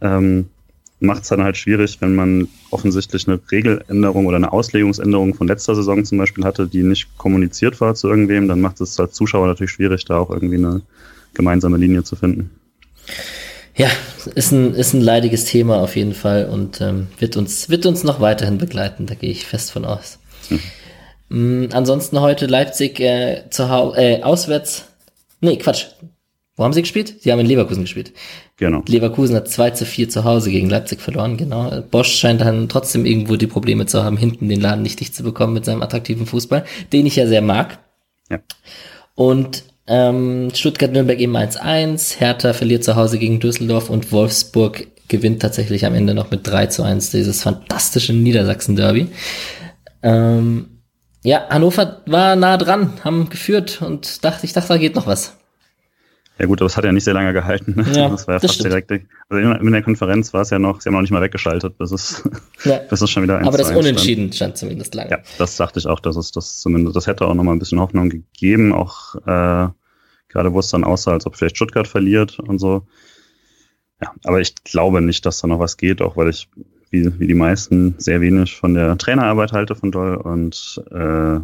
ähm, 0.00 0.48
macht 1.00 1.22
es 1.22 1.28
dann 1.28 1.42
halt 1.42 1.56
schwierig, 1.56 2.00
wenn 2.00 2.14
man 2.14 2.48
offensichtlich 2.70 3.26
eine 3.26 3.40
Regeländerung 3.50 4.26
oder 4.26 4.36
eine 4.36 4.52
Auslegungsänderung 4.52 5.34
von 5.34 5.48
letzter 5.48 5.74
Saison 5.74 6.04
zum 6.04 6.18
Beispiel 6.18 6.44
hatte, 6.44 6.68
die 6.68 6.82
nicht 6.82 7.16
kommuniziert 7.16 7.80
war 7.80 7.94
zu 7.94 8.08
irgendwem, 8.08 8.48
dann 8.48 8.60
macht 8.60 8.80
es 8.80 9.00
als 9.00 9.14
Zuschauer 9.14 9.46
natürlich 9.46 9.72
schwierig, 9.72 10.04
da 10.04 10.18
auch 10.18 10.30
irgendwie 10.30 10.56
eine 10.56 10.82
gemeinsame 11.34 11.78
Linie 11.78 12.04
zu 12.04 12.16
finden. 12.16 12.50
Ja, 13.76 13.88
ist 14.34 14.52
ein, 14.52 14.74
ist 14.74 14.92
ein 14.92 15.00
leidiges 15.00 15.46
Thema 15.46 15.80
auf 15.80 15.96
jeden 15.96 16.12
Fall 16.12 16.46
und 16.46 16.80
ähm, 16.80 17.06
wird, 17.18 17.36
uns, 17.36 17.70
wird 17.70 17.86
uns 17.86 18.04
noch 18.04 18.20
weiterhin 18.20 18.58
begleiten, 18.58 19.06
da 19.06 19.14
gehe 19.14 19.30
ich 19.30 19.46
fest 19.46 19.72
von 19.72 19.86
aus. 19.86 20.18
Hm. 20.48 20.60
Mm, 21.30 21.68
ansonsten 21.72 22.20
heute 22.20 22.46
Leipzig 22.46 23.00
äh, 23.00 23.44
zu 23.50 23.70
Hause, 23.70 23.96
äh, 23.98 24.22
auswärts. 24.22 24.84
Nee, 25.40 25.56
Quatsch. 25.56 25.86
Wo 26.60 26.64
haben 26.64 26.74
sie 26.74 26.82
gespielt? 26.82 27.22
Sie 27.22 27.32
haben 27.32 27.38
in 27.38 27.46
Leverkusen 27.46 27.84
gespielt. 27.84 28.12
Genau. 28.58 28.82
Leverkusen 28.86 29.34
hat 29.34 29.48
2 29.48 29.70
zu 29.70 29.86
4 29.86 30.10
zu 30.10 30.24
Hause 30.24 30.50
gegen 30.50 30.68
Leipzig 30.68 31.00
verloren, 31.00 31.38
genau. 31.38 31.80
Bosch 31.90 32.14
scheint 32.14 32.42
dann 32.42 32.68
trotzdem 32.68 33.06
irgendwo 33.06 33.36
die 33.36 33.46
Probleme 33.46 33.86
zu 33.86 34.04
haben, 34.04 34.18
hinten 34.18 34.46
den 34.50 34.60
Laden 34.60 34.82
nicht 34.82 35.00
dicht 35.00 35.14
zu 35.14 35.22
bekommen 35.22 35.54
mit 35.54 35.64
seinem 35.64 35.80
attraktiven 35.80 36.26
Fußball, 36.26 36.66
den 36.92 37.06
ich 37.06 37.16
ja 37.16 37.26
sehr 37.26 37.40
mag. 37.40 37.78
Ja. 38.28 38.40
Und 39.14 39.64
ähm, 39.86 40.50
Stuttgart-Nürnberg 40.52 41.18
eben 41.18 41.34
1-1, 41.34 42.18
Hertha 42.18 42.52
verliert 42.52 42.84
zu 42.84 42.94
Hause 42.94 43.18
gegen 43.18 43.40
Düsseldorf 43.40 43.88
und 43.88 44.12
Wolfsburg 44.12 44.86
gewinnt 45.08 45.40
tatsächlich 45.40 45.86
am 45.86 45.94
Ende 45.94 46.12
noch 46.12 46.30
mit 46.30 46.46
3 46.46 46.66
zu 46.66 46.82
1 46.82 47.10
dieses 47.10 47.42
fantastische 47.42 48.12
Niedersachsen-Derby. 48.12 49.08
Ähm, 50.02 50.82
ja, 51.22 51.48
Hannover 51.48 52.02
war 52.04 52.36
nah 52.36 52.58
dran, 52.58 53.02
haben 53.02 53.30
geführt 53.30 53.80
und 53.80 54.22
dachte, 54.26 54.44
ich 54.44 54.52
dachte, 54.52 54.68
da 54.68 54.76
geht 54.76 54.94
noch 54.94 55.06
was. 55.06 55.39
Ja 56.40 56.46
gut, 56.46 56.62
aber 56.62 56.68
es 56.68 56.76
hat 56.78 56.84
ja 56.84 56.92
nicht 56.92 57.04
sehr 57.04 57.12
lange 57.12 57.34
gehalten. 57.34 57.74
Ne? 57.76 57.84
Ja, 57.92 58.08
das 58.08 58.26
war 58.26 58.36
ja 58.36 58.40
das 58.40 58.52
fast 58.52 58.64
direkt. 58.64 58.90
Also 58.90 59.46
in, 59.46 59.66
in 59.66 59.72
der 59.72 59.82
Konferenz 59.82 60.32
war 60.32 60.40
es 60.40 60.48
ja 60.48 60.58
noch, 60.58 60.80
sie 60.80 60.88
haben 60.88 60.94
noch 60.94 61.02
nicht 61.02 61.10
mal 61.10 61.20
weggeschaltet, 61.20 61.76
bis 61.76 61.92
es, 61.92 62.22
Ja. 62.64 62.78
bis 62.78 63.02
es 63.02 63.10
schon 63.10 63.22
wieder 63.22 63.36
1 63.36 63.46
Aber 63.46 63.58
das 63.58 63.66
1 63.68 63.74
stand. 63.74 63.86
Unentschieden 63.86 64.32
stand 64.32 64.56
zumindest 64.56 64.94
lange. 64.94 65.10
Ja, 65.10 65.18
das 65.36 65.56
dachte 65.56 65.78
ich 65.78 65.86
auch, 65.86 66.00
dass 66.00 66.16
es 66.16 66.32
das 66.32 66.60
zumindest, 66.60 66.96
das 66.96 67.06
hätte 67.06 67.26
auch 67.26 67.34
nochmal 67.34 67.54
ein 67.54 67.58
bisschen 67.58 67.78
Hoffnung 67.78 68.08
gegeben, 68.08 68.72
auch 68.72 69.16
äh, 69.16 69.68
gerade 70.28 70.52
wo 70.54 70.60
es 70.60 70.70
dann 70.70 70.82
aussah, 70.82 71.12
als 71.12 71.26
ob 71.26 71.36
vielleicht 71.36 71.56
Stuttgart 71.56 71.86
verliert 71.86 72.38
und 72.38 72.58
so. 72.58 72.86
Ja, 74.00 74.14
aber 74.24 74.40
ich 74.40 74.54
glaube 74.64 75.02
nicht, 75.02 75.26
dass 75.26 75.42
da 75.42 75.46
noch 75.46 75.58
was 75.58 75.76
geht, 75.76 76.00
auch 76.00 76.16
weil 76.16 76.30
ich, 76.30 76.48
wie, 76.90 77.20
wie 77.20 77.26
die 77.26 77.34
meisten, 77.34 77.96
sehr 77.98 78.22
wenig 78.22 78.56
von 78.56 78.72
der 78.72 78.96
Trainerarbeit 78.96 79.52
halte 79.52 79.74
von 79.74 79.92
Doll 79.92 80.14
und 80.16 80.82
äh, 80.90 81.40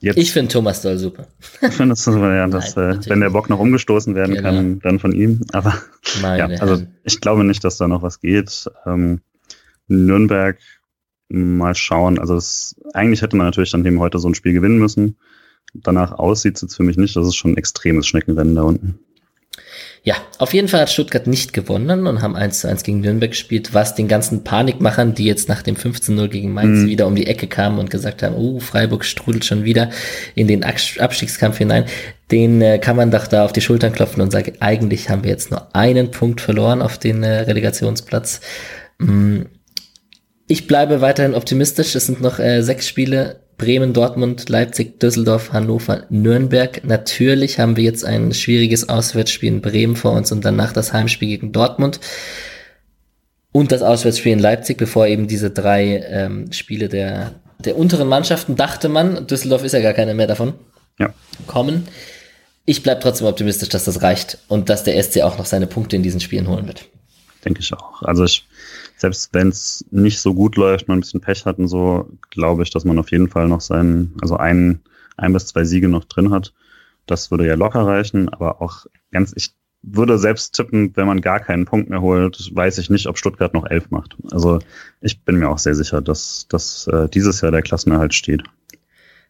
jetzt 0.00 0.16
Ich 0.18 0.32
finde 0.32 0.52
Thomas 0.52 0.82
Doll 0.82 0.98
super. 0.98 1.26
finde 1.70 1.92
es, 1.92 2.04
ja, 2.06 2.46
dass, 2.48 2.76
Nein, 2.76 3.00
äh, 3.00 3.06
wenn 3.10 3.20
der 3.20 3.30
Bock 3.30 3.48
noch 3.50 3.58
umgestoßen 3.58 4.14
werden 4.14 4.34
Genau. 4.34 4.48
kann, 4.48 4.80
dann 4.80 4.98
von 4.98 5.12
ihm. 5.12 5.40
Aber 5.52 5.74
Meine 6.22 6.38
ja, 6.38 6.60
also 6.60 6.74
Herren. 6.76 6.94
ich 7.04 7.20
glaube 7.20 7.44
nicht, 7.44 7.62
dass 7.64 7.76
da 7.78 7.88
noch 7.88 8.02
was 8.02 8.20
geht. 8.20 8.66
Ähm, 8.86 9.20
Nürnberg 9.88 10.58
mal 11.28 11.74
schauen. 11.74 12.18
Also 12.18 12.34
es, 12.36 12.76
eigentlich 12.94 13.22
hätte 13.22 13.36
man 13.36 13.46
natürlich 13.46 13.70
dann 13.70 13.84
eben 13.84 14.00
heute 14.00 14.18
so 14.18 14.28
ein 14.28 14.34
Spiel 14.34 14.52
gewinnen 14.52 14.78
müssen. 14.78 15.16
Danach 15.74 16.12
aussieht 16.12 16.56
es 16.56 16.62
jetzt 16.62 16.76
für 16.76 16.82
mich 16.82 16.96
nicht. 16.96 17.14
Das 17.14 17.26
ist 17.26 17.36
schon 17.36 17.52
ein 17.52 17.56
extremes 17.56 18.06
Schneckenrennen 18.06 18.54
da 18.54 18.62
unten. 18.62 18.98
Ja, 20.02 20.14
auf 20.38 20.54
jeden 20.54 20.66
Fall 20.68 20.80
hat 20.80 20.90
Stuttgart 20.90 21.26
nicht 21.26 21.52
gewonnen 21.52 22.06
und 22.06 22.22
haben 22.22 22.34
1 22.34 22.60
zu 22.60 22.68
1 22.68 22.84
gegen 22.84 23.00
Nürnberg 23.00 23.32
gespielt, 23.32 23.74
was 23.74 23.94
den 23.94 24.08
ganzen 24.08 24.44
Panikmachern, 24.44 25.14
die 25.14 25.24
jetzt 25.26 25.50
nach 25.50 25.60
dem 25.60 25.76
15-0 25.76 26.28
gegen 26.28 26.54
Mainz 26.54 26.80
Mhm. 26.80 26.86
wieder 26.86 27.06
um 27.06 27.14
die 27.14 27.26
Ecke 27.26 27.46
kamen 27.46 27.78
und 27.78 27.90
gesagt 27.90 28.22
haben, 28.22 28.34
oh, 28.34 28.60
Freiburg 28.60 29.04
strudelt 29.04 29.44
schon 29.44 29.64
wieder 29.64 29.90
in 30.34 30.48
den 30.48 30.64
Abs- 30.64 30.98
Abstiegskampf 30.98 31.58
hinein, 31.58 31.84
den 32.30 32.62
äh, 32.62 32.78
kann 32.78 32.96
man 32.96 33.10
doch 33.10 33.26
da 33.26 33.44
auf 33.44 33.52
die 33.52 33.60
Schultern 33.60 33.92
klopfen 33.92 34.22
und 34.22 34.30
sagen, 34.30 34.52
eigentlich 34.60 35.10
haben 35.10 35.22
wir 35.22 35.30
jetzt 35.32 35.50
nur 35.50 35.74
einen 35.76 36.10
Punkt 36.10 36.40
verloren 36.40 36.80
auf 36.80 36.96
den 36.96 37.22
äh, 37.22 37.40
Relegationsplatz. 37.40 38.40
Mm, 38.98 39.42
Ich 40.46 40.66
bleibe 40.66 41.02
weiterhin 41.02 41.34
optimistisch. 41.34 41.94
Es 41.94 42.06
sind 42.06 42.22
noch 42.22 42.38
äh, 42.38 42.62
sechs 42.62 42.88
Spiele. 42.88 43.40
Bremen, 43.60 43.92
Dortmund, 43.92 44.48
Leipzig, 44.48 44.98
Düsseldorf, 45.00 45.52
Hannover, 45.52 46.04
Nürnberg. 46.08 46.82
Natürlich 46.82 47.58
haben 47.58 47.76
wir 47.76 47.84
jetzt 47.84 48.06
ein 48.06 48.32
schwieriges 48.32 48.88
Auswärtsspiel 48.88 49.50
in 49.50 49.60
Bremen 49.60 49.96
vor 49.96 50.12
uns 50.12 50.32
und 50.32 50.42
danach 50.46 50.72
das 50.72 50.94
Heimspiel 50.94 51.28
gegen 51.28 51.52
Dortmund 51.52 52.00
und 53.52 53.70
das 53.70 53.82
Auswärtsspiel 53.82 54.32
in 54.32 54.38
Leipzig, 54.38 54.78
bevor 54.78 55.06
eben 55.06 55.28
diese 55.28 55.50
drei 55.50 56.02
ähm, 56.08 56.50
Spiele 56.52 56.88
der, 56.88 57.32
der 57.58 57.76
unteren 57.76 58.08
Mannschaften, 58.08 58.56
dachte 58.56 58.88
man, 58.88 59.26
Düsseldorf 59.26 59.62
ist 59.62 59.72
ja 59.72 59.80
gar 59.80 59.92
keine 59.92 60.14
mehr 60.14 60.26
davon, 60.26 60.54
Ja, 60.98 61.12
kommen. 61.46 61.86
Ich 62.64 62.82
bleib 62.82 63.02
trotzdem 63.02 63.26
optimistisch, 63.26 63.68
dass 63.68 63.84
das 63.84 64.00
reicht 64.00 64.38
und 64.48 64.70
dass 64.70 64.84
der 64.84 65.02
SC 65.02 65.20
auch 65.20 65.36
noch 65.36 65.46
seine 65.46 65.66
Punkte 65.66 65.96
in 65.96 66.02
diesen 66.02 66.20
Spielen 66.20 66.48
holen 66.48 66.66
wird. 66.66 66.86
denke 67.44 67.60
ich 67.60 67.74
auch. 67.74 68.02
Also 68.04 68.24
ich, 68.24 68.46
selbst 69.00 69.32
wenn 69.32 69.48
es 69.48 69.84
nicht 69.90 70.20
so 70.20 70.34
gut 70.34 70.56
läuft, 70.56 70.88
man 70.88 70.98
ein 70.98 71.00
bisschen 71.00 71.20
Pech 71.20 71.46
hat 71.46 71.58
und 71.58 71.68
so, 71.68 72.08
glaube 72.30 72.62
ich, 72.62 72.70
dass 72.70 72.84
man 72.84 72.98
auf 72.98 73.10
jeden 73.10 73.28
Fall 73.28 73.48
noch 73.48 73.62
seinen, 73.62 74.14
also 74.20 74.36
ein, 74.36 74.80
ein 75.16 75.32
bis 75.32 75.46
zwei 75.46 75.64
Siege 75.64 75.88
noch 75.88 76.04
drin 76.04 76.30
hat. 76.30 76.52
Das 77.06 77.30
würde 77.30 77.46
ja 77.46 77.54
locker 77.54 77.86
reichen, 77.86 78.28
aber 78.28 78.60
auch 78.60 78.86
ganz, 79.10 79.32
ich 79.34 79.54
würde 79.82 80.18
selbst 80.18 80.54
tippen, 80.54 80.94
wenn 80.96 81.06
man 81.06 81.22
gar 81.22 81.40
keinen 81.40 81.64
Punkt 81.64 81.88
mehr 81.88 82.02
holt, 82.02 82.54
weiß 82.54 82.76
ich 82.76 82.90
nicht, 82.90 83.06
ob 83.06 83.16
Stuttgart 83.16 83.54
noch 83.54 83.66
elf 83.66 83.90
macht. 83.90 84.16
Also 84.32 84.58
ich 85.00 85.24
bin 85.24 85.36
mir 85.36 85.48
auch 85.48 85.58
sehr 85.58 85.74
sicher, 85.74 86.02
dass, 86.02 86.46
dass 86.48 86.86
äh, 86.88 87.08
dieses 87.08 87.40
Jahr 87.40 87.52
der 87.52 87.62
Klassenerhalt 87.62 88.12
steht. 88.12 88.42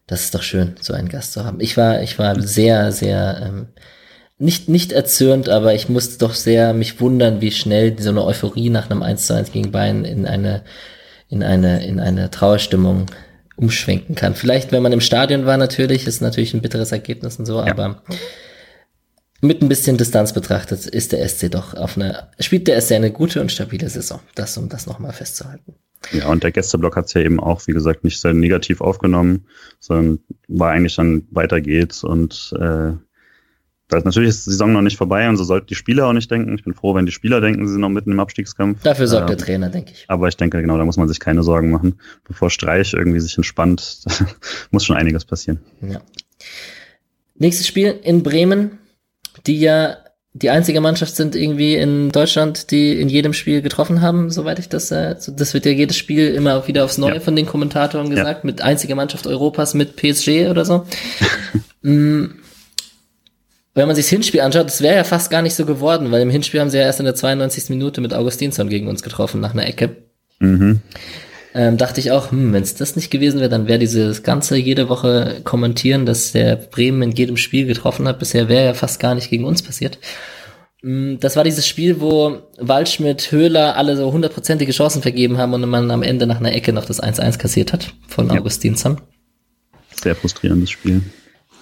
Das 0.08 0.24
ist 0.24 0.34
doch 0.34 0.42
schön, 0.42 0.74
so 0.80 0.92
einen 0.92 1.08
Gast 1.08 1.32
zu 1.32 1.44
haben. 1.44 1.60
Ich 1.60 1.76
war, 1.76 2.02
ich 2.02 2.18
war 2.18 2.40
sehr, 2.40 2.90
sehr, 2.90 3.40
ähm, 3.44 3.68
nicht, 4.40 4.70
nicht 4.70 4.92
erzürnt, 4.92 5.50
aber 5.50 5.74
ich 5.74 5.90
musste 5.90 6.18
doch 6.18 6.34
sehr 6.34 6.72
mich 6.72 6.98
wundern, 7.00 7.42
wie 7.42 7.52
schnell 7.52 7.94
so 8.00 8.08
eine 8.08 8.24
Euphorie 8.24 8.70
nach 8.70 8.90
einem 8.90 9.02
1 9.02 9.26
zu 9.26 9.34
1 9.34 9.52
gegen 9.52 9.70
Bayern 9.70 10.06
in 10.06 10.26
eine, 10.26 10.64
in 11.28 11.42
eine, 11.42 11.86
in 11.86 12.00
eine 12.00 12.30
Trauerstimmung 12.30 13.06
umschwenken 13.56 14.14
kann. 14.14 14.34
Vielleicht, 14.34 14.72
wenn 14.72 14.82
man 14.82 14.92
im 14.92 15.02
Stadion 15.02 15.44
war, 15.44 15.58
natürlich, 15.58 16.06
ist 16.06 16.22
natürlich 16.22 16.54
ein 16.54 16.62
bitteres 16.62 16.90
Ergebnis 16.90 17.38
und 17.38 17.44
so, 17.44 17.60
aber 17.60 18.02
mit 19.42 19.60
ein 19.60 19.68
bisschen 19.68 19.98
Distanz 19.98 20.32
betrachtet 20.32 20.86
ist 20.86 21.12
der 21.12 21.28
SC 21.28 21.50
doch 21.50 21.74
auf 21.74 21.96
eine, 21.96 22.28
spielt 22.40 22.66
der 22.66 22.80
SC 22.80 22.92
eine 22.92 23.10
gute 23.10 23.42
und 23.42 23.52
stabile 23.52 23.90
Saison. 23.90 24.20
Das, 24.34 24.56
um 24.56 24.70
das 24.70 24.86
nochmal 24.86 25.12
festzuhalten. 25.12 25.74
Ja, 26.12 26.28
und 26.28 26.42
der 26.42 26.50
Gästeblock 26.50 26.96
hat 26.96 27.06
es 27.06 27.14
ja 27.14 27.20
eben 27.20 27.40
auch, 27.40 27.66
wie 27.66 27.72
gesagt, 27.72 28.04
nicht 28.04 28.18
sehr 28.18 28.32
negativ 28.32 28.80
aufgenommen, 28.80 29.44
sondern 29.80 30.20
war 30.48 30.70
eigentlich 30.70 30.96
dann 30.96 31.26
weiter 31.30 31.60
geht's 31.60 32.04
und 32.04 32.54
äh, 32.58 32.92
natürlich 33.92 34.28
ist 34.30 34.46
die 34.46 34.50
Saison 34.50 34.72
noch 34.72 34.82
nicht 34.82 34.96
vorbei 34.96 35.28
und 35.28 35.36
so 35.36 35.44
sollten 35.44 35.66
die 35.66 35.74
Spieler 35.74 36.06
auch 36.06 36.12
nicht 36.12 36.30
denken. 36.30 36.54
Ich 36.54 36.64
bin 36.64 36.74
froh, 36.74 36.94
wenn 36.94 37.06
die 37.06 37.12
Spieler 37.12 37.40
denken, 37.40 37.66
sie 37.66 37.72
sind 37.72 37.80
noch 37.80 37.88
mitten 37.88 38.12
im 38.12 38.20
Abstiegskampf. 38.20 38.82
Dafür 38.82 39.06
sorgt 39.06 39.30
Ähm, 39.30 39.36
der 39.36 39.44
Trainer, 39.46 39.68
denke 39.68 39.92
ich. 39.92 40.04
Aber 40.08 40.28
ich 40.28 40.36
denke, 40.36 40.60
genau, 40.60 40.78
da 40.78 40.84
muss 40.84 40.96
man 40.96 41.08
sich 41.08 41.20
keine 41.20 41.42
Sorgen 41.42 41.70
machen. 41.70 42.00
Bevor 42.26 42.50
Streich 42.50 42.92
irgendwie 42.94 43.20
sich 43.20 43.36
entspannt, 43.36 44.02
muss 44.70 44.84
schon 44.84 44.96
einiges 44.96 45.24
passieren. 45.24 45.60
Ja. 45.82 46.00
Nächstes 47.36 47.66
Spiel 47.66 47.98
in 48.02 48.22
Bremen, 48.22 48.78
die 49.46 49.60
ja 49.60 49.96
die 50.32 50.50
einzige 50.50 50.80
Mannschaft 50.80 51.16
sind 51.16 51.34
irgendwie 51.34 51.74
in 51.74 52.10
Deutschland, 52.12 52.70
die 52.70 53.00
in 53.00 53.08
jedem 53.08 53.32
Spiel 53.32 53.62
getroffen 53.62 54.00
haben, 54.00 54.30
soweit 54.30 54.60
ich 54.60 54.68
das, 54.68 54.92
äh, 54.92 55.16
das 55.36 55.54
wird 55.54 55.66
ja 55.66 55.72
jedes 55.72 55.96
Spiel 55.96 56.28
immer 56.34 56.68
wieder 56.68 56.84
aufs 56.84 56.98
Neue 56.98 57.14
Ja. 57.14 57.20
von 57.20 57.34
den 57.34 57.46
Kommentatoren 57.46 58.10
gesagt, 58.10 58.44
mit 58.44 58.62
einziger 58.62 58.94
Mannschaft 58.94 59.26
Europas 59.26 59.74
mit 59.74 59.96
PSG 59.96 60.48
oder 60.48 60.64
so. 60.64 60.86
Mm, 61.82 62.26
Wenn 63.74 63.86
man 63.86 63.94
sich 63.94 64.06
das 64.06 64.10
Hinspiel 64.10 64.40
anschaut, 64.40 64.66
das 64.66 64.82
wäre 64.82 64.96
ja 64.96 65.04
fast 65.04 65.30
gar 65.30 65.42
nicht 65.42 65.54
so 65.54 65.64
geworden, 65.64 66.10
weil 66.10 66.22
im 66.22 66.30
Hinspiel 66.30 66.60
haben 66.60 66.70
sie 66.70 66.78
ja 66.78 66.84
erst 66.84 66.98
in 67.00 67.04
der 67.06 67.14
92. 67.14 67.70
Minute 67.70 68.00
mit 68.00 68.12
Augustinsson 68.12 68.68
gegen 68.68 68.88
uns 68.88 69.02
getroffen 69.02 69.40
nach 69.40 69.52
einer 69.52 69.66
Ecke 69.66 69.96
Mhm. 70.40 70.80
ähm, 71.54 71.76
dachte 71.76 72.00
ich 72.00 72.10
auch, 72.12 72.30
hm, 72.30 72.52
wenn 72.52 72.62
es 72.62 72.74
das 72.74 72.96
nicht 72.96 73.10
gewesen 73.10 73.40
wäre, 73.40 73.50
dann 73.50 73.68
wäre 73.68 73.78
dieses 73.78 74.22
ganze 74.22 74.56
jede 74.56 74.88
Woche 74.88 75.40
kommentieren, 75.44 76.06
dass 76.06 76.32
der 76.32 76.56
Bremen 76.56 77.02
in 77.02 77.10
jedem 77.12 77.36
Spiel 77.36 77.66
getroffen 77.66 78.08
hat. 78.08 78.18
Bisher 78.18 78.48
wäre 78.48 78.64
ja 78.64 78.74
fast 78.74 78.98
gar 79.00 79.14
nicht 79.14 79.28
gegen 79.30 79.44
uns 79.44 79.62
passiert. 79.62 79.98
Mm, 80.82 81.16
Das 81.20 81.36
war 81.36 81.44
dieses 81.44 81.66
Spiel, 81.68 82.00
wo 82.00 82.38
Waldschmidt, 82.58 83.30
Höhler 83.30 83.76
alle 83.76 83.96
so 83.96 84.10
hundertprozentige 84.12 84.72
Chancen 84.72 85.02
vergeben 85.02 85.36
haben 85.38 85.52
und 85.52 85.68
man 85.68 85.90
am 85.90 86.02
Ende 86.02 86.26
nach 86.26 86.38
einer 86.40 86.54
Ecke 86.54 86.72
noch 86.72 86.86
das 86.86 87.00
1-1 87.02 87.38
kassiert 87.38 87.72
hat 87.74 87.92
von 88.08 88.28
Ja. 88.28 88.40
Augustinsson. 88.40 89.00
Sehr 90.02 90.16
frustrierendes 90.16 90.70
Spiel. 90.70 91.02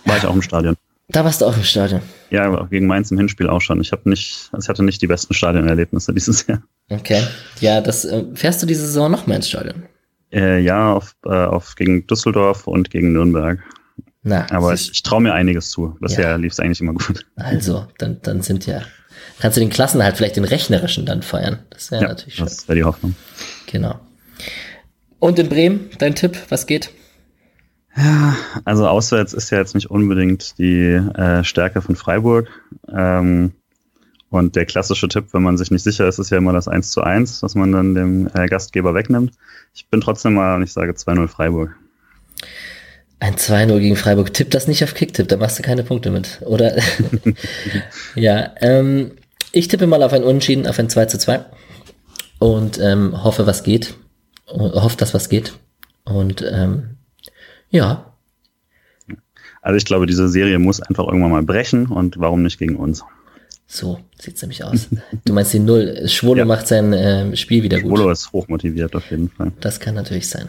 War 0.04 0.16
ich 0.18 0.24
auch 0.24 0.34
im 0.34 0.42
Stadion. 0.42 0.76
Da 1.10 1.24
warst 1.24 1.40
du 1.40 1.46
auch 1.46 1.56
im 1.56 1.62
Stadion. 1.64 2.02
Ja, 2.30 2.44
aber 2.44 2.66
gegen 2.68 2.86
Mainz 2.86 3.10
im 3.10 3.16
Hinspiel 3.18 3.48
auch 3.48 3.60
schon. 3.62 3.80
Ich 3.80 3.92
habe 3.92 4.08
nicht, 4.10 4.50
also 4.52 4.66
ich 4.66 4.68
hatte 4.68 4.82
nicht 4.84 5.00
die 5.00 5.06
besten 5.06 5.32
Stadionerlebnisse 5.32 6.12
dieses 6.12 6.46
Jahr. 6.46 6.62
Okay. 6.90 7.22
Ja, 7.60 7.80
das 7.80 8.04
äh, 8.04 8.24
fährst 8.34 8.62
du 8.62 8.66
diese 8.66 8.84
Saison 8.86 9.10
noch 9.10 9.26
mehr 9.26 9.36
ins 9.36 9.48
Stadion? 9.48 9.84
Äh, 10.30 10.60
ja, 10.60 10.92
auf, 10.92 11.16
äh, 11.24 11.30
auf 11.30 11.74
gegen 11.76 12.06
Düsseldorf 12.06 12.66
und 12.66 12.90
gegen 12.90 13.12
Nürnberg. 13.14 13.58
Na, 14.22 14.46
Aber 14.50 14.74
ich, 14.74 14.90
ich 14.92 15.02
traue 15.02 15.22
mir 15.22 15.32
einiges 15.32 15.70
zu. 15.70 15.96
Bisher 16.00 16.30
Ja. 16.30 16.36
lief 16.36 16.52
es 16.52 16.60
eigentlich 16.60 16.80
immer 16.80 16.92
gut. 16.92 17.24
also, 17.36 17.86
dann, 17.96 18.18
dann 18.22 18.42
sind 18.42 18.66
ja, 18.66 18.82
kannst 19.40 19.56
du 19.56 19.60
den 19.60 19.70
Klassen 19.70 20.02
halt 20.02 20.18
vielleicht 20.18 20.36
den 20.36 20.44
rechnerischen 20.44 21.06
dann 21.06 21.22
feiern. 21.22 21.60
Das 21.70 21.90
wäre 21.90 22.04
natürlich 22.04 22.34
schön. 22.34 22.44
das 22.44 22.68
wäre 22.68 22.76
die 22.76 22.84
Hoffnung. 22.84 23.14
Genau. 23.72 23.98
Und 25.18 25.38
in 25.38 25.48
Bremen, 25.48 25.88
dein 25.98 26.14
Tipp, 26.14 26.36
was 26.50 26.66
geht? 26.66 26.90
Ja, 27.98 28.36
also 28.64 28.86
auswärts 28.86 29.32
ist 29.32 29.50
ja 29.50 29.58
jetzt 29.58 29.74
nicht 29.74 29.90
unbedingt 29.90 30.56
die 30.58 30.84
äh, 30.84 31.42
Stärke 31.42 31.82
von 31.82 31.96
Freiburg. 31.96 32.48
Ähm, 32.88 33.52
und 34.30 34.54
der 34.54 34.66
klassische 34.66 35.08
Tipp, 35.08 35.28
wenn 35.32 35.42
man 35.42 35.58
sich 35.58 35.70
nicht 35.70 35.82
sicher 35.82 36.06
ist, 36.06 36.18
ist 36.18 36.30
ja 36.30 36.38
immer 36.38 36.52
das 36.52 36.68
1 36.68 36.92
zu 36.92 37.02
1, 37.02 37.42
was 37.42 37.54
man 37.56 37.72
dann 37.72 37.94
dem 37.94 38.28
äh, 38.34 38.46
Gastgeber 38.46 38.94
wegnimmt. 38.94 39.32
Ich 39.74 39.88
bin 39.88 40.00
trotzdem 40.00 40.34
mal, 40.34 40.54
und 40.54 40.62
ich 40.62 40.72
sage 40.72 40.92
2-0 40.92 41.26
Freiburg. 41.26 41.74
Ein 43.18 43.34
2-0 43.34 43.80
gegen 43.80 43.96
Freiburg. 43.96 44.32
Tipp 44.32 44.50
das 44.50 44.68
nicht 44.68 44.84
auf 44.84 44.94
Kicktipp, 44.94 45.26
da 45.26 45.36
machst 45.36 45.58
du 45.58 45.62
keine 45.62 45.82
Punkte 45.82 46.10
mit. 46.10 46.40
Oder? 46.42 46.76
ja, 48.14 48.52
ähm, 48.60 49.12
ich 49.50 49.66
tippe 49.66 49.88
mal 49.88 50.04
auf 50.04 50.12
ein 50.12 50.22
Unentschieden, 50.22 50.68
auf 50.68 50.78
ein 50.78 50.90
2 50.90 51.06
zu 51.06 51.18
2. 51.18 51.44
Und 52.38 52.78
ähm, 52.78 53.24
hoffe, 53.24 53.46
was 53.46 53.64
geht. 53.64 53.94
Hoffe, 54.46 54.96
dass 54.98 55.14
was 55.14 55.28
geht. 55.28 55.54
Und 56.04 56.44
ähm, 56.48 56.97
Ja. 57.70 58.12
Also 59.62 59.76
ich 59.76 59.84
glaube, 59.84 60.06
diese 60.06 60.28
Serie 60.28 60.58
muss 60.58 60.80
einfach 60.80 61.06
irgendwann 61.06 61.32
mal 61.32 61.42
brechen 61.42 61.86
und 61.86 62.18
warum 62.18 62.42
nicht 62.42 62.58
gegen 62.58 62.76
uns? 62.76 63.04
So 63.66 63.98
sieht's 64.18 64.40
nämlich 64.40 64.64
aus. 64.64 64.88
Du 65.24 65.34
meinst 65.34 65.52
die 65.52 65.58
Null. 65.58 66.08
Schwolo 66.08 66.38
ja. 66.38 66.44
macht 66.46 66.66
sein 66.66 66.92
äh, 66.92 67.36
Spiel 67.36 67.62
wieder 67.62 67.80
gut. 67.80 67.90
Schwolo 67.90 68.10
ist 68.10 68.32
hochmotiviert 68.32 68.96
auf 68.96 69.10
jeden 69.10 69.28
Fall. 69.28 69.52
Das 69.60 69.78
kann 69.78 69.94
natürlich 69.94 70.28
sein. 70.28 70.48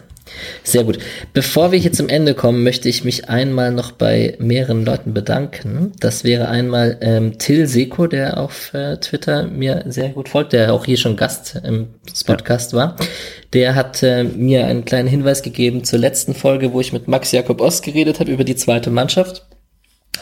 Sehr 0.62 0.84
gut. 0.84 0.98
Bevor 1.32 1.72
wir 1.72 1.78
hier 1.78 1.92
zum 1.92 2.08
Ende 2.08 2.34
kommen, 2.34 2.62
möchte 2.62 2.88
ich 2.88 3.04
mich 3.04 3.28
einmal 3.28 3.72
noch 3.72 3.92
bei 3.92 4.36
mehreren 4.38 4.84
Leuten 4.84 5.14
bedanken. 5.14 5.92
Das 6.00 6.24
wäre 6.24 6.48
einmal 6.48 6.98
ähm, 7.00 7.38
Till 7.38 7.66
Seko, 7.66 8.06
der 8.06 8.38
auf 8.38 8.72
äh, 8.74 8.96
Twitter 8.98 9.46
mir 9.46 9.84
sehr 9.86 10.10
gut 10.10 10.28
folgt, 10.28 10.52
der 10.52 10.72
auch 10.72 10.84
hier 10.84 10.96
schon 10.96 11.16
Gast 11.16 11.60
im 11.64 11.88
Podcast 12.26 12.72
ja. 12.72 12.78
war. 12.78 12.96
Der 13.52 13.74
hat 13.74 14.02
äh, 14.02 14.24
mir 14.24 14.66
einen 14.66 14.84
kleinen 14.84 15.08
Hinweis 15.08 15.42
gegeben 15.42 15.84
zur 15.84 15.98
letzten 15.98 16.34
Folge, 16.34 16.72
wo 16.72 16.80
ich 16.80 16.92
mit 16.92 17.08
Max 17.08 17.32
Jakob 17.32 17.60
Ost 17.60 17.82
geredet 17.82 18.20
habe 18.20 18.30
über 18.30 18.44
die 18.44 18.56
zweite 18.56 18.90
Mannschaft 18.90 19.46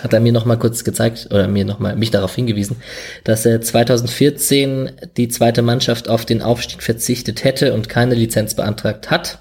hat 0.02 0.12
er 0.12 0.20
mir 0.20 0.32
noch 0.32 0.44
mal 0.44 0.56
kurz 0.56 0.84
gezeigt 0.84 1.28
oder 1.30 1.48
mir 1.48 1.64
noch 1.64 1.78
mal 1.78 1.96
mich 1.96 2.10
darauf 2.10 2.34
hingewiesen, 2.34 2.76
dass 3.24 3.44
er 3.44 3.60
2014 3.60 4.92
die 5.16 5.28
zweite 5.28 5.62
Mannschaft 5.62 6.08
auf 6.08 6.24
den 6.24 6.42
Aufstieg 6.42 6.82
verzichtet 6.82 7.44
hätte 7.44 7.74
und 7.74 7.88
keine 7.88 8.14
Lizenz 8.14 8.54
beantragt 8.54 9.10
hat. 9.10 9.40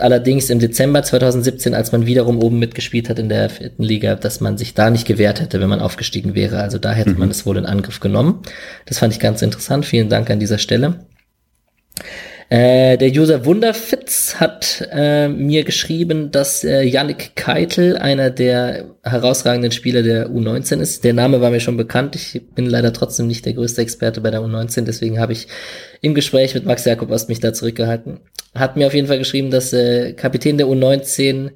Allerdings 0.00 0.50
im 0.50 0.58
Dezember 0.58 1.02
2017, 1.02 1.74
als 1.74 1.92
man 1.92 2.06
wiederum 2.06 2.42
oben 2.42 2.58
mitgespielt 2.58 3.08
hat 3.08 3.18
in 3.18 3.28
der 3.28 3.50
vierten 3.50 3.82
Liga, 3.82 4.14
dass 4.14 4.40
man 4.40 4.58
sich 4.58 4.74
da 4.74 4.90
nicht 4.90 5.06
gewehrt 5.06 5.40
hätte, 5.40 5.60
wenn 5.60 5.68
man 5.68 5.80
aufgestiegen 5.80 6.34
wäre. 6.34 6.60
Also 6.60 6.78
da 6.78 6.92
hätte 6.92 7.10
mhm. 7.10 7.18
man 7.18 7.30
es 7.30 7.46
wohl 7.46 7.56
in 7.56 7.66
Angriff 7.66 8.00
genommen. 8.00 8.42
Das 8.86 8.98
fand 8.98 9.12
ich 9.12 9.20
ganz 9.20 9.42
interessant. 9.42 9.86
Vielen 9.86 10.08
Dank 10.08 10.30
an 10.30 10.40
dieser 10.40 10.58
Stelle. 10.58 11.06
Äh, 12.50 12.98
der 12.98 13.10
User 13.10 13.44
Wunderfitz 13.44 14.40
hat 14.40 14.88
äh, 14.90 15.28
mir 15.28 15.62
geschrieben, 15.62 16.32
dass 16.32 16.64
äh, 16.64 16.82
Yannick 16.82 17.36
Keitel 17.36 17.96
einer 17.96 18.30
der 18.30 18.86
herausragenden 19.04 19.70
Spieler 19.70 20.02
der 20.02 20.30
U19 20.30 20.80
ist. 20.80 21.04
Der 21.04 21.12
Name 21.12 21.40
war 21.40 21.50
mir 21.50 21.60
schon 21.60 21.76
bekannt. 21.76 22.16
Ich 22.16 22.42
bin 22.56 22.66
leider 22.66 22.92
trotzdem 22.92 23.28
nicht 23.28 23.46
der 23.46 23.52
größte 23.52 23.82
Experte 23.82 24.20
bei 24.20 24.32
der 24.32 24.40
U19, 24.40 24.82
deswegen 24.82 25.20
habe 25.20 25.32
ich 25.32 25.46
im 26.00 26.12
Gespräch 26.12 26.52
mit 26.54 26.66
Max 26.66 26.84
Jakob 26.84 27.12
Ost 27.12 27.28
mich 27.28 27.38
da 27.38 27.52
zurückgehalten. 27.52 28.18
Hat 28.52 28.76
mir 28.76 28.88
auf 28.88 28.94
jeden 28.94 29.06
Fall 29.06 29.18
geschrieben, 29.18 29.52
dass 29.52 29.72
äh, 29.72 30.12
Kapitän 30.14 30.58
der 30.58 30.66
U19 30.66 31.52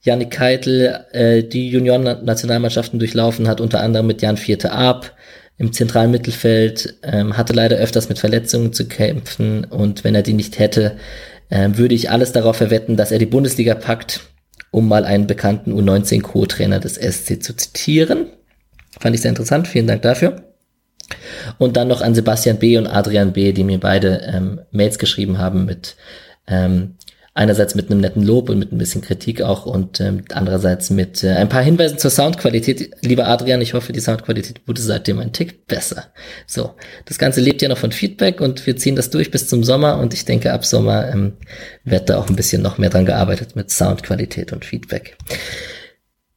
Yannick 0.00 0.30
Keitel 0.30 1.04
äh, 1.12 1.42
die 1.42 1.68
Junioren-Nationalmannschaften 1.68 2.98
durchlaufen 2.98 3.46
hat, 3.46 3.60
unter 3.60 3.80
anderem 3.80 4.06
mit 4.06 4.22
Jan 4.22 4.38
Vierte 4.38 4.72
Ab, 4.72 5.14
im 5.60 5.74
zentralen 5.74 6.10
Mittelfeld, 6.10 6.94
ähm, 7.02 7.36
hatte 7.36 7.52
leider 7.52 7.76
öfters 7.76 8.08
mit 8.08 8.18
Verletzungen 8.18 8.72
zu 8.72 8.88
kämpfen 8.88 9.64
und 9.64 10.04
wenn 10.04 10.14
er 10.14 10.22
die 10.22 10.32
nicht 10.32 10.58
hätte, 10.58 10.96
ähm, 11.50 11.76
würde 11.76 11.94
ich 11.94 12.10
alles 12.10 12.32
darauf 12.32 12.56
verwetten, 12.56 12.96
dass 12.96 13.12
er 13.12 13.18
die 13.18 13.26
Bundesliga 13.26 13.74
packt, 13.74 14.20
um 14.70 14.88
mal 14.88 15.04
einen 15.04 15.26
bekannten 15.26 15.78
U19-Co-Trainer 15.78 16.80
des 16.80 16.94
SC 16.94 17.42
zu 17.42 17.54
zitieren. 17.54 18.28
Fand 18.98 19.14
ich 19.14 19.20
sehr 19.20 19.28
interessant, 19.28 19.68
vielen 19.68 19.86
Dank 19.86 20.00
dafür. 20.00 20.44
Und 21.58 21.76
dann 21.76 21.88
noch 21.88 22.00
an 22.00 22.14
Sebastian 22.14 22.58
B. 22.58 22.78
und 22.78 22.86
Adrian 22.86 23.34
B., 23.34 23.52
die 23.52 23.64
mir 23.64 23.78
beide 23.78 24.22
ähm, 24.32 24.62
Mails 24.70 24.98
geschrieben 24.98 25.36
haben 25.36 25.66
mit 25.66 25.94
ähm, 26.46 26.94
einerseits 27.40 27.74
mit 27.74 27.90
einem 27.90 28.00
netten 28.00 28.22
Lob 28.22 28.50
und 28.50 28.58
mit 28.58 28.70
ein 28.70 28.76
bisschen 28.76 29.00
Kritik 29.00 29.40
auch 29.40 29.64
und 29.64 29.98
ähm, 29.98 30.24
andererseits 30.30 30.90
mit 30.90 31.24
äh, 31.24 31.30
ein 31.30 31.48
paar 31.48 31.62
Hinweisen 31.62 31.96
zur 31.96 32.10
Soundqualität. 32.10 32.90
Lieber 33.00 33.28
Adrian, 33.28 33.62
ich 33.62 33.72
hoffe, 33.72 33.94
die 33.94 34.00
Soundqualität 34.00 34.60
wurde 34.66 34.82
seitdem 34.82 35.18
ein 35.18 35.32
Tick 35.32 35.66
besser. 35.66 36.08
So, 36.46 36.74
das 37.06 37.18
Ganze 37.18 37.40
lebt 37.40 37.62
ja 37.62 37.70
noch 37.70 37.78
von 37.78 37.92
Feedback 37.92 38.42
und 38.42 38.66
wir 38.66 38.76
ziehen 38.76 38.94
das 38.94 39.08
durch 39.08 39.30
bis 39.30 39.48
zum 39.48 39.64
Sommer 39.64 39.96
und 39.98 40.12
ich 40.12 40.26
denke, 40.26 40.52
ab 40.52 40.66
Sommer 40.66 41.08
ähm, 41.10 41.32
wird 41.82 42.10
da 42.10 42.18
auch 42.18 42.28
ein 42.28 42.36
bisschen 42.36 42.60
noch 42.60 42.76
mehr 42.76 42.90
dran 42.90 43.06
gearbeitet 43.06 43.56
mit 43.56 43.70
Soundqualität 43.70 44.52
und 44.52 44.66
Feedback. 44.66 45.16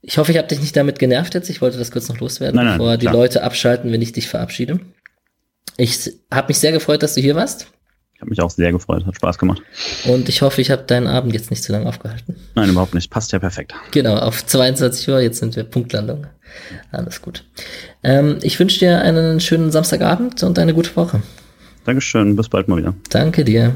Ich 0.01 0.17
hoffe, 0.17 0.31
ich 0.31 0.38
habe 0.38 0.47
dich 0.47 0.61
nicht 0.61 0.77
damit 0.77 0.99
genervt 0.99 1.34
jetzt. 1.34 1.49
Ich 1.49 1.61
wollte 1.61 1.77
das 1.77 1.91
kurz 1.91 2.07
noch 2.07 2.21
loswerden, 2.21 2.55
nein, 2.55 2.65
nein, 2.65 2.77
bevor 2.77 2.95
die 2.95 3.07
Leute 3.07 3.43
abschalten, 3.43 3.91
wenn 3.91 4.01
ich 4.01 4.13
dich 4.13 4.30
verabschiede. 4.30 4.80
Ich 5.75 6.13
habe 6.31 6.47
mich 6.47 6.59
sehr 6.59 6.71
gefreut, 6.71 7.03
dass 7.03 7.15
du 7.15 7.21
hier 7.21 7.35
warst 7.35 7.67
habe 8.23 8.29
mich 8.29 8.41
auch 8.41 8.49
sehr 8.49 8.71
gefreut, 8.71 9.05
hat 9.05 9.15
Spaß 9.15 9.37
gemacht. 9.37 9.61
Und 10.05 10.29
ich 10.29 10.41
hoffe, 10.41 10.61
ich 10.61 10.71
habe 10.71 10.83
deinen 10.83 11.07
Abend 11.07 11.33
jetzt 11.33 11.51
nicht 11.51 11.63
zu 11.63 11.71
lange 11.71 11.85
aufgehalten. 11.85 12.35
Nein, 12.55 12.69
überhaupt 12.69 12.93
nicht. 12.93 13.09
Passt 13.09 13.31
ja 13.33 13.39
perfekt. 13.39 13.73
Genau, 13.91 14.15
auf 14.15 14.45
22 14.45 15.09
Uhr, 15.09 15.19
jetzt 15.19 15.39
sind 15.39 15.55
wir 15.55 15.63
Punktlandung. 15.63 16.27
Alles 16.91 17.21
gut. 17.21 17.43
Ähm, 18.03 18.37
ich 18.41 18.59
wünsche 18.59 18.79
dir 18.79 19.01
einen 19.01 19.39
schönen 19.39 19.71
Samstagabend 19.71 20.41
und 20.43 20.57
eine 20.57 20.73
gute 20.73 20.95
Woche. 20.95 21.21
Dankeschön, 21.85 22.35
bis 22.35 22.47
bald 22.47 22.67
mal 22.67 22.77
wieder. 22.77 22.93
Danke 23.09 23.43
dir. 23.43 23.73